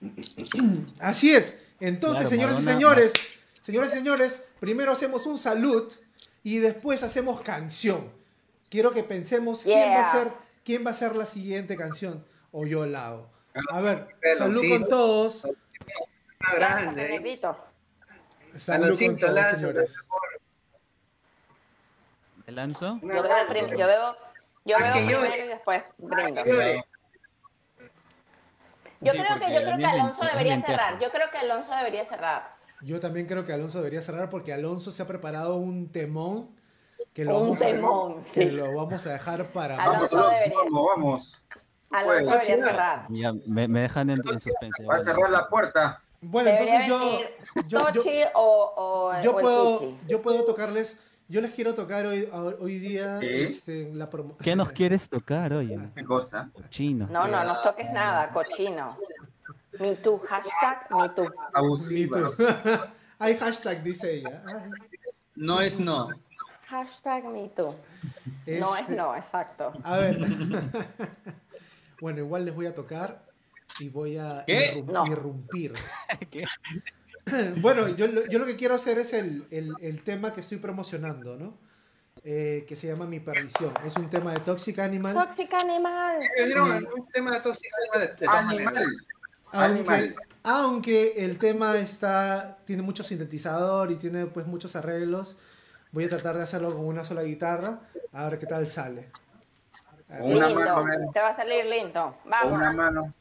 Así 0.98 1.34
es. 1.34 1.56
Entonces, 1.80 2.28
Claro, 2.28 2.52
señoras 2.52 2.60
y 2.60 2.64
señores, 2.64 3.12
señores 3.62 3.90
y 3.90 3.96
señores, 3.96 4.44
primero 4.60 4.92
hacemos 4.92 5.24
un 5.26 5.38
salud 5.38 5.90
y 6.44 6.58
después 6.58 7.02
hacemos 7.02 7.40
canción. 7.40 8.04
Quiero 8.68 8.92
que 8.92 9.02
pensemos 9.02 9.62
quién 9.62 9.88
va 9.88 10.10
a 10.10 10.12
ser, 10.12 10.32
quién 10.62 10.86
va 10.86 10.90
a 10.90 10.94
ser 10.94 11.16
la 11.16 11.24
siguiente 11.24 11.74
canción 11.76 12.22
o 12.52 12.66
yo 12.66 12.86
la 12.86 13.06
hago. 13.08 13.30
A 13.70 13.80
ver, 13.80 14.06
Pero 14.20 14.38
salud 14.38 14.60
sí. 14.60 14.70
con 14.70 14.88
todos. 14.88 15.46
Grande. 16.56 17.16
¿eh? 17.16 17.40
Salud 18.58 18.98
con 18.98 19.16
todos, 19.16 19.50
señores. 19.50 19.94
¿Te 22.44 22.52
lanzo? 22.52 22.98
Yo 23.02 23.08
prim- 23.48 23.76
yo 23.76 23.86
Ah, 24.76 24.92
que 24.92 25.06
yo- 25.08 25.20
primero 25.20 25.44
y 25.44 25.48
después 25.48 25.82
brindo. 25.98 26.42
que 26.44 26.50
yo- 26.50 26.56
Sí, 29.12 29.18
creo 29.18 29.38
que 29.38 29.54
yo 29.54 29.60
creo 29.62 29.78
que 29.78 29.86
Alonso 29.86 30.24
debería 30.24 30.60
cerrar. 30.60 30.98
Yo 31.00 31.10
creo 31.10 31.30
que 31.30 31.38
Alonso 31.38 31.74
debería 31.74 32.04
cerrar. 32.04 32.54
Yo 32.82 33.00
también 33.00 33.26
creo 33.26 33.44
que 33.46 33.52
Alonso 33.52 33.78
debería 33.78 34.02
cerrar 34.02 34.28
porque 34.30 34.52
Alonso 34.52 34.90
se 34.90 35.02
ha 35.02 35.06
preparado 35.06 35.56
un 35.56 35.90
temón 35.90 36.54
que 37.14 37.24
lo, 37.24 37.38
Un 37.38 37.42
vamos, 37.42 37.62
a, 37.62 37.66
temón, 37.66 38.24
que 38.34 38.46
sí. 38.48 38.50
lo 38.52 38.74
vamos 38.74 39.06
a 39.06 39.12
dejar 39.12 39.46
para 39.52 39.82
Alonso 39.82 40.00
más. 40.00 40.12
Vamos, 40.12 40.30
debería. 40.32 40.56
vamos, 40.58 40.86
vamos. 40.96 41.46
Alonso 41.90 42.28
Pues, 42.30 42.42
debería 42.42 42.66
cerrar. 42.66 43.06
Ya, 43.08 43.32
me, 43.46 43.68
me 43.68 43.80
dejan 43.80 44.10
en, 44.10 44.20
en 44.28 44.40
suspense. 44.40 44.84
Va 44.84 44.96
a 44.96 45.02
cerrar 45.02 45.30
la 45.30 45.48
puerta. 45.48 46.00
Bueno, 46.22 46.50
Debería 46.50 46.84
entonces 46.84 47.30
yo, 47.66 47.90
yo, 47.90 47.92
yo, 47.92 48.02
o, 48.34 48.74
o, 48.76 49.22
yo 49.22 49.30
o 49.30 49.40
puedo, 49.40 49.94
yo 50.06 50.20
puedo 50.20 50.44
tocarles, 50.44 50.98
yo 51.28 51.40
les 51.40 51.52
quiero 51.54 51.74
tocar 51.74 52.04
hoy, 52.04 52.28
hoy 52.60 52.78
día 52.78 53.18
¿Qué? 53.20 53.44
este, 53.44 53.90
la 53.94 54.10
promo. 54.10 54.36
¿Qué 54.36 54.54
nos 54.54 54.70
quieres 54.70 55.08
tocar, 55.08 55.52
oye? 55.54 55.78
¿Qué 55.94 56.04
cosa? 56.04 56.50
Chino. 56.68 57.06
No, 57.10 57.26
no, 57.26 57.42
no 57.42 57.56
toques 57.62 57.90
nada, 57.90 58.30
cochino. 58.32 58.98
Me 59.78 59.96
too, 59.96 60.18
hashtag 60.28 60.86
me 60.90 61.08
too. 61.08 61.24
Me 61.24 61.30
Abusiva. 61.54 62.32
Hay 63.18 63.36
hashtag, 63.38 63.82
dice 63.82 64.16
ella. 64.16 64.42
Ay, 64.46 64.70
No 65.36 65.60
es 65.62 65.80
no. 65.80 66.10
Hashtag 66.68 67.24
me 67.24 67.48
too. 67.48 67.74
No 68.46 68.74
es 68.76 68.80
este, 68.82 68.94
no, 68.94 69.16
exacto. 69.16 69.72
A 69.84 69.96
ver. 69.98 70.18
bueno, 72.00 72.20
igual 72.20 72.44
les 72.44 72.54
voy 72.54 72.66
a 72.66 72.74
tocar 72.74 73.24
y 73.78 73.88
voy 73.88 74.16
a 74.18 74.44
¿Qué? 74.46 74.74
irrum- 74.74 74.92
No. 74.92 75.06
irrumpir. 75.06 75.74
¿Qué? 76.30 76.44
Bueno, 77.60 77.88
yo, 77.88 78.06
lo- 78.08 78.26
yo 78.26 78.38
lo 78.40 78.46
que 78.46 78.56
quiero 78.56 78.74
hacer 78.74 78.98
es 78.98 79.12
el, 79.12 79.44
el- 79.50 79.74
el 79.80 80.02
tema 80.02 80.34
que 80.34 80.40
estoy 80.40 80.58
promocionando, 80.58 81.36
¿no? 81.36 81.56
Eh, 82.24 82.64
que 82.68 82.76
se 82.76 82.86
llama 82.88 83.06
Mi 83.06 83.20
Perdición. 83.20 83.72
Es 83.86 83.94
un 83.96 84.10
tema 84.10 84.32
de 84.32 84.40
Toxic 84.40 84.78
Animal. 84.80 85.14
Tóxica 85.14 85.58
animal. 85.58 86.18
Un 86.96 87.08
tema 87.08 87.32
de 87.34 87.40
tóxico 87.40 87.76
de, 87.98 88.06
de 88.08 88.26
Animal. 88.26 88.74
Aunque, 89.52 89.92
Animal. 89.94 90.16
aunque 90.42 91.24
el 91.24 91.38
tema 91.38 91.78
está 91.78 92.58
tiene 92.66 92.82
mucho 92.82 93.04
sintetizador 93.04 93.90
y 93.92 93.96
tiene 93.96 94.26
pues 94.26 94.46
muchos 94.46 94.74
arreglos, 94.76 95.38
voy 95.92 96.04
a 96.04 96.08
tratar 96.08 96.36
de 96.36 96.42
hacerlo 96.42 96.68
con 96.68 96.84
una 96.84 97.04
sola 97.04 97.22
guitarra, 97.22 97.80
a 98.12 98.28
ver 98.28 98.38
qué 98.38 98.46
tal 98.46 98.66
sale. 98.68 99.08
Una 100.18 100.48
lindo. 100.48 100.60
mano, 100.60 100.84
ven. 100.84 101.12
Te 101.12 101.20
va 101.20 101.28
a 101.28 101.36
salir 101.36 101.66
lindo. 101.66 102.16
Vamos. 102.24 102.52
una 102.52 102.72
mano. 102.72 103.12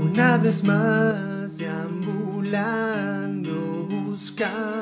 Una 0.00 0.36
vez 0.38 0.64
más 0.64 1.56
deambulando, 1.58 3.07
buscando 4.38 4.77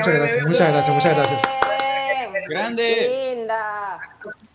Muchas 0.00 0.14
gracias, 0.14 0.46
muchas 0.46 0.72
gracias, 0.72 0.94
muchas 0.94 1.14
gracias. 1.14 1.42
Grande. 2.48 3.34
Linda. 3.34 4.00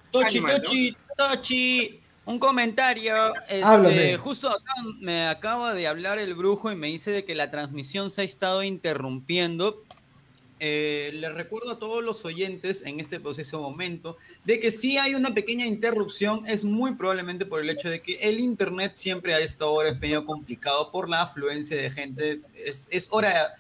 Tochi. 0.10 0.42
Tochi, 0.42 0.98
Tochi, 1.16 2.02
un 2.26 2.40
comentario. 2.40 3.36
Este, 3.48 3.64
Háblame. 3.64 4.18
Justo 4.18 4.50
acá 4.50 4.74
me 5.00 5.28
acaba 5.28 5.76
de 5.76 5.86
hablar 5.86 6.18
el 6.18 6.34
brujo 6.34 6.72
y 6.72 6.76
me 6.76 6.88
dice 6.88 7.12
de 7.12 7.26
que 7.26 7.36
la 7.36 7.52
transmisión 7.52 8.10
se 8.10 8.22
ha 8.22 8.24
estado 8.24 8.64
interrumpiendo. 8.64 9.84
Eh, 10.60 11.12
les 11.14 11.32
recuerdo 11.32 11.74
a 11.74 11.80
todos 11.80 12.04
los 12.04 12.26
oyentes 12.26 12.84
en 12.84 13.00
este 13.00 13.20
preciso 13.20 13.62
momento 13.62 14.18
de 14.46 14.60
que 14.60 14.72
si 14.72 14.98
hay 14.98 15.14
una 15.14 15.36
pequeña 15.36 15.68
interrupción, 15.68 16.48
es 16.48 16.64
muy 16.64 16.96
probablemente 16.96 17.46
por 17.46 17.62
el 17.62 17.70
hecho 17.70 17.90
de 17.90 18.02
que 18.02 18.16
el 18.16 18.40
internet 18.40 18.94
siempre 18.96 19.36
a 19.36 19.40
esta 19.40 19.68
hora 19.68 19.90
es 19.90 20.00
medio 20.00 20.26
complicado 20.26 20.92
por 20.92 21.08
la 21.08 21.22
afluencia 21.22 21.78
de 21.78 21.92
gente. 21.92 22.42
Es, 22.56 22.88
es 22.90 23.10
hora, 23.12 23.54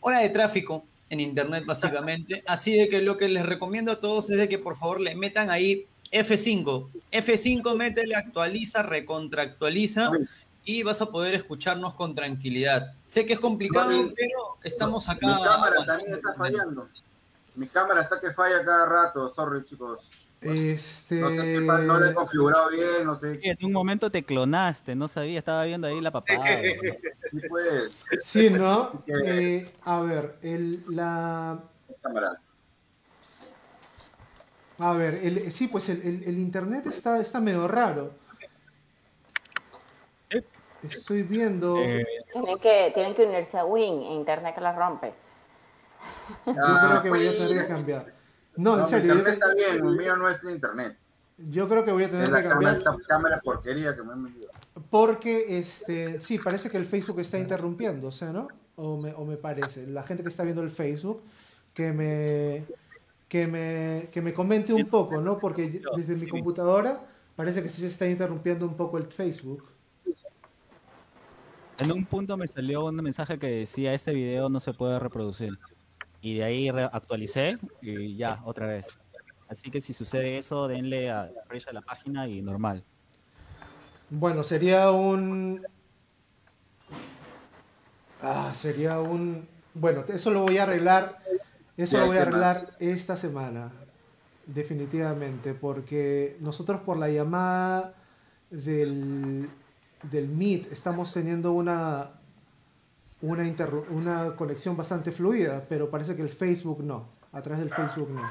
hora 0.00 0.18
de 0.18 0.28
tráfico 0.28 0.84
en 1.14 1.20
internet 1.20 1.64
básicamente. 1.66 2.42
Así 2.46 2.76
de 2.76 2.88
que 2.88 3.00
lo 3.00 3.16
que 3.16 3.28
les 3.28 3.46
recomiendo 3.46 3.92
a 3.92 4.00
todos 4.00 4.28
es 4.30 4.36
de 4.36 4.48
que 4.48 4.58
por 4.58 4.76
favor 4.76 5.00
le 5.00 5.16
metan 5.16 5.50
ahí 5.50 5.86
F5. 6.12 6.90
F5 7.10 7.76
métele, 7.76 8.14
actualiza, 8.14 8.82
recontractualiza 8.82 10.10
y 10.64 10.82
vas 10.82 11.00
a 11.00 11.06
poder 11.06 11.34
escucharnos 11.34 11.94
con 11.94 12.14
tranquilidad. 12.14 12.94
Sé 13.04 13.26
que 13.26 13.34
es 13.34 13.40
complicado, 13.40 14.12
pero 14.16 14.58
estamos 14.62 15.08
acá. 15.08 15.26
Mi 15.26 15.42
cámara 15.42 15.84
también 15.84 16.14
está 16.14 16.34
fallando. 16.34 16.88
Mi 17.56 17.68
cámara 17.68 18.02
está 18.02 18.20
que 18.20 18.32
falla 18.32 18.64
cada 18.64 18.86
rato, 18.86 19.28
sorry 19.28 19.62
chicos. 19.64 20.28
Este... 20.44 21.14
No 21.16 21.30
sé 21.30 21.42
qué 21.42 21.60
no 21.60 21.98
la 22.00 22.10
he 22.10 22.14
configurado 22.14 22.70
bien, 22.70 23.04
no 23.04 23.16
sé. 23.16 23.40
En 23.42 23.64
un 23.64 23.72
momento 23.72 24.10
te 24.10 24.22
clonaste, 24.24 24.94
no 24.94 25.08
sabía, 25.08 25.38
estaba 25.38 25.64
viendo 25.64 25.86
ahí 25.86 26.00
la 26.00 26.10
papada. 26.10 26.44
Sí, 27.30 27.40
pues. 27.48 28.04
Sí, 28.22 28.50
¿no? 28.50 29.02
Eh, 29.26 29.70
a 29.82 30.00
ver, 30.00 30.36
el, 30.42 30.84
la... 30.88 31.58
Cámara. 32.02 32.40
A 34.78 34.92
ver, 34.92 35.14
el, 35.22 35.52
sí, 35.52 35.68
pues 35.68 35.88
el, 35.88 36.02
el- 36.02 36.24
el 36.24 36.38
internet 36.38 36.86
está, 36.86 37.20
está 37.20 37.40
medio 37.40 37.66
raro. 37.68 38.12
Estoy 40.82 41.22
viendo... 41.22 41.78
Eh, 41.78 42.04
Tienen 42.32 42.58
que, 42.58 42.90
tienen 42.92 43.14
que 43.14 43.24
unirse 43.24 43.56
a 43.56 43.64
Win, 43.64 44.02
e 44.02 44.14
internet 44.14 44.54
que 44.54 44.60
la 44.60 44.72
rompe. 44.72 45.14
Yo 46.46 46.52
Ah, 46.62 47.00
creo 47.00 47.02
que 47.02 47.08
voy 47.08 47.28
a 47.28 47.32
tener 47.32 47.62
que 47.62 47.68
cambiar. 47.68 48.12
No, 48.56 48.76
No, 48.76 48.84
en 48.84 48.88
serio, 48.88 49.14
internet 49.14 49.38
te- 49.40 49.46
está 49.46 49.54
bien, 49.72 49.86
el 49.86 49.96
mío 49.96 50.16
no 50.16 50.28
es 50.28 50.42
el 50.44 50.50
internet. 50.50 50.96
yo 51.38 51.68
creo 51.68 51.84
que 51.84 51.92
voy 51.92 52.02
a 52.04 52.06
Es 52.06 52.12
tener 52.12 52.28
la 52.30 52.42
que 52.42 52.48
cámara, 52.48 52.72
cambiar 52.74 52.94
esta 52.96 53.06
cámara 53.08 53.40
porquería 53.42 53.96
que 53.96 54.02
me 54.02 54.12
han 54.12 54.24
vendido. 54.24 54.48
porque, 54.90 55.58
este, 55.58 56.20
sí, 56.20 56.38
parece 56.38 56.70
que 56.70 56.76
el 56.76 56.86
Facebook 56.86 57.20
está 57.20 57.38
interrumpiendo, 57.38 58.08
o 58.08 58.12
sea, 58.12 58.32
¿no? 58.32 58.48
O 58.76 58.96
me, 59.00 59.12
o 59.14 59.24
me 59.24 59.36
parece. 59.36 59.86
La 59.86 60.02
gente 60.04 60.22
que 60.22 60.28
está 60.28 60.42
viendo 60.44 60.62
el 60.62 60.70
Facebook, 60.70 61.22
que 61.72 61.92
me, 61.92 62.64
que 63.28 63.46
me, 63.48 64.08
que 64.12 64.20
me 64.22 64.32
comente 64.32 64.72
un 64.72 64.86
poco, 64.86 65.20
¿no? 65.20 65.38
Porque 65.38 65.80
desde 65.96 66.14
mi 66.16 66.28
computadora 66.28 67.00
parece 67.36 67.62
que 67.62 67.68
sí 67.68 67.80
se 67.80 67.88
está 67.88 68.06
interrumpiendo 68.06 68.66
un 68.66 68.76
poco 68.76 68.98
el 68.98 69.04
Facebook. 69.06 69.64
en 71.80 71.90
un 71.90 72.04
punto 72.06 72.36
me 72.36 72.46
salió 72.46 72.84
un 72.84 72.94
mensaje 72.96 73.36
que 73.38 73.48
decía 73.48 73.92
este 73.94 74.12
video 74.12 74.48
no 74.48 74.60
se 74.60 74.72
puede 74.72 74.98
reproducir. 75.00 75.58
Y 76.24 76.36
de 76.36 76.44
ahí 76.44 76.68
actualicé 76.70 77.58
y 77.82 78.16
ya, 78.16 78.40
otra 78.46 78.66
vez. 78.66 78.86
Así 79.46 79.70
que 79.70 79.82
si 79.82 79.92
sucede 79.92 80.38
eso, 80.38 80.68
denle 80.68 81.10
a 81.10 81.26
refresh 81.26 81.68
a 81.68 81.74
la 81.74 81.82
página 81.82 82.26
y 82.26 82.40
normal. 82.40 82.82
Bueno, 84.08 84.42
sería 84.42 84.90
un... 84.90 85.60
Ah, 88.22 88.52
sería 88.54 89.00
un... 89.00 89.46
Bueno, 89.74 90.02
eso 90.08 90.30
lo 90.30 90.40
voy 90.40 90.56
a 90.56 90.62
arreglar. 90.62 91.18
Eso 91.76 91.98
lo 91.98 92.06
voy 92.06 92.16
a 92.16 92.22
arreglar 92.22 92.70
esta 92.78 93.18
semana. 93.18 93.70
Definitivamente. 94.46 95.52
Porque 95.52 96.38
nosotros 96.40 96.80
por 96.86 96.96
la 96.96 97.10
llamada 97.10 97.96
del, 98.48 99.50
del 100.10 100.28
Meet 100.30 100.72
estamos 100.72 101.12
teniendo 101.12 101.52
una, 101.52 102.12
una, 103.24 103.44
una 103.90 104.36
conexión 104.36 104.76
bastante 104.76 105.12
fluida. 105.12 105.64
Pero 105.68 105.90
parece 105.90 106.14
que 106.16 106.22
el 106.22 106.28
Facebook 106.30 106.82
no. 106.82 107.08
A 107.32 107.42
través 107.42 107.60
del 107.60 107.74
Facebook 107.74 108.10
no. 108.10 108.22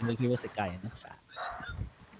En 0.00 0.08
el 0.08 0.16
vivo 0.16 0.36
se 0.36 0.48
cae, 0.48 0.78
¿no? 0.82 0.90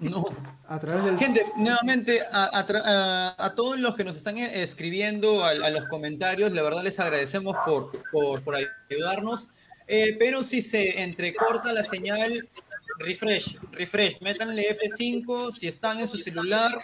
No. 0.00 0.24
A 0.68 0.78
través 0.80 1.04
del... 1.04 1.16
Gente, 1.18 1.46
nuevamente 1.56 2.20
a, 2.30 2.58
a 2.58 2.66
tra- 2.66 2.82
a- 2.84 3.34
a 3.38 3.54
todos 3.54 3.78
los 3.78 3.94
que 3.96 4.04
nos 4.04 4.16
están 4.16 4.36
escribiendo 4.38 5.44
a, 5.44 5.50
a 5.50 5.70
los 5.70 5.86
comentarios, 5.86 6.52
la 6.52 6.62
verdad 6.62 6.82
les 6.82 6.98
agradecemos 7.00 7.56
por, 7.64 7.90
por, 8.10 8.42
por 8.42 8.56
ayudarnos. 8.90 9.48
Eh, 9.86 10.16
pero 10.18 10.42
si 10.42 10.62
se 10.62 11.02
entrecorta 11.02 11.72
la 11.72 11.82
señal, 11.82 12.48
refresh, 12.98 13.58
refresh, 13.72 14.20
métanle 14.20 14.76
F5, 14.78 15.52
si 15.52 15.68
están 15.68 16.00
en 16.00 16.08
su 16.08 16.16
celular, 16.18 16.82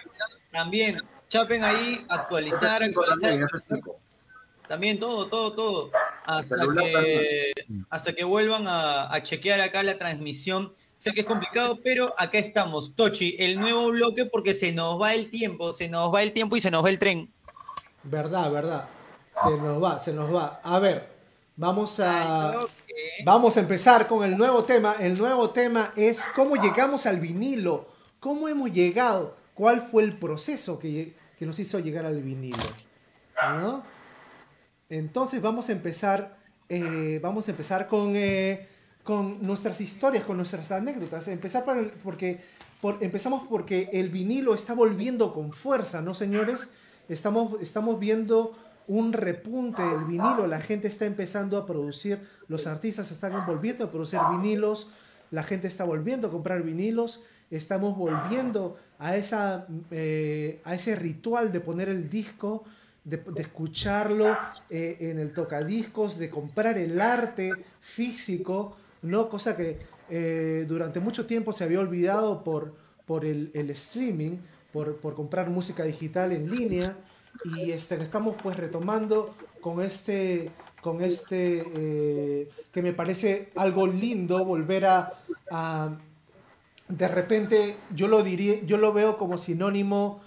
también 0.50 1.00
chapen 1.31 1.65
ahí, 1.65 2.05
actualizar, 2.11 2.82
F5 2.82 2.89
actualizar. 2.89 3.31
también, 3.31 3.48
F5. 3.48 3.94
También 4.69 5.01
todo, 5.01 5.27
todo, 5.28 5.52
todo. 5.52 5.90
Hasta 6.27 6.57
que, 6.78 7.52
hasta 7.89 8.12
que 8.12 8.24
vuelvan 8.24 8.66
a, 8.66 9.12
a 9.12 9.23
chequear 9.23 9.61
acá 9.61 9.82
la 9.82 9.97
transmisión. 9.97 10.73
Sé 10.94 11.12
que 11.12 11.20
es 11.20 11.27
complicado, 11.27 11.81
pero 11.82 12.12
acá 12.19 12.39
estamos. 12.39 12.94
Tochi, 12.94 13.36
el 13.39 13.59
nuevo 13.59 13.89
bloque 13.89 14.27
porque 14.27 14.52
se 14.52 14.73
nos 14.73 15.01
va 15.01 15.15
el 15.15 15.31
tiempo, 15.31 15.73
se 15.73 15.89
nos 15.89 16.12
va 16.12 16.23
el 16.23 16.35
tiempo 16.35 16.57
y 16.57 16.61
se 16.61 16.70
nos 16.70 16.85
va 16.85 16.90
el 16.90 16.98
tren. 16.98 17.32
Verdad, 18.02 18.51
verdad. 18.51 18.89
Se 19.43 19.51
nos 19.57 19.82
va, 19.82 19.98
se 19.98 20.12
nos 20.12 20.32
va. 20.32 20.61
A 20.62 20.78
ver, 20.78 21.09
vamos 21.57 21.98
a... 22.01 22.66
Vamos 23.24 23.57
a 23.57 23.61
empezar 23.61 24.07
con 24.07 24.24
el 24.24 24.36
nuevo 24.36 24.65
tema. 24.65 24.97
El 24.98 25.16
nuevo 25.16 25.51
tema 25.51 25.93
es 25.97 26.20
cómo 26.35 26.57
llegamos 26.57 27.07
al 27.07 27.19
vinilo. 27.19 27.89
¿Cómo 28.19 28.48
hemos 28.48 28.70
llegado? 28.70 29.36
¿Cuál 29.55 29.82
fue 29.82 30.02
el 30.02 30.19
proceso 30.19 30.78
que, 30.78 31.15
que 31.40 31.46
nos 31.46 31.58
hizo 31.58 31.78
llegar 31.78 32.04
al 32.04 32.20
vinilo? 32.22 32.58
¿No? 33.42 33.82
Entonces 34.90 35.40
vamos 35.40 35.70
a 35.70 35.72
empezar, 35.72 36.36
eh, 36.68 37.18
vamos 37.22 37.48
a 37.48 37.52
empezar 37.52 37.88
con, 37.88 38.12
eh, 38.14 38.68
con 39.02 39.44
nuestras 39.44 39.80
historias, 39.80 40.24
con 40.24 40.36
nuestras 40.36 40.70
anécdotas. 40.70 41.28
Empezar 41.28 41.64
porque, 42.04 42.40
por- 42.82 42.98
empezamos 43.02 43.44
porque 43.48 43.88
el 43.94 44.10
vinilo 44.10 44.54
está 44.54 44.74
volviendo 44.74 45.32
con 45.32 45.52
fuerza, 45.54 46.02
¿no, 46.02 46.14
señores? 46.14 46.68
Estamos, 47.08 47.60
estamos 47.62 47.98
viendo 47.98 48.54
un 48.86 49.14
repunte 49.14 49.80
del 49.80 50.04
vinilo, 50.04 50.46
la 50.46 50.60
gente 50.60 50.88
está 50.88 51.06
empezando 51.06 51.56
a 51.56 51.64
producir, 51.64 52.20
los 52.48 52.66
artistas 52.66 53.10
están 53.10 53.46
volviendo 53.46 53.84
a 53.84 53.90
producir 53.90 54.20
vinilos, 54.32 54.90
la 55.30 55.42
gente 55.42 55.68
está 55.68 55.84
volviendo 55.84 56.28
a 56.28 56.30
comprar 56.30 56.62
vinilos, 56.62 57.22
estamos 57.51 57.97
volviendo 57.97 58.77
a, 58.98 59.16
esa, 59.16 59.66
eh, 59.90 60.60
a 60.64 60.74
ese 60.74 60.94
ritual 60.97 61.52
de 61.52 61.60
poner 61.60 61.89
el 61.89 62.09
disco, 62.09 62.64
de, 63.05 63.22
escucharlo 63.36 64.36
eh, 64.68 64.97
en 65.01 65.18
el 65.18 65.32
tocadiscos, 65.32 66.18
de 66.18 66.31
comprar 66.31 66.78
el 66.78 67.01
arte 67.01 67.51
físico, 67.81 68.77
¿no? 69.02 69.28
Cosa 69.28 69.56
que 69.56 69.78
eh, 70.10 70.64
durante 70.68 71.01
mucho 71.01 71.27
tiempo 71.27 71.52
se 71.52 71.64
había 71.64 71.81
olvidado 71.81 72.44
por, 72.44 72.74
por 73.06 73.24
el, 73.24 73.51
streaming, 73.70 74.36
por, 74.72 74.97
por 74.97 75.14
comprar 75.14 75.48
música 75.51 75.85
digital 75.85 76.32
en 76.32 76.51
línea. 76.51 76.97
Y 77.44 77.70
este, 77.70 78.01
estamos 78.02 78.36
pues 78.43 78.56
retomando 78.56 79.35
con 79.60 79.82
este, 79.82 80.51
con 80.82 81.01
este 81.02 81.62
eh, 81.74 82.48
que 82.72 82.82
me 82.82 82.93
parece 82.93 83.51
algo 83.56 83.86
lindo 83.86 84.44
volver 84.44 84.86
a- 84.86 85.12
de 86.90 87.08
repente 87.08 87.76
yo 87.94 88.08
lo 88.08 88.22
diría, 88.22 88.62
yo 88.64 88.76
lo 88.76 88.92
veo 88.92 89.16
como 89.16 89.38
sinónimo 89.38 90.20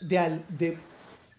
de, 0.00 0.40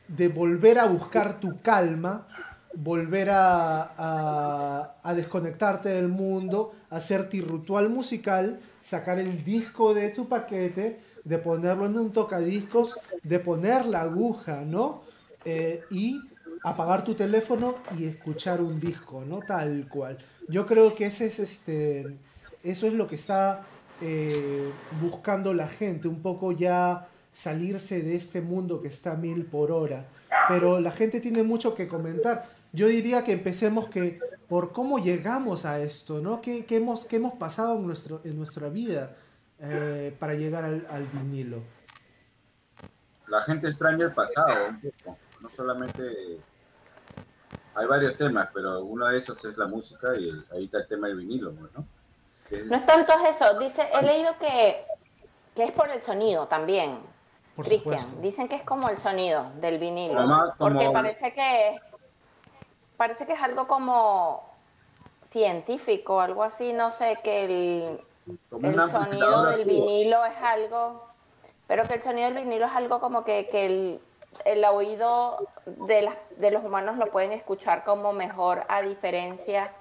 de, 0.07 0.27
volver 0.27 0.79
a 0.79 0.85
buscar 0.85 1.39
tu 1.39 1.61
calma, 1.61 2.27
volver 2.73 3.29
a, 3.29 3.83
a- 3.97 4.93
a 5.03 5.13
desconectarte 5.13 5.89
del 5.89 6.07
mundo, 6.07 6.73
hacer 6.89 7.29
tu 7.29 7.37
ritual 7.41 7.89
musical, 7.89 8.59
sacar 8.81 9.19
el 9.19 9.43
disco 9.43 9.93
de 9.93 10.09
tu 10.09 10.27
paquete, 10.27 10.99
de 11.23 11.37
ponerlo 11.37 11.85
en 11.85 11.97
un 11.97 12.11
tocadiscos, 12.13 12.95
de 13.23 13.39
poner 13.39 13.85
la 13.85 14.01
aguja, 14.01 14.61
¿no? 14.65 15.01
Eh, 15.45 15.83
y 15.91 16.21
apagar 16.63 17.03
tu 17.03 17.13
teléfono 17.13 17.75
y 17.97 18.05
escuchar 18.05 18.61
un 18.61 18.79
disco, 18.79 19.23
¿no? 19.27 19.39
Tal 19.39 19.87
cual. 19.89 20.17
Yo 20.47 20.65
creo 20.65 20.95
que 20.95 21.05
ese 21.07 21.27
es 21.27 21.39
este, 21.39 22.15
eso 22.63 22.87
es 22.87 22.93
lo 22.93 23.07
que 23.07 23.15
está 23.15 23.63
eh, 24.01 24.71
buscando 25.01 25.53
la 25.53 25.67
gente, 25.67 26.07
un 26.07 26.21
poco 26.21 26.51
ya 26.51 27.07
salirse 27.33 28.01
de 28.01 28.15
este 28.15 28.41
mundo 28.41 28.81
que 28.81 28.87
está 28.87 29.15
mil 29.15 29.45
por 29.45 29.71
hora. 29.71 30.07
Pero 30.47 30.79
la 30.79 30.91
gente 30.91 31.19
tiene 31.19 31.43
mucho 31.43 31.75
que 31.75 31.87
comentar. 31.87 32.49
Yo 32.73 32.87
diría 32.87 33.23
que 33.23 33.31
empecemos 33.31 33.89
que 33.89 34.19
por 34.47 34.71
cómo 34.71 34.99
llegamos 34.99 35.65
a 35.65 35.79
esto, 35.79 36.21
¿no? 36.21 36.41
¿Qué, 36.41 36.65
qué 36.65 36.77
hemos, 36.77 37.05
qué 37.05 37.17
hemos 37.17 37.33
pasado 37.33 37.75
en, 37.75 37.87
nuestro, 37.87 38.21
en 38.23 38.37
nuestra 38.37 38.69
vida 38.69 39.15
eh, 39.59 40.15
para 40.19 40.33
llegar 40.35 40.63
al, 40.63 41.07
vinilo? 41.07 41.61
La 43.27 43.43
gente 43.43 43.67
extraña 43.67 44.05
el 44.05 44.13
pasado 44.13 44.69
un 44.69 44.81
poco. 44.81 45.17
No 45.41 45.49
solamente. 45.49 46.39
Hay 47.75 47.85
varios 47.85 48.15
temas, 48.15 48.49
pero 48.53 48.83
uno 48.83 49.05
de 49.07 49.19
esos 49.19 49.43
es 49.45 49.55
la 49.57 49.67
música 49.67 50.15
y 50.17 50.31
ahí 50.51 50.65
está 50.65 50.79
el 50.79 50.87
tema 50.87 51.07
del 51.07 51.17
vinilo, 51.17 51.51
¿no? 51.51 51.85
No 52.69 52.75
es 52.75 52.85
tanto 52.85 53.13
eso, 53.27 53.57
dice, 53.59 53.87
he 53.93 54.01
leído 54.03 54.37
que, 54.39 54.85
que 55.55 55.63
es 55.65 55.71
por 55.71 55.89
el 55.89 56.01
sonido 56.01 56.47
también. 56.47 56.99
Cristian, 57.63 58.21
dicen 58.21 58.47
que 58.47 58.55
es 58.55 58.63
como 58.63 58.87
el 58.89 58.97
sonido 58.99 59.45
del 59.55 59.79
vinilo. 59.79 60.21
Como 60.57 60.57
Porque 60.57 60.85
parece 60.93 61.33
que 61.33 61.81
parece 62.97 63.25
que 63.25 63.33
es 63.33 63.41
algo 63.41 63.67
como 63.67 64.43
científico, 65.31 66.21
algo 66.21 66.43
así, 66.43 66.73
no 66.73 66.91
sé, 66.91 67.19
que 67.23 67.45
el, 67.45 68.01
el 68.63 68.75
sonido 68.91 69.43
del 69.51 69.65
vinilo 69.65 70.25
es 70.25 70.35
algo, 70.41 71.07
pero 71.67 71.83
que 71.87 71.95
el 71.95 72.03
sonido 72.03 72.29
del 72.29 72.43
vinilo 72.43 72.65
es 72.67 72.71
algo 72.75 72.99
como 72.99 73.23
que, 73.23 73.47
que 73.49 73.65
el, 73.65 74.01
el 74.45 74.63
oído 74.65 75.37
de, 75.65 76.03
las- 76.03 76.17
de 76.37 76.51
los 76.51 76.63
humanos 76.63 76.97
lo 76.97 77.07
pueden 77.11 77.33
escuchar 77.33 77.83
como 77.83 78.13
mejor 78.13 78.65
a 78.69 78.81
diferencia 78.81 79.71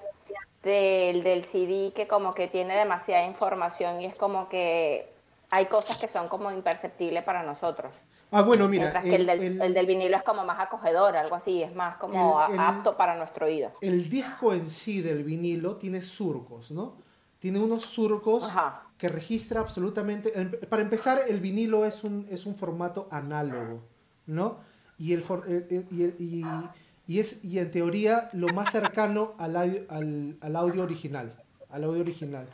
del, 0.66 1.22
del 1.22 1.44
CD 1.44 1.92
que 1.94 2.06
como 2.06 2.34
que 2.34 2.48
tiene 2.48 2.76
demasiada 2.76 3.24
información 3.24 4.00
y 4.02 4.06
es 4.06 4.18
como 4.18 4.48
que 4.48 5.08
hay 5.50 5.66
cosas 5.66 5.96
que 5.98 6.08
son 6.08 6.26
como 6.26 6.50
imperceptibles 6.50 7.22
para 7.24 7.42
nosotros. 7.42 7.94
Ah, 8.32 8.42
bueno, 8.42 8.68
mira. 8.68 8.82
Mientras 8.82 9.04
que 9.04 9.14
el, 9.14 9.26
del, 9.26 9.62
el, 9.62 9.72
del, 9.72 9.86
vinilo 9.86 10.16
es 10.16 10.24
como 10.24 10.44
más 10.44 10.58
acogedor, 10.58 11.16
algo 11.16 11.36
así, 11.36 11.62
es 11.62 11.72
más 11.74 11.96
como 11.96 12.40
apto 12.40 12.96
para 12.96 13.14
nuestro 13.16 13.46
oído. 13.46 13.70
el 13.80 14.10
disco 14.10 14.52
en 14.52 14.68
sí 14.68 15.00
del 15.00 15.22
vinilo 15.22 15.76
tiene 15.76 16.02
surcos, 16.02 16.72
¿no? 16.72 16.96
Tiene 17.38 17.60
unos 17.60 17.84
surcos 17.84 18.42
Ajá. 18.44 18.82
que 18.98 19.08
registra 19.08 19.60
absolutamente. 19.60 20.32
em- 20.38 20.50
Para 20.68 20.82
empezar, 20.82 21.20
el 21.28 21.38
vinilo 21.40 21.84
es 21.84 22.02
un, 22.02 22.26
es 22.28 22.46
un 22.46 22.56
formato 22.56 23.06
análogo, 23.12 23.82
¿no? 24.26 24.58
Y, 24.98 25.12
el, 25.12 25.22
for- 25.22 25.44
eh, 25.46 25.64
eh, 25.70 25.84
y, 26.18 26.24
y- 26.24 26.68
y 27.06 27.20
es, 27.20 27.44
y 27.44 27.58
en 27.58 27.70
teoría, 27.70 28.30
lo 28.32 28.48
más 28.48 28.72
cercano 28.72 29.34
al, 29.38 29.56
audio- 29.56 29.84
al, 29.88 30.36
al 30.40 30.56
audio 30.56 30.82
original. 30.82 31.34
Al 31.70 31.84
audio 31.84 32.00
original. 32.00 32.46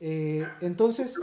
Eh, 0.00 0.46
entonces, 0.60 1.14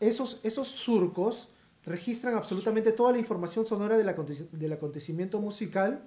esos, 0.00 0.40
esos 0.42 0.68
surcos 0.68 1.48
registran 1.86 2.34
absolutamente 2.34 2.92
toda 2.92 3.12
la 3.12 3.18
información 3.18 3.64
sonora 3.66 3.96
del, 3.96 4.08
aconte- 4.08 4.48
del 4.50 4.72
acontecimiento 4.72 5.40
musical, 5.40 6.02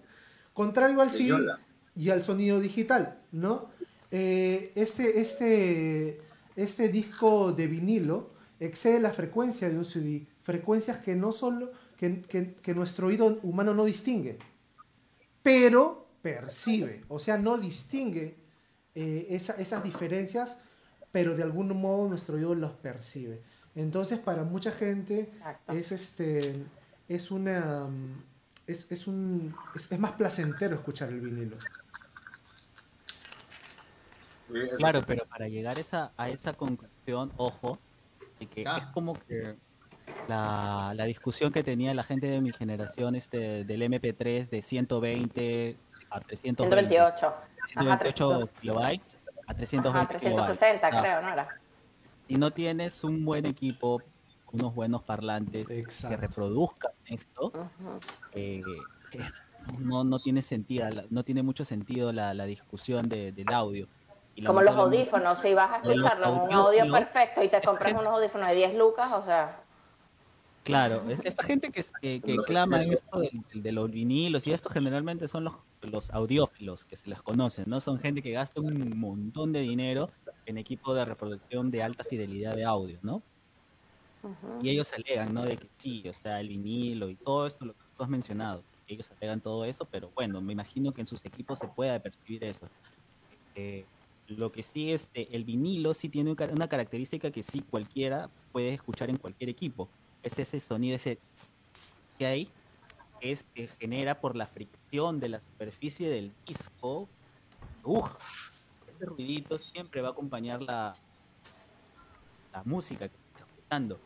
contrario 0.54 1.02
al 1.02 1.12
CD 1.12 1.30
y 1.96 2.10
al 2.10 2.24
sonido 2.24 2.60
digital, 2.60 3.20
¿no? 3.32 3.70
Eh, 4.12 4.72
este, 4.76 5.22
este, 5.22 6.22
este 6.58 6.90
disco 6.90 7.54
de 7.54 7.68
vinilo 7.68 8.32
excede 8.60 9.00
la 9.00 9.12
frecuencia 9.12 9.70
de 9.70 9.78
un 9.78 9.86
CD, 9.86 10.28
frecuencias 10.44 10.98
que 10.98 11.16
no 11.16 11.32
solo 11.32 11.72
que, 11.98 12.22
que- 12.24 12.56
que 12.56 12.74
nuestro 12.76 13.08
oído 13.08 13.40
humano 13.44 13.74
no 13.74 13.86
distingue, 13.86 14.38
pero 15.44 16.08
percibe, 16.22 17.04
o 17.08 17.20
sea, 17.20 17.38
no 17.38 17.58
distingue 17.58 18.36
eh, 18.94 19.28
esa- 19.30 19.54
esas 19.54 19.84
diferencias, 19.84 20.58
pero 21.12 21.36
de 21.36 21.44
algún 21.44 21.70
modo 21.80 22.08
nuestro 22.10 22.36
oído 22.36 22.54
los 22.56 22.72
percibe. 22.74 23.42
Entonces, 23.76 24.20
para 24.20 24.44
mucha 24.44 24.72
gente 24.72 25.22
Exacto. 25.22 25.72
es 25.74 25.92
este 25.92 26.64
es 27.08 27.32
una 27.32 27.86
mm, 27.88 28.24
es, 28.68 28.92
es 28.92 29.08
un 29.08 29.56
es, 29.76 29.92
es 29.92 30.00
más 30.00 30.12
placentero 30.14 30.76
escuchar 30.76 31.10
el 31.10 31.22
vinilo. 31.22 31.58
Claro, 34.78 35.04
pero 35.08 35.26
para 35.26 35.48
llegar 35.48 35.80
esa, 35.80 36.12
a 36.18 36.28
esa 36.30 36.52
conclusión, 36.54 37.32
ojo, 37.38 37.80
de 38.40 38.48
que 38.48 38.64
Ah. 38.68 38.80
es 38.80 38.86
como 38.88 39.14
que 39.14 39.56
la, 40.28 40.94
la 40.96 41.06
discusión 41.06 41.52
que 41.52 41.64
tenía 41.64 41.94
la 41.94 42.04
gente 42.04 42.28
de 42.28 42.42
mi 42.42 42.52
generación 42.54 43.16
este, 43.16 43.64
del 43.64 43.82
MP3 43.84 44.50
de 44.50 44.62
120 44.62 45.78
a 46.10 46.20
320, 46.20 46.64
128. 47.00 47.28
Ajá, 47.28 48.00
128 48.00 48.50
kilobytes 48.60 49.18
a 49.48 49.54
320 49.54 49.90
Ajá, 49.90 50.08
360 50.08 50.90
kilobytes. 50.90 50.94
Ah, 50.94 51.02
creo, 51.02 51.22
¿no 51.22 51.30
era? 51.34 51.62
Si 52.28 52.36
no 52.36 52.52
tienes 52.52 53.04
un 53.04 53.26
buen 53.26 53.46
equipo, 53.46 54.02
unos 54.52 54.74
buenos 54.74 55.04
parlantes 55.04 55.68
que 55.68 55.80
Exacto. 55.80 56.18
reproduzcan 56.18 56.92
esto, 57.06 57.48
Ujú. 57.48 58.00
eh, 58.34 58.64
eh, 59.12 59.30
no, 59.80 60.04
no 60.04 60.20
tiene 60.20 60.42
sentido, 60.42 60.88
no 61.10 61.24
tiene 61.24 61.44
mucho 61.44 61.66
sentido 61.66 62.12
la, 62.12 62.34
la 62.34 62.46
discusión 62.46 63.08
de- 63.10 63.32
del 63.32 63.52
audio. 63.52 63.88
Y 64.36 64.46
Como 64.46 64.62
los 64.62 64.76
audífonos, 64.76 65.40
si 65.40 65.54
vas 65.54 65.72
a 65.72 65.78
escucharlo 65.78 66.28
en 66.28 66.42
un 66.42 66.54
audio 66.54 66.90
perfecto 66.92 67.44
y 67.44 67.50
te 67.50 67.62
compras 67.62 67.92
unos 67.94 68.08
audífonos 68.08 68.50
de 68.50 68.56
10 68.56 68.74
lucas, 68.76 69.12
o 69.14 69.24
sea, 69.24 69.60
Claro, 70.64 71.10
es- 71.10 71.22
esta 71.24 71.44
gente 71.44 71.72
que, 71.72 71.84
que, 72.02 72.22
que 72.22 72.36
Lo 72.36 72.44
clama 72.44 72.84
en 72.84 72.94
esto 72.94 73.20
del- 73.20 73.64
de, 73.64 73.72
los 73.72 73.90
vinilos 73.92 74.46
y 74.48 74.52
esto 74.52 74.70
generalmente 74.70 75.28
son 75.28 75.44
los, 75.46 75.56
los 75.82 76.12
audiófilos 76.12 76.86
que 76.86 76.96
se 76.98 77.10
les 77.10 77.22
conocen, 77.22 77.66
¿no? 77.68 77.82
Son 77.82 77.98
gente 78.00 78.22
que 78.22 78.32
gasta 78.32 78.62
un 78.62 78.98
montón 79.00 79.52
de 79.54 79.62
dinero 79.62 80.12
en 80.46 80.58
equipo 80.58 80.94
de 80.94 81.06
reproducción 81.06 81.72
de 81.72 81.82
alta 81.84 82.04
fidelidad 82.06 82.56
de 82.56 82.66
audio, 82.66 83.00
¿no? 83.02 83.26
Y 84.60 84.70
ellos 84.70 84.92
alegan, 84.94 85.34
¿no? 85.34 85.44
De 85.46 85.58
que 85.58 85.70
sí, 85.78 86.08
o 86.08 86.14
sea, 86.14 86.40
el 86.40 86.50
vinilo 86.50 87.10
y 87.10 87.16
todo 87.18 87.48
esto, 87.48 87.66
lo 87.66 87.74
que 87.74 87.80
tú 87.98 88.04
has 88.04 88.10
mencionado, 88.10 88.66
ellos 88.88 89.10
alegan 89.20 89.42
todo 89.42 89.66
eso, 89.66 89.88
pero 89.90 90.12
bueno, 90.16 90.42
me 90.42 90.54
imagino 90.54 90.94
que 90.94 91.02
en 91.02 91.08
sus 91.08 91.26
equipos 91.26 91.58
se 91.60 91.68
pueda 91.70 92.00
percibir 92.02 92.44
eso. 92.44 92.72
Eh, 93.56 93.90
lo 94.28 94.52
que 94.52 94.64
sí, 94.64 94.92
este, 94.94 95.36
el 95.36 95.46
vinilo 95.46 95.94
sí 95.94 96.10
tiene 96.10 96.34
una 96.52 96.70
característica 96.70 97.32
que 97.32 97.44
sí 97.44 97.62
cualquiera 97.64 98.32
puede 98.52 98.74
escuchar 98.74 99.10
en 99.10 99.18
cualquier 99.18 99.50
equipo. 99.50 99.94
Es 100.24 100.38
ese 100.40 100.60
sonido, 100.60 100.96
ese 100.96 101.18
que 102.18 102.26
hay, 102.26 102.50
que 103.20 103.68
genera 103.80 104.20
por 104.20 104.36
la 104.36 104.48
fricción 104.48 105.20
de 105.20 105.30
la 105.30 105.40
superficie 105.40 106.10
del 106.10 106.32
disco. 106.46 107.08
Uf, 107.84 108.12
ese 108.96 109.06
ruidito 109.06 109.58
siempre 109.58 110.02
va 110.02 110.10
a 110.10 110.12
acompañar 110.12 110.62
la, 110.62 110.94
la 112.54 112.64
música 112.64 113.08
que 113.08 113.16
estás 113.16 113.48
escuchando. 113.50 114.00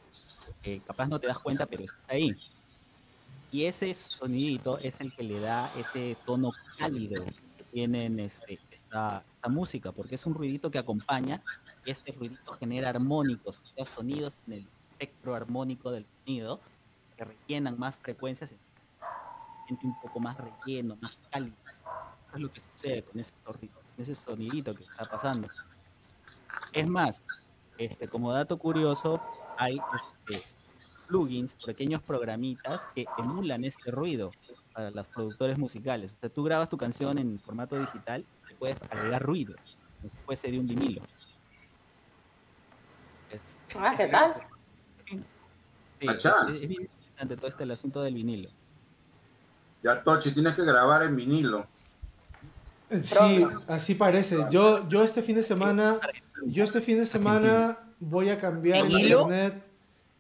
Eh, 0.64 0.82
capaz 0.86 1.08
no 1.08 1.20
te 1.20 1.28
das 1.28 1.40
cuenta, 1.40 1.66
pero 1.66 1.84
está 1.84 2.02
ahí. 2.08 2.36
Y 3.52 3.66
ese 3.66 3.94
sonidito 3.94 4.78
es 4.80 5.00
el 5.00 5.14
que 5.14 5.24
le 5.24 5.40
da 5.40 5.72
ese 5.78 6.18
tono 6.26 6.52
cálido 6.78 7.24
que 7.58 7.64
tienen 7.72 8.20
este, 8.20 8.60
esta, 8.70 9.24
esta 9.36 9.50
música, 9.50 9.92
porque 9.92 10.16
es 10.16 10.26
un 10.26 10.34
ruidito 10.34 10.70
que 10.72 10.78
acompaña, 10.78 11.42
y 11.86 11.92
este 11.92 12.12
ruidito 12.12 12.54
genera 12.54 12.90
armónicos, 12.90 13.62
sonidos 13.86 14.38
en 14.48 14.54
el 14.54 14.68
espectro 14.95 15.35
armónico 15.35 15.91
del 15.91 16.05
sonido 16.23 16.59
que 17.17 17.26
rellenan 17.26 17.77
más 17.77 17.95
frecuencias, 17.97 18.53
siente 19.67 19.85
un 19.85 19.99
poco 20.01 20.19
más 20.19 20.38
relleno, 20.38 20.97
más 21.01 21.17
cálido. 21.31 21.55
Eso 21.65 22.35
es 22.35 22.41
lo 22.41 22.51
que 22.51 22.59
sucede 22.59 23.03
con 23.03 23.19
ese, 23.19 23.34
con 23.43 23.57
ese 23.97 24.15
sonidito 24.15 24.76
que 24.76 24.84
está 24.84 25.05
pasando. 25.05 25.47
Es 26.73 26.88
más, 26.88 27.23
este, 27.77 28.07
como 28.07 28.31
dato 28.31 28.57
curioso, 28.57 29.22
hay 29.57 29.80
este, 29.93 30.43
plugins, 31.07 31.55
pequeños 31.65 32.01
programitas 32.01 32.85
que 32.93 33.05
emulan 33.17 33.63
este 33.63 33.91
ruido 33.91 34.31
para 34.73 34.91
los 34.91 35.07
productores 35.07 35.57
musicales. 35.57 36.13
O 36.13 36.19
sea, 36.19 36.30
tú 36.30 36.43
grabas 36.43 36.69
tu 36.69 36.77
canción 36.77 37.17
en 37.17 37.39
formato 37.39 37.80
digital 37.80 38.26
y 38.51 38.53
puedes 38.55 38.77
agregar 38.89 39.23
ruido, 39.23 39.55
como 39.97 40.11
si 40.11 40.17
fuese 40.26 40.51
de 40.51 40.59
un 40.59 40.67
vinilo. 40.67 41.01
Ah, 43.77 43.93
¿qué 43.97 44.07
tal? 44.07 44.35
Sí, 46.07 46.27
es, 46.27 46.61
es 46.61 46.68
bien 46.68 46.84
interesante 46.84 47.36
todo 47.38 47.48
este 47.48 47.64
el 47.64 47.72
asunto 47.72 48.02
del 48.02 48.14
vinilo. 48.14 48.49
Ya, 49.84 50.03
Tochi, 50.03 50.34
tienes 50.34 50.53
que 50.53 50.64
grabar 50.64 51.03
en 51.03 51.15
vinilo. 51.15 51.68
Sí, 53.03 53.45
así 53.68 53.95
parece. 53.95 54.45
Yo, 54.49 54.88
yo 54.90 55.03
este 55.03 55.22
fin 55.22 55.36
de 55.36 55.44
semana, 55.44 55.99
yo 56.45 56.64
este 56.64 56.82
fin 56.82 56.98
de 56.98 57.06
semana 57.06 57.80
voy 57.99 58.30
a 58.30 58.40
cambiar 58.40 58.86
el 58.86 58.91
internet. 58.91 59.64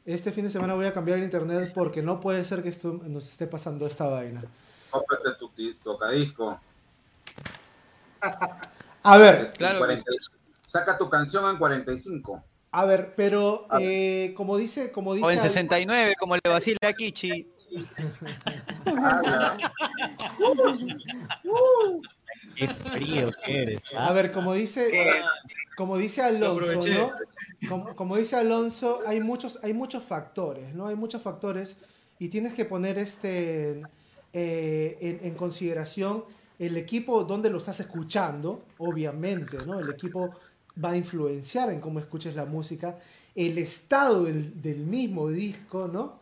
Este 0.05 0.31
fin 0.31 0.45
de 0.45 0.51
semana 0.51 0.75
voy 0.75 0.85
a 0.85 0.93
cambiar 0.93 1.17
el 1.17 1.23
internet 1.23 1.71
porque 1.73 2.01
no 2.03 2.19
puede 2.19 2.45
ser 2.45 2.61
que 2.61 2.69
esto 2.69 2.99
nos 3.05 3.27
esté 3.27 3.47
pasando 3.47 3.87
esta 3.87 4.07
vaina. 4.07 4.43
Cómprate 4.91 5.29
tu 5.39 5.49
tocadisco. 5.83 6.59
A 9.03 9.17
ver, 9.17 9.51
Claro 9.53 9.79
que 9.79 9.85
45. 9.85 10.37
Saca 10.65 10.97
tu 10.97 11.09
canción 11.09 11.49
en 11.49 11.57
45. 11.57 12.43
A 12.81 12.85
ver, 12.85 13.13
pero 13.15 13.67
A 13.69 13.79
eh, 13.81 14.33
como 14.35 14.57
dice, 14.57 14.91
como 14.91 15.13
dice, 15.13 15.25
O 15.25 15.31
en 15.31 15.37
Al- 15.39 15.43
69, 15.43 16.13
como 16.19 16.35
le 16.35 16.41
vacila 16.45 16.77
a 16.83 16.93
Kichi. 16.93 17.47
Qué 22.55 22.67
frío 22.67 23.29
que 23.43 23.61
eres. 23.61 23.83
¿ah? 23.95 24.07
a 24.07 24.13
ver, 24.13 24.31
como 24.31 24.53
dice, 24.53 24.91
como 25.75 25.97
dice 25.97 26.21
Alonso. 26.21 26.87
¿no? 26.89 27.11
Como, 27.69 27.95
como 27.95 28.17
dice 28.17 28.35
Alonso, 28.35 29.01
hay 29.05 29.19
muchos, 29.19 29.59
hay 29.63 29.73
muchos 29.73 30.03
factores, 30.03 30.73
¿no? 30.73 30.87
Hay 30.87 30.95
muchos 30.95 31.21
factores 31.21 31.75
y 32.19 32.29
tienes 32.29 32.53
que 32.53 32.65
poner 32.65 32.97
este 32.97 33.81
eh, 34.33 34.97
en, 35.01 35.19
en 35.23 35.33
consideración 35.35 36.25
el 36.59 36.77
equipo 36.77 37.23
donde 37.25 37.49
lo 37.49 37.57
estás 37.57 37.79
escuchando, 37.81 38.63
obviamente, 38.77 39.57
¿no? 39.65 39.79
El 39.79 39.89
equipo 39.89 40.31
va 40.83 40.91
a 40.91 40.97
influenciar 40.97 41.71
en 41.71 41.79
cómo 41.79 41.99
escuches 41.99 42.35
la 42.35 42.45
música, 42.45 42.97
el 43.35 43.57
estado 43.57 44.23
del, 44.23 44.61
del 44.61 44.79
mismo 44.79 45.29
disco, 45.29 45.89
¿no? 45.91 46.19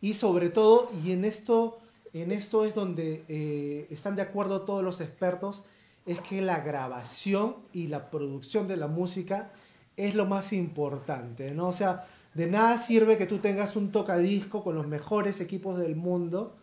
Y 0.00 0.14
sobre 0.14 0.50
todo, 0.50 0.90
y 1.04 1.12
en 1.12 1.24
esto, 1.24 1.78
en 2.12 2.32
esto 2.32 2.64
es 2.64 2.74
donde 2.74 3.24
eh, 3.28 3.86
están 3.90 4.16
de 4.16 4.22
acuerdo 4.22 4.62
todos 4.62 4.82
los 4.82 5.00
expertos, 5.00 5.62
es 6.06 6.20
que 6.20 6.42
la 6.42 6.60
grabación 6.60 7.56
y 7.72 7.86
la 7.86 8.10
producción 8.10 8.66
de 8.66 8.76
la 8.76 8.88
música 8.88 9.52
es 9.96 10.14
lo 10.14 10.26
más 10.26 10.52
importante, 10.52 11.52
¿no? 11.52 11.68
O 11.68 11.72
sea, 11.72 12.04
de 12.34 12.46
nada 12.46 12.78
sirve 12.78 13.18
que 13.18 13.26
tú 13.26 13.38
tengas 13.38 13.76
un 13.76 13.92
tocadisco 13.92 14.64
con 14.64 14.74
los 14.74 14.88
mejores 14.88 15.40
equipos 15.40 15.78
del 15.78 15.94
mundo 15.94 16.56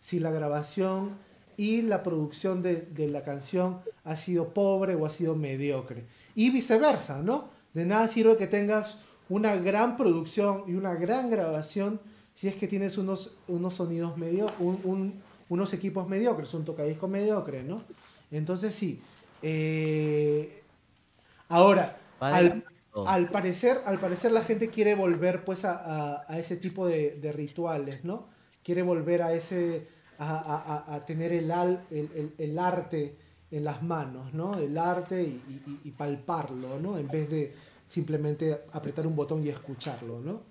si 0.00 0.20
la 0.20 0.30
grabación 0.30 1.12
y 1.56 1.82
la 1.82 2.02
producción 2.02 2.62
de, 2.62 2.76
de 2.76 3.08
la 3.08 3.24
canción 3.24 3.80
ha 4.04 4.16
sido 4.16 4.52
pobre 4.52 4.94
o 4.94 5.06
ha 5.06 5.10
sido 5.10 5.34
mediocre. 5.34 6.04
Y 6.34 6.50
viceversa, 6.50 7.22
¿no? 7.22 7.48
De 7.74 7.84
nada 7.84 8.08
sirve 8.08 8.36
que 8.36 8.46
tengas 8.46 8.98
una 9.28 9.56
gran 9.56 9.96
producción 9.96 10.64
y 10.66 10.74
una 10.74 10.94
gran 10.94 11.30
grabación 11.30 12.00
si 12.34 12.48
es 12.48 12.56
que 12.56 12.66
tienes 12.66 12.98
unos, 12.98 13.36
unos 13.48 13.74
sonidos 13.74 14.16
medio, 14.18 14.50
un- 14.58 14.80
un- 14.84 15.22
unos 15.48 15.72
equipos 15.72 16.08
mediocres, 16.08 16.52
un 16.54 16.64
tocadisco 16.64 17.06
mediocre, 17.08 17.62
¿no? 17.62 17.82
Entonces 18.30 18.74
sí. 18.74 19.00
eh, 19.42 20.62
ahora, 21.48 21.96
al- 22.20 22.64
al 23.06 23.28
parecer, 23.30 23.80
al 23.84 23.98
parecer 23.98 24.32
la 24.32 24.42
gente 24.42 24.68
quiere 24.68 24.94
volver 24.94 25.44
pues 25.44 25.64
a, 25.64 26.26
ese 26.38 26.56
tipo 26.56 26.86
de, 26.86 27.18
rituales, 27.32 28.04
¿no? 28.04 28.28
Quiere 28.62 28.82
volver 28.82 29.22
a 29.22 29.32
ese, 29.34 29.88
a, 30.18 31.02
tener 31.06 31.32
el, 31.32 31.50
el, 32.38 32.58
arte 32.58 33.16
en 33.50 33.64
las 33.64 33.82
manos, 33.82 34.34
¿no? 34.34 34.58
El 34.58 34.76
arte 34.78 35.22
y, 35.22 35.90
palparlo, 35.92 36.78
¿no? 36.80 36.98
En 36.98 37.08
vez 37.08 37.28
de 37.30 37.54
simplemente 37.88 38.62
apretar 38.72 39.06
un 39.06 39.14
botón 39.14 39.44
y 39.44 39.50
escucharlo, 39.50 40.20
¿no? 40.20 40.42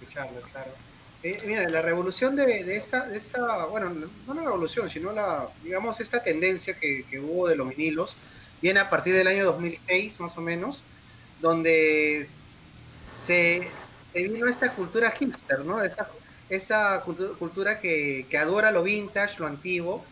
Escucharlo, 0.00 0.40
claro. 0.52 0.72
Eh, 1.22 1.42
mira, 1.46 1.68
la 1.68 1.82
revolución 1.82 2.36
de, 2.36 2.76
esta, 2.76 3.12
esta, 3.12 3.66
bueno, 3.66 3.90
no 3.90 4.34
la 4.34 4.42
revolución, 4.42 4.88
sino 4.88 5.12
la, 5.12 5.48
digamos, 5.64 6.00
esta 6.00 6.22
tendencia 6.22 6.78
que, 6.78 7.04
hubo 7.18 7.48
de 7.48 7.56
los 7.56 7.68
vinilos, 7.70 8.14
viene 8.62 8.78
a 8.78 8.88
partir 8.88 9.14
del 9.14 9.26
año 9.26 9.44
2006, 9.46 10.20
más 10.20 10.38
o 10.38 10.40
menos, 10.40 10.82
donde 11.40 12.28
se, 13.12 13.68
vino 14.14 14.46
esta 14.46 14.72
cultura 14.74 15.10
hipster, 15.10 15.64
¿no? 15.64 15.82
Esta 15.82 17.02
cultura 17.02 17.80
que, 17.80 18.26
adora 18.40 18.70
lo 18.70 18.84
vintage, 18.84 19.40
lo 19.40 19.46
antiguo. 19.48 20.04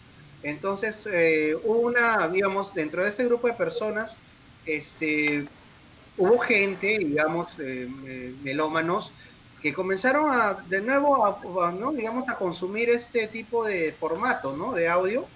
Entonces, 0.43 1.09
eh, 1.11 1.57
una, 1.65 2.29
digamos, 2.29 2.75
dentro 2.75 3.03
de 3.03 3.11
ese 3.11 3.25
grupo 3.25 3.47
de 3.47 3.55
personas, 3.55 4.17
este, 4.65 5.47
hubo 6.17 6.39
gente, 6.39 6.99
digamos, 6.99 7.49
eh, 7.59 8.35
melómanos, 8.43 9.13
que 9.63 9.73
comenzaron 9.73 10.31
de 10.69 10.83
nuevo, 10.83 11.27
a, 11.27 11.73
¿no? 11.73 11.93
digamos, 11.93 12.29
a 12.29 12.37
consumir 12.37 12.91
este 12.91 13.27
tipo 13.29 13.65
de 13.65 13.93
formato, 13.93 14.57
¿no? 14.57 14.73
De 14.73 14.89
audio. 14.89 15.27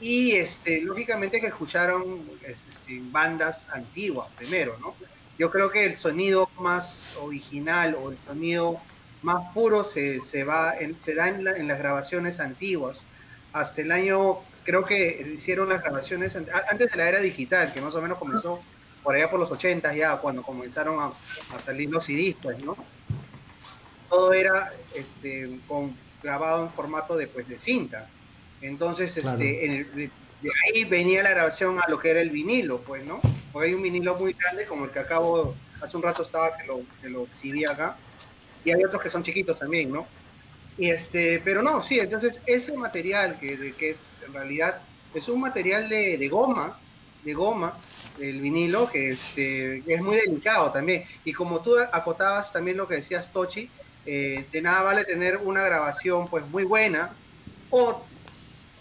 Y, 0.00 0.32
este, 0.32 0.80
lógicamente, 0.80 1.40
que 1.40 1.48
escucharon 1.48 2.22
este, 2.42 3.00
bandas 3.10 3.68
antiguas 3.70 4.28
primero, 4.36 4.76
¿no? 4.80 4.94
yo 5.40 5.50
creo 5.50 5.70
que 5.70 5.86
el 5.86 5.96
sonido 5.96 6.50
más 6.58 7.00
original 7.18 7.96
o 7.98 8.10
el 8.10 8.18
sonido 8.26 8.78
más 9.22 9.54
puro 9.54 9.84
se, 9.84 10.20
se 10.20 10.44
va 10.44 10.74
se 10.98 11.14
da 11.14 11.30
en, 11.30 11.44
las 11.44 11.78
grabaciones 11.78 12.40
antiguas. 12.40 13.06
Hasta 13.52 13.82
el 13.82 13.92
año, 13.92 14.36
creo 14.64 14.84
que 14.84 15.32
hicieron 15.34 15.68
las 15.68 15.82
grabaciones 15.82 16.36
antes 16.36 16.90
de 16.90 16.96
la 16.96 17.08
era 17.08 17.20
digital, 17.20 17.72
que 17.72 17.80
más 17.80 17.94
o 17.94 18.02
menos 18.02 18.18
comenzó 18.18 18.60
por 19.02 19.14
allá 19.14 19.30
por 19.30 19.40
los 19.40 19.50
80 19.50 19.94
ya, 19.94 20.16
cuando 20.16 20.42
comenzaron 20.42 21.00
a, 21.00 21.58
salir 21.58 21.90
los 21.90 22.04
CDs, 22.04 22.36
pues, 22.40 22.62
¿no? 22.62 22.76
Todo 24.08 24.32
era 24.32 24.72
este, 24.94 25.58
con, 25.66 25.96
grabado 26.22 26.64
en 26.64 26.72
formato 26.72 27.16
de, 27.16 27.26
pues, 27.26 27.48
de 27.48 27.58
cinta. 27.58 28.08
Entonces, 28.60 29.16
este, 29.16 29.64
en 29.64 29.72
el, 29.72 30.10
de 30.42 30.50
ahí 30.66 30.84
venía 30.84 31.22
la 31.22 31.30
grabación 31.30 31.78
a 31.78 31.88
lo 31.88 31.98
que 31.98 32.10
era 32.10 32.20
el 32.20 32.30
vinilo, 32.30 32.80
pues, 32.80 33.04
¿no? 33.04 33.20
Porque 33.52 33.68
hay 33.68 33.74
un 33.74 33.82
vinilo 33.82 34.16
muy 34.16 34.34
grande, 34.34 34.66
como 34.66 34.84
el 34.84 34.90
que 34.90 34.98
acabo, 34.98 35.54
hace 35.80 35.96
un 35.96 36.02
rato 36.02 36.22
estaba 36.22 36.56
que 36.56 36.66
lo, 36.66 36.80
que 37.00 37.08
lo 37.08 37.24
exhibí 37.24 37.64
acá, 37.64 37.96
y 38.64 38.70
hay 38.70 38.84
otros 38.84 39.02
que 39.02 39.10
son 39.10 39.22
chiquitos 39.22 39.58
también, 39.58 39.90
¿no? 39.90 40.06
Y 40.80 40.90
este, 40.90 41.42
pero 41.44 41.60
no, 41.60 41.82
sí, 41.82 42.00
entonces 42.00 42.40
ese 42.46 42.74
material 42.74 43.38
que, 43.38 43.74
que 43.74 43.90
es 43.90 44.00
en 44.26 44.32
realidad 44.32 44.80
es 45.12 45.28
un 45.28 45.38
material 45.38 45.90
de, 45.90 46.16
de 46.16 46.28
goma, 46.28 46.80
de 47.22 47.34
goma, 47.34 47.76
el 48.18 48.40
vinilo, 48.40 48.90
que 48.90 49.10
este, 49.10 49.82
es 49.86 50.00
muy 50.00 50.16
delicado 50.16 50.72
también. 50.72 51.04
Y 51.22 51.34
como 51.34 51.60
tú 51.60 51.74
acotabas 51.92 52.50
también 52.50 52.78
lo 52.78 52.88
que 52.88 52.94
decías, 52.94 53.30
Tochi, 53.30 53.68
eh, 54.06 54.46
de 54.50 54.62
nada 54.62 54.80
vale 54.80 55.04
tener 55.04 55.36
una 55.36 55.62
grabación 55.62 56.28
pues 56.28 56.46
muy 56.48 56.64
buena 56.64 57.10
o 57.68 58.02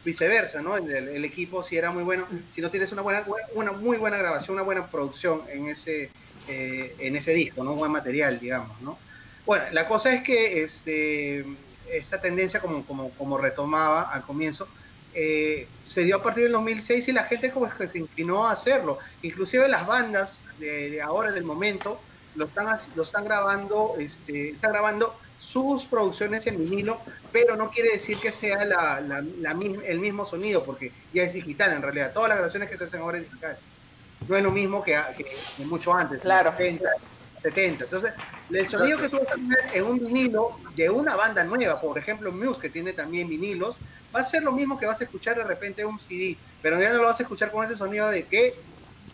viceversa, 0.05 0.61
¿no? 0.61 0.77
El, 0.77 1.25
equipo 1.25 1.63
si 1.63 1.75
era 1.75 1.91
muy 1.91 2.03
bueno, 2.03 2.29
si 2.49 2.61
no 2.61 2.71
tienes 2.71 2.93
una 2.93 3.01
buena, 3.01 3.25
una 3.55 3.73
muy 3.73 3.97
buena 3.97 4.15
grabación, 4.15 4.55
una 4.55 4.63
buena 4.63 4.87
producción 4.87 5.41
en 5.51 5.67
ese, 5.67 6.11
eh, 6.47 6.95
en 6.97 7.17
ese 7.17 7.33
disco, 7.33 7.61
¿no? 7.61 7.75
Buen 7.75 7.91
material, 7.91 8.39
digamos, 8.39 8.79
¿no? 8.79 8.97
Bueno, 9.45 9.65
la 9.73 9.85
cosa 9.85 10.13
es 10.13 10.23
que 10.23 10.63
este, 10.63 11.43
esta 11.91 12.21
tendencia, 12.21 12.59
como, 12.59 12.85
como, 12.85 13.11
como 13.11 13.37
retomaba 13.37 14.03
al 14.03 14.23
comienzo, 14.23 14.67
eh, 15.13 15.67
se 15.83 16.03
dio 16.03 16.17
a 16.17 16.23
partir 16.23 16.43
del 16.43 16.53
2006 16.53 17.07
y 17.07 17.11
la 17.11 17.23
gente 17.23 17.51
como 17.51 17.69
que 17.69 17.87
se 17.87 17.97
inclinó 17.97 18.47
a 18.47 18.51
hacerlo. 18.51 18.99
Inclusive 19.21 19.67
las 19.67 19.87
bandas 19.87 20.41
de, 20.59 21.01
ahora, 21.01 21.31
del 21.31 21.43
momento, 21.43 21.99
lo 22.35 22.45
están, 22.45 22.67
lo 22.95 23.03
están 23.03 23.25
grabando, 23.25 23.95
este, 23.97 24.51
están 24.51 24.71
grabando 24.71 25.17
sus 25.39 25.85
producciones 25.85 26.45
en 26.47 26.59
vinilo, 26.59 26.99
pero 27.31 27.55
no 27.55 27.71
quiere 27.71 27.93
decir 27.93 28.17
que 28.17 28.31
sea 28.31 28.65
la, 28.65 29.01
la, 29.01 29.57
el 29.85 29.99
mismo 29.99 30.25
sonido, 30.25 30.63
porque 30.63 30.91
ya 31.13 31.23
es 31.23 31.33
digital 31.33 31.73
en 31.73 31.81
realidad. 31.81 32.13
Todas 32.13 32.29
las 32.29 32.37
grabaciones 32.37 32.69
que 32.69 32.77
se 32.77 32.83
hacen 32.83 33.01
ahora 33.01 33.17
es 33.17 33.23
digital. 33.23 33.57
No 34.27 34.37
es 34.37 34.43
lo 34.43 34.51
mismo 34.51 34.83
que, 34.83 34.99
que, 35.17 35.65
mucho 35.65 35.93
antes, 35.93 36.21
claro. 36.21 36.51
70, 36.55 36.87
70. 37.41 37.85
Entonces, 37.85 38.11
el 38.49 38.67
sonido 38.67 38.99
que 38.99 39.09
tú 39.09 39.19
vas 39.19 39.29
a 39.29 39.35
tener 39.35 39.59
en 39.73 39.83
un 39.83 39.99
vinilo 39.99 40.59
de 40.75 40.89
una 40.89 41.15
banda 41.15 41.43
nueva, 41.43 41.79
por 41.79 41.97
ejemplo 41.97 42.31
Muse, 42.31 42.61
que 42.61 42.69
tiene 42.69 42.93
también 42.93 43.29
vinilos, 43.29 43.75
va 44.15 44.21
a 44.21 44.23
ser 44.23 44.43
lo 44.43 44.51
mismo 44.51 44.79
que 44.79 44.85
vas 44.85 44.99
a 45.01 45.03
escuchar 45.03 45.37
de 45.37 45.43
repente 45.43 45.81
en 45.81 45.87
un 45.87 45.99
CD, 45.99 46.37
pero 46.61 46.79
ya 46.81 46.91
no 46.91 46.97
lo 46.97 47.05
vas 47.05 47.19
a 47.19 47.23
escuchar 47.23 47.51
con 47.51 47.63
ese 47.63 47.75
sonido 47.75 48.09
de 48.09 48.25
que 48.25 48.55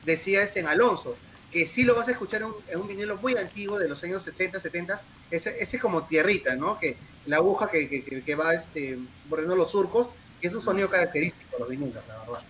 decía 0.06 0.44
este 0.44 0.60
en 0.60 0.68
Alonso 0.68 1.18
que 1.56 1.68
sí 1.68 1.84
lo 1.84 1.96
vas 1.96 2.10
a 2.10 2.12
escuchar 2.12 2.42
en 2.68 2.80
un, 2.82 2.88
vinilo 2.88 3.16
muy 3.16 3.38
antiguo 3.38 3.80
de 3.80 3.88
los 3.88 4.04
años 4.04 4.24
60, 4.24 4.60
70, 4.60 5.02
ese, 5.32 5.56
ese 5.58 5.80
como 5.80 6.04
tierrita, 6.04 6.54
¿no? 6.56 6.78
Que 6.78 6.98
la 7.28 7.38
aguja 7.38 7.70
que, 7.70 7.88
que, 7.88 8.22
que 8.24 8.36
va 8.36 8.54
este, 8.54 9.00
bordeando 9.30 9.56
los 9.56 9.72
surcos, 9.72 10.10
que 10.42 10.48
es 10.48 10.54
un 10.54 10.62
sonido 10.62 10.90
característico 10.90 11.52
de 11.54 11.60
los 11.60 11.70
vinilos, 11.70 12.04
la 12.10 12.20
verdad. 12.20 12.44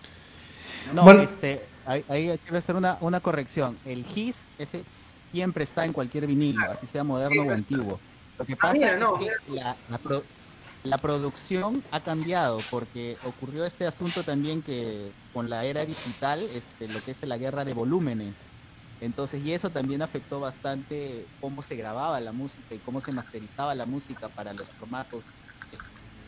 No, 0.92 1.22
este, 1.22 1.62
ahí, 1.84 2.04
ahí 2.08 2.40
quiero 2.42 2.58
hacer 2.58 2.74
una, 2.74 2.98
una 3.00 3.20
corrección. 3.20 3.78
El 3.84 4.04
GIS 4.04 4.46
ese 4.58 4.82
siempre 5.36 5.64
está 5.64 5.84
en 5.84 5.92
cualquier 5.92 6.26
vinilo, 6.26 6.62
así 6.70 6.86
sea 6.86 7.04
moderno 7.04 7.42
o 7.42 7.50
antiguo. 7.50 8.00
Lo 8.38 8.46
que 8.46 8.54
ah, 8.54 8.58
pasa 8.58 8.92
es 8.92 9.04
que 9.46 9.52
la, 9.52 9.76
la 10.82 10.98
producción 10.98 11.82
ha 11.90 12.00
cambiado 12.00 12.60
porque 12.70 13.18
ocurrió 13.22 13.66
este 13.66 13.86
asunto 13.86 14.22
también 14.22 14.62
que 14.62 15.10
con 15.34 15.50
la 15.50 15.66
era 15.66 15.84
digital, 15.84 16.42
este, 16.54 16.88
lo 16.88 17.04
que 17.04 17.10
es 17.10 17.22
la 17.22 17.36
guerra 17.36 17.66
de 17.66 17.74
volúmenes, 17.74 18.34
entonces, 19.02 19.44
y 19.44 19.52
eso 19.52 19.68
también 19.68 20.00
afectó 20.00 20.40
bastante 20.40 21.26
cómo 21.42 21.60
se 21.60 21.76
grababa 21.76 22.18
la 22.18 22.32
música 22.32 22.74
y 22.74 22.78
cómo 22.78 23.02
se 23.02 23.12
masterizaba 23.12 23.74
la 23.74 23.84
música 23.84 24.30
para 24.30 24.54
los 24.54 24.68
formatos, 24.70 25.22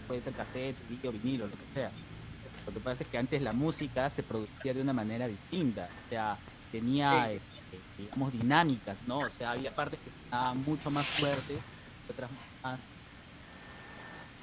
puede 0.06 0.20
ser 0.20 0.35
cassettes, 0.35 0.86
video, 0.86 1.12
vinilo, 1.12 1.47
lo 1.47 1.52
que 1.52 1.64
sea. 1.72 1.90
Lo 2.66 2.74
que 2.74 2.80
pasa 2.80 3.05
es 3.05 3.09
que 3.09 3.16
antes 3.16 3.40
la 3.40 3.55
música 3.55 4.10
se 4.10 4.22
producía 4.22 4.74
de 4.74 4.82
una 4.82 4.93
manera 4.93 5.26
distinta, 5.26 5.89
o 6.06 6.10
sea, 6.10 6.36
tenía, 6.70 7.32
este, 7.32 7.57
digamos, 7.98 8.32
dinámicas, 8.32 9.06
¿no? 9.06 9.18
O 9.18 9.30
sea, 9.30 9.52
había 9.52 9.74
partes 9.74 9.98
que 9.98 10.08
estaban 10.08 10.62
mucho 10.64 10.90
más 10.90 11.06
fuertes, 11.06 11.58
otras 12.08 12.30
más, 12.62 12.80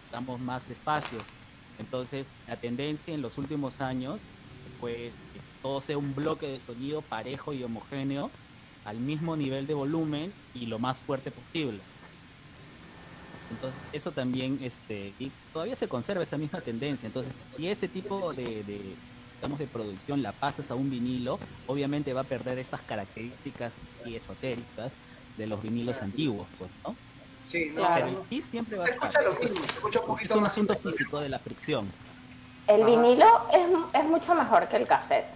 digamos, 0.08 0.40
más 0.40 0.68
despacio. 0.68 1.18
Entonces, 1.80 2.32
la 2.48 2.58
tendencia 2.58 3.14
en 3.14 3.22
los 3.22 3.38
últimos 3.38 3.82
años 3.82 4.22
fue 4.80 5.12
todo 5.62 5.82
sea 5.82 5.98
un 5.98 6.14
bloque 6.14 6.48
de 6.48 6.60
sonido 6.60 7.02
parejo 7.02 7.54
y 7.54 7.64
homogéneo 7.64 8.30
al 8.86 9.00
mismo 9.00 9.36
nivel 9.36 9.66
de 9.66 9.74
volumen 9.74 10.32
y 10.54 10.68
lo 10.68 10.78
más 10.78 11.02
fuerte 11.02 11.32
posible. 11.32 11.80
Entonces, 13.50 13.80
eso 13.94 14.12
también, 14.12 14.60
este, 14.62 15.14
y 15.20 15.32
todavía 15.54 15.76
se 15.76 15.88
conserva 15.88 16.24
esa 16.24 16.38
misma 16.38 16.62
tendencia. 16.62 17.08
Entonces, 17.08 17.36
y 17.58 17.68
ese 17.68 17.88
tipo 17.88 18.34
de, 18.34 18.96
digamos, 19.36 19.60
de 19.60 19.68
producción 19.68 20.24
la 20.24 20.32
pasas 20.32 20.72
a 20.72 20.76
un 20.76 20.90
vinilo, 20.90 21.40
obviamente 21.68 22.14
va 22.14 22.22
a 22.22 22.26
perder 22.26 22.58
estas 22.60 22.82
características 22.82 23.74
y 24.06 24.16
esotéricas 24.16 24.92
de 25.38 25.48
los 25.48 25.62
vinilos 25.62 26.02
antiguos, 26.02 26.48
pues, 26.58 26.72
¿no? 26.84 26.96
Sí, 27.44 27.72
Pero 27.76 28.26
el 28.30 28.44
siempre 28.44 28.78
va 28.78 28.86
a 28.86 28.90
estar. 28.90 29.14
es 30.22 30.32
un 30.32 30.46
asunto 30.46 30.76
físico 30.76 31.20
de 31.20 31.30
la 31.30 31.40
fricción. 31.40 31.92
El 32.68 32.84
vinilo 32.84 33.48
es, 33.52 34.02
es 34.02 34.06
mucho 34.06 34.34
mejor 34.34 34.68
que 34.68 34.78
el 34.78 34.88
cassette. 34.88 35.28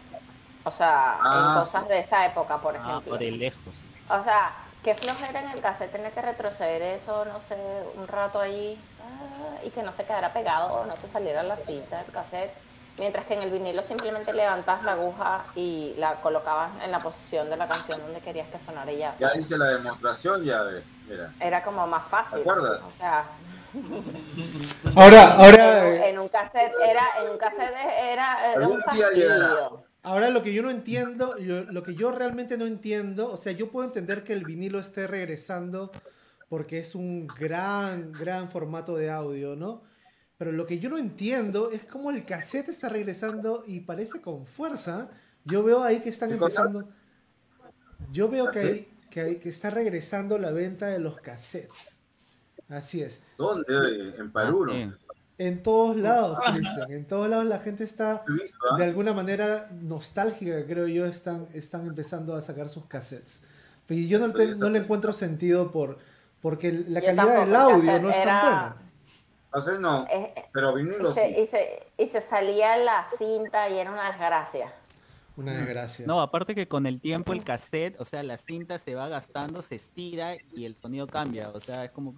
O 0.63 0.71
sea, 0.71 1.17
en 1.19 1.25
ah. 1.25 1.63
cosas 1.63 1.87
de 1.87 1.99
esa 1.99 2.25
época, 2.25 2.57
por 2.57 2.75
ah, 2.75 2.79
ejemplo. 2.79 3.11
por 3.11 3.23
el 3.23 3.37
lejos. 3.37 3.81
O 4.09 4.23
sea, 4.23 4.51
qué 4.83 4.93
flojera 4.93 5.41
en 5.41 5.51
el 5.51 5.61
cassette 5.61 5.91
tener 5.91 6.11
que 6.11 6.21
retroceder 6.21 6.81
eso, 6.81 7.25
no 7.25 7.39
sé, 7.47 7.55
un 7.95 8.07
rato 8.07 8.39
ahí 8.39 8.79
ah, 9.01 9.63
y 9.63 9.69
que 9.69 9.83
no 9.83 9.93
se 9.93 10.03
quedara 10.03 10.33
pegado 10.33 10.73
o 10.73 10.85
no 10.85 10.97
se 10.97 11.07
saliera 11.09 11.43
la 11.43 11.57
cinta 11.57 12.01
del 12.03 12.11
cassette. 12.11 12.53
Mientras 12.99 13.25
que 13.25 13.33
en 13.33 13.41
el 13.43 13.49
vinilo 13.49 13.81
simplemente 13.87 14.33
levantas 14.33 14.83
la 14.83 14.91
aguja 14.91 15.45
y 15.55 15.93
la 15.97 16.21
colocabas 16.21 16.71
en 16.83 16.91
la 16.91 16.99
posición 16.99 17.49
de 17.49 17.57
la 17.57 17.67
canción 17.67 18.01
donde 18.01 18.19
querías 18.19 18.47
que 18.49 18.59
sonara 18.65 18.91
y 18.91 18.97
ya. 18.97 19.15
Ya 19.19 19.31
hice 19.39 19.57
la 19.57 19.69
demostración, 19.69 20.43
ya 20.43 20.63
mira. 21.07 21.33
Era 21.39 21.63
como 21.63 21.87
más 21.87 22.07
fácil. 22.09 22.43
¿Te 22.43 22.49
acuerdas? 22.49 22.81
O 22.83 22.91
sea, 22.97 23.25
ahora, 24.95 25.33
ahora. 25.35 26.07
En, 26.07 26.19
un 26.19 26.27
cassette 26.27 26.73
era, 26.81 27.03
en 27.21 27.31
un 27.31 27.37
cassette 27.37 27.73
era, 28.11 28.53
era 28.53 28.67
un 28.67 28.81
fastidio. 28.81 29.83
Ahora 30.01 30.29
lo 30.29 30.43
que 30.43 30.53
yo 30.53 30.63
no 30.63 30.69
entiendo, 30.69 31.35
lo 31.37 31.83
que 31.83 31.93
yo 31.93 32.11
realmente 32.11 32.57
no 32.57 32.65
entiendo, 32.65 33.31
o 33.31 33.37
sea, 33.37 33.51
yo 33.51 33.69
puedo 33.69 33.85
entender 33.85 34.23
que 34.23 34.33
el 34.33 34.45
vinilo 34.45 34.79
esté 34.79 35.07
regresando 35.07 35.91
porque 36.47 36.79
es 36.79 36.95
un 36.95 37.27
gran, 37.27 38.11
gran 38.11 38.49
formato 38.49 38.95
de 38.95 39.11
audio, 39.11 39.55
¿no? 39.55 39.81
Pero 40.39 40.51
lo 40.53 40.65
que 40.65 40.79
yo 40.79 40.89
no 40.89 40.97
entiendo 40.97 41.69
es 41.69 41.83
cómo 41.83 42.09
el 42.09 42.25
cassette 42.25 42.69
está 42.69 42.89
regresando 42.89 43.63
y 43.67 43.81
parece 43.81 44.21
con 44.21 44.47
fuerza. 44.47 45.09
Yo 45.45 45.61
veo 45.63 45.83
ahí 45.83 45.99
que 45.99 46.09
están 46.09 46.31
empezando. 46.31 46.87
Yo 48.11 48.29
veo 48.29 48.49
que, 48.49 48.59
¿Ah, 48.59 48.63
hay, 48.63 48.87
que, 49.11 49.21
hay- 49.21 49.35
que 49.35 49.49
está 49.49 49.69
regresando 49.69 50.37
la 50.39 50.51
venta 50.51 50.87
de 50.87 50.97
los 50.99 51.19
cassettes. 51.19 51.99
Así 52.69 53.01
es. 53.01 53.21
¿Dónde? 53.37 53.75
oye? 53.75 54.13
En 54.17 54.31
Perú, 54.31 54.65
¿no? 54.65 54.71
Sí. 54.71 54.89
En 55.39 55.61
todos 55.63 55.97
lados, 55.97 56.37
Cristian. 56.53 56.91
En 56.91 57.05
todos 57.05 57.29
lados 57.29 57.45
la 57.45 57.59
gente 57.59 57.83
está 57.83 58.23
¿ah? 58.71 58.77
de 58.77 58.83
alguna 58.83 59.13
manera 59.13 59.69
nostálgica, 59.81 60.65
creo 60.65 60.87
yo, 60.87 61.05
están, 61.05 61.47
están 61.53 61.85
empezando 61.87 62.35
a 62.35 62.41
sacar 62.41 62.69
sus 62.69 62.85
cassettes. 62.85 63.41
Y 63.89 64.07
yo 64.07 64.19
no, 64.19 64.31
te- 64.31 64.53
Sí, 64.53 64.59
no 64.59 64.69
le 64.69 64.79
encuentro 64.79 65.11
sentido 65.13 65.71
por 65.71 65.97
porque 66.41 66.71
la 66.71 66.99
Yo 67.01 67.05
calidad 67.07 67.39
del 67.41 67.49
el 67.49 67.55
audio 67.55 67.99
no 68.01 68.09
es 68.09 68.15
tan 68.15 68.21
era- 68.23 68.41
buena. 68.41 68.75
Sea, 69.53 69.79
no, 69.79 70.05
Eh, 70.07 70.33
eh, 70.35 70.45
pero 70.53 70.77
y, 70.77 70.83
vinilo 70.83 71.11
se, 71.13 71.27
sí. 71.29 71.41
y, 71.41 71.45
se, 71.47 71.87
y 71.97 72.07
se 72.07 72.21
salía 72.21 72.77
la 72.77 73.07
cinta 73.17 73.67
y 73.69 73.77
era 73.79 73.91
una 73.91 74.09
desgracia. 74.11 74.73
Una 75.37 75.53
desgracia. 75.53 76.05
No, 76.05 76.21
aparte 76.21 76.53
que 76.53 76.67
con 76.67 76.85
el 76.85 76.99
tiempo 76.99 77.33
el 77.33 77.43
cassette, 77.43 77.99
o 77.99 78.05
sea, 78.05 78.21
la 78.23 78.37
cinta 78.37 78.77
se 78.77 78.93
va 78.93 79.07
gastando, 79.07 79.61
se 79.61 79.75
estira 79.75 80.35
y 80.53 80.65
el 80.65 80.75
sonido 80.75 81.07
cambia, 81.07 81.49
o 81.49 81.59
sea, 81.61 81.85
es 81.85 81.91
como... 81.91 82.13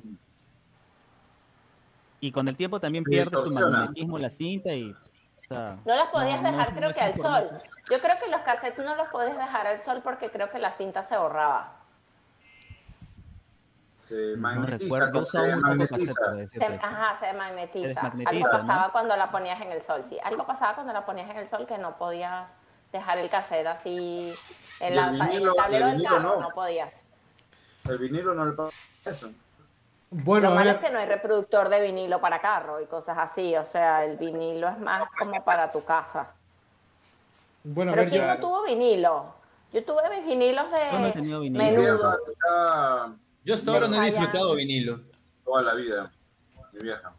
Y 2.19 2.31
con 2.31 2.47
el 2.47 2.55
tiempo 2.55 2.79
también 2.79 3.03
pierde 3.03 3.35
su 3.37 3.51
magnetismo 3.51 4.17
la 4.17 4.29
cinta 4.29 4.73
y... 4.73 4.91
o 4.91 5.47
sea, 5.47 5.77
No 5.85 5.95
las 5.95 6.09
podías 6.09 6.41
no- 6.41 6.51
dejar, 6.51 6.69
no 6.71 6.77
creo 6.77 6.91
que 6.93 7.01
al 7.01 7.13
formato. 7.15 7.49
sol. 7.49 7.61
Yo 7.91 7.99
creo 7.99 8.15
que 8.23 8.29
los 8.29 8.41
cassettes 8.41 8.85
no 8.85 8.95
los 8.95 9.07
podías 9.09 9.37
dejar 9.37 9.67
al 9.67 9.81
sol 9.81 10.01
porque 10.03 10.29
creo 10.29 10.49
que 10.49 10.59
la 10.59 10.71
cinta 10.73 11.03
se 11.03 11.17
borraba. 11.17 11.77
Se 14.11 14.35
No 14.35 14.41
magnetiza, 14.41 14.77
recuerdo, 14.83 15.21
usaba 15.21 15.45
se 15.45 15.55
magnetiza. 15.55 16.13
Se- 16.35 16.43
esto. 16.43 16.85
ajá, 16.85 17.17
se 17.17 17.31
magnetiza. 17.33 18.01
Algo 18.25 18.45
¿no? 18.45 18.51
pasaba 18.51 18.91
cuando 18.91 19.15
la 19.15 19.31
ponías 19.31 19.61
en 19.61 19.71
el 19.71 19.81
sol, 19.83 20.03
sí. 20.09 20.17
Algo 20.21 20.45
pasaba 20.45 20.75
cuando 20.75 20.91
la 20.91 21.05
ponías 21.05 21.29
en 21.29 21.38
el 21.38 21.47
sol 21.47 21.65
que 21.65 21.77
no 21.77 21.95
podías 21.97 22.45
dejar 22.91 23.19
el 23.19 23.29
cassette 23.29 23.67
así 23.67 24.33
en, 24.81 24.95
la- 24.97 25.07
el 25.11 25.15
en 25.15 25.27
vinilo- 25.29 25.53
el 25.65 25.73
el 25.75 25.81
del 25.81 25.91
vinilo 25.93 26.09
carro, 26.09 26.21
no. 26.35 26.41
no 26.41 26.49
podías. 26.49 26.93
El 27.85 27.97
vinilo 27.99 28.33
no 28.35 28.45
le 28.47 28.51
pasa 28.51 28.73
eso. 29.05 29.31
Bueno, 30.09 30.49
Lo 30.49 30.55
malo 30.55 30.71
es 30.71 30.77
que 30.79 30.89
no 30.89 30.99
hay 30.99 31.05
reproductor 31.05 31.69
de 31.69 31.79
vinilo 31.81 32.19
para 32.19 32.41
carro 32.41 32.81
y 32.81 32.88
cosas 32.88 33.17
así. 33.17 33.55
O 33.55 33.63
sea, 33.63 34.03
el 34.03 34.17
vinilo 34.17 34.67
es 34.67 34.77
más 34.77 35.07
como 35.17 35.41
para 35.45 35.71
tu 35.71 35.85
casa. 35.85 36.31
bueno, 37.63 37.91
Pero 37.93 38.01
ver, 38.03 38.09
¿quién 38.11 38.27
ya- 38.27 38.35
no 38.35 38.41
tuvo 38.41 38.63
vinilo? 38.63 39.33
Yo 39.71 39.85
tuve 39.85 40.09
mis 40.09 40.25
vinilos 40.25 40.65
no 40.69 41.05
de 41.05 41.11
tenido 41.13 41.39
vinilo. 41.39 41.63
Mi 41.63 41.71
menudo. 41.71 42.17
Yo 43.43 43.55
hasta 43.55 43.72
ahora 43.72 43.88
no 43.88 44.01
he 44.01 44.05
disfrutado 44.07 44.55
vinilo. 44.55 44.99
toda 45.43 45.61
la 45.63 45.73
vida. 45.76 46.11
Mi 46.73 46.81
vieja. 46.84 47.13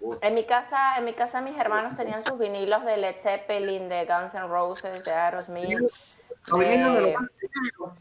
Uf, 0.00 0.16
En 0.20 0.34
mi 0.34 0.44
casa, 0.44 0.96
en 0.98 1.04
mi 1.04 1.12
casa 1.14 1.40
mis 1.40 1.56
hermanos 1.58 1.96
tenían 1.96 2.24
sus 2.24 2.38
vinilos 2.38 2.84
de 2.84 2.96
Led 2.98 3.16
Zeppelin, 3.20 3.88
de 3.88 4.04
Guns 4.06 4.32
N' 4.34 4.46
Roses, 4.46 5.02
de 5.04 5.12
Aerosmith. 5.12 5.78
Los 6.46 6.58
vinilos 6.58 6.94
de 6.94 7.02
de- 7.02 7.12
los 7.78 7.92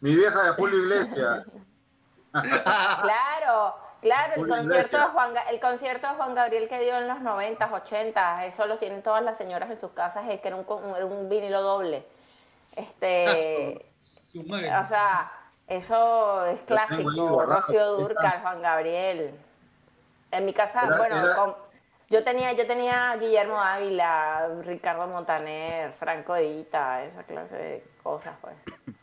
Mi 0.00 0.14
vieja 0.14 0.42
de 0.42 0.50
Julio 0.52 0.78
Iglesias. 0.78 1.44
Claro, 2.32 3.74
claro, 4.00 4.34
el 4.42 4.48
concierto, 4.48 4.96
de. 4.98 5.04
Juan, 5.08 5.34
el 5.50 5.60
concierto 5.60 6.06
de 6.08 6.14
Juan 6.14 6.34
Gabriel 6.34 6.68
que 6.68 6.80
dio 6.80 6.96
en 6.96 7.06
los 7.08 7.20
90, 7.20 7.70
80, 7.72 8.46
eso 8.46 8.66
lo 8.66 8.78
tienen 8.78 9.02
todas 9.02 9.22
las 9.22 9.36
señoras 9.36 9.70
en 9.70 9.78
sus 9.78 9.90
casas, 9.92 10.24
es 10.30 10.40
que 10.40 10.48
era 10.48 10.56
un, 10.56 10.64
con- 10.64 10.94
era 10.96 11.04
un 11.04 11.28
vinilo 11.28 11.60
doble. 11.62 12.06
Este, 12.74 13.90
Su 13.94 14.42
madre. 14.44 14.74
o 14.76 14.86
sea, 14.88 15.30
eso 15.66 16.46
es 16.46 16.60
clásico, 16.62 17.44
Rocío 17.44 17.96
Durcal. 17.96 18.40
Juan 18.42 18.62
Gabriel. 18.62 19.30
En 20.30 20.44
mi 20.44 20.52
casa, 20.52 20.82
Era- 20.86 20.98
bueno, 20.98 21.16
era- 21.18 21.36
con- 21.36 21.54
yo 22.10 22.22
tenía, 22.24 22.52
yo 22.52 22.66
tenía 22.66 23.16
Guillermo 23.16 23.58
Ávila, 23.60 24.48
Ricardo 24.64 25.06
Montaner, 25.06 25.92
Franco 25.98 26.36
Edita, 26.36 27.04
esa 27.04 27.22
clase 27.22 27.54
de 27.54 27.84
cosas, 28.02 28.34
pues. 28.40 28.54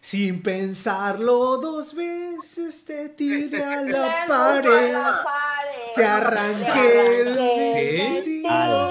sin 0.00 0.42
pensarlo 0.42 1.56
dos 1.58 1.94
veces 1.94 2.84
te 2.84 3.08
tiré 3.10 3.62
a 3.64 3.80
Te 3.84 3.88
la 3.90 4.22
a 4.22 4.26
pared. 4.26 4.92
la 4.92 5.22
pared, 5.24 5.92
te 5.94 6.04
arranqué 6.04 7.20
el 7.20 7.28
arranqué 7.28 8.10
vestido 8.14 8.88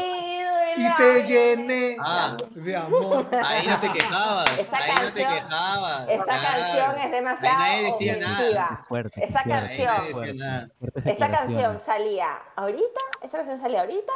y 0.75 0.95
te 0.95 1.23
llené 1.25 1.95
Ah. 1.99 2.37
de 2.51 2.75
amor. 2.75 3.27
Ahí 3.43 3.67
no 3.67 3.79
te 3.79 3.91
quejabas, 3.91 4.59
Esta 4.59 4.77
ahí 4.77 4.91
no 4.91 4.95
te 4.95 5.23
canción- 5.23 5.33
quejabas. 5.33 6.09
Esta 6.09 6.25
claro. 6.25 6.59
canción 6.59 6.97
es 6.99 7.11
demasiado 7.11 7.57
Ahí 7.59 7.75
nadie 7.75 7.85
decía 7.91 8.17
nada. 8.17 8.85
Fuerte, 8.87 9.23
Esa 9.25 9.43
nadie 9.45 9.85
canción, 9.85 10.07
decía 10.25 10.33
nada. 10.45 10.69
esa 11.05 11.29
canción 11.29 11.79
salía 11.85 12.27
ahorita, 12.55 12.99
esa 13.21 13.37
canción 13.37 13.57
salía 13.59 13.81
ahorita 13.81 14.13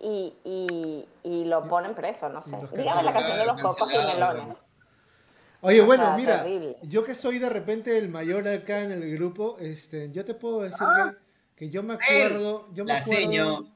y, 0.00 0.34
y, 0.44 1.08
y 1.22 1.44
lo 1.44 1.64
ponen 1.68 1.94
preso, 1.94 2.28
no 2.28 2.42
sé. 2.42 2.56
Dígame 2.76 3.02
la 3.02 3.12
canción 3.12 3.38
de 3.38 3.46
los 3.46 3.60
cocos 3.62 3.92
y 3.92 3.96
melones. 3.98 4.56
Oye, 5.62 5.82
O 5.82 5.86
bueno, 5.86 6.04
sea, 6.06 6.16
mira, 6.16 6.42
terrible. 6.42 6.76
yo 6.84 7.04
que 7.04 7.14
soy 7.14 7.38
de 7.38 7.50
repente 7.50 7.98
el 7.98 8.08
mayor 8.08 8.48
acá 8.48 8.80
en 8.80 8.92
el 8.92 9.14
grupo, 9.14 9.58
este, 9.60 10.10
yo 10.10 10.24
te 10.24 10.32
puedo 10.32 10.60
decir 10.62 10.78
Ah. 10.80 11.12
que, 11.54 11.66
que 11.66 11.70
yo 11.70 11.82
me 11.82 11.94
acuerdo, 11.94 12.68
yo 12.72 12.84
me 12.84 12.94
La 12.94 12.98
acuerdo, 13.00 13.20
seño. 13.20 13.74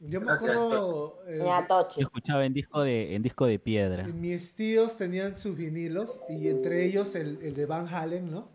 Yo 0.00 0.20
me 0.20 0.26
Gracias, 0.26 0.32
acuerdo, 0.32 1.22
eh, 1.26 1.40
Ña 1.42 1.66
Tochi. 1.66 2.00
Yo 2.00 2.06
escuchaba 2.06 2.44
en 2.46 2.52
disco 2.54 2.82
de, 2.82 3.14
en 3.14 3.22
disco 3.22 3.46
de 3.46 3.58
piedra. 3.58 4.12
mis 4.12 4.54
tíos 4.54 4.96
tenían 4.96 5.36
sus 5.36 5.56
vinilos 5.56 6.20
y 6.28 6.48
entre 6.48 6.84
ellos 6.84 7.14
el, 7.14 7.40
el 7.42 7.54
de 7.54 7.66
Van 7.66 7.88
Halen, 7.88 8.30
¿no? 8.30 8.48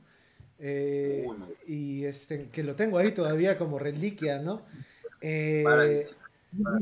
Eh, 0.59 1.25
Uy, 1.27 1.55
y 1.67 2.05
este, 2.05 2.49
que 2.49 2.63
lo 2.63 2.75
tengo 2.75 2.97
ahí 2.99 3.13
todavía 3.13 3.57
como 3.57 3.79
reliquia, 3.79 4.39
¿no? 4.39 4.67
Eh, 5.21 6.15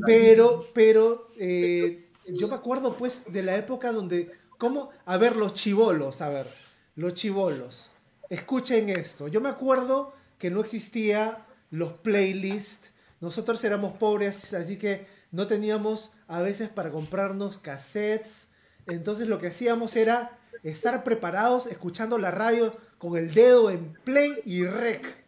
pero, 0.04 0.70
pero 0.74 1.32
eh, 1.38 2.10
yo 2.26 2.48
me 2.48 2.54
acuerdo 2.56 2.96
pues 2.96 3.32
de 3.32 3.42
la 3.42 3.56
época 3.56 3.92
donde, 3.92 4.32
¿cómo? 4.58 4.90
A 5.06 5.16
ver, 5.18 5.36
los 5.36 5.54
chivolos, 5.54 6.20
a 6.20 6.30
ver, 6.30 6.48
los 6.96 7.14
chivolos, 7.14 7.90
escuchen 8.28 8.88
esto. 8.90 9.28
Yo 9.28 9.40
me 9.40 9.48
acuerdo 9.50 10.14
que 10.38 10.50
no 10.50 10.60
existía 10.60 11.46
los 11.70 11.94
playlists, 11.94 12.89
nosotros 13.20 13.62
éramos 13.64 13.96
pobres, 13.96 14.52
así 14.54 14.76
que 14.76 15.06
no 15.30 15.46
teníamos 15.46 16.12
a 16.26 16.40
veces 16.40 16.68
para 16.68 16.90
comprarnos 16.90 17.58
cassettes, 17.58 18.48
entonces 18.86 19.28
lo 19.28 19.38
que 19.38 19.48
hacíamos 19.48 19.94
era 19.96 20.38
estar 20.62 21.04
preparados 21.04 21.66
escuchando 21.66 22.18
la 22.18 22.30
radio 22.30 22.74
con 22.98 23.16
el 23.16 23.32
dedo 23.32 23.70
en 23.70 23.94
play 24.04 24.40
y 24.44 24.64
rec. 24.64 25.24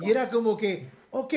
Y 0.00 0.10
era 0.10 0.30
como 0.30 0.56
que, 0.56 0.88
ok, 1.10 1.34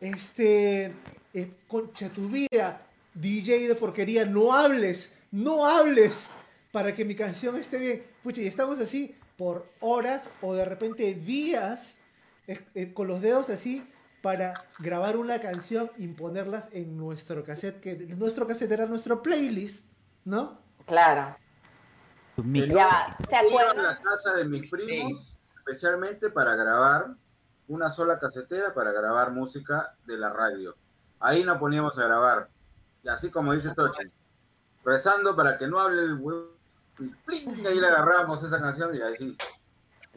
este, 0.00 0.92
eh, 1.34 1.50
concha 1.68 2.08
tu 2.08 2.28
vida, 2.28 2.86
DJ 3.14 3.68
de 3.68 3.74
porquería, 3.74 4.24
no 4.24 4.52
hables, 4.52 5.12
no 5.30 5.66
hables 5.66 6.26
para 6.72 6.94
que 6.94 7.04
mi 7.04 7.14
canción 7.14 7.56
esté 7.56 7.78
bien. 7.78 8.02
Pucha, 8.22 8.42
y 8.42 8.46
estamos 8.46 8.78
así 8.80 9.14
por 9.36 9.66
horas 9.80 10.30
o 10.42 10.54
de 10.54 10.64
repente 10.64 11.14
días 11.14 11.98
eh, 12.46 12.58
eh, 12.74 12.92
con 12.92 13.08
los 13.08 13.22
dedos 13.22 13.50
así 13.50 13.82
para 14.22 14.54
grabar 14.78 15.16
una 15.16 15.40
canción 15.40 15.90
y 15.96 16.08
ponerlas 16.08 16.68
en 16.72 16.96
nuestro 16.96 17.44
cassette, 17.44 17.80
que 17.80 17.96
nuestro 18.16 18.46
cassette 18.46 18.72
era 18.72 18.86
nuestro 18.86 19.22
playlist, 19.22 19.86
¿no? 20.24 20.58
Claro. 20.86 21.36
Ya 22.36 22.42
¿se 22.42 22.66
Iba 22.66 22.82
a 22.84 23.10
acuerdan? 23.40 23.82
la 23.84 24.00
casa 24.00 24.34
de 24.36 24.44
mis 24.44 24.70
primos, 24.70 25.38
especialmente 25.58 26.30
para 26.30 26.54
grabar 26.54 27.14
una 27.68 27.90
sola 27.90 28.18
casetera 28.18 28.74
para 28.74 28.92
grabar 28.92 29.30
música 29.32 29.94
de 30.06 30.16
la 30.18 30.30
radio. 30.30 30.74
Ahí 31.20 31.44
nos 31.44 31.58
poníamos 31.58 31.98
a 31.98 32.04
grabar. 32.04 32.48
Y 33.04 33.08
así 33.08 33.30
como 33.30 33.52
dice 33.52 33.72
Tochi, 33.74 34.10
rezando 34.84 35.36
para 35.36 35.56
que 35.56 35.68
no 35.68 35.78
hable 35.78 36.02
el 36.02 36.14
huevo. 36.14 36.56
Y 36.98 37.66
ahí 37.66 37.80
le 37.80 37.86
agarramos 37.86 38.42
esa 38.42 38.60
canción 38.60 38.94
y 38.94 39.00
así. 39.00 39.36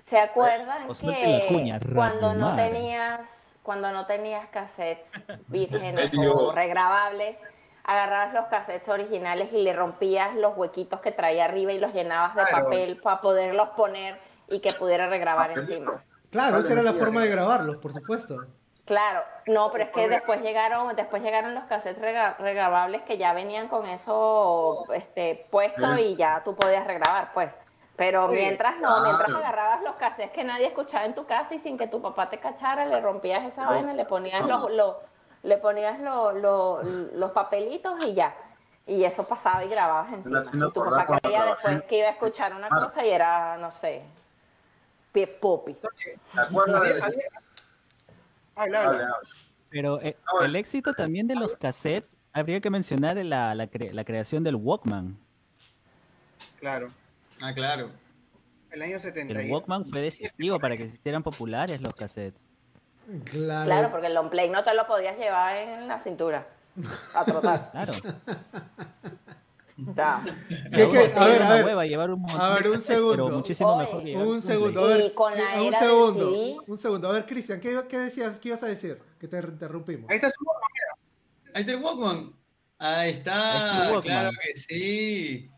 ¿Se 0.05 0.19
acuerdan 0.19 0.87
que 0.87 1.45
cuña, 1.49 1.79
cuando 1.93 2.33
no 2.33 2.55
tenías 2.55 3.42
cuando 3.63 3.91
no 3.91 4.05
tenías 4.05 4.45
cassettes 4.49 5.11
vírgenes 5.47 6.11
o 6.35 6.51
regrabables, 6.51 7.37
agarrabas 7.85 8.33
los 8.33 8.45
cassettes 8.45 8.87
originales 8.89 9.51
y 9.51 9.61
le 9.63 9.73
rompías 9.73 10.35
los 10.35 10.55
huequitos 10.57 11.01
que 11.01 11.11
traía 11.11 11.45
arriba 11.45 11.71
y 11.73 11.79
los 11.79 11.93
llenabas 11.93 12.35
de 12.35 12.43
Claro. 12.45 12.65
papel 12.65 12.97
para 13.01 13.21
poderlos 13.21 13.69
poner 13.69 14.17
y 14.47 14.59
que 14.59 14.71
pudiera 14.73 15.07
regrabar 15.07 15.51
encima? 15.51 16.03
Claro, 16.29 16.59
esa 16.59 16.73
era 16.73 16.81
la 16.81 16.93
forma 16.93 17.21
de 17.21 17.29
grabarlos, 17.29 17.77
por 17.77 17.93
supuesto. 17.93 18.45
Claro, 18.85 19.21
no, 19.47 19.71
pero 19.71 19.85
es 19.85 19.91
que 19.91 20.09
después 20.09 20.41
llegaron, 20.41 20.93
después 20.95 21.23
llegaron 21.23 21.55
los 21.55 21.63
cassettes 21.65 22.01
rega- 22.01 22.35
regrabables 22.37 23.01
que 23.03 23.17
ya 23.17 23.31
venían 23.33 23.69
con 23.69 23.85
eso 23.87 24.83
este, 24.93 25.47
puesto 25.49 25.97
y 25.97 26.15
ya 26.17 26.41
tú 26.43 26.55
podías 26.55 26.85
regrabar, 26.85 27.31
pues. 27.33 27.53
Pero 27.95 28.27
mientras 28.27 28.79
no, 28.79 29.01
mientras 29.03 29.29
agarrabas 29.29 29.83
los 29.83 29.95
cassettes 29.95 30.31
que 30.33 30.43
nadie 30.43 30.67
escuchaba 30.67 31.05
en 31.05 31.13
tu 31.13 31.25
casa 31.27 31.53
y 31.53 31.59
sin 31.59 31.77
que 31.77 31.87
tu 31.87 32.01
papá 32.01 32.29
te 32.29 32.39
cachara, 32.39 32.85
le 32.87 32.99
rompías 32.99 33.43
esa 33.45 33.67
vaina, 33.67 33.93
le 33.93 34.05
ponías 34.05 34.47
los, 34.47 34.71
los- 34.71 34.95
le 35.43 35.57
ponías 35.57 35.99
lo- 35.99 36.31
lo- 36.31 36.81
los 36.81 37.31
papelitos 37.31 38.03
y 38.05 38.13
ya. 38.15 38.33
Y 38.87 39.03
eso 39.03 39.23
pasaba 39.25 39.63
y 39.63 39.69
grababas 39.69 40.11
encima. 40.11 40.41
Y 40.51 40.71
tu 40.71 40.83
papá 40.83 41.19
creía 41.21 41.45
después 41.45 41.83
que 41.83 41.99
iba 41.99 42.07
a 42.07 42.11
escuchar 42.11 42.53
una 42.53 42.67
Claro. 42.67 42.85
cosa 42.87 43.05
y 43.05 43.09
era, 43.11 43.57
no 43.57 43.71
sé, 43.71 44.01
pie 45.11 45.27
popi. 45.27 45.73
¿Te 45.75 45.89
acuerdas 46.41 46.81
de 46.81 46.89
Había- 46.93 47.05
había- 47.05 47.23
Habla, 48.55 48.79
habla. 48.79 48.89
Hable, 48.89 49.03
hable. 49.03 49.29
Pero 49.69 50.01
eh, 50.01 50.17
el 50.43 50.55
éxito 50.55 50.93
también 50.93 51.27
de 51.27 51.35
los 51.35 51.55
cassettes, 51.55 52.13
habría 52.33 52.59
que 52.59 52.69
mencionar 52.69 53.17
la, 53.17 53.53
la, 53.55 53.65
cre- 53.69 53.91
la 53.91 54.03
creación 54.03 54.43
del 54.43 54.55
Walkman. 54.55 55.17
Claro. 56.59 56.91
Ah, 57.45 57.53
claro. 57.53 57.89
el 58.71 58.81
año 58.81 58.99
70. 59.01 59.37
El 59.41 59.51
Walkman 59.51 59.85
fue 59.89 59.99
decisivo 59.99 60.59
para 60.59 60.77
que 60.77 60.87
se 60.87 60.95
hicieran 60.95 61.23
populares 61.23 61.81
los 61.81 61.93
cassettes. 61.93 62.39
Claro. 63.25 63.65
Claro, 63.65 63.91
porque 63.91 64.07
el 64.07 64.13
long 64.13 64.29
play 64.29 64.49
no 64.49 64.63
te 64.63 64.73
lo 64.73 64.87
podías 64.87 65.17
llevar 65.17 65.57
en 65.57 65.89
la 65.89 65.99
cintura 65.99 66.47
a 67.13 67.25
trotar. 67.25 67.71
Claro. 67.73 67.93
Sí, 67.93 68.13
A 71.17 71.27
ver, 71.27 71.41
a 71.41 71.49
ver. 71.55 71.65
hueva 71.65 71.85
llevar 71.85 72.11
un 72.11 72.23
A 72.29 72.53
ver, 72.53 72.69
un 72.69 72.79
segundo. 72.79 73.27
muchísimo 73.29 73.75
Oye, 73.75 74.15
Un 74.15 74.27
un 74.27 74.41
segundo, 74.41 74.85
a 74.85 74.87
ver. 74.89 75.05
Y 75.07 75.13
con 75.13 75.35
la 75.35 75.61
un 75.61 75.73
segundo. 75.73 76.29
CD. 76.29 76.55
Un 76.67 76.77
segundo. 76.77 77.09
A 77.09 77.11
ver, 77.13 77.25
Cristian, 77.25 77.59
¿qué, 77.59 77.83
¿qué 77.89 77.97
decías? 77.97 78.39
¿Qué 78.39 78.49
ibas 78.49 78.61
a 78.63 78.67
decir? 78.67 78.99
Que 79.19 79.27
te 79.27 79.37
interrumpimos. 79.39 80.09
Ahí 80.09 80.17
está 80.17 80.29
su 80.29 80.45
Ahí 81.55 81.61
está 81.61 81.71
el 81.73 81.83
Walkman. 81.83 82.33
Ahí 82.77 83.05
Ahí 83.07 83.11
está, 83.11 83.79
Walkman. 83.91 84.01
claro 84.01 84.29
que 84.43 84.57
sí. 84.57 85.49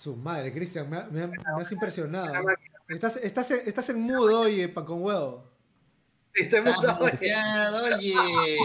Su 0.00 0.16
madre, 0.16 0.50
Cristian, 0.50 0.88
me, 0.88 0.96
ha- 0.96 1.04
me 1.10 1.22
ha- 1.24 1.26
me 1.26 1.36
has 1.62 1.70
impresionado. 1.72 2.32
Estás, 2.88 3.16
estás, 3.16 3.50
estás 3.50 3.90
en 3.90 4.00
mudo, 4.00 4.40
oye, 4.40 4.66
pan 4.70 4.86
con 4.86 5.02
huevo. 5.02 5.44
Estoy 6.32 6.62
muteado, 6.62 7.04
oye. 7.84 8.14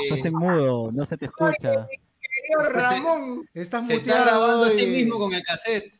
Estás 0.05 0.23
en 0.23 0.33
mudo, 0.33 0.91
no 0.93 1.05
se 1.05 1.17
te 1.17 1.25
escucha. 1.25 1.87
Querido 2.21 2.69
Ramón. 2.71 3.49
Estás 3.53 3.85
Se 3.85 3.95
está 3.95 4.23
grabando 4.23 4.63
a 4.63 4.69
sí 4.69 4.87
mismo 4.87 5.17
con 5.17 5.33
el 5.33 5.43
cassette. 5.43 5.93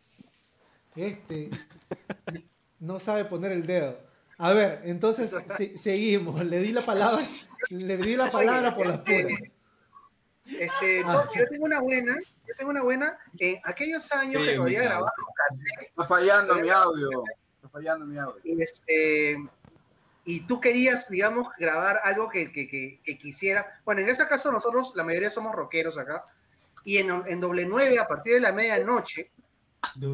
Este 0.96 1.50
no 2.80 2.98
sabe 3.02 3.26
poner 3.26 3.52
el 3.52 3.66
dedo. 3.68 4.00
A 4.38 4.54
ver, 4.54 4.84
entonces 4.86 5.36
se- 5.58 5.78
seguimos. 5.78 6.46
Le 6.46 6.60
di 6.62 6.72
la 6.72 6.82
palabra, 6.86 7.26
le 7.72 7.98
di 7.98 8.16
la 8.16 8.32
palabra 8.32 8.74
por 8.74 8.88
las 8.88 9.00
puras. 9.00 9.34
Este, 10.46 11.02
Ah. 11.06 11.28
yo 11.36 11.46
tengo 11.50 11.66
una 11.66 11.82
buena, 11.82 12.16
yo 12.48 12.54
tengo 12.58 12.72
una 12.72 12.84
buena. 12.84 13.18
En 13.40 13.60
aquellos 13.66 14.10
años 14.14 14.42
Sí, 14.44 14.50
que 14.50 14.56
todavía 14.56 14.80
mi 14.82 14.86
Está 15.82 16.06
fallando 16.06 16.56
mi 16.56 16.70
audio. 16.70 17.24
Está 17.56 17.70
fallando 17.70 18.06
mi 18.06 18.18
audio. 18.18 18.42
y 18.44 18.62
este, 18.62 19.38
y 20.24 20.40
tú 20.42 20.60
querías, 20.60 21.10
digamos, 21.10 21.48
grabar 21.58 22.02
algo 22.04 22.30
que, 22.30 22.52
que, 22.52 22.68
que, 22.68 23.00
que 23.04 23.18
quisiera. 23.18 23.80
Bueno, 23.86 24.02
en 24.02 24.10
este 24.10 24.28
caso 24.28 24.52
nosotros, 24.52 24.94
la 24.96 25.04
mayoría 25.04 25.30
somos 25.30 25.56
rockeros 25.56 25.98
acá, 25.98 26.26
y 26.84 26.98
en, 26.98 27.10
en 27.28 27.40
doble 27.40 27.66
9, 27.66 28.00
a 28.00 28.08
partir 28.08 28.34
de 28.34 28.40
la 28.40 28.52
medianoche, 28.52 29.32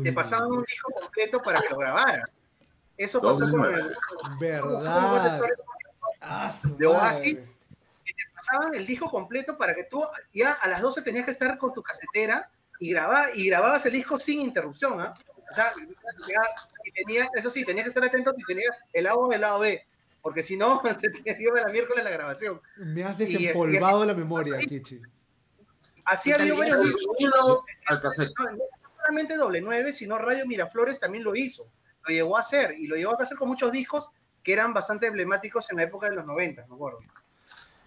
te 0.03 0.13
pasaban 0.13 0.51
un 0.51 0.63
disco 0.63 0.91
completo 0.99 1.41
para 1.41 1.61
que 1.61 1.69
lo 1.69 1.77
grabaras. 1.77 2.29
Eso 2.97 3.21
pasó 3.21 3.39
con 3.49 3.57
nueve. 3.61 3.81
el, 3.81 4.37
Verdad. 4.39 5.41
Ah, 6.21 6.53
De 6.77 6.85
Oasis. 6.85 7.39
que 8.05 8.13
te 8.13 8.23
pasaban 8.35 8.75
el 8.75 8.85
disco 8.85 9.09
completo 9.09 9.57
para 9.57 9.73
que 9.73 9.85
tú 9.85 10.05
ya 10.33 10.53
a 10.53 10.67
las 10.67 10.81
12 10.81 11.01
tenías 11.01 11.25
que 11.25 11.31
estar 11.31 11.57
con 11.57 11.73
tu 11.73 11.81
casetera 11.81 12.49
y, 12.81 12.89
grababa, 12.89 13.27
y 13.33 13.47
grababas 13.47 13.85
el 13.85 13.93
disco 13.93 14.19
sin 14.19 14.41
interrupción. 14.41 14.99
¿ah? 14.99 15.13
O 15.49 15.53
sea, 15.53 15.71
ya, 16.27 16.41
y 16.83 16.91
tenía, 16.91 17.29
eso 17.35 17.49
sí, 17.51 17.63
tenías 17.63 17.85
que 17.85 17.89
estar 17.89 18.03
atento 18.03 18.33
si 18.35 18.43
tenías 18.43 18.75
el 18.91 19.03
lado 19.05 19.23
A 19.23 19.27
o 19.27 19.31
el 19.33 19.41
lado 19.41 19.59
B, 19.59 19.85
porque 20.21 20.41
si 20.43 20.57
no, 20.57 20.81
se 20.99 21.09
te 21.09 21.37
iba 21.39 21.61
la 21.61 21.69
miércoles 21.69 22.03
la 22.03 22.09
grabación. 22.09 22.59
Me 22.77 23.03
has 23.03 23.19
Y 23.19 23.23
es- 23.23 23.29
y 23.31 23.37
desempolvado 23.45 24.01
es- 24.01 24.07
la 24.07 24.13
memoria, 24.15 24.57
Kichi. 24.57 24.99
Así 26.05 26.31
había 26.31 26.53
varios 26.55 26.83
discos. 26.83 27.59
al 27.85 28.01
cassette. 28.01 28.31
No, 28.39 28.51
no 28.51 28.57
solamente 28.97 29.35
doble 29.35 29.61
9, 29.61 29.93
sino 29.93 30.17
Radio 30.17 30.45
Miraflores 30.47 30.99
también 30.99 31.23
lo 31.23 31.35
hizo. 31.35 31.67
Lo 32.07 32.13
llegó 32.13 32.35
a 32.37 32.41
hacer, 32.41 32.75
y 32.79 32.87
lo 32.87 32.95
llegó 32.95 33.11
a 33.19 33.23
hacer 33.23 33.37
con 33.37 33.47
muchos 33.49 33.71
discos 33.71 34.09
que 34.43 34.53
eran 34.53 34.73
bastante 34.73 35.05
emblemáticos 35.05 35.69
en 35.69 35.77
la 35.77 35.83
época 35.83 36.09
de 36.09 36.15
los 36.15 36.25
90, 36.25 36.65
me 36.67 36.73
acuerdo. 36.75 36.99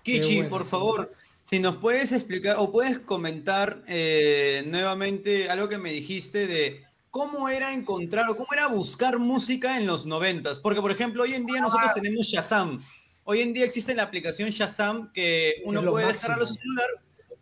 Kichi, 0.04 0.36
bueno. 0.36 0.50
por 0.50 0.64
favor, 0.66 1.12
si 1.44 1.58
nos 1.60 1.76
puedes 1.76 2.10
explicar 2.12 2.56
o 2.58 2.72
puedes 2.72 2.98
comentar 3.00 3.82
eh, 3.86 4.62
nuevamente 4.66 5.50
algo 5.50 5.68
que 5.68 5.76
me 5.76 5.92
dijiste 5.92 6.46
de 6.46 6.82
cómo 7.10 7.50
era 7.50 7.74
encontrar 7.74 8.30
o 8.30 8.34
cómo 8.34 8.48
era 8.54 8.66
buscar 8.68 9.18
música 9.18 9.76
en 9.76 9.86
los 9.86 10.06
noventas. 10.06 10.58
Porque, 10.58 10.80
por 10.80 10.90
ejemplo, 10.90 11.22
hoy 11.22 11.34
en 11.34 11.44
día 11.44 11.60
nosotros 11.60 11.90
Ah. 11.90 11.94
tenemos 11.94 12.26
Shazam. 12.28 12.82
Hoy 13.24 13.42
en 13.42 13.52
día 13.52 13.66
existe 13.66 13.94
la 13.94 14.04
aplicación 14.04 14.48
Shazam 14.48 15.12
que 15.12 15.56
uno 15.66 15.80
puede 15.82 16.06
máximo. 16.06 16.12
descargarlo 16.12 16.44
a 16.44 16.46
su 16.46 16.54
celular 16.54 16.88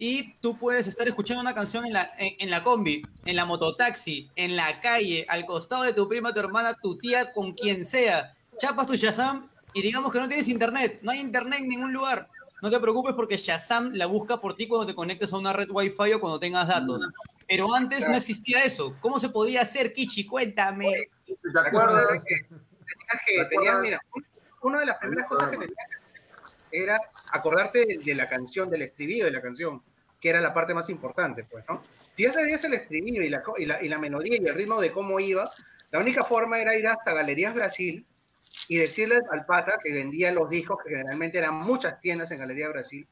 y 0.01 0.35
tú 0.41 0.59
puedes 0.59 0.89
estar 0.89 1.07
escuchando 1.07 1.41
una 1.41 1.55
canción 1.55 1.87
en 1.87 1.93
la, 1.93 2.11
en, 2.19 2.35
en 2.41 2.51
la 2.51 2.65
combi, 2.65 3.03
en 3.25 3.37
la 3.37 3.45
mototaxi, 3.45 4.29
en 4.35 4.57
la 4.57 4.81
calle, 4.81 5.25
al 5.29 5.47
costado 5.47 5.85
de 5.85 5.93
tu 5.93 6.09
prima, 6.09 6.35
tu 6.35 6.41
hermana, 6.41 6.77
tu 6.83 6.99
tía, 6.99 7.33
con 7.33 7.53
quien 7.53 7.87
sea. 7.87 8.35
Chapas 8.59 8.89
tu 8.89 8.97
Shazam 8.97 9.47
y 9.75 9.81
digamos 9.83 10.13
que 10.13 10.19
no 10.19 10.27
tienes 10.27 10.49
internet, 10.49 10.99
no 11.03 11.13
hay 11.13 11.21
internet 11.21 11.61
en 11.61 11.69
ningún 11.69 11.93
lugar. 11.93 12.29
No 12.63 12.71
te 12.71 12.79
preocupes 12.79 13.15
porque 13.15 13.37
Shazam 13.37 13.91
la 13.93 14.07
busca 14.07 14.41
por 14.41 14.55
ti 14.55 14.69
cuando 14.69 14.87
te 14.87 14.95
conectes 14.95 15.33
a 15.33 15.37
una 15.39 15.53
red 15.53 15.69
Wi-Fi 15.69 16.13
o 16.13 16.21
cuando 16.21 16.39
tengas 16.39 16.69
datos. 16.69 17.09
Pero 17.49 17.75
antes 17.75 18.09
no 18.09 18.17
existía 18.17 18.63
eso. 18.63 18.97
¿Cómo 19.01 19.19
se 19.19 19.31
podía 19.31 19.63
hacer, 19.63 19.93
Kichi? 19.93 20.25
Cuéntame. 20.25 21.09
¿Te 21.27 21.35
¿Te 21.53 21.59
acuerdas? 21.59 22.03
acuerdas 22.03 22.25
que 22.25 22.35
tenías 22.37 23.21
que, 23.27 23.33
¿Te 23.35 23.45
tenías, 23.47 23.75
acuerdas? 23.75 23.83
mira, 23.83 24.01
una 24.63 24.79
de 24.79 24.87
las 24.87 24.99
primeras 24.99 25.29
cosas 25.29 25.49
que 25.51 25.57
tenías 25.57 25.75
que 25.77 25.83
hacer 25.83 26.03
era 26.71 27.01
acordarte 27.33 27.81
de, 27.81 27.99
de 28.05 28.15
la 28.15 28.29
canción, 28.29 28.71
del 28.71 28.83
estribillo 28.83 29.25
de 29.25 29.33
la 29.33 29.43
canción, 29.43 29.83
que 30.21 30.29
era 30.31 30.41
la 30.41 30.55
parte 30.55 30.73
más 30.73 30.89
importante, 30.89 31.43
pues, 31.51 31.65
¿no? 31.69 31.83
Si 32.15 32.23
ya 32.23 32.33
sabías 32.33 32.63
el 32.63 32.75
estribillo 32.75 33.23
y 33.23 33.29
la, 33.29 33.43
co- 33.43 33.59
y 33.59 33.67
la, 33.67 33.83
y 33.83 33.89
la 33.89 33.99
melodía 33.99 34.37
y 34.41 34.47
el 34.47 34.55
ritmo 34.55 34.81
de 34.81 34.93
cómo 34.93 35.19
iba, 35.19 35.51
la 35.91 35.99
única 35.99 36.23
forma 36.23 36.61
era 36.61 36.77
ir 36.77 36.87
hasta 36.87 37.13
Galerías 37.13 37.55
Brasil 37.55 38.07
y 38.69 38.79
decirle 38.79 39.21
al 39.31 39.45
pata 39.45 39.79
que 39.83 39.93
vendía 39.93 40.33
los 40.33 40.49
discos, 40.49 40.79
que 40.85 40.91
generalmente 40.91 41.39
eran 41.39 41.55
muchas 41.55 42.01
tiendas 42.01 42.31
en 42.31 42.39
Galería 42.39 42.69
Brasil, 42.69 43.07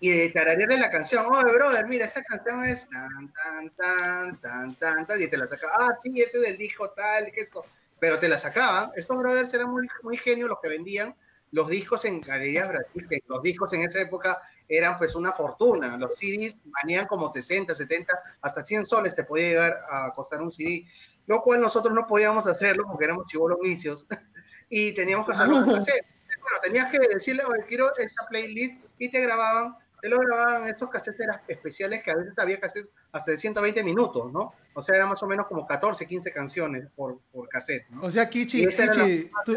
y 0.00 0.10
de 0.10 0.30
tararearle 0.30 0.78
la 0.78 0.90
canción, 0.90 1.26
oye, 1.26 1.52
brother, 1.52 1.86
mira, 1.86 2.06
esa 2.06 2.22
canción 2.22 2.64
es 2.64 2.88
tan, 2.88 3.32
tan, 3.32 3.70
tan, 3.76 4.40
tan, 4.40 4.74
tan, 4.74 5.06
tan, 5.06 5.22
y 5.22 5.28
te 5.28 5.36
la 5.36 5.46
sacaba, 5.46 5.74
ah, 5.78 5.96
sí, 6.02 6.20
este 6.20 6.38
es 6.38 6.42
del 6.42 6.58
disco 6.58 6.90
tal, 6.90 7.30
que 7.30 7.42
eso, 7.42 7.64
pero 8.00 8.18
te 8.18 8.28
la 8.28 8.36
sacaban, 8.36 8.90
estos 8.96 9.16
brothers 9.16 9.54
eran 9.54 9.70
muy, 9.70 9.86
muy 10.02 10.16
genios 10.16 10.48
los 10.48 10.58
que 10.60 10.68
vendían 10.68 11.14
los 11.52 11.68
discos 11.68 12.04
en 12.04 12.20
Galerías 12.20 12.68
Brasil, 12.68 13.06
que 13.08 13.22
los 13.28 13.42
discos 13.42 13.72
en 13.74 13.82
esa 13.82 14.00
época 14.00 14.40
eran 14.68 14.98
pues 14.98 15.14
una 15.14 15.32
fortuna, 15.32 15.96
los 15.98 16.18
CDs 16.18 16.56
venían 16.82 17.06
como 17.06 17.30
60, 17.30 17.74
70, 17.74 18.20
hasta 18.40 18.64
100 18.64 18.86
soles 18.86 19.14
te 19.14 19.22
podía 19.22 19.48
llegar 19.48 19.78
a 19.88 20.12
costar 20.12 20.42
un 20.42 20.50
CD, 20.50 20.86
lo 21.26 21.42
cual 21.42 21.60
nosotros 21.60 21.94
no 21.94 22.06
podíamos 22.06 22.46
hacerlo 22.46 22.84
porque 22.88 23.04
éramos 23.04 23.26
chivolos 23.26 23.58
vicios, 23.60 24.06
y 24.74 24.92
teníamos 24.94 25.26
que 25.26 25.32
hacerlo 25.32 25.62
con 25.64 25.74
cassette. 25.74 26.06
Bueno, 26.40 26.56
tenías 26.62 26.90
que 26.90 26.98
decirle, 26.98 27.44
oye, 27.44 27.62
quiero 27.68 27.94
esa 27.96 28.26
playlist, 28.26 28.78
y 28.98 29.10
te 29.10 29.20
grababan, 29.20 29.76
te 30.00 30.08
lo 30.08 30.18
grababan, 30.18 30.66
estos 30.66 30.88
cassettes 30.88 31.20
eran 31.20 31.40
especiales 31.46 32.02
que 32.02 32.10
a 32.10 32.14
veces 32.16 32.32
había 32.38 32.58
cassettes 32.58 32.90
hasta 33.12 33.32
de 33.32 33.36
120 33.36 33.84
minutos, 33.84 34.32
¿no? 34.32 34.54
O 34.74 34.82
sea, 34.82 34.96
eran 34.96 35.10
más 35.10 35.22
o 35.22 35.26
menos 35.26 35.46
como 35.46 35.66
14, 35.66 36.06
15 36.06 36.32
canciones 36.32 36.88
por, 36.96 37.20
por 37.30 37.48
cassette, 37.50 37.86
¿no? 37.90 38.00
O 38.02 38.10
sea, 38.10 38.28
Kichi, 38.30 38.66
Kichi, 38.66 39.30
tú, 39.44 39.56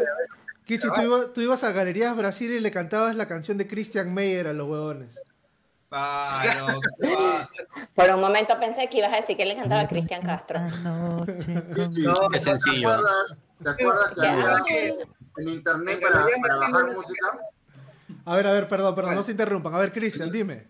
Kichi, 0.64 0.86
tú 0.94 1.00
iba- 1.02 1.32
tú 1.32 1.40
ibas 1.40 1.64
a 1.64 1.72
Galerías 1.72 2.14
Brasil 2.16 2.52
y 2.52 2.60
le 2.60 2.70
cantabas 2.70 3.16
la 3.16 3.26
canción 3.26 3.56
de 3.56 3.66
Christian 3.66 4.12
Meyer 4.12 4.48
a 4.48 4.52
los 4.52 4.68
huevones. 4.68 5.18
Por 7.94 8.10
un 8.10 8.20
momento 8.20 8.58
pensé 8.60 8.88
que 8.88 8.98
ibas 8.98 9.12
a 9.12 9.16
decir 9.16 9.36
que 9.36 9.44
le 9.46 9.56
cantaba 9.56 9.82
a 9.82 9.88
Cristian 9.88 10.22
Castro. 10.22 10.60
No, 10.82 11.24
Qué 12.30 12.38
sencillo. 12.38 12.88
¿Te 12.88 12.94
acuerdas, 12.94 13.36
¿te 13.62 13.70
acuerdas 13.70 14.10
que 14.14 14.26
había 14.26 14.58
en 15.38 15.48
internet 15.48 16.00
para, 16.00 16.26
para 16.42 16.56
bajar 16.56 16.94
música? 16.94 17.38
A 18.24 18.36
ver, 18.36 18.46
a 18.46 18.52
ver, 18.52 18.68
perdón, 18.68 18.94
perdón, 18.94 19.14
no 19.14 19.22
se 19.22 19.32
interrumpan. 19.32 19.74
A 19.74 19.78
ver, 19.78 19.92
Cristian, 19.92 20.30
dime. 20.30 20.68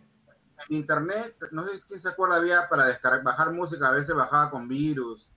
En 0.68 0.76
internet, 0.78 1.36
no 1.52 1.66
sé 1.66 1.80
quién 1.86 2.00
se 2.00 2.08
acuerda, 2.08 2.36
había 2.36 2.68
para 2.68 2.86
descargar, 2.86 3.22
bajar 3.22 3.52
música, 3.52 3.88
a 3.88 3.92
veces 3.92 4.14
bajaba 4.14 4.50
con 4.50 4.66
virus. 4.68 5.28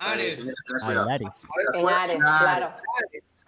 Ares. 0.00 0.44
Cuidado. 0.84 1.08
Ares. 1.10 1.46
En 1.74 1.88
Ares, 1.88 2.16
claro. 2.18 2.70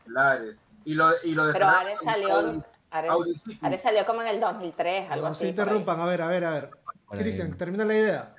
Lares. 0.07 0.63
Y 0.85 0.95
lo, 0.95 1.11
y 1.25 1.35
lo 1.35 1.53
Pero 1.53 1.67
Ares 1.69 1.99
salió, 2.03 2.63
Ares. 2.91 3.13
Ares 3.61 3.83
salió 3.83 4.07
como 4.07 4.23
en 4.23 4.29
el 4.29 4.41
2003, 4.41 5.11
algo 5.11 5.27
No 5.27 5.33
así. 5.33 5.39
se 5.47 5.53
por 5.53 5.61
ahí. 5.65 5.69
interrumpan. 5.75 6.01
A 6.01 6.07
ver, 6.07 6.23
a 6.23 6.29
ver, 6.29 6.45
a 6.45 6.51
ver. 6.53 6.71
Cristian, 7.11 7.59
termina 7.59 7.85
la 7.85 7.95
idea. 7.95 8.35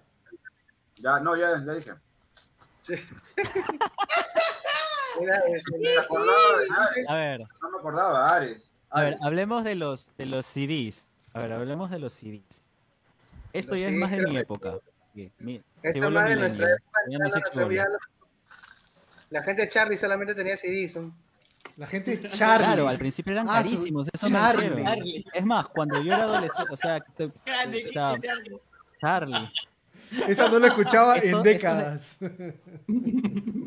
Ya, 0.96 1.20
no, 1.20 1.36
ya, 1.36 1.64
ya 1.66 1.74
dije. 1.74 1.94
Era- 2.90 3.02
Me 5.80 5.98
acordaba 5.98 6.58
de 6.60 6.68
Ares, 6.78 7.06
A 7.10 7.16
ver, 7.16 7.40
no 7.62 7.72
me 7.72 7.78
acordaba, 7.80 8.36
Ares. 8.36 8.76
a 8.90 9.02
ver, 9.04 9.18
hablemos 9.22 9.64
de 9.64 9.76
los, 9.76 10.10
de 10.18 10.26
los 10.26 10.46
CDs. 10.46 11.08
A 11.34 11.40
ver, 11.40 11.54
hablemos 11.54 11.90
de 11.92 12.00
los 12.00 12.14
CDs. 12.14 12.62
Esto 13.54 13.72
Los 13.72 13.80
ya 13.82 13.88
es 13.90 13.94
más 13.94 14.12
de 14.12 14.22
mi 14.22 14.32
que- 14.34 14.40
época. 14.40 14.76
Mi- 15.14 15.32
más 16.12 16.30
de 16.30 16.36
nuestra 16.36 16.68
época, 16.76 17.00
no 17.10 17.18
no 17.20 17.26
La 19.32 19.44
gente 19.44 19.62
de 19.64 19.70
Charlie 19.70 19.98
solamente 19.98 20.36
tenía 20.36 20.56
CDs. 20.58 20.96
¿no? 20.98 21.12
La 21.76 21.88
gente 21.88 22.14
es 22.14 22.22
Charlie. 22.38 22.66
Claro, 22.66 22.88
al 22.88 22.98
principio 23.00 23.34
eran 23.34 23.50
Ah, 23.50 23.62
carísimos, 23.64 24.08
eso 24.14 24.30
me 24.30 24.36
Charlie. 24.36 24.84
Charlie. 24.84 25.26
Es 25.34 25.46
más, 25.46 25.68
cuando 25.70 26.00
yo 26.02 26.14
era 26.14 26.24
adolescente, 26.24 26.74
o 26.74 26.78
sea, 26.78 27.00
te- 27.00 27.32
Grande. 27.46 27.86
Charlie, 29.02 29.52
Esa 30.28 30.50
no 30.50 30.60
la 30.60 30.68
escuchaba 30.68 31.16
Eso- 31.18 31.26
en 31.26 31.32
eso- 31.34 31.44
décadas. 31.44 32.18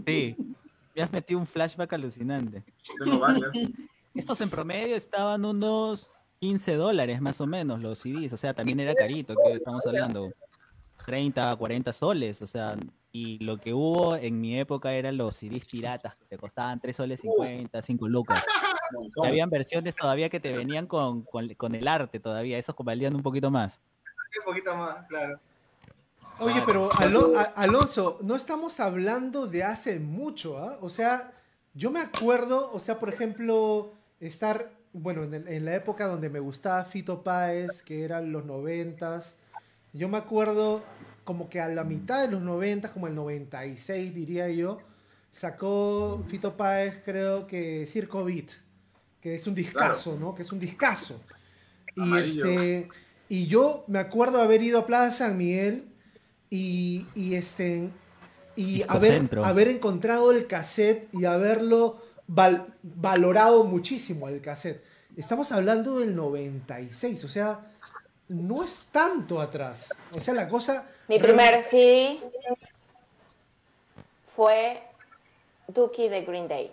sí, 0.07 0.37
me 0.95 1.03
has 1.03 1.13
metido 1.13 1.41
un 1.41 1.47
flashback 1.47 1.93
alucinante. 1.93 2.63
Estos 4.15 4.41
en 4.41 4.51
promedio 4.51 4.97
estaban 4.97 5.45
unos 5.45 6.13
15 6.41 6.75
dólares 6.75 7.21
más 7.21 7.41
o 7.41 7.47
menos 7.47 7.81
los 7.81 7.99
CDs, 7.99 8.33
o 8.33 8.37
sea, 8.37 8.55
también 8.55 8.81
era 8.81 8.95
carito 8.95 9.35
que 9.37 9.53
estamos 9.55 9.87
hablando. 9.87 10.33
30, 11.07 11.57
40 11.57 11.93
soles, 11.95 12.43
o 12.43 12.47
sea, 12.47 12.77
y 13.11 13.39
lo 13.43 13.59
que 13.59 13.73
hubo 13.73 14.17
en 14.17 14.39
mi 14.41 14.59
época 14.61 14.93
eran 14.93 15.17
los 15.17 15.37
CDs 15.37 15.65
piratas, 15.67 16.15
que 16.17 16.27
te 16.27 16.37
costaban 16.37 16.79
3 16.79 16.95
soles 16.95 17.21
50, 17.23 17.81
5 17.81 18.07
lucas. 18.09 18.45
Y 19.23 19.27
habían 19.27 19.49
versiones 19.49 19.95
todavía 19.97 20.29
que 20.29 20.41
te 20.41 20.55
venían 20.55 20.87
con, 20.87 21.23
con, 21.23 21.49
con 21.55 21.75
el 21.75 21.89
arte 21.89 22.21
todavía, 22.21 22.59
esos 22.59 22.75
valían 22.81 23.15
un 23.15 23.23
poquito 23.23 23.51
más. 23.51 23.81
Un 24.39 24.45
poquito 24.45 24.77
más, 24.77 25.07
claro. 25.09 25.41
Oye, 26.41 26.63
pero 26.67 26.89
Alonso, 27.57 28.19
no 28.23 28.35
estamos 28.37 28.81
hablando 28.81 29.47
de 29.47 29.63
hace 29.65 30.01
mucho, 30.01 30.59
¿ah? 30.59 30.79
O 30.81 30.89
sea, 30.89 31.33
yo 31.75 31.91
me 31.91 32.01
acuerdo, 32.01 32.71
o 32.73 32.79
sea, 32.81 32.99
por 32.99 33.09
ejemplo, 33.13 33.93
estar, 34.21 34.71
bueno, 34.93 35.25
en, 35.25 35.35
el- 35.35 35.49
en 35.49 35.65
la 35.65 35.75
época 35.75 36.07
donde 36.07 36.29
me 36.31 36.41
gustaba 36.41 36.85
Fito 36.85 37.23
Páez, 37.23 37.83
que 37.83 38.05
eran 38.05 38.33
los 38.33 38.45
noventas, 38.45 39.35
yo 39.93 40.09
me 40.09 40.19
acuerdo 40.19 40.83
como 41.25 41.49
que 41.49 41.61
a 41.61 41.69
la 41.69 41.85
mitad 41.85 42.23
de 42.23 42.33
los 42.33 42.43
noventas, 42.43 42.91
como 42.91 43.07
el 43.07 43.15
96 43.15 44.15
diría 44.15 44.49
yo, 44.49 44.79
sacó 45.33 46.25
Fito 46.29 46.57
Páez, 46.57 47.01
creo 47.05 47.47
que 47.47 47.87
Circo 47.87 48.25
Beat, 48.25 48.51
que 49.21 49.35
es 49.35 49.47
un 49.47 49.55
discazo, 49.55 50.17
¿no? 50.19 50.35
Que 50.35 50.43
es 50.43 50.53
un 50.53 50.59
discazo. 50.59 51.21
Y 51.97 52.01
Amarillo. 52.03 52.45
este 52.47 52.89
y 53.29 53.47
yo 53.47 53.85
me 53.87 54.01
acuerdo 54.01 54.43
haber 54.43 54.61
ido 54.63 54.81
a 54.81 54.87
Plaza 54.87 55.19
San 55.29 55.37
Miguel 55.39 55.85
y, 56.51 57.07
y 57.15 57.35
este 57.37 57.89
y 58.57 58.83
haber, 58.89 59.29
haber 59.45 59.69
encontrado 59.69 60.33
el 60.33 60.47
cassette 60.47 61.09
y 61.15 61.25
haberlo 61.25 62.03
val- 62.27 62.67
valorado 62.83 63.65
muchísimo 63.65 64.29
el 64.29 64.41
cassette. 64.41 64.83
Estamos 65.17 65.51
hablando 65.53 65.99
del 66.01 66.15
96, 66.15 67.25
o 67.25 67.29
sea, 67.29 67.61
no 68.29 68.63
es 68.63 68.85
tanto 68.93 69.41
atrás. 69.41 69.89
O 70.13 70.21
sea, 70.21 70.35
la 70.35 70.49
cosa 70.49 70.87
Mi 71.09 71.19
primer 71.19 71.63
CD 71.65 72.21
fue 74.37 74.83
Dookie 75.69 76.09
de 76.09 76.23
Green 76.23 76.49
Day. 76.49 76.71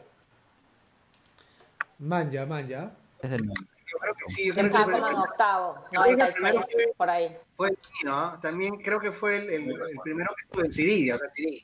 manja, 2.00 2.46
manja. 2.46 2.92
Es 3.22 3.30
del- 3.30 3.52
Yo 3.98 4.02
creo 4.02 4.16
que 4.16 4.34
sí. 4.34 4.46
yo 4.48 4.54
creo 4.54 4.66
que 4.66 4.70
como 4.72 4.84
en 4.86 4.92
primero 4.94 5.20
octavo, 5.22 5.76
Yo 5.92 6.02
creo 6.02 6.04
que 6.04 6.12
el 6.12 6.18
96, 6.18 6.36
primero 6.76 6.94
por 6.98 7.10
ahí. 7.10 7.38
fue. 7.56 7.78
También 8.42 8.78
creo 8.78 9.00
que 9.00 9.12
fue 9.12 9.38
el, 9.38 9.50
el- 9.50 9.70
el 9.72 9.98
primero 10.04 10.30
que 10.36 10.44
estuve 10.46 10.66
en 10.66 10.72
CD, 10.72 11.14
o 11.14 11.18
sea, 11.18 11.30
CD. 11.32 11.64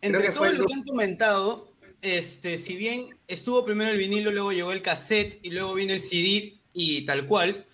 Entre 0.00 0.22
que 0.22 0.28
todo 0.30 0.44
fue 0.44 0.52
lo 0.54 0.66
que 0.66 0.72
han 0.74 0.82
comentado, 0.84 1.72
este, 2.02 2.58
si 2.58 2.76
bien 2.76 3.18
estuvo 3.26 3.64
primero 3.64 3.90
el 3.90 3.98
vinilo, 3.98 4.30
luego 4.30 4.52
llegó 4.52 4.72
el 4.72 4.82
cassette 4.82 5.38
y 5.42 5.50
luego 5.50 5.74
vino 5.74 5.92
el 5.92 6.00
CD 6.00 6.58
y 6.72 7.04
tal 7.06 7.26
cual, 7.26 7.66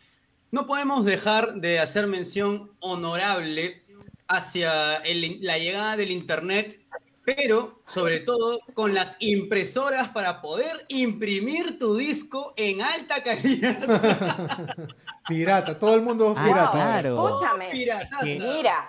no 0.51 0.66
podemos 0.66 1.05
dejar 1.05 1.55
de 1.55 1.78
hacer 1.78 2.06
mención 2.06 2.70
honorable 2.81 3.82
hacia 4.28 4.97
el- 4.98 5.39
la 5.40 5.59
llegada 5.59 5.97
del 5.97 6.10
Internet, 6.10 6.81
pero 7.24 7.81
sobre 7.86 8.20
todo 8.20 8.59
con 8.74 8.94
las 8.94 9.16
impresoras 9.20 10.11
para 10.11 10.40
poder 10.40 10.85
imprimir 10.89 11.78
tu 11.78 11.97
disco 11.97 12.53
en 12.57 12.82
alta 12.82 13.23
calidad. 13.23 13.78
Pirata, 15.28 15.78
todo 15.78 15.94
el 15.94 16.03
mundo 16.03 16.32
es 16.32 16.36
Ah, 16.39 16.44
pirata. 16.44 16.70
claro. 16.73 17.28
Escúchame. 17.28 17.70
Mira, 17.73 18.89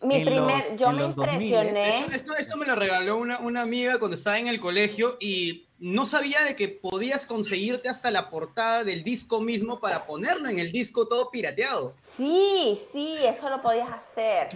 mi 0.00 0.16
En 0.16 0.24
primer, 0.24 0.64
los- 0.64 0.76
yo 0.78 0.90
me 0.92 1.02
los 1.02 1.14
2000, 1.14 1.32
¿eh? 1.34 1.38
De 1.38 1.44
impresioné. 1.58 1.94
hecho, 1.94 2.10
esto, 2.12 2.36
esto 2.36 2.56
me 2.56 2.66
lo 2.66 2.74
regaló 2.74 3.18
una, 3.18 3.38
una 3.38 3.62
amiga 3.62 3.98
cuando 3.98 4.16
estaba 4.16 4.38
en 4.38 4.48
el 4.48 4.58
colegio 4.58 5.16
y 5.20 5.66
no 5.78 6.04
sabía 6.06 6.40
de 6.42 6.56
que 6.56 6.68
podías 6.68 7.26
conseguirte 7.26 7.88
hasta 7.88 8.10
la 8.10 8.30
portada 8.30 8.82
del 8.82 9.04
disco 9.04 9.40
mismo 9.40 9.78
para 9.80 10.06
ponerlo 10.06 10.48
en 10.48 10.58
el 10.58 10.72
disco 10.72 11.06
todo 11.06 11.30
pirateado. 11.30 11.94
Sí, 12.16 12.80
sí, 12.92 13.14
eso 13.22 13.48
lo 13.50 13.60
podías 13.60 13.90
hacer. 13.90 14.48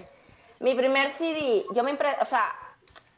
Mi 0.61 0.75
primer 0.75 1.11
CD, 1.11 1.65
yo 1.75 1.85
me 1.85 1.93
impre- 1.97 2.17
o 2.21 2.25
sea, 2.25 2.47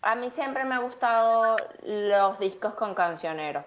a 0.03 0.15
mí 0.15 0.31
siempre 0.31 0.65
me 0.65 0.77
ha 0.77 0.79
gustado 0.79 1.57
los 1.83 2.39
discos 2.39 2.75
con 2.75 2.95
cancionero. 2.95 3.65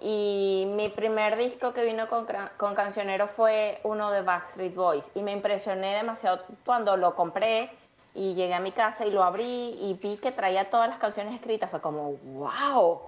Y 0.00 0.66
mi 0.74 0.88
primer 0.88 1.36
disco 1.36 1.74
que 1.74 1.84
vino 1.84 2.08
con, 2.08 2.26
con 2.56 2.74
cancionero 2.74 3.28
fue 3.28 3.80
uno 3.84 4.10
de 4.10 4.22
Backstreet 4.22 4.74
Boys. 4.74 5.04
Y 5.14 5.22
me 5.22 5.32
impresioné 5.32 5.94
demasiado 5.94 6.40
cuando 6.64 6.96
lo 6.96 7.14
compré 7.14 7.70
y 8.14 8.34
llegué 8.34 8.54
a 8.54 8.60
mi 8.60 8.72
casa 8.72 9.06
y 9.06 9.10
lo 9.10 9.22
abrí 9.22 9.76
y 9.78 9.98
vi 10.02 10.16
que 10.16 10.32
traía 10.32 10.70
todas 10.70 10.88
las 10.88 10.98
canciones 10.98 11.36
escritas. 11.36 11.70
Fue 11.70 11.80
como, 11.80 12.12
wow. 12.12 13.00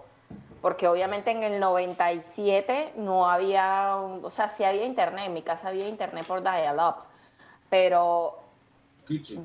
Porque 0.61 0.87
obviamente 0.87 1.31
en 1.31 1.43
el 1.43 1.59
97 1.59 2.93
no 2.97 3.29
había, 3.29 3.97
o 3.97 4.31
sea, 4.31 4.49
sí 4.49 4.63
había 4.63 4.85
internet, 4.85 5.27
en 5.27 5.35
mi 5.35 5.43
casa 5.43 5.69
había 5.69 5.89
internet 5.89 6.27
por 6.27 6.43
dial-up, 6.43 6.97
pero. 7.69 8.42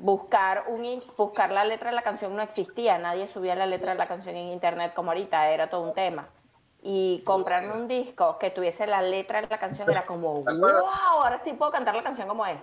Buscar, 0.00 0.64
un, 0.68 1.02
buscar 1.16 1.50
la 1.50 1.64
letra 1.64 1.90
de 1.90 1.96
la 1.96 2.02
canción 2.02 2.34
no 2.34 2.42
existía, 2.42 2.98
nadie 2.98 3.28
subía 3.32 3.54
la 3.54 3.66
letra 3.66 3.92
de 3.92 3.98
la 3.98 4.08
canción 4.08 4.36
en 4.36 4.48
internet 4.48 4.94
como 4.94 5.10
ahorita, 5.10 5.50
era 5.50 5.68
todo 5.68 5.82
un 5.82 5.94
tema. 5.94 6.28
Y 6.82 7.22
comprarme 7.24 7.72
un 7.72 7.88
disco 7.88 8.38
que 8.38 8.50
tuviese 8.50 8.86
la 8.86 9.02
letra 9.02 9.40
de 9.40 9.48
la 9.48 9.58
canción 9.58 9.90
era 9.90 10.06
como, 10.06 10.44
¿Te 10.46 10.54
wow, 10.54 10.70
ahora 10.76 11.40
sí 11.42 11.52
puedo 11.52 11.72
cantar 11.72 11.94
la 11.94 12.02
canción 12.02 12.28
como 12.28 12.46
es. 12.46 12.60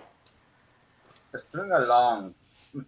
String 1.34 1.72
along. 1.72 2.32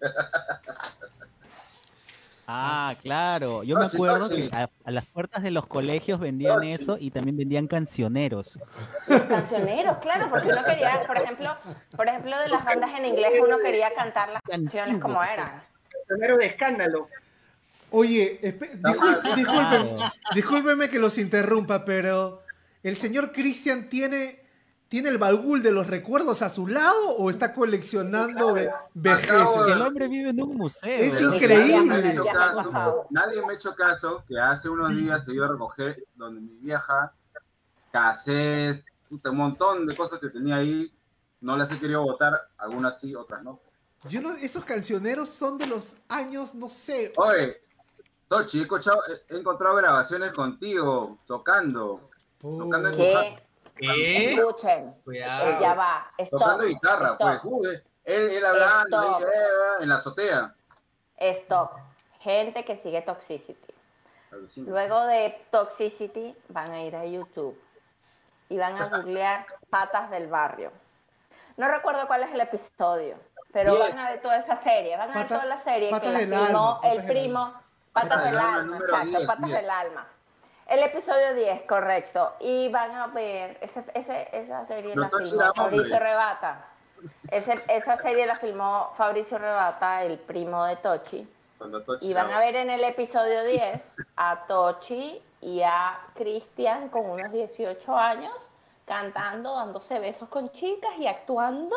Ah, 2.50 2.96
claro. 3.02 3.62
Yo 3.62 3.76
me 3.76 3.84
acuerdo 3.84 4.26
taxi. 4.26 4.48
que 4.48 4.56
a, 4.56 4.70
a 4.86 4.90
las 4.90 5.04
puertas 5.04 5.42
de 5.42 5.50
los 5.50 5.66
colegios 5.66 6.18
vendían 6.18 6.60
Taxi. 6.60 6.72
eso 6.72 6.96
y 6.98 7.10
también 7.10 7.36
vendían 7.36 7.66
cancioneros. 7.66 8.58
Los 9.06 9.20
cancioneros, 9.22 9.98
claro, 9.98 10.30
porque 10.30 10.48
uno 10.48 10.64
quería, 10.64 11.04
por 11.06 11.18
ejemplo, 11.18 11.54
por 11.94 12.08
ejemplo, 12.08 12.38
de 12.38 12.48
las 12.48 12.64
bandas 12.64 12.90
en 12.98 13.04
inglés 13.04 13.38
uno 13.44 13.58
quería 13.62 13.94
cantar 13.94 14.30
las 14.30 14.40
canciones 14.42 14.96
como 14.96 15.22
eran. 15.22 15.62
Primero 16.06 16.38
de 16.38 16.46
escándalo. 16.46 17.08
Oye, 17.90 18.40
discúlpeme 20.34 20.88
que 20.88 20.98
los 20.98 21.18
interrumpa, 21.18 21.84
pero 21.84 22.42
¿el 22.82 22.96
señor 22.96 23.32
Cristian 23.32 23.90
tiene, 23.90 24.40
tiene 24.88 25.10
el 25.10 25.18
baúl 25.18 25.62
de 25.62 25.70
los 25.70 25.86
recuerdos 25.86 26.40
a 26.42 26.48
su 26.48 26.66
lado 26.66 27.10
o 27.18 27.30
está 27.30 27.52
coleccionando 27.52 28.54
ve- 28.54 28.68
Acabo 28.70 28.90
vejeces? 28.94 29.66
de- 29.66 29.72
El 29.72 29.82
hombre 29.82 30.08
vive 30.08 30.30
en 30.30 30.42
un 30.42 30.56
museo. 30.56 30.90
Es 30.98 31.20
increíble. 31.20 31.84
Nadie 31.86 32.14
me, 32.20 32.32
caso, 32.32 33.06
nadie 33.10 33.46
me 33.46 33.52
ha 33.52 33.54
hecho 33.54 33.74
caso 33.74 34.24
que 34.26 34.38
hace 34.38 34.68
unos 34.68 34.96
días 34.96 35.24
se 35.24 35.34
iba 35.34 35.46
a 35.46 35.50
recoger 35.52 36.02
donde 36.14 36.40
mi 36.40 36.54
vieja, 36.56 37.12
casés, 37.92 38.84
un 39.10 39.20
montón 39.36 39.86
de 39.86 39.94
cosas 39.94 40.18
que 40.20 40.30
tenía 40.30 40.56
ahí. 40.56 40.92
No 41.40 41.56
las 41.56 41.70
he 41.70 41.78
querido 41.78 42.02
votar, 42.02 42.48
algunas 42.56 42.98
sí, 42.98 43.14
otras 43.14 43.42
no. 43.42 43.60
Yo 44.08 44.20
no, 44.22 44.32
esos 44.32 44.64
cancioneros 44.64 45.28
son 45.28 45.58
de 45.58 45.66
los 45.66 45.96
años, 46.08 46.54
no 46.54 46.68
sé. 46.68 47.12
Oye, 47.16 47.60
Tochi, 48.28 48.62
he, 48.62 49.36
encontrado 49.36 49.76
grabaciones 49.76 50.32
contigo, 50.32 51.18
tocando, 51.26 52.08
tocando 52.40 52.88
en 52.88 52.96
tu 52.96 53.02
¿Qué? 53.78 54.34
escuchen, 54.34 54.94
Cuidado. 55.04 55.60
ya 55.60 55.74
va, 55.74 56.10
stop, 56.18 56.40
tocando 56.40 56.64
guitarra, 56.64 57.12
stop. 57.12 57.18
pues. 57.18 57.40
Uy, 57.44 57.82
él, 58.04 58.30
él 58.30 58.44
hablando 58.46 59.20
eh, 59.20 59.82
en 59.82 59.88
la 59.88 59.94
azotea. 59.96 60.54
Stop. 61.16 61.72
Gente 62.20 62.64
que 62.64 62.76
sigue 62.76 63.02
Toxicity. 63.02 63.74
Alucina. 64.32 64.70
Luego 64.70 65.06
de 65.06 65.40
Toxicity 65.50 66.36
van 66.48 66.70
a 66.72 66.82
ir 66.82 66.94
a 66.96 67.04
YouTube 67.06 67.58
y 68.48 68.56
van 68.58 68.76
a 68.80 68.88
googlear 68.96 69.46
Patas 69.70 70.10
del 70.10 70.26
Barrio. 70.28 70.72
No 71.56 71.68
recuerdo 71.68 72.06
cuál 72.06 72.22
es 72.22 72.32
el 72.32 72.40
episodio, 72.40 73.16
pero 73.52 73.72
Yes. 73.76 73.80
van 73.94 73.98
a 73.98 74.10
ver 74.10 74.20
toda 74.22 74.36
esa 74.38 74.62
serie, 74.62 74.96
van 74.96 75.10
a 75.10 75.14
ver 75.14 75.22
Pata- 75.26 75.34
toda 75.40 75.46
la 75.46 75.58
serie 75.58 75.88
que 76.00 76.10
la 76.10 76.18
filmó 76.20 76.80
el 76.84 77.04
primo, 77.04 77.52
Patas 77.92 78.08
Patas 78.10 78.24
del 78.24 78.36
alma, 78.38 78.54
Alma, 78.56 78.62
número 78.74 78.86
exacto, 78.86 79.08
10, 79.18 79.26
Patas 79.26 79.44
10. 79.46 79.60
del 79.60 79.70
Alma. 79.70 80.06
El 80.68 80.82
episodio 80.82 81.34
10, 81.34 81.62
correcto. 81.62 82.34
Y 82.40 82.68
van 82.68 82.92
a 82.94 83.06
ver, 83.08 83.56
ese, 83.62 83.82
ese- 83.94 84.28
esa 84.32 84.66
serie 84.66 84.94
No 84.94 85.02
la 85.02 85.08
filmó 85.10 85.42
Fabricio. 85.54 85.98
Rebata. 85.98 86.64
Ese- 87.30 87.64
esa 87.68 87.96
serie 87.98 88.26
la 88.26 88.36
filmó 88.36 88.92
Fabricio 88.96 89.38
Rebata, 89.38 90.02
el 90.02 90.18
primo 90.18 90.64
de 90.66 90.76
Tochi. 90.76 91.26
Tochi 91.58 92.06
Y 92.10 92.12
van 92.12 92.30
a 92.30 92.38
ver 92.38 92.54
en 92.56 92.70
el 92.70 92.84
episodio 92.84 93.44
10 93.44 93.82
a 94.16 94.44
Tochi 94.46 95.22
y 95.40 95.62
a 95.62 95.98
Cristian 96.14 96.88
con 96.90 97.08
unos 97.08 97.32
18 97.32 97.96
años 97.96 98.34
cantando, 98.86 99.54
dándose 99.54 99.98
besos 99.98 100.28
con 100.28 100.50
chicas 100.50 100.90
y 100.98 101.06
actuando 101.06 101.76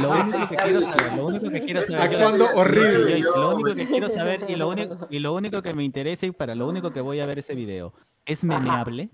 Lo 0.00 0.10
único 0.10 0.48
que 0.48 0.56
quiero 0.56 0.80
saber, 0.80 1.12
lo 1.16 1.26
único 1.26 1.50
que 1.50 1.60
quiero 1.64 1.82
saber. 1.82 2.00
Actuando 2.00 2.46
yo- 2.52 2.60
horrible. 2.60 3.20
yo- 3.20 3.36
lo 3.36 3.54
único 3.56 3.74
que 3.74 3.86
quiero 3.86 4.08
saber 4.10 4.44
y 4.48 4.56
lo 4.56 4.68
único 4.68 4.96
y 5.10 5.18
lo 5.18 5.32
único 5.34 5.62
que 5.62 5.74
me 5.74 5.84
interesa 5.84 6.26
y 6.26 6.30
para 6.32 6.54
lo 6.54 6.66
único 6.68 6.92
que 6.92 7.00
voy 7.00 7.20
a 7.20 7.26
ver 7.26 7.38
ese 7.38 7.54
video 7.54 7.92
es 8.26 8.44
memeable. 8.44 9.08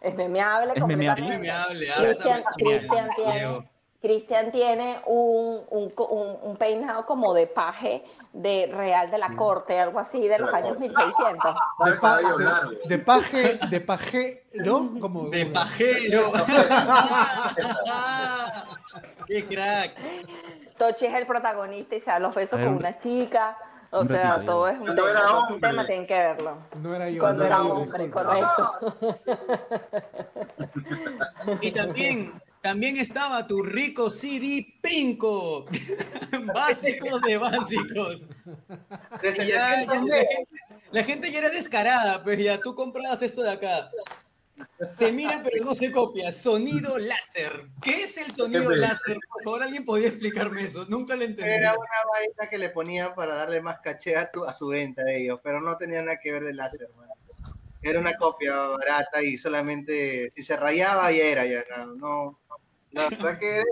Es 0.00 0.14
memeable 0.14 0.72
Es 0.76 0.86
memeable. 0.86 1.40
Cristian, 2.56 3.08
tiene, 3.16 3.68
Cristian 4.00 4.52
tiene 4.52 5.00
un, 5.06 5.60
un, 5.70 5.92
un- 5.96 6.36
un 6.40 6.56
peinado 6.56 7.04
como 7.04 7.34
de 7.34 7.48
paje 7.48 8.04
de 8.32 8.70
Real 8.72 9.10
de 9.10 9.18
la 9.18 9.34
Corte, 9.34 9.80
algo 9.80 9.98
así, 9.98 10.28
de 10.28 10.38
los 10.38 10.52
años 10.54 10.76
corte. 10.76 10.84
1600. 10.88 11.54
De, 11.84 11.92
pa- 11.94 12.18
de- 12.20 12.88
de 12.88 12.98
paje, 13.00 13.58
de 13.68 13.80
pajero, 13.80 14.88
como 15.00 15.30
De 15.30 15.46
pajero. 15.46 16.30
¡Qué 19.28 19.44
crack! 19.44 19.94
Tochi 20.78 21.04
es 21.06 21.14
el 21.14 21.26
protagonista 21.26 21.94
y 21.94 22.00
se 22.00 22.10
da 22.10 22.18
los 22.18 22.34
besos 22.34 22.58
con 22.58 22.68
un- 22.68 22.76
una 22.78 22.96
chica. 22.98 23.56
O 23.90 24.04
sea, 24.04 24.32
ratito, 24.32 24.52
todo 24.52 24.68
es 24.68 24.78
un 24.78 24.84
tema. 24.94 25.10
era 25.10 25.30
un 25.32 25.36
hombre. 25.54 25.68
tema, 25.70 25.86
tienen 25.86 26.06
que 26.06 26.14
verlo. 26.14 26.58
No 26.82 26.94
era 26.94 27.08
yo. 27.10 27.20
Cuando 27.20 27.40
no 27.40 27.46
era 27.46 27.62
hombre, 27.62 28.10
correcto. 28.10 28.98
Y 31.62 31.70
también, 31.70 32.32
también 32.60 32.96
estaba 32.98 33.46
tu 33.46 33.62
rico 33.62 34.10
CD 34.10 34.74
Pinco. 34.82 35.64
Básicos 36.54 37.22
de 37.22 37.38
básicos. 37.38 38.26
De 39.22 39.30
Y 39.30 39.36
ya- 39.36 39.46
ya 39.46 39.74
700 39.86 40.04
la, 40.08 40.16
gente, 40.16 40.48
la 40.92 41.04
gente 41.04 41.30
ya 41.32 41.38
era 41.38 41.50
descarada, 41.50 42.22
pues 42.24 42.38
ya 42.38 42.60
tú 42.60 42.74
comprabas 42.74 43.22
esto 43.22 43.42
de 43.42 43.52
acá. 43.52 43.90
Se 44.90 45.10
mira 45.12 45.40
pero 45.44 45.64
no 45.64 45.74
se 45.74 45.90
copia. 45.92 46.32
Sonido 46.32 46.98
láser. 46.98 47.66
¿Qué 47.82 48.04
es 48.04 48.16
el 48.18 48.32
sonido 48.32 48.70
láser? 48.74 49.18
Por 49.32 49.42
favor, 49.42 49.62
alguien 49.62 49.84
podía 49.84 50.08
explicarme 50.08 50.62
eso. 50.62 50.84
Nunca 50.88 51.16
lo 51.16 51.24
entendí. 51.24 51.50
Era 51.50 51.72
una 51.74 51.88
vaina 52.12 52.48
que 52.50 52.58
le 52.58 52.70
ponían 52.70 53.14
para 53.14 53.34
darle 53.34 53.60
más 53.60 53.80
caché 53.80 54.16
a, 54.16 54.30
tu- 54.30 54.44
a 54.44 54.52
su 54.52 54.68
venta 54.68 55.02
de 55.04 55.22
ellos, 55.24 55.40
pero 55.42 55.60
no 55.60 55.76
tenía 55.76 56.02
nada 56.02 56.18
que 56.22 56.32
ver 56.32 56.44
de 56.44 56.54
láser. 56.54 56.88
Era 57.82 58.00
una 58.00 58.16
copia 58.16 58.54
barata 58.56 59.22
y 59.22 59.38
solamente 59.38 60.32
si 60.34 60.42
se 60.42 60.56
rayaba 60.56 61.10
ya 61.12 61.24
era, 61.24 61.46
ya 61.46 61.64
no. 61.86 61.94
no 61.94 62.38
la 62.92 63.08
verdad 63.10 63.38
que 63.38 63.62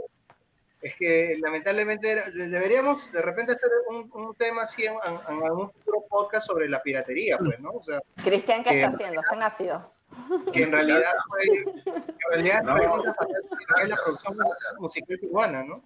es 0.82 0.94
que 0.94 1.36
lamentablemente 1.40 2.10
era- 2.10 2.30
deberíamos 2.30 3.10
de 3.10 3.22
repente 3.22 3.52
hacer 3.52 3.70
un, 3.90 4.08
un 4.12 4.34
tema 4.36 4.62
así 4.62 4.84
en, 4.84 4.92
en- 4.92 5.36
en 5.36 5.44
algún 5.44 5.68
futuro 5.70 6.04
podcast 6.08 6.46
sobre 6.46 6.68
la 6.68 6.80
piratería, 6.82 7.38
pues, 7.38 7.58
¿no? 7.58 7.70
O 7.70 7.82
sea, 7.82 8.00
Cristian, 8.22 8.62
¿qué 8.62 8.70
Eh, 8.70 8.84
está 8.84 8.88
haciendo? 8.94 9.20
Está 9.22 9.34
en 9.34 9.42
ácido. 9.42 9.95
Que 10.52 10.62
en 10.62 10.72
realidad 10.72 11.12
fue, 11.28 11.42
que 11.44 11.90
en 11.90 12.14
realidad 12.30 12.62
No. 12.62 12.76
fue 12.76 13.88
la 13.88 13.96
producción 13.96 14.36
musical 14.78 15.18
peruana, 15.18 15.64
¿no? 15.64 15.82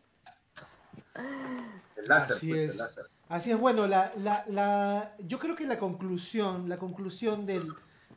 El 1.97 2.07
láser, 2.09 2.37
Así 2.37 2.49
pues, 2.49 2.61
es. 2.65 2.71
el 2.73 2.79
láser. 2.79 3.05
Así 3.29 3.51
es, 3.53 3.59
bueno, 3.59 3.87
la, 3.87 4.13
la, 4.17 4.45
la, 4.49 5.15
yo 5.27 5.39
creo 5.39 5.55
que 5.55 5.65
la 5.67 5.79
conclusión, 5.79 6.69
la 6.69 6.79
conclusión 6.79 7.47
del, 7.47 7.69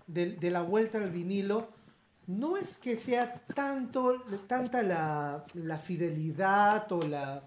del- 0.08 0.40
de 0.40 0.52
la 0.52 0.62
vuelta 0.62 0.98
al 0.98 1.12
vinilo 1.12 1.68
no 2.26 2.58
es 2.58 2.78
que 2.78 2.96
sea 2.96 3.42
tanto, 3.54 4.24
tanta 4.48 4.82
la, 4.82 5.44
la 5.54 5.78
fidelidad 5.78 6.90
o 6.92 7.02
la 7.04 7.44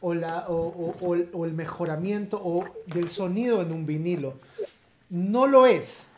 o, 0.00 0.12
la, 0.14 0.48
o, 0.48 0.54
o- 1.00 1.16
o 1.32 1.44
el 1.44 1.52
mejoramiento 1.54 2.40
o 2.42 2.64
del 2.86 3.10
sonido 3.10 3.62
en 3.62 3.72
un 3.72 3.86
vinilo. 3.86 4.34
No 5.08 5.46
lo 5.46 5.66
es. 5.66 6.08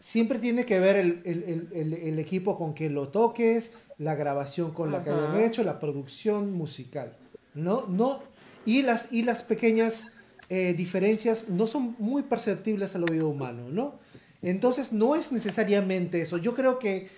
Siempre 0.00 0.38
tiene 0.38 0.64
que 0.64 0.78
ver 0.78 0.96
el, 0.96 1.20
el- 1.24 1.68
el- 1.72 1.92
el- 1.94 2.18
equipo 2.18 2.56
con 2.56 2.72
que 2.74 2.88
lo 2.88 3.08
toques, 3.08 3.72
la 3.98 4.14
grabación 4.14 4.70
con 4.72 4.92
la 4.92 5.02
que 5.02 5.10
hayan 5.10 5.24
Ajá. 5.26 5.44
hecho, 5.44 5.64
la 5.64 5.80
producción 5.80 6.52
musical. 6.52 7.12
¿no? 7.54 7.86
No, 7.88 8.20
y, 8.64 8.82
las, 8.82 9.12
y 9.12 9.22
las 9.24 9.42
pequeñas 9.42 10.06
eh, 10.48 10.72
diferencias 10.76 11.48
no 11.48 11.66
son 11.66 11.96
muy 11.98 12.22
perceptibles 12.22 12.94
al 12.94 13.10
oído 13.10 13.28
humano, 13.28 13.68
¿no? 13.70 13.98
Entonces 14.42 14.92
no 14.92 15.16
es 15.16 15.32
necesariamente 15.32 16.20
eso. 16.20 16.38
Yo 16.38 16.54
creo 16.54 16.78
que 16.78 17.08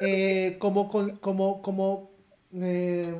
eh, 0.00 0.56
como, 0.58 0.90
con- 0.90 1.16
como, 1.16 1.62
como 1.62 2.10
eh, 2.54 3.14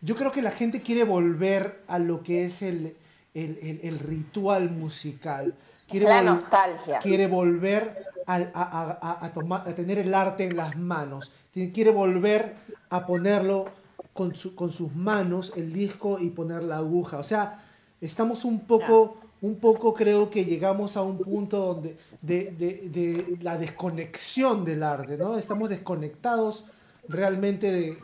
yo 0.00 0.14
creo 0.14 0.30
que 0.30 0.42
la 0.42 0.52
gente 0.52 0.80
quiere 0.80 1.02
volver 1.02 1.80
a 1.88 1.98
lo 1.98 2.22
que 2.22 2.44
es 2.44 2.62
el, 2.62 2.94
el- 3.34 3.98
ritual 3.98 4.70
musical. 4.70 5.54
Quiere 5.88 6.06
La 6.06 6.22
nostalgia. 6.22 6.98
quiere 7.00 7.26
volver 7.26 8.04
a, 8.34 8.36
a- 8.54 8.98
a- 9.22 9.26
a 9.26 9.74
tener 9.74 9.98
el 9.98 10.14
arte 10.14 10.44
en 10.44 10.56
las 10.56 10.76
manos. 10.76 11.32
Quiere 11.72 11.90
volver 11.90 12.54
a 12.90 13.04
ponerlo 13.06 13.66
con, 14.12 14.36
su- 14.36 14.54
con 14.54 14.70
sus 14.70 14.94
manos, 14.94 15.52
el 15.56 15.72
disco, 15.72 16.18
y 16.20 16.30
poner 16.30 16.62
la 16.62 16.76
aguja. 16.76 17.18
O 17.18 17.24
sea, 17.24 17.64
estamos 18.00 18.44
un 18.44 18.60
poco, 18.60 19.16
un 19.42 19.56
poco 19.56 19.94
creo 19.94 20.30
que 20.30 20.44
llegamos 20.44 20.96
a 20.96 21.02
un 21.02 21.18
punto 21.18 21.58
donde 21.74 21.96
de, 22.22 22.52
de- 22.52 22.88
de 22.90 23.38
la 23.42 23.56
desconexión 23.58 24.64
del 24.64 24.82
arte, 24.82 25.16
¿no? 25.16 25.38
Estamos 25.38 25.68
desconectados 25.68 26.64
realmente 27.08 27.72
de- 27.72 27.98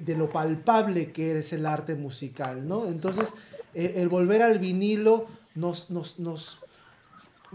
de 0.00 0.14
lo 0.16 0.30
palpable 0.30 1.10
que 1.12 1.38
es 1.38 1.52
el 1.52 1.66
arte 1.66 1.94
musical, 1.96 2.66
¿no? 2.68 2.86
Entonces, 2.86 3.32
el, 3.74 3.86
el 3.96 4.08
volver 4.08 4.42
al 4.42 4.58
vinilo 4.58 5.26
nos, 5.54 5.90
nos, 5.90 6.18
nos, 6.18 6.60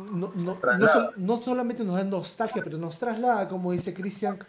no, 0.06 0.32
no- 0.36 0.58
no 0.78 1.12
no 1.16 1.42
solamente 1.42 1.84
nos 1.84 1.96
da 1.96 2.04
nostalgia, 2.04 2.64
pero 2.64 2.78
nos 2.78 2.98
traslada, 3.00 3.48
como 3.48 3.72
dice 3.72 3.94
Cristian, 3.94 4.40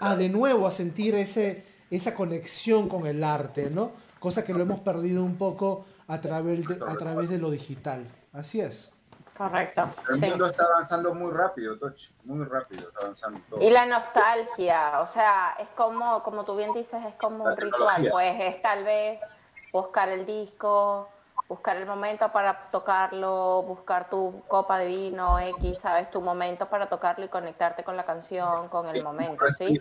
a 0.00 0.14
de 0.16 0.28
nuevo 0.28 0.66
a 0.66 0.70
sentir 0.70 1.14
ese, 1.14 1.64
esa 1.90 2.14
conexión 2.14 2.88
con 2.88 3.06
el 3.06 3.22
arte, 3.24 3.70
¿no? 3.70 3.92
Cosa 4.18 4.44
que 4.44 4.52
lo 4.52 4.62
hemos 4.62 4.80
perdido 4.80 5.22
un 5.24 5.36
poco 5.36 5.86
a 6.08 6.20
través 6.20 6.66
de, 6.66 6.74
a 6.86 6.96
través 6.96 7.28
de 7.28 7.38
lo 7.38 7.50
digital. 7.50 8.06
Así 8.32 8.60
es. 8.60 8.90
Correcto. 9.36 9.88
El 10.10 10.18
sí. 10.18 10.26
mundo 10.26 10.46
está 10.46 10.64
avanzando 10.64 11.14
muy 11.14 11.30
rápido, 11.32 11.78
Tochi, 11.78 12.10
muy 12.24 12.44
rápido 12.44 12.88
está 12.88 13.00
avanzando 13.02 13.40
todo. 13.48 13.62
Y 13.62 13.70
la 13.70 13.86
nostalgia, 13.86 15.00
o 15.00 15.06
sea, 15.06 15.54
es 15.60 15.68
como, 15.76 16.24
como 16.24 16.44
tú 16.44 16.56
bien 16.56 16.72
dices, 16.72 17.04
es 17.04 17.14
como 17.14 17.44
La 17.44 17.52
un 17.52 17.56
ritual, 17.56 18.08
pues 18.10 18.34
es 18.40 18.60
tal 18.62 18.82
vez 18.82 19.20
buscar 19.72 20.08
el 20.08 20.26
disco, 20.26 21.08
buscar 21.48 21.76
el 21.78 21.86
momento 21.86 22.30
para 22.30 22.70
tocarlo, 22.70 23.62
buscar 23.62 24.10
tu 24.10 24.42
copa 24.48 24.78
de 24.78 24.86
vino, 24.88 25.38
X, 25.38 25.78
sabes, 25.80 26.10
tu 26.10 26.20
momento 26.20 26.68
para 26.68 26.88
tocarlo 26.88 27.24
y 27.24 27.28
conectarte 27.28 27.82
con 27.84 27.96
la 27.96 28.04
canción, 28.04 28.68
con 28.68 28.86
el 28.88 28.96
Es 28.98 29.04
momento, 29.04 29.44
¿sí? 29.56 29.78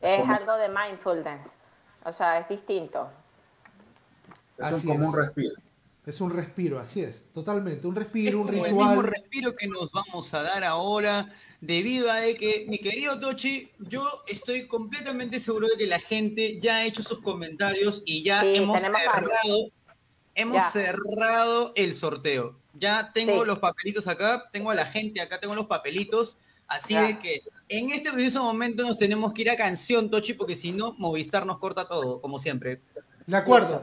Es 0.00 0.20
como- 0.20 0.32
algo 0.34 0.54
de 0.56 0.68
mindfulness, 0.68 1.50
o 2.04 2.12
sea, 2.12 2.38
es 2.38 2.48
distinto. 2.48 3.08
Es 4.58 4.64
Así 4.64 4.86
un, 4.86 4.92
como 4.96 5.08
es. 5.08 5.14
un 5.14 5.16
respiro. 5.24 5.54
Es 6.06 6.20
un 6.22 6.30
respiro, 6.30 6.78
así 6.78 7.02
es. 7.02 7.30
Totalmente. 7.34 7.86
Un 7.86 7.94
Es 7.94 8.02
respiro, 8.04 8.38
un 8.38 8.46
como 8.46 8.64
el 8.64 8.72
mismo 8.72 8.90
ritual. 9.02 9.06
respiro 9.12 9.54
que 9.54 9.66
nos 9.66 9.92
vamos 9.92 10.32
a 10.32 10.42
dar 10.42 10.64
ahora, 10.64 11.26
debido 11.60 12.10
a 12.10 12.14
de 12.16 12.34
que, 12.34 12.64
mi 12.66 12.78
querido 12.78 13.20
Tochi, 13.20 13.70
yo 13.78 14.02
estoy 14.26 14.66
completamente 14.68 15.38
seguro 15.38 15.66
de 15.68 15.76
que 15.76 15.86
la 15.86 15.98
gente 15.98 16.58
ya 16.60 16.76
ha 16.76 16.84
hecho 16.86 17.02
sus 17.02 17.20
comentarios 17.20 18.02
y 18.06 18.22
ya 18.24 18.40
Sí, 18.40 18.54
hemos 18.56 18.80
varios. 18.90 19.70
Hemos 20.38 20.62
Ya. 20.62 20.70
cerrado 20.70 21.72
el 21.74 21.92
sorteo. 21.92 22.56
Ya 22.74 23.12
tengo 23.12 23.40
Sí. 23.42 23.46
los 23.46 23.58
papelitos 23.58 24.06
acá, 24.06 24.48
tengo 24.52 24.70
a 24.70 24.74
la 24.74 24.86
gente 24.86 25.20
acá, 25.20 25.40
tengo 25.40 25.54
los 25.56 25.66
papelitos, 25.66 26.38
así 26.68 26.94
Ya. 26.94 27.02
de 27.02 27.18
que 27.18 27.40
en 27.68 27.90
este 27.90 28.12
preciso 28.12 28.44
momento 28.44 28.84
nos 28.84 28.96
tenemos 28.96 29.32
que 29.32 29.42
ir 29.42 29.50
a 29.50 29.56
canción, 29.56 30.08
Tochi, 30.10 30.34
porque 30.34 30.54
si 30.54 30.70
no, 30.72 30.94
Movistar 30.96 31.44
nos 31.44 31.58
corta 31.58 31.88
todo, 31.88 32.20
como 32.20 32.38
siempre. 32.38 32.80
De 33.26 33.36
acuerdo. 33.36 33.82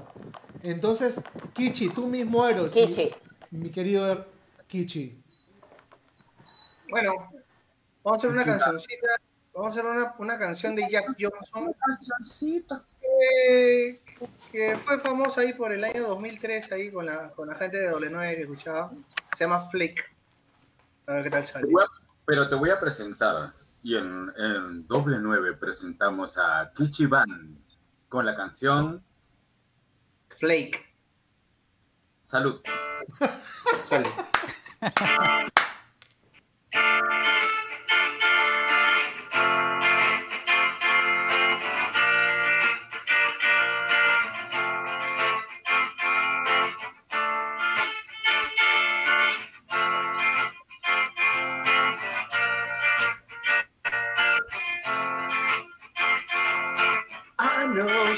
Entonces, 0.64 1.20
Kichi, 1.54 1.90
tú 1.90 2.08
mismo 2.08 2.48
eres. 2.48 2.72
Kichi. 2.74 3.12
Mi, 3.52 3.70
querido 3.70 4.10
Er- 4.12 4.26
Kichi. 4.68 5.22
Bueno, 6.90 7.14
vamos 8.04 8.14
a 8.14 8.16
hacer 8.16 8.30
una 8.30 8.46
cancioncita, 8.46 9.08
vamos 9.54 9.68
a 9.68 9.72
hacer 9.72 9.86
una, 9.86 10.16
una 10.20 10.40
canción 10.40 10.76
de 10.76 10.88
Jack 10.90 11.16
Johnson 11.20 11.74
Cancioncita. 11.86 12.86
que, 13.02 14.02
que 14.52 14.78
fue 14.78 15.00
famosa 15.00 15.42
ahí 15.42 15.54
por 15.54 15.72
el 15.72 15.84
año 15.84 16.08
2003 16.08 16.72
ahí 16.72 16.92
con 16.92 17.06
la, 17.06 17.30
con 17.32 17.48
la 17.48 17.56
gente 17.56 17.78
de 17.78 17.92
W9 17.92 18.36
que 18.36 18.42
escuchaba. 18.42 18.92
Se 19.38 19.44
llama 19.44 19.70
Flick. 19.70 20.04
A 21.08 21.14
ver 21.14 21.24
qué 21.24 21.30
tal 21.30 21.46
sale. 21.46 21.68
pero 22.26 22.48
te 22.48 22.56
voy 22.56 22.70
a 22.70 22.80
presentar. 22.80 23.50
Y 23.84 23.96
en, 23.96 24.32
en 24.38 24.88
doble 24.88 25.18
nueve 25.20 25.54
presentamos 25.54 26.38
a 26.38 26.72
Kichi 26.76 27.06
Band 27.06 27.58
con 28.10 28.26
la 28.26 28.36
canción 28.36 29.04
Flake. 30.40 30.84
Salud. 32.24 32.62
Sale. 33.88 34.10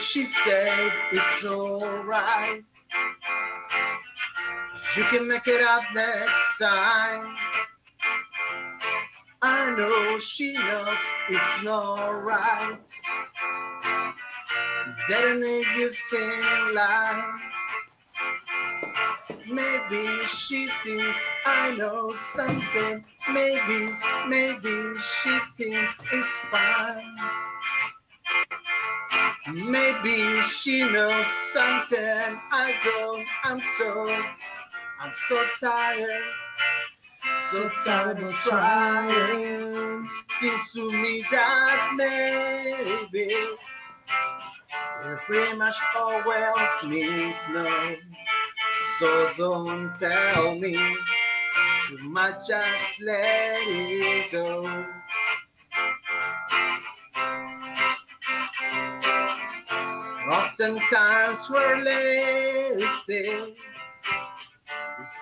she 0.07 0.23
said 0.23 0.91
it's 1.11 1.43
alright. 1.43 2.63
You 4.95 5.03
can 5.05 5.27
make 5.27 5.47
it 5.47 5.61
up 5.61 5.83
next 5.93 6.57
time. 6.59 7.35
I 9.41 9.71
know 9.75 10.17
she 10.19 10.53
knows 10.53 10.97
it's 11.29 11.63
not 11.63 12.23
right. 12.23 12.79
That 15.09 15.25
an 15.25 15.43
you 15.43 15.91
sing 15.91 16.73
lie. 16.73 17.39
Maybe 19.49 20.07
she 20.27 20.69
thinks 20.83 21.19
I 21.45 21.75
know 21.75 22.13
something. 22.33 23.03
Maybe, 23.29 23.93
maybe 24.27 24.93
she 25.01 25.39
thinks 25.57 25.95
it's 26.13 26.37
fine. 26.49 27.36
Maybe 29.51 30.41
she 30.43 30.83
knows 30.83 31.25
something 31.53 32.39
I 32.51 32.73
don't. 32.83 33.25
I'm 33.43 33.61
so, 33.77 34.09
I'm 34.99 35.13
so 35.29 35.45
tired. 35.59 36.23
So 37.51 37.69
tired 37.85 38.21
of 38.23 38.33
trying. 38.35 40.09
Seems 40.39 40.61
to 40.73 40.91
me 40.91 41.25
that 41.31 41.93
maybe 41.95 43.35
pretty 45.25 45.57
much 45.57 45.75
always 45.95 46.83
means 46.83 47.37
no. 47.51 47.95
So 48.99 49.31
don't 49.37 49.95
tell 49.97 50.55
me 50.55 50.73
you 51.89 51.97
might 52.03 52.39
just 52.47 52.99
let 53.01 53.61
it 53.67 54.31
go. 54.31 54.85
Oftentimes 60.59 61.51
we're 61.51 61.83
lazy. 61.83 63.27
It 63.27 63.55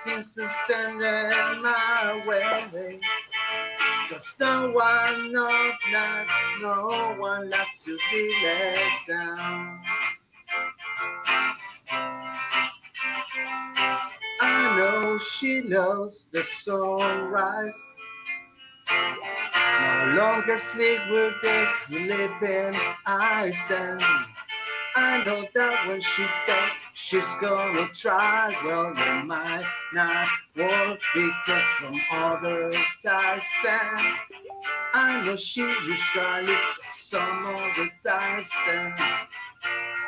seems 0.02 0.34
to 0.36 0.48
stand 0.64 1.02
in 1.02 1.62
my 1.62 2.24
way. 2.26 3.02
Cause 4.10 4.34
no 4.40 4.72
one, 4.72 5.34
no, 5.34 5.72
not, 5.92 6.28
no 6.62 7.16
one 7.20 7.50
likes 7.50 7.84
to 7.84 7.98
be 8.12 8.34
let 8.44 8.80
down. 9.10 9.82
I 14.40 14.78
know 14.78 15.18
she 15.18 15.60
knows 15.60 16.28
the 16.32 16.44
sunrise. 16.44 17.76
No 18.90 20.14
longer 20.16 20.58
sleep 20.58 21.02
with 21.10 21.34
the 21.42 21.68
sleeping 21.84 22.80
eyes 23.06 23.60
and 23.70 24.02
I 24.98 25.24
know 25.26 25.46
that 25.54 25.88
when 25.88 26.00
she 26.00 26.26
said 26.46 26.70
she's 26.94 27.28
gonna 27.42 27.90
try, 27.90 28.56
well, 28.64 28.94
it 28.96 29.26
might 29.26 29.68
not 29.94 30.30
work 30.56 31.00
because 31.14 31.64
some 31.82 32.00
other 32.12 32.72
ties 33.04 33.44
I 34.94 35.22
know 35.26 35.36
she 35.36 35.62
usually 35.62 36.58
some 36.86 37.46
other 37.46 37.90
ties 38.02 38.50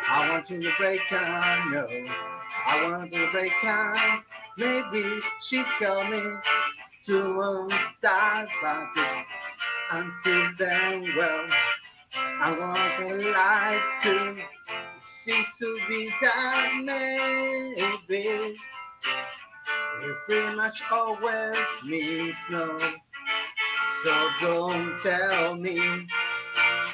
I 0.09 0.29
want 0.29 0.49
you 0.49 0.61
to 0.61 0.71
break 0.79 1.01
I 1.11 1.69
no, 1.69 1.87
I 2.65 2.89
want 2.89 3.11
you 3.11 3.25
to 3.25 3.31
break 3.31 3.51
out. 3.65 4.23
Maybe 4.57 5.19
she 5.41 5.63
coming 5.79 6.39
to 7.07 7.41
untie 7.41 8.47
about 8.61 8.87
this 8.95 9.11
until 9.91 10.49
then, 10.57 11.07
well, 11.17 11.45
I 12.39 12.51
want 12.51 13.11
a 13.11 13.31
life 13.31 14.03
to 14.03 14.35
seems 15.01 15.47
to 15.57 15.79
be 15.89 16.13
that 16.21 16.71
maybe 16.83 18.55
it 20.01 20.15
pretty 20.27 20.55
much 20.55 20.81
always 20.91 21.57
means 21.83 22.35
no. 22.51 22.77
So 24.03 24.29
don't 24.39 24.99
tell 25.01 25.55
me 25.55 26.07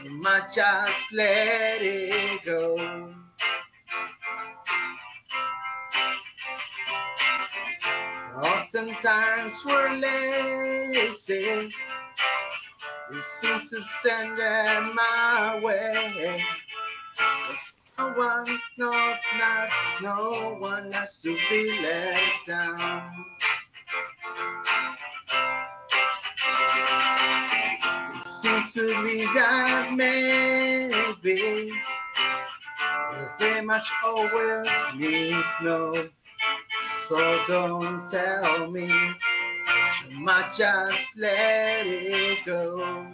you 0.03 0.09
might 0.11 0.53
just 0.53 1.11
let 1.11 1.81
it 1.81 2.43
go. 2.45 3.13
Oftentimes 8.37 9.53
we're 9.65 9.93
lazy. 9.93 11.71
It 13.11 13.23
seems 13.23 13.69
to 13.69 13.81
stand 13.81 14.39
in 14.39 14.95
my 14.95 15.59
way. 15.61 16.43
There's 17.47 17.73
no 17.97 18.09
one, 18.13 18.59
no, 18.77 19.15
not, 19.37 19.69
no 20.01 20.55
one 20.59 20.91
has 20.93 21.21
to 21.21 21.37
be 21.49 21.79
let 21.81 22.19
down. 22.47 23.25
It 28.15 28.27
seems 28.27 28.73
to 28.73 29.01
me 29.03 29.25
that 29.35 29.93
maybe 29.93 31.71
it 31.71 33.29
very 33.37 33.61
much 33.61 33.87
always 34.03 34.67
means 34.95 35.45
no. 35.61 36.09
So 37.07 37.43
don't 37.47 38.09
tell 38.09 38.71
me 38.71 38.89
might 40.13 40.53
just 40.55 41.17
let 41.17 41.85
it 41.87 42.45
go. 42.45 43.07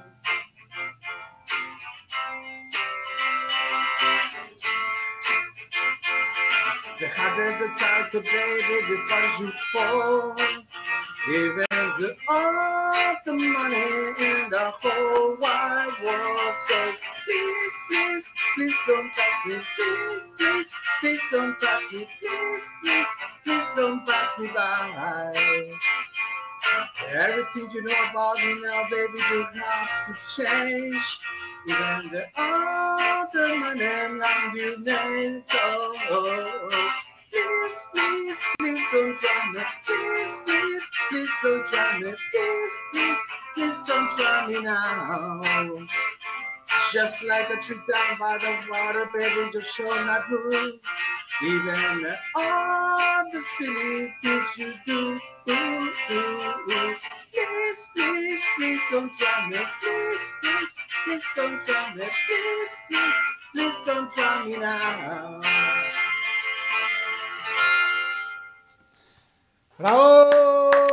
The 7.00 7.08
harder 7.08 7.58
the 7.68 7.74
time 7.80 8.10
to 8.12 8.20
baby, 8.20 8.82
the 8.90 8.98
harder 9.08 9.46
you 9.46 9.52
fall. 9.74 10.36
Even 11.30 11.66
the 11.70 12.16
all 12.30 13.16
the 13.26 13.34
money 13.34 13.78
in 13.78 14.50
the 14.50 14.72
whole 14.82 15.38
wide 15.38 15.94
world. 16.04 16.56
So 16.68 16.92
please, 17.26 17.74
please, 17.90 18.34
please 18.56 18.76
don't 18.88 19.12
pass 19.14 19.46
me. 19.46 19.60
Please, 19.76 20.36
please, 20.38 20.74
please 21.00 21.22
don't 21.32 21.60
pass 21.60 21.84
me. 21.94 22.08
Please, 22.20 22.64
please, 22.84 23.08
please 23.46 23.68
don't 23.76 24.06
pass 24.06 24.38
me 24.40 24.48
by. 24.54 25.72
Everything 27.08 27.70
you 27.74 27.82
know 27.84 27.94
about 28.12 28.38
me 28.38 28.62
now, 28.62 28.84
baby, 28.90 29.20
have 29.20 30.08
to 30.08 30.44
change. 30.44 31.20
Even 31.68 32.10
the 32.12 32.26
all 32.36 33.28
the 33.34 33.56
money 33.56 34.20
long 34.20 34.56
you 34.56 34.84
name 34.84 35.44
oh, 35.54 36.92
Please, 37.32 37.88
please, 37.94 38.38
please 38.60 38.84
don't 38.92 39.18
try 39.20 39.52
me. 39.54 39.62
Please, 39.86 40.42
please, 40.46 40.92
please 41.10 41.30
don't 41.44 41.66
try 41.68 42.00
me. 42.00 42.14
Please, 42.32 42.74
please, 42.94 43.20
please 43.56 43.78
don't 43.88 44.18
try 44.18 44.48
me 44.48 44.62
now. 44.62 45.88
Just 46.92 47.22
like 47.24 47.50
a 47.50 47.58
tree 47.58 47.78
down 47.92 48.20
by 48.20 48.38
the 48.38 48.58
water, 48.70 49.10
baby, 49.14 49.52
just 49.54 49.76
show 49.76 49.86
not 49.86 50.30
move. 50.30 50.80
Even 51.44 52.08
all 52.36 53.24
the 53.32 53.42
silly 53.58 54.14
things 54.22 54.44
you 54.58 54.74
do, 54.86 55.20
do, 55.46 55.92
do, 56.08 56.54
do. 56.68 56.96
Please, 57.32 57.88
please, 57.96 58.42
please 58.58 58.82
don't 58.92 59.12
try 59.18 59.50
me. 59.50 59.58
Please, 59.82 60.20
please, 60.42 60.76
please 61.06 61.24
don't 61.36 61.66
try 61.66 61.94
me. 61.96 62.06
Please, 62.28 62.72
please, 62.90 63.14
please 63.54 63.76
don't 63.86 64.12
try 64.12 64.46
me 64.46 64.58
now. 64.58 65.42
¡Bravo! 69.80 70.89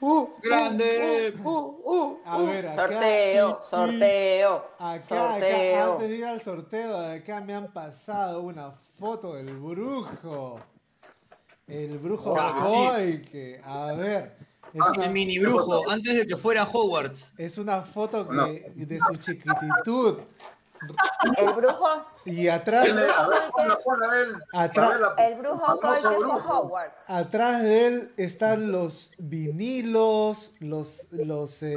Uh, 0.00 0.28
Grande. 0.42 1.34
uh, 1.42 1.48
uh, 1.48 1.82
uh, 1.84 2.18
A 2.24 2.38
ver, 2.42 2.68
acá- 2.68 2.88
sorteo, 2.88 3.50
y- 3.50 3.70
sorteo, 3.70 4.56
Acá, 4.78 4.92
acá, 4.94 5.30
sorteo. 5.32 5.92
antes 5.92 6.08
de 6.08 6.16
ir 6.16 6.24
al 6.24 6.40
sorteo, 6.40 7.00
de 7.00 7.14
acá 7.16 7.40
me 7.40 7.54
han 7.54 7.72
pasado 7.72 8.42
una 8.42 8.70
foto 8.98 9.34
del 9.34 9.46
brujo. 9.56 10.60
El 11.66 11.98
brujo 11.98 12.30
Claro 12.32 12.54
que 12.62 13.22
sí. 13.22 13.30
Que, 13.30 13.60
a 13.64 13.92
ver, 13.94 14.36
es 14.72 14.80
Ah, 14.80 14.92
una, 14.94 15.04
El 15.06 15.10
mini 15.12 15.38
brujo, 15.40 15.90
antes 15.90 16.16
de 16.16 16.26
que 16.26 16.36
fuera 16.36 16.62
Hogwarts. 16.64 17.34
es 17.36 17.58
una 17.58 17.82
foto 17.82 18.26
que, 18.28 18.36
No. 18.36 18.46
de 18.46 19.00
su 19.00 19.16
chiquititud. 19.16 20.18
El 21.36 21.52
brujo, 21.54 22.06
Y 22.24 22.48
atrás, 22.48 22.84
Tiene- 22.84 23.00
a 23.02 23.26
ver, 23.28 23.38
ponla, 23.50 23.78
ponla, 23.84 24.06
a 24.06 24.10
ver. 24.10 24.26
Atrás- 24.52 24.86
A 24.86 24.90
ver, 24.92 25.00
la- 25.00 25.26
el 25.28 25.34
brujo. 25.36 25.64
Hogwarts. 26.60 27.04
atrás 27.10 27.62
de 27.62 27.86
él 27.86 28.12
están 28.16 28.70
los 28.70 29.12
vinilos, 29.18 30.52
los, 30.60 31.06
los, 31.10 31.62
eh, 31.62 31.74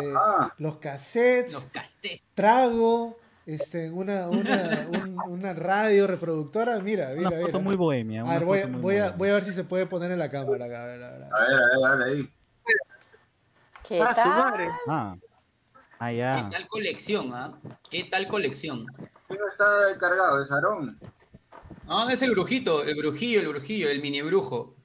los 0.58 0.78
cassettes, 0.78 1.54
Los 1.54 1.64
cassettes. 1.66 2.22
trago, 2.36 3.18
este, 3.46 3.90
una, 3.90 4.28
una, 4.30 4.88
un- 5.04 5.22
una 5.32 5.54
radio 5.54 6.06
reproductora. 6.08 6.80
Mira, 6.80 7.10
mira, 7.16 7.30
Una 7.30 7.40
foto 7.40 7.48
mira. 7.48 7.60
muy 7.60 7.76
bohemia. 7.76 8.22
A 8.22 8.34
ver, 8.34 8.46
voy, 8.46 8.60
foto 8.62 8.72
muy 8.74 8.82
voy 8.82 8.98
a, 8.98 9.10
voy 9.12 9.30
a 9.30 9.34
ver 9.34 9.46
si 9.46 9.54
se 9.54 9.64
puede 9.64 9.86
poner 9.88 10.12
en 10.12 10.20
la 10.20 10.30
cámara. 10.30 10.66
acá, 10.66 10.84
A 10.84 10.86
ver, 10.86 11.04
a 11.04 11.10
ver, 11.12 11.24
a 11.24 11.28
ver. 11.28 11.34
A 11.34 11.40
ver, 11.40 11.86
a 11.86 11.96
ver, 11.96 12.08
ahí. 12.08 12.30
¿Qué 13.88 14.02
Ah, 14.02 14.08
su 14.10 14.16
tal? 14.16 14.30
madre. 14.30 14.70
Ah, 14.88 15.16
ah, 16.02 16.10
¿Qué 16.10 16.58
tal 16.58 16.68
colección, 16.68 17.34
ah? 17.34 17.60
¿Qué 17.90 18.04
tal 18.06 18.28
colección? 18.28 18.86
¿Quién 19.28 19.40
está 19.52 19.92
encargado? 19.92 20.42
¿Es 20.42 20.52
Aarón? 20.52 21.00
Ah, 21.88 22.08
es 22.12 22.22
el 22.22 22.32
brujito, 22.32 22.84
el 22.84 22.96
brujillo, 22.96 23.40
el 23.42 23.48
brujillo, 23.48 23.90
el 23.90 24.02
mini 24.02 24.22
brujo. 24.22 24.76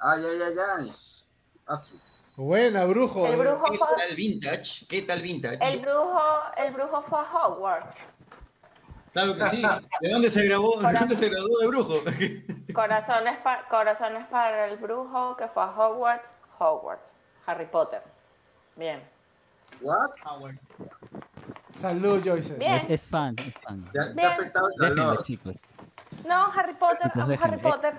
Ay, 0.00 0.22
ay, 0.24 0.40
ay, 0.42 0.56
ay. 0.78 1.78
Buena, 2.36 2.84
brujo. 2.84 3.26
El 3.26 3.36
brujo 3.36 3.64
¿Qué 3.70 3.78
fue, 3.78 3.88
tal 3.96 4.14
vintage? 4.14 4.86
¿Qué 4.86 5.02
tal 5.02 5.22
vintage? 5.22 5.58
el 5.62 5.80
brujo, 5.80 6.20
el 6.56 6.72
brujo 6.74 7.02
fue 7.02 7.18
a 7.18 7.22
Hogwarts. 7.22 7.96
Claro 9.12 9.34
que 9.36 9.44
sí. 9.46 9.62
¿De 10.02 10.10
dónde 10.10 10.28
se 10.28 10.44
grabó? 10.44 10.78
¿De 10.82 10.92
dónde 10.92 11.16
se 11.16 11.30
graduó 11.30 11.58
de 11.58 11.66
brujo? 11.68 12.02
Corazones, 12.74 13.38
pa- 13.38 13.66
corazones 13.70 14.26
para 14.26 14.66
el 14.66 14.76
brujo 14.76 15.34
que 15.38 15.48
fue 15.48 15.62
a 15.62 15.70
Hogwarts. 15.70 16.30
Hogwarts. 16.58 17.08
Harry 17.46 17.66
Potter. 17.66 18.02
Bien. 18.76 19.15
¿What? 19.80 20.10
Ah. 20.24 20.38
Salud, 21.74 22.22
Joyce. 22.24 22.54
Bien. 22.54 22.72
Es, 22.74 22.90
es 22.90 23.06
fan, 23.08 23.36
es 23.46 23.54
fan. 23.58 23.84
Ya, 23.94 24.04
Bien. 24.14 24.26
ha 24.26 24.32
afectado 24.32 24.68
el 24.70 24.76
calor. 24.94 25.22
chicos. 25.22 25.56
No, 26.26 26.46
Harry 26.52 26.74
Potter, 26.74 27.10
Pues 27.12 27.24
amo. 27.26 27.36
Harry 27.44 27.58
Potter. 27.58 27.94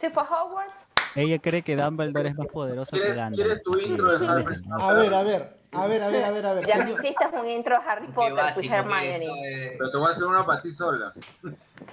Si 0.00 0.10
fue 0.10 0.22
a 0.22 0.26
Hogwarts, 0.26 0.74
Ella 1.14 1.38
cree 1.38 1.62
que 1.62 1.76
Dumbledore 1.76 2.28
es 2.28 2.36
más 2.36 2.46
poderoso 2.48 2.90
que 2.92 2.98
¿Quieres, 2.98 3.16
Gandalf. 3.16 3.36
¿Quieres 3.42 3.62
tu 3.62 3.78
intro 3.78 4.18
de 4.18 4.26
Harry 4.28 4.44
Déjenlo. 4.44 4.74
A 4.82 4.92
ver, 4.94 5.14
a 5.14 5.22
ver, 5.22 5.56
a 5.72 5.86
ver, 5.86 6.02
a 6.02 6.08
ver, 6.08 6.24
a 6.24 6.30
ver, 6.30 6.46
a 6.46 6.52
ver. 6.54 6.66
ya 6.66 6.76
señor- 6.76 7.04
hiciste 7.04 7.26
un 7.38 7.48
intro 7.48 7.76
de 7.78 7.82
Harry 7.90 8.08
Potter, 8.08 8.34
básico 8.34 8.68
que 8.72 8.78
Hermione. 8.78 9.10
eso, 9.10 9.32
eh. 9.34 9.74
Pero 9.78 9.90
te 9.90 9.96
voy 9.98 10.06
a 10.08 10.10
hacer 10.10 10.24
una 10.24 10.44
para 10.46 10.60
ti 10.60 10.70
sola. 10.70 11.12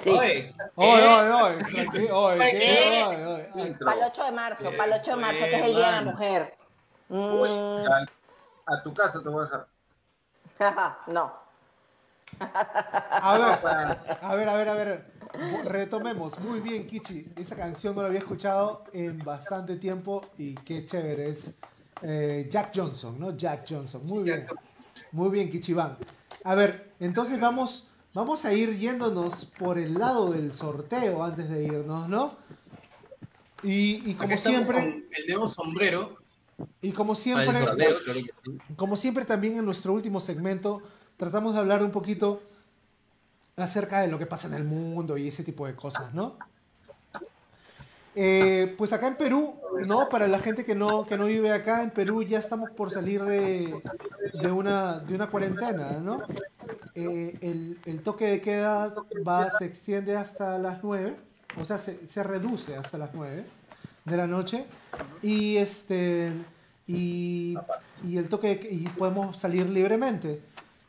Sí. 0.04 0.10
Oye, 0.10 0.54
Oye, 0.76 1.06
¿eh? 2.06 2.12
oye, 2.14 3.26
oye. 3.26 3.50
Intro. 3.68 3.86
Para 3.86 3.98
el 4.06 4.12
8 4.12 4.24
de 4.26 4.32
marzo, 4.32 4.72
para 4.78 4.86
el 4.96 5.02
8 5.02 5.12
de 5.12 5.18
marzo, 5.18 5.40
que 5.46 5.56
es 5.56 5.64
el 5.64 5.76
Día 5.76 5.86
de 5.92 5.92
la 6.06 6.12
Mujer. 6.12 6.54
Uy, 7.10 7.50
Mm, 7.50 7.84
ya, 7.84 8.06
a 8.70 8.84
tu 8.84 8.94
casa 8.94 9.22
te 9.24 9.30
voy 9.30 9.42
a 9.42 9.46
dejar. 9.46 9.68
no. 11.08 11.34
A 13.20 13.38
ver, 13.38 13.60
a 14.22 14.36
ver, 14.36 14.50
a 14.50 14.56
ver, 14.56 14.70
a 14.70 14.74
ver. 14.74 15.14
Retomemos. 15.66 16.40
Muy 16.40 16.60
bien, 16.62 16.88
Kichi. 16.88 17.34
Esa 17.36 17.56
canción 17.56 17.96
no 17.96 18.02
la 18.02 18.08
había 18.08 18.20
escuchado 18.20 18.84
en 18.94 19.24
bastante 19.24 19.78
tiempo 19.78 20.22
y 20.38 20.56
qué 20.56 20.86
chévere 20.86 21.30
es. 21.30 21.56
eh, 22.02 22.48
Jack 22.50 22.72
Johnson, 22.76 23.20
¿no? 23.20 23.36
Jack 23.36 23.66
Johnson. 23.70 24.06
Muy 24.06 24.24
bien. 24.24 24.48
Muy 25.12 25.30
bien, 25.32 25.50
Kichiban. 25.52 25.98
A 26.44 26.56
ver, 26.56 26.94
entonces 27.00 27.40
vamos, 27.40 27.88
vamos 28.14 28.46
a 28.46 28.54
ir 28.54 28.78
yéndonos 28.78 29.46
por 29.58 29.78
el 29.78 29.96
lado 29.96 30.32
del 30.32 30.54
sorteo 30.54 31.24
antes 31.24 31.50
de 31.50 31.64
irnos, 31.64 32.08
¿no? 32.10 32.38
Y, 33.64 34.12
y 34.12 34.16
como 34.16 34.38
siempre, 34.38 35.06
el 35.12 35.28
nuevo 35.28 35.48
sombrero. 35.48 36.19
Y 36.82 36.92
como 36.92 37.16
siempre, 37.16 37.48
claro 37.48 37.76
sí. 38.14 38.30
como 38.76 38.96
siempre 38.96 39.26
también 39.26 39.58
en 39.58 39.66
nuestro 39.66 39.94
último 39.94 40.20
segmento 40.20 40.82
tratamos 41.18 41.54
de 41.54 41.60
hablar 41.60 41.84
un 41.84 41.92
poquito 41.92 42.42
acerca 43.58 44.02
de 44.02 44.08
lo 44.08 44.18
que 44.18 44.26
pasa 44.26 44.48
en 44.48 44.54
el 44.54 44.64
mundo 44.64 45.18
y 45.18 45.28
ese 45.28 45.44
tipo 45.44 45.68
de 45.68 45.76
cosas, 45.76 46.14
¿no? 46.14 46.38
Eh, 48.16 48.74
pues 48.78 48.92
acá 48.94 49.08
en 49.08 49.16
Perú, 49.16 49.56
¿no? 49.86 50.10
Para 50.10 50.28
la 50.28 50.40
gente 50.40 50.66
que 50.66 50.76
no, 50.76 51.06
que 51.06 51.18
no 51.18 51.26
vive 51.26 51.52
acá, 51.52 51.84
en 51.84 51.92
Perú 51.92 52.24
ya 52.24 52.40
estamos 52.40 52.70
por 52.72 52.92
salir 52.92 53.24
de, 53.24 53.82
de, 54.34 54.52
una, 54.52 55.00
de 55.00 55.16
una 55.16 55.28
cuarentena, 55.30 55.92
¿no? 56.00 56.24
Eh, 56.96 57.38
el, 57.42 57.80
el 57.86 58.02
toque 58.02 58.26
de 58.26 58.42
queda 58.42 58.96
va, 59.28 59.52
se 59.52 59.66
extiende 59.66 60.16
hasta 60.16 60.58
las 60.58 60.84
9, 60.84 61.16
o 61.62 61.66
sea, 61.66 61.78
se, 61.78 62.08
se 62.08 62.24
reduce 62.24 62.76
hasta 62.76 62.98
las 62.98 63.14
9 63.14 63.59
de 64.06 64.18
la 64.18 64.28
noche. 64.28 64.66
Y 65.22 65.58
este 65.58 66.32
y, 66.88 67.56
y 68.08 68.18
el 68.18 68.30
toque 68.30 68.68
y 68.72 68.88
podemos 68.90 69.38
salir 69.38 69.70
libremente 69.70 70.42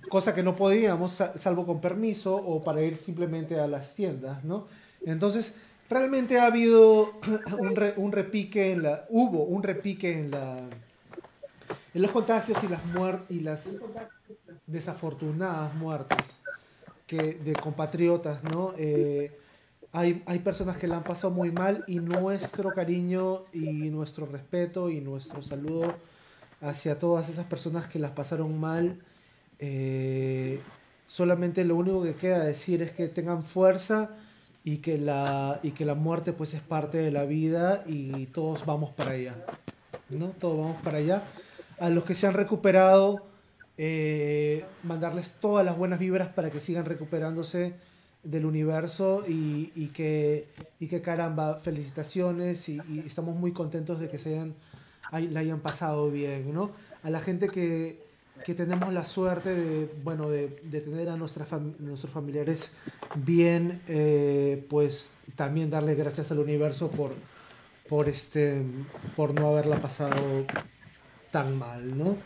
cosa 0.08 0.34
que 0.34 0.42
no 0.42 0.56
podíamos 0.56 1.12
sa- 1.12 1.36
salvo 1.36 1.66
con 1.66 1.80
permiso 1.82 2.34
o 2.34 2.62
para 2.62 2.80
ir 2.80 2.96
simplemente 2.96 3.60
a 3.60 3.66
las 3.66 3.94
tiendas 3.94 4.42
no 4.44 4.66
entonces 5.04 5.54
realmente 5.90 6.40
ha 6.40 6.46
habido 6.46 7.12
un, 7.58 7.76
un 7.96 8.12
repique 8.12 8.72
en 8.72 8.82
la 8.84 9.04
hubo 9.10 9.44
un 9.44 9.62
repique 9.62 10.10
en 10.10 10.30
la 10.30 10.56
en 11.92 12.00
los 12.02 12.10
contagios 12.12 12.64
y 12.64 12.68
las 12.68 12.82
muer 12.86 13.18
y 13.28 13.40
las 13.40 13.76
desafortunadas 14.66 15.74
muertes 15.74 16.26
que 17.06 17.34
de 17.34 17.52
compatriotas 17.54 18.42
no 18.44 18.72
Eh, 18.78 19.36
hay, 19.92 20.22
hay 20.26 20.38
personas 20.40 20.76
que 20.76 20.86
la 20.86 20.98
han 20.98 21.04
pasado 21.04 21.32
muy 21.32 21.50
mal 21.50 21.84
y 21.86 21.96
nuestro 21.98 22.70
cariño 22.70 23.44
y 23.52 23.90
nuestro 23.90 24.26
respeto 24.26 24.88
y 24.90 25.00
nuestro 25.00 25.42
saludo 25.42 25.94
hacia 26.60 26.98
todas 26.98 27.28
esas 27.28 27.46
personas 27.46 27.88
que 27.88 27.98
las 27.98 28.12
pasaron 28.12 28.58
mal. 28.58 29.00
Eh, 29.58 30.60
solamente 31.06 31.64
lo 31.64 31.76
único 31.76 32.02
que 32.02 32.14
queda 32.14 32.44
decir 32.44 32.82
es 32.82 32.92
que 32.92 33.08
tengan 33.08 33.42
fuerza 33.42 34.10
y 34.62 34.78
que 34.78 34.98
la, 34.98 35.58
y 35.62 35.72
que 35.72 35.84
la 35.84 35.94
muerte 35.94 36.32
pues 36.32 36.54
es 36.54 36.60
parte 36.60 36.98
de 36.98 37.10
la 37.10 37.24
vida 37.24 37.82
y 37.86 38.26
todos 38.26 38.64
vamos 38.66 38.90
para 38.90 39.12
allá. 39.12 39.34
¿no? 40.10 40.28
Todos 40.28 40.58
vamos 40.58 40.82
para 40.82 40.98
allá. 40.98 41.24
A 41.78 41.90
los 41.90 42.04
que 42.04 42.14
se 42.14 42.26
han 42.26 42.34
recuperado, 42.34 43.26
eh, 43.78 44.64
mandarles 44.82 45.32
todas 45.40 45.64
las 45.64 45.76
buenas 45.76 45.98
vibras 45.98 46.28
para 46.28 46.50
que 46.50 46.60
sigan 46.60 46.84
recuperándose 46.84 47.74
del 48.22 48.44
universo 48.44 49.24
y, 49.26 49.90
que, 49.94 50.46
caramba, 51.02 51.56
felicitaciones 51.56 52.68
y, 52.68 52.80
estamos 53.06 53.36
muy 53.36 53.52
contentos 53.52 54.00
de 54.00 54.08
que 54.08 54.18
se 54.18 54.34
hayan, 54.34 54.54
hay- 55.10 55.28
la 55.28 55.40
hayan 55.40 55.60
pasado 55.60 56.10
bien, 56.10 56.52
¿no? 56.52 56.70
A 57.02 57.10
la 57.10 57.20
gente 57.20 57.48
que, 57.48 57.98
que 58.44 58.54
tenemos 58.54 58.92
la 58.92 59.04
suerte 59.04 59.54
de, 59.54 59.90
bueno, 60.02 60.30
de, 60.30 60.48
tener 60.48 61.08
a 61.08 61.16
nuestra 61.16 61.46
nuestros 61.78 62.12
familiares 62.12 62.70
bien, 63.14 63.80
eh, 63.88 64.64
pues 64.68 65.12
también 65.36 65.70
darle 65.70 65.94
gracias 65.94 66.30
al 66.30 66.38
universo 66.38 66.90
por, 66.90 67.12
por, 67.88 68.08
este, 68.08 68.62
por 69.16 69.34
no 69.34 69.48
haberla 69.48 69.80
pasado 69.80 70.44
tan 71.30 71.58
mal, 71.58 71.96
¿no? 71.96 72.16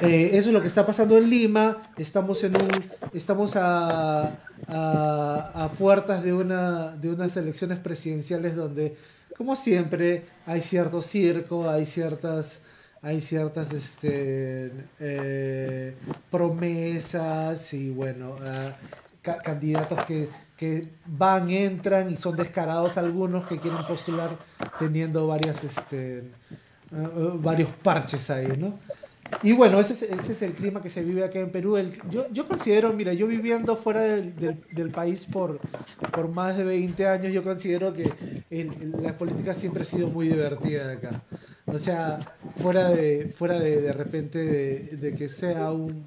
Eh, 0.00 0.30
eso 0.32 0.48
es 0.48 0.54
lo 0.54 0.60
que 0.60 0.66
está 0.66 0.84
pasando 0.84 1.16
en 1.16 1.30
Lima. 1.30 1.82
Estamos 1.96 2.42
en 2.42 2.56
un, 2.56 2.68
estamos 3.12 3.54
a, 3.54 4.38
a, 4.68 5.70
puertas 5.78 6.22
de 6.22 6.32
una, 6.32 6.90
de 6.90 7.10
unas 7.10 7.36
elecciones 7.36 7.78
presidenciales 7.78 8.56
donde, 8.56 8.96
como 9.36 9.56
siempre, 9.56 10.24
hay 10.46 10.60
cierto 10.62 11.02
circo, 11.02 11.68
hay 11.68 11.86
ciertas, 11.86 12.60
hay 13.02 13.20
ciertas, 13.20 13.72
este, 13.72 14.70
eh, 15.00 15.94
promesas 16.30 17.72
y 17.74 17.90
bueno, 17.90 18.36
ca- 19.22 19.38
candidatos 19.38 20.04
que, 20.04 20.28
que 20.56 20.88
van, 21.06 21.50
entran 21.50 22.10
y 22.10 22.16
son 22.16 22.36
descarados 22.36 22.96
algunos 22.96 23.46
que 23.46 23.58
quieren 23.58 23.84
postular 23.86 24.30
teniendo 24.78 25.26
varias, 25.26 25.62
este, 25.64 26.18
eh, 26.18 26.22
eh, 26.92 27.30
varios 27.34 27.70
parches 27.82 28.30
ahí, 28.30 28.56
¿no? 28.56 28.78
Y 29.42 29.52
bueno, 29.52 29.80
ese 29.80 29.92
es, 29.94 30.02
ese 30.02 30.32
es 30.32 30.42
el 30.42 30.52
clima 30.52 30.82
que 30.82 30.88
se 30.90 31.02
vive 31.02 31.24
acá 31.24 31.38
en 31.38 31.50
Perú. 31.50 31.76
El- 31.76 31.92
yo, 32.10 32.26
yo 32.30 32.46
considero, 32.48 32.92
mira, 32.92 33.12
yo 33.12 33.26
viviendo 33.26 33.76
fuera 33.76 34.02
del, 34.02 34.34
del- 34.36 34.60
del 34.72 34.90
país 34.90 35.24
por, 35.24 35.58
por 36.12 36.28
más 36.28 36.56
de 36.56 36.64
20 36.64 37.06
años, 37.06 37.32
yo 37.32 37.42
considero 37.42 37.92
que 37.92 38.04
el- 38.50 38.70
el- 38.80 38.94
la 39.02 39.16
política 39.16 39.54
siempre 39.54 39.82
ha 39.82 39.86
sido 39.86 40.08
muy 40.08 40.28
divertida 40.28 40.92
acá. 40.92 41.22
O 41.66 41.78
sea, 41.78 42.20
fuera 42.62 42.90
de, 42.90 43.32
fuera 43.36 43.58
de, 43.58 43.80
de 43.80 43.92
repente 43.92 44.38
de, 44.38 44.96
de 44.98 45.14
que 45.14 45.28
sea 45.30 45.72
un, 45.72 46.04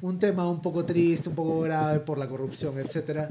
un 0.00 0.18
tema 0.18 0.48
un 0.48 0.62
poco 0.62 0.84
triste, 0.84 1.28
un 1.28 1.34
poco 1.34 1.60
grave 1.62 1.98
por 2.00 2.16
la 2.18 2.28
corrupción, 2.28 2.78
etcétera, 2.78 3.30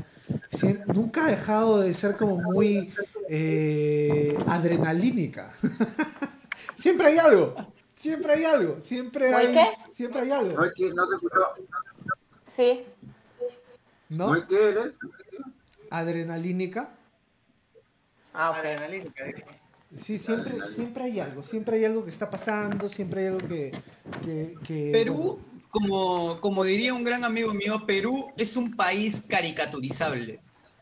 sie- 0.51 0.79
nunca 0.93 1.25
ha 1.25 1.29
dejado 1.31 1.79
de 1.79 1.93
ser 1.93 2.17
como 2.17 2.37
muy 2.41 2.91
eh, 3.29 4.37
adrenalínica. 4.47 5.51
siempre 6.75 7.07
hay 7.07 7.17
algo, 7.17 7.55
siempre 7.99 8.34
hay 8.34 8.45
algo, 8.45 8.80
siempre 8.81 9.30
¿Muy 9.31 9.35
hay, 9.45 9.53
qué? 9.53 9.93
siempre 9.93 10.21
hay 10.21 10.31
algo, 10.31 10.61
¿No 10.61 10.71
que 10.73 10.93
no 10.93 11.07
se 11.07 11.15
escuchó? 11.15 11.39
Sí. 12.43 12.84
¿No 14.07 14.34
¿no? 14.35 14.47
que 14.47 14.69
eres? 14.69 14.95
Adrenalínica. 15.89 16.89
Ah, 18.34 18.51
ok. 18.51 18.57
Adrenalínica. 18.57 19.26
Sí, 19.97 20.17
siempre, 20.19 20.55
siempre 20.73 21.03
hay 21.03 21.19
algo, 21.19 21.43
siempre 21.43 21.77
hay 21.77 21.85
algo 21.85 22.03
que 22.05 22.11
está 22.11 22.30
pasando, 22.30 22.88
siempre 22.89 23.21
hay 23.21 23.27
algo 23.27 23.47
que... 23.47 23.71
que- 24.23 24.55
que- 24.65 24.89
Perú, 24.93 25.39
como, 25.71 26.39
como 26.39 26.63
diría 26.63 26.93
un 26.93 27.03
gran 27.03 27.23
amigo 27.26 27.53
mío, 27.53 27.85
Perú 27.85 28.31
es 28.38 28.55
un 28.55 28.76
país 28.76 29.21
caricaturizable. 29.27 30.39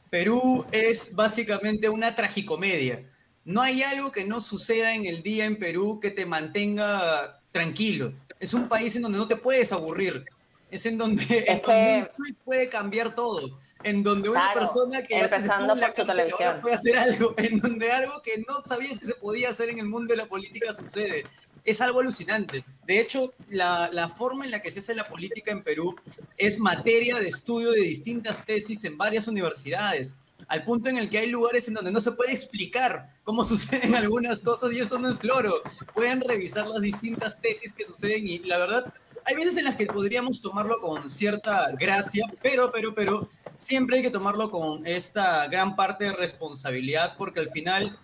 Perú 0.10 0.66
es 0.72 1.14
básicamente 1.16 1.90
una 1.90 2.16
tragicomedia. 2.16 3.04
No 3.48 3.62
hay 3.62 3.82
algo 3.82 4.12
que 4.12 4.26
no 4.26 4.42
suceda 4.42 4.94
en 4.94 5.06
el 5.06 5.24
día 5.24 5.46
en 5.46 5.58
Perú 5.58 6.02
que 6.02 6.12
te 6.12 6.26
mantenga 6.26 7.40
tranquilo. 7.54 8.12
Es 8.42 8.54
un 8.54 8.68
país 8.68 8.94
en 8.98 9.04
donde 9.04 9.18
no 9.18 9.28
te 9.28 9.38
puedes 9.38 9.72
aburrir. 9.72 10.26
Es 10.70 10.86
en 10.86 10.98
donde, 10.98 11.24
en 11.48 11.62
donde 11.62 12.12
puede 12.44 12.68
cambiar 12.68 13.16
todo. 13.16 13.58
En 13.84 14.04
donde 14.04 14.28
una 14.28 14.42
Claro, 14.52 14.60
persona 14.60 15.02
que 15.02 15.18
empezando 15.18 15.54
estuvo 15.54 15.74
en 15.76 15.80
la 15.80 15.88
por 15.88 15.96
tu 15.96 16.06
televisión. 16.12 16.62
puede 16.62 16.76
hacer 16.76 16.98
algo. 16.98 17.34
En 17.38 17.58
donde 17.60 17.90
algo 17.90 18.22
que 18.22 18.44
no 18.46 18.62
sabías 18.66 19.00
que 19.00 19.06
se 19.06 19.16
podía 19.16 19.50
hacer 19.50 19.70
en 19.70 19.80
el 19.80 19.86
mundo 19.86 20.14
de 20.14 20.18
la 20.18 20.26
política 20.28 20.76
sucede 20.76 21.24
es 21.64 21.80
algo 21.80 22.02
alucinante. 22.02 22.66
De 22.86 23.00
hecho, 23.00 23.34
la, 23.48 23.90
la 23.94 24.10
forma 24.10 24.44
en 24.44 24.52
la 24.52 24.62
que 24.62 24.72
se 24.72 24.80
hace 24.80 24.94
la 24.94 25.08
política 25.08 25.52
en 25.52 25.64
Perú 25.64 25.96
es 26.38 26.60
materia 26.60 27.16
de 27.18 27.30
estudio 27.30 27.72
de 27.72 27.80
distintas 27.80 28.46
tesis 28.46 28.84
en 28.84 28.98
varias 28.98 29.28
universidades, 29.30 30.18
al 30.48 30.64
punto 30.64 30.90
en 30.90 30.98
el 30.98 31.10
que 31.10 31.20
hay 31.20 31.30
lugares 31.30 31.68
en 31.68 31.74
donde 31.74 31.92
no 31.92 32.02
se 32.02 32.12
puede 32.12 32.32
explicar 32.32 33.10
cómo 33.24 33.44
suceden 33.46 33.96
algunas 33.96 34.42
cosas 34.42 34.74
y 34.74 34.80
esto 34.80 34.98
no 34.98 35.10
es 35.10 35.20
floro. 35.20 35.62
Pueden 35.94 36.22
revisar 36.22 36.68
las 36.68 36.82
distintas 36.82 37.40
tesis 37.42 37.74
que 37.74 37.84
suceden 37.84 38.28
y 38.28 38.40
la 38.40 38.58
verdad, 38.58 38.94
hay 39.26 39.36
veces 39.36 39.58
en 39.58 39.66
las 39.66 39.76
que 39.76 39.88
podríamos 39.88 40.42
tomarlo 40.42 40.80
con 40.80 41.10
cierta 41.10 41.72
gracia, 41.74 42.26
pero, 42.42 42.72
pero, 42.72 42.94
pero, 42.96 43.28
siempre 43.58 43.98
hay 43.98 44.04
que 44.04 44.12
tomarlo 44.12 44.52
con 44.52 44.86
esta 44.86 45.48
gran 45.48 45.76
parte 45.76 46.06
de 46.06 46.14
responsabilidad 46.14 47.16
porque 47.18 47.40
al 47.40 47.50
final 47.50 47.98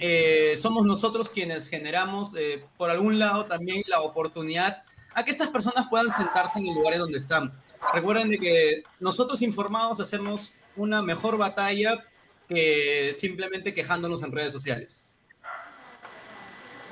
eh, 0.00 0.56
somos 0.58 0.84
nosotros 0.84 1.30
quienes 1.30 1.68
generamos, 1.68 2.34
eh, 2.36 2.64
por 2.76 2.90
algún 2.90 3.18
lado, 3.18 3.46
también 3.46 3.82
la 3.86 4.00
oportunidad 4.00 4.82
a 5.14 5.24
que 5.24 5.30
estas 5.30 5.48
personas 5.48 5.86
puedan 5.88 6.10
sentarse 6.10 6.58
en 6.58 6.66
el 6.66 6.74
lugar 6.74 6.98
donde 6.98 7.18
están. 7.18 7.52
Recuerden 7.94 8.28
de 8.28 8.38
que 8.38 8.82
nosotros 9.00 9.40
informados 9.42 10.00
hacemos 10.00 10.52
una 10.76 11.02
mejor 11.02 11.36
batalla 11.38 12.04
que 12.48 13.14
simplemente 13.16 13.74
quejándonos 13.74 14.22
en 14.22 14.32
redes 14.32 14.52
sociales. 14.52 15.00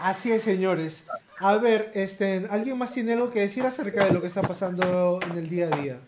Así 0.00 0.32
es, 0.32 0.42
señores. 0.42 1.04
A 1.38 1.56
ver, 1.56 1.86
este, 1.94 2.46
¿alguien 2.50 2.78
más 2.78 2.92
tiene 2.92 3.14
algo 3.14 3.30
que 3.30 3.40
decir 3.40 3.64
acerca 3.64 4.04
de 4.04 4.12
lo 4.12 4.20
que 4.20 4.26
está 4.26 4.42
pasando 4.42 5.18
en 5.22 5.38
el 5.38 5.48
día 5.48 5.68
a 5.72 5.76
día? 5.76 6.00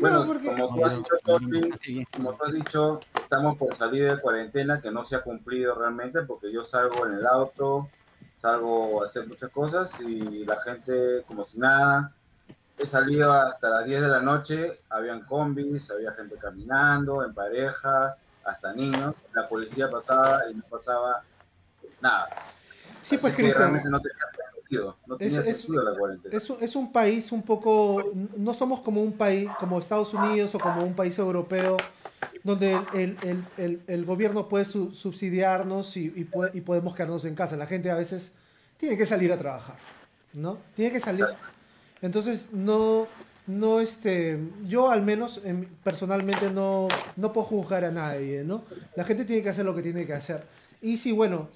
Bueno, 0.00 0.26
como, 0.26 0.74
tú 0.76 0.84
has 0.84 0.96
dicho, 0.96 2.06
como 2.12 2.34
tú 2.34 2.44
has 2.44 2.52
dicho, 2.52 3.00
estamos 3.20 3.56
por 3.56 3.74
salir 3.74 4.04
de 4.04 4.20
cuarentena 4.20 4.80
que 4.80 4.90
no 4.90 5.04
se 5.04 5.16
ha 5.16 5.22
cumplido 5.22 5.74
realmente 5.74 6.22
porque 6.22 6.52
yo 6.52 6.64
salgo 6.64 7.06
en 7.06 7.14
el 7.14 7.26
auto, 7.26 7.88
salgo 8.34 9.02
a 9.02 9.06
hacer 9.06 9.26
muchas 9.26 9.50
cosas 9.50 10.00
y 10.00 10.44
la 10.44 10.60
gente 10.60 11.24
como 11.26 11.46
si 11.46 11.58
nada. 11.58 12.14
He 12.78 12.86
salido 12.86 13.32
hasta 13.32 13.68
las 13.68 13.86
10 13.86 14.02
de 14.02 14.08
la 14.08 14.22
noche, 14.22 14.80
habían 14.88 15.22
combis, 15.22 15.90
había 15.90 16.12
gente 16.12 16.36
caminando, 16.36 17.24
en 17.24 17.34
pareja, 17.34 18.16
hasta 18.44 18.72
niños. 18.72 19.14
La 19.34 19.48
policía 19.48 19.90
pasaba 19.90 20.42
y 20.50 20.54
no 20.54 20.62
pasaba 20.70 21.24
nada. 22.00 22.28
Sí, 23.02 23.18
pues 23.18 23.34
Cristian. 23.34 23.72
no 23.72 24.00
tenía 24.00 24.26
sentido, 24.54 24.96
no 25.06 25.16
tenía 25.16 25.40
es, 25.40 25.60
sentido 25.60 25.82
la 25.82 25.98
cuarentena. 25.98 26.36
Es, 26.36 26.50
es, 26.60 26.76
un 26.76 26.92
país 26.92 27.32
un 27.32 27.42
poco, 27.42 28.12
no 28.36 28.54
somos 28.54 28.80
como 28.80 29.02
un 29.02 29.16
país, 29.16 29.50
como 29.58 29.78
Estados 29.78 30.14
Unidos 30.14 30.54
o 30.54 30.58
como 30.58 30.84
un 30.84 30.94
país 30.94 31.18
europeo, 31.18 31.76
donde 32.44 32.78
el, 32.94 33.16
el, 33.22 33.44
el, 33.56 33.82
el 33.86 34.04
gobierno 34.04 34.48
puede 34.48 34.64
subsidiarnos 34.64 35.96
y, 35.96 36.06
y, 36.06 36.30
y, 36.52 36.60
podemos 36.60 36.94
quedarnos 36.94 37.24
en 37.24 37.34
casa. 37.34 37.56
La 37.56 37.66
gente 37.66 37.90
a 37.90 37.96
veces 37.96 38.32
tiene 38.76 38.96
que 38.96 39.06
salir 39.06 39.32
a 39.32 39.38
trabajar, 39.38 39.78
¿no? 40.32 40.58
Tiene 40.76 40.92
que 40.92 41.00
salir. 41.00 41.26
Entonces, 42.02 42.46
no, 42.52 43.06
no, 43.46 43.80
este, 43.80 44.38
yo 44.64 44.90
al 44.90 45.02
menos 45.02 45.40
personalmente 45.82 46.50
no, 46.50 46.88
no 47.16 47.32
puedo 47.32 47.46
juzgar 47.46 47.84
a 47.84 47.90
nadie, 47.90 48.44
¿no? 48.44 48.62
La 48.94 49.04
gente 49.04 49.24
tiene 49.24 49.42
que 49.42 49.48
hacer 49.48 49.64
lo 49.64 49.74
que 49.74 49.82
tiene 49.82 50.06
que 50.06 50.14
hacer. 50.14 50.44
Y 50.80 50.96
sí, 50.98 51.12
bueno, 51.12 51.48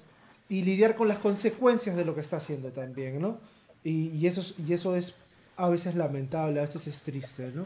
y 0.49 0.63
lidiar 0.63 0.95
con 0.95 1.07
las 1.07 1.19
consecuencias 1.19 1.95
de 1.95 2.05
lo 2.05 2.15
que 2.15 2.21
está 2.21 2.37
haciendo 2.37 2.69
también, 2.71 3.21
¿no? 3.21 3.37
Y, 3.83 4.09
y, 4.09 4.27
eso, 4.27 4.41
y 4.65 4.73
eso 4.73 4.95
es 4.95 5.13
a 5.55 5.69
veces 5.69 5.95
lamentable, 5.95 6.59
a 6.59 6.63
veces 6.63 6.87
es 6.87 7.01
triste, 7.01 7.51
¿no? 7.53 7.65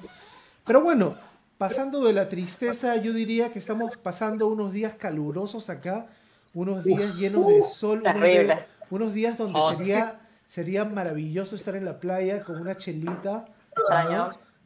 Pero 0.65 0.81
bueno, 0.81 1.15
pasando 1.57 2.03
de 2.03 2.13
la 2.13 2.29
tristeza, 2.29 2.97
yo 2.97 3.13
diría 3.13 3.51
que 3.51 3.59
estamos 3.59 3.95
pasando 3.97 4.47
unos 4.47 4.73
días 4.73 4.93
calurosos 4.95 5.69
acá, 5.69 6.07
unos 6.53 6.83
días 6.83 7.15
llenos 7.15 7.47
de 7.47 7.63
sol, 7.63 8.01
unos 8.03 8.23
días, 8.23 8.59
unos 8.89 9.13
días, 9.13 9.37
donde 9.37 9.59
sería 9.77 10.19
sería 10.48 10.86
maravilloso 10.86 11.56
estar 11.56 11.76
en 11.76 11.86
la 11.86 11.99
playa 11.99 12.44
con 12.44 12.60
una 12.60 12.76
chelita, 12.76 13.45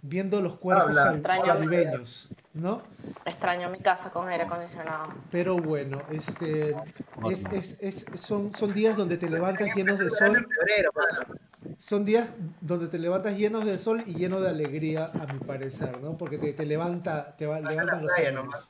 viendo 0.03 0.41
los 0.41 0.57
cuerpos 0.57 0.95
caribeños, 1.23 2.29
¿no? 2.53 2.81
Extraño 3.25 3.69
mi 3.69 3.79
casa 3.79 4.09
con 4.11 4.29
aire 4.29 4.45
acondicionado. 4.45 5.13
Pero 5.31 5.57
bueno, 5.57 6.01
este, 6.11 6.75
es, 7.29 7.45
es, 7.51 7.77
es, 7.81 8.05
son, 8.15 8.55
son 8.55 8.73
días 8.73 8.95
donde 8.95 9.17
te 9.17 9.29
levantas 9.29 9.75
llenos 9.75 9.99
de 9.99 10.09
sol. 10.11 10.47
Son 11.77 12.05
días 12.05 12.29
donde 12.61 12.87
te 12.87 12.99
levantas 12.99 13.35
llenos 13.37 13.65
de 13.65 13.77
sol 13.77 14.03
y 14.05 14.13
llenos 14.13 14.41
de 14.41 14.49
alegría, 14.49 15.11
a 15.13 15.31
mi 15.31 15.39
parecer, 15.39 15.99
¿no? 15.99 16.17
Porque 16.17 16.37
te, 16.37 16.53
te 16.53 16.65
levanta, 16.65 17.35
te 17.35 17.47
va, 17.47 17.59
levantan 17.59 18.03
los 18.03 18.11
ánimos. 18.17 18.69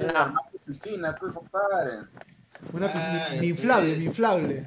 Una 0.00 0.34
piscina, 0.64 1.16
pues, 1.18 1.32
compadre. 1.32 1.98
Una 2.72 2.92
piscina, 2.92 3.28
mi 3.40 3.46
inflable, 3.48 3.96
mi 3.96 4.04
inflable. 4.04 4.66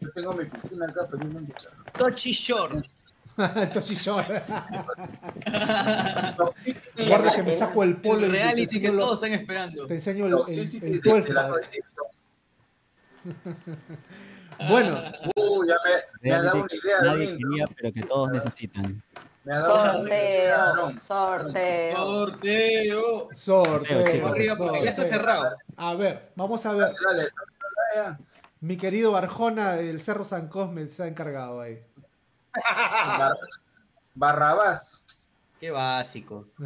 Yo 0.00 0.10
tengo 0.12 0.32
mi 0.32 0.44
piscina 0.46 0.86
acá 0.86 1.06
felizmente. 1.06 1.54
Tochi 1.96 2.32
Shore. 2.32 2.82
Tochi 3.74 3.94
Shore. 3.94 4.42
Guarda 7.06 7.32
que 7.34 7.42
me 7.42 7.52
saco 7.52 7.82
el 7.82 7.96
polo. 8.00 8.26
El 8.26 8.32
reality 8.32 8.80
que 8.80 8.90
todos 8.90 9.14
están 9.14 9.32
esperando. 9.32 9.86
Te 9.86 9.94
enseño 9.94 10.26
el, 10.26 10.34
el, 10.48 10.82
el 10.82 11.00
12 11.00 11.34
Bueno. 14.68 15.02
Uh, 15.36 15.64
ya 15.66 15.76
me, 15.84 16.28
me 16.30 16.34
ha 16.34 16.42
dado 16.42 16.62
una 16.62 16.74
idea. 16.74 17.00
Nadie 17.02 17.36
quería, 17.36 17.66
pero 17.76 17.92
que 17.92 18.02
todos 18.02 18.30
necesitan. 18.30 19.02
Me 19.44 19.54
ha 19.54 19.58
dado 19.60 19.92
sorteo, 19.94 20.88
una 20.88 21.00
sorteo. 21.00 21.96
Sorteo. 21.96 23.28
Sorteo. 23.34 24.28
Arriba, 24.28 24.56
porque 24.56 24.84
ya 24.84 24.90
está 24.90 25.04
cerrado. 25.04 25.56
A 25.76 25.94
ver, 25.94 26.32
vamos 26.36 26.64
a 26.66 26.72
ver. 26.74 26.92
Dale, 27.04 27.28
dale. 27.94 28.16
Mi 28.60 28.76
querido 28.76 29.12
Barjona 29.12 29.72
del 29.72 30.02
Cerro 30.02 30.24
San 30.24 30.48
Cosme 30.48 30.82
está 30.82 31.08
encargado 31.08 31.62
ahí. 31.62 31.82
Bar 32.52 33.32
Barrabás. 34.14 35.02
Qué 35.58 35.70
básico. 35.70 36.46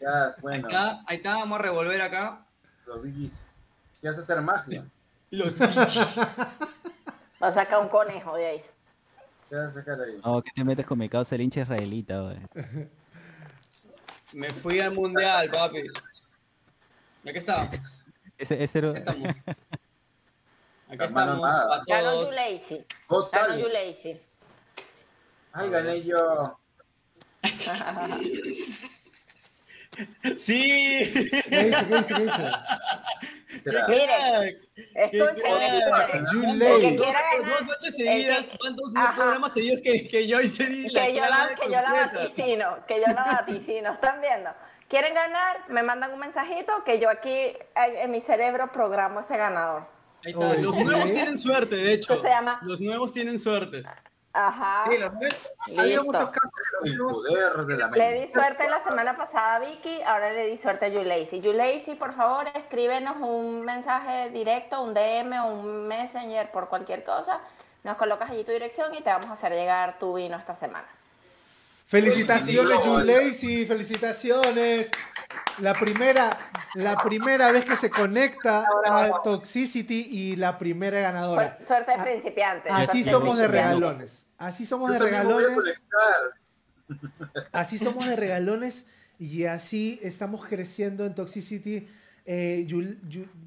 ya, 0.00 0.34
bueno. 0.40 0.66
Ahí 0.68 0.74
está, 0.74 1.02
ahí 1.06 1.16
está, 1.16 1.34
vamos 1.36 1.58
a 1.58 1.62
revolver 1.62 2.00
acá. 2.00 2.46
Los 2.86 3.02
biggies. 3.02 3.52
¿Qué 4.00 4.08
hace 4.08 4.20
hacer 4.20 4.40
magia? 4.40 4.86
Los 5.30 5.58
biggies. 5.60 6.18
Va 7.42 7.48
a 7.48 7.52
sacar 7.52 7.80
un 7.80 7.88
conejo 7.88 8.34
de 8.36 8.46
ahí. 8.46 8.62
¿Qué 9.50 9.56
vas 9.56 9.70
a 9.70 9.72
sacar 9.72 10.00
ahí? 10.00 10.18
Oh, 10.24 10.40
¿qué 10.42 10.50
te 10.54 10.64
metes 10.64 10.86
con 10.86 10.98
mi 10.98 11.08
causa 11.08 11.34
el 11.34 11.42
hincha 11.42 11.60
israelita, 11.60 12.20
güey? 12.20 12.38
Me 14.32 14.50
fui 14.54 14.80
al 14.80 14.94
mundial, 14.94 15.50
papi. 15.50 15.82
¿Y 17.24 17.28
aquí 17.28 17.38
está? 17.38 17.70
Ese, 18.42 18.62
ese 18.62 18.78
era... 18.78 18.90
Acá 18.90 18.98
estamos. 18.98 19.36
Acá 20.90 21.04
Hermano, 21.04 21.32
estamos. 21.34 21.40
nada. 21.42 21.68
para 21.68 21.84
Ganó 21.86 22.10
todos. 22.10 22.30
You 22.30 22.36
Lazy. 22.36 22.74
Ganó 22.74 22.84
Total. 23.08 23.60
You 23.60 23.68
Lazy. 23.68 24.20
Ay, 25.52 25.70
gané 25.70 26.02
yo. 26.02 26.58
Sí. 30.36 31.02
¿Qué 31.12 31.20
dice? 31.20 31.42
¿Qué 31.50 31.64
dice? 31.64 32.04
¿Qué 32.08 32.22
dice? 32.22 32.50
Será. 33.62 33.86
Miren, 33.88 34.60
escuchen, 34.94 35.28
El 35.28 36.80
que 36.80 36.96
quiera 36.96 36.96
Dos, 36.96 37.12
ganar, 37.12 37.48
dos 37.50 37.64
noches 37.66 37.96
seguidas, 37.96 38.50
¿cuántos 38.58 38.92
Ajá. 38.96 39.14
programas 39.14 39.52
seguidos 39.52 39.80
que, 39.84 40.08
que 40.08 40.26
yo 40.26 40.40
hice 40.40 40.66
la 40.92 41.04
que 41.06 41.14
yo 41.14 41.20
la, 41.20 41.26
clave 41.26 41.54
que 41.56 41.66
yo 41.68 41.72
la 41.82 41.84
completa? 41.84 42.18
vaticino, 42.20 42.86
que 42.86 42.96
yo 42.96 43.04
la 43.14 43.24
vaticino, 43.24 43.92
¿están 43.92 44.20
viendo? 44.22 44.50
¿Quieren 44.92 45.14
ganar? 45.14 45.70
Me 45.70 45.82
mandan 45.82 46.12
un 46.12 46.18
mensajito 46.18 46.84
que 46.84 46.98
yo 47.00 47.08
aquí 47.08 47.56
en, 47.74 47.96
en 47.96 48.10
mi 48.10 48.20
cerebro 48.20 48.70
programo 48.72 49.20
ese 49.20 49.38
ganador. 49.38 49.84
Ahí 50.22 50.32
está. 50.32 50.54
Los 50.60 50.76
nuevos 50.76 51.10
tienen 51.10 51.38
suerte, 51.38 51.76
de 51.76 51.92
hecho. 51.94 52.20
Se 52.20 52.28
llama- 52.28 52.58
Los 52.60 52.78
nuevos 52.82 53.10
tienen 53.10 53.38
suerte. 53.38 53.82
Ajá. 54.34 54.84
Sí, 54.90 54.98
los 54.98 55.14
nuevos- 55.14 56.04
muchos 56.04 56.28
casos 56.30 56.50
de 56.82 56.90
los 56.90 57.10
poder 57.10 57.52
de 57.64 57.76
la 57.78 57.88
Le 57.88 58.20
di 58.20 58.28
suerte 58.28 58.68
la 58.68 58.80
semana 58.80 59.16
pasada 59.16 59.54
a 59.54 59.58
Vicky, 59.60 60.02
ahora 60.02 60.30
le 60.30 60.44
di 60.48 60.58
suerte 60.58 60.84
a 60.84 60.88
Yulacy. 60.88 61.40
Yulacy, 61.40 61.94
por 61.94 62.12
favor, 62.12 62.46
escríbenos 62.54 63.16
un 63.16 63.62
mensaje 63.62 64.28
directo, 64.28 64.82
un 64.82 64.92
DM 64.92 65.38
o 65.40 65.46
un 65.54 65.88
Messenger 65.88 66.50
por 66.50 66.68
cualquier 66.68 67.02
cosa. 67.02 67.40
Nos 67.82 67.96
colocas 67.96 68.28
allí 68.30 68.44
tu 68.44 68.52
dirección 68.52 68.94
y 68.94 69.00
te 69.02 69.08
vamos 69.08 69.30
a 69.30 69.32
hacer 69.32 69.52
llegar 69.52 69.98
tu 69.98 70.12
vino 70.12 70.36
esta 70.36 70.54
semana. 70.54 70.86
Felicitaciones, 71.92 73.04
Lacey, 73.04 73.66
felicitaciones. 73.66 74.90
La 75.60 75.74
primera, 75.74 76.34
la 76.74 76.96
primera 77.02 77.52
vez 77.52 77.66
que 77.66 77.76
se 77.76 77.90
conecta 77.90 78.64
a 78.86 79.20
Toxicity 79.22 80.08
y 80.10 80.36
la 80.36 80.56
primera 80.58 80.98
ganadora. 81.00 81.58
Suer- 81.58 81.66
Suerte 81.66 81.92
de 81.92 81.98
Ah, 81.98 82.02
principiante. 82.04 82.68
Así 82.70 83.04
somos 83.04 83.36
de 83.36 83.46
regalones. 83.46 84.26
Así 84.38 84.64
somos 84.64 84.90
de 84.90 84.98
regalones. 85.00 85.58
Así 87.52 87.76
somos 87.76 88.06
de 88.06 88.16
regalones 88.16 88.86
y 89.18 89.44
así 89.44 90.00
estamos 90.02 90.46
creciendo 90.46 91.04
en 91.04 91.14
Toxicity. 91.14 91.86
Eh, 92.24 92.66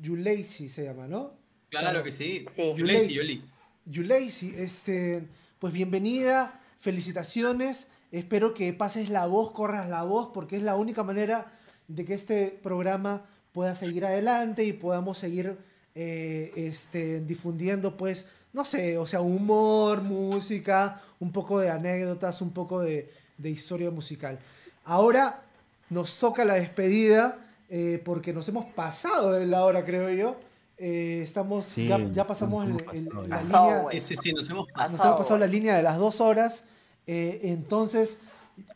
Yulacy 0.02 0.70
se 0.70 0.84
llama, 0.84 1.08
¿no? 1.08 1.34
Claro 1.70 2.04
que 2.04 2.12
sí. 2.12 2.46
Sí. 2.56 2.74
Yulesi, 2.78 3.12
Yoli. 3.16 3.44
Yulacy, 3.86 4.54
este, 4.56 5.28
pues 5.58 5.74
bienvenida, 5.74 6.60
felicitaciones. 6.80 7.88
Espero 8.18 8.54
que 8.54 8.72
pases 8.74 9.10
la 9.10 9.26
voz, 9.28 9.52
corras 9.52 9.90
la 9.90 10.04
voz, 10.04 10.30
porque 10.34 10.56
es 10.58 10.64
la 10.64 10.76
única 10.76 11.04
manera 11.04 11.52
de 11.88 12.06
que 12.06 12.14
este 12.14 12.58
programa 12.64 13.24
pueda 13.52 13.76
seguir 13.76 14.06
adelante 14.06 14.64
y 14.64 14.74
podamos 14.74 15.18
seguir 15.18 15.58
eh, 15.96 16.52
este, 16.56 17.20
difundiendo, 17.22 17.98
pues, 17.98 18.26
no 18.54 18.64
sé, 18.66 18.98
o 18.98 19.06
sea, 19.06 19.22
humor, 19.22 20.02
música, 20.02 21.02
un 21.20 21.32
poco 21.32 21.60
de 21.60 21.70
anécdotas, 21.70 22.42
un 22.42 22.52
poco 22.52 22.80
de, 22.82 23.12
de 23.38 23.50
historia 23.50 23.92
musical. 23.92 24.40
Ahora 24.86 25.42
nos 25.90 26.18
toca 26.20 26.46
la 26.46 26.54
despedida, 26.56 27.38
eh, 27.70 28.02
porque 28.06 28.32
nos 28.34 28.48
hemos 28.48 28.66
pasado 28.74 29.34
de 29.34 29.46
la 29.46 29.66
hora, 29.66 29.84
creo 29.86 30.10
yo. 30.12 30.38
Eh, 30.78 31.22
estamos, 31.24 31.66
Sí, 31.66 31.88
ya, 31.88 31.98
ya 32.14 32.28
pasamos 32.28 32.68
nos 32.68 32.82
el- 32.94 33.08
hemos 33.08 33.26
el- 33.26 33.30
pasado. 33.30 33.68
la 33.68 33.84
línea. 33.84 34.00
Sí, 34.02 34.16
sí, 34.16 34.34
nos 34.34 34.50
hemos 34.50 34.68
Nos 34.68 34.74
pasado. 34.74 35.04
hemos 35.10 35.18
pasado 35.20 35.38
la 35.40 35.48
línea 35.48 35.76
de 35.76 35.84
las 35.84 35.98
dos 35.98 36.22
horas. 36.22 36.64
Eh, 37.08 37.40
entonces, 37.44 38.18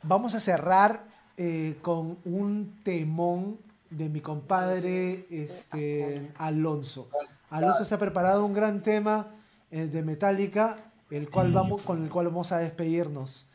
vamos 0.03 0.35
a 0.35 0.39
cerrar 0.39 1.05
eh, 1.37 1.77
con 1.81 2.17
un 2.25 2.81
temón 2.83 3.59
de 3.89 4.09
mi 4.09 4.21
compadre 4.21 5.25
este, 5.29 6.31
Alonso. 6.37 7.09
Alonso 7.49 7.85
se 7.85 7.95
ha 7.95 7.97
preparado 7.97 8.45
un 8.45 8.53
gran 8.53 8.83
tema 8.83 9.27
eh, 9.71 9.87
de 9.87 10.03
Metallica, 10.03 10.77
el 11.09 11.29
cual 11.29 11.51
vamos, 11.51 11.81
con 11.81 12.03
el 12.03 12.09
cual 12.09 12.27
vamos 12.27 12.51
a 12.51 12.59
despedirnos. 12.59 13.47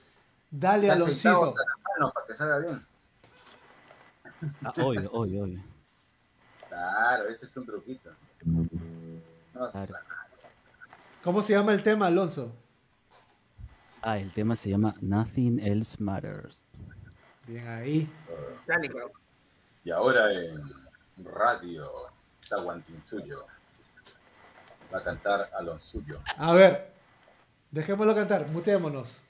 Dale, 0.51 0.91
Alonso. 0.91 1.55
para 1.55 2.27
que 2.27 2.35
salga 2.35 2.59
bien. 2.59 2.83
Ah, 4.63 4.73
obvio, 4.77 5.11
obvio, 5.13 5.45
obvio. 5.45 5.63
Claro, 6.69 7.29
ese 7.29 7.47
es 7.47 7.57
un 7.57 7.65
truquito. 7.65 8.11
No, 8.45 8.69
Claro. 9.71 9.95
¿Cómo 11.23 11.43
se 11.43 11.53
llama 11.53 11.73
el 11.73 11.83
tema, 11.83 12.09
Alonso? 12.09 12.53
Ah, 14.07 14.19
el 14.19 14.31
tema 14.35 14.55
se 14.55 14.69
llama 14.69 14.95
Nothing 15.01 15.59
Else 15.61 15.97
Matters. 15.99 16.63
Bien 17.47 17.67
ahí. 17.67 18.13
Y 19.83 19.91
ahora 19.91 20.31
en 20.31 20.61
radio, 21.25 21.91
Tahuantinsuyo. 22.47 23.47
Va 24.93 24.99
a 24.99 25.03
cantar 25.03 25.49
Alonsuyo. 25.55 26.21
A 26.37 26.53
ver, 26.53 26.93
dejémoslo 27.71 28.15
cantar, 28.15 28.47
muteémonos. 28.51 29.23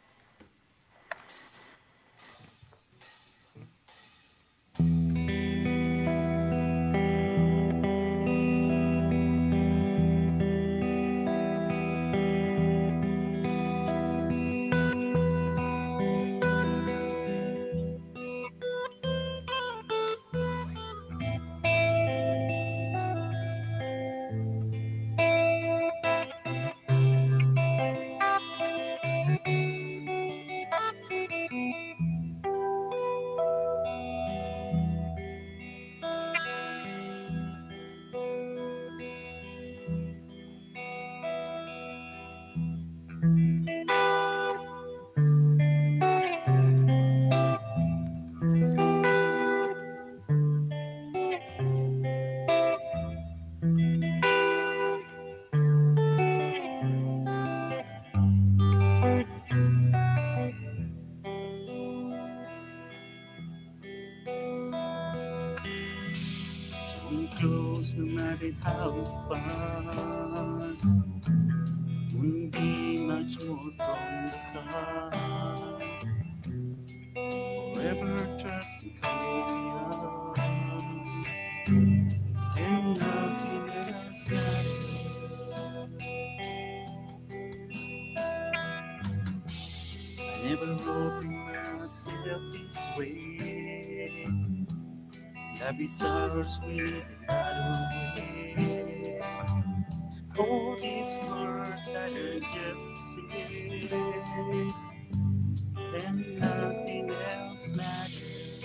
Then 105.95 106.39
nothing 106.41 107.11
else 107.11 107.73
matters. 107.77 108.65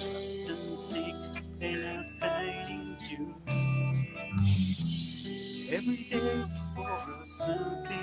Trust 0.00 0.48
and 0.48 0.78
seek, 0.78 1.14
and 1.60 1.86
I 1.86 2.04
find 2.18 2.96
you. 3.10 3.34
Every 5.70 5.96
day 6.10 6.44
for 6.74 6.98
something 7.24 7.97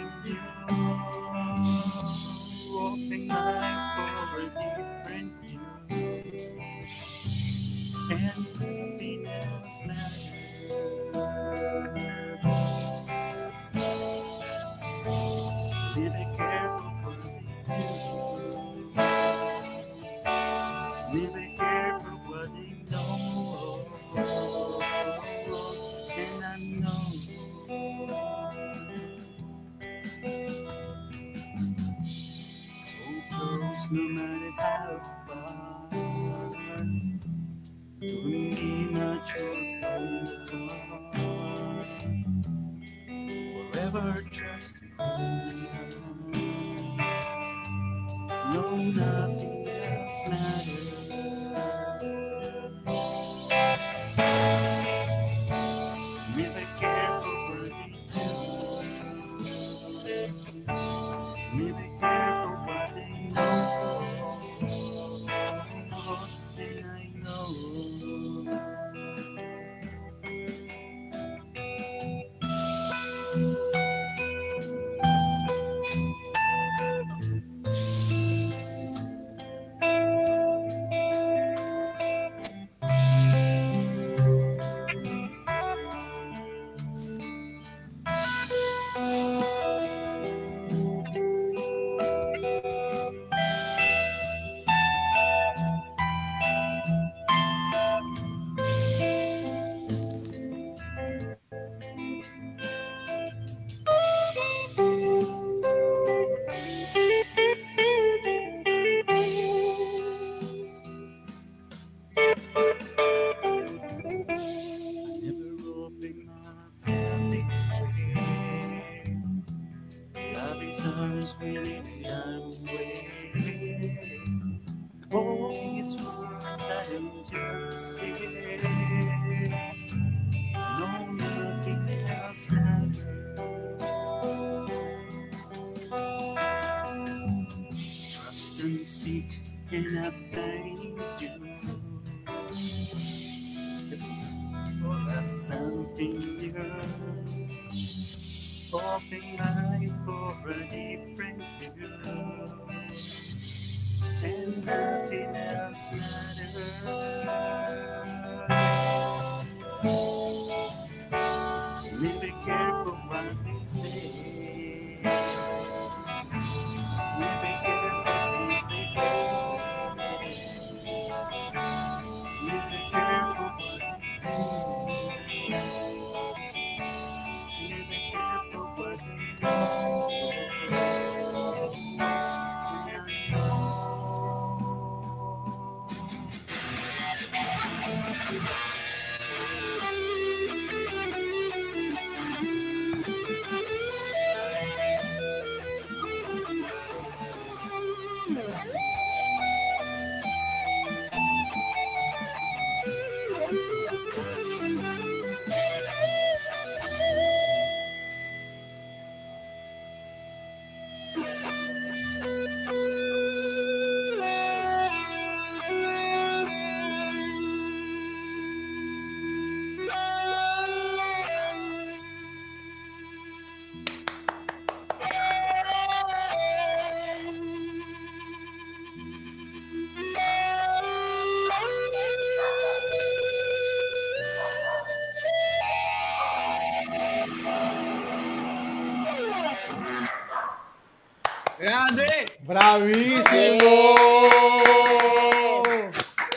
¡Bravísimo! 242.55 243.95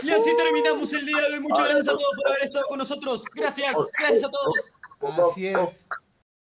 Y 0.02 0.10
así 0.10 0.36
terminamos 0.36 0.92
el 0.92 1.06
día 1.06 1.16
de 1.16 1.34
hoy. 1.34 1.40
Muchas 1.40 1.64
gracias 1.66 1.88
a 1.88 1.92
todos 1.92 2.16
por 2.16 2.26
haber 2.26 2.42
estado 2.42 2.66
con 2.66 2.78
nosotros. 2.78 3.24
Gracias, 3.36 3.76
gracias 3.97 4.24
a 4.24 4.30
todos. 4.30 5.30
Así 5.30 5.47
es. 5.47 5.77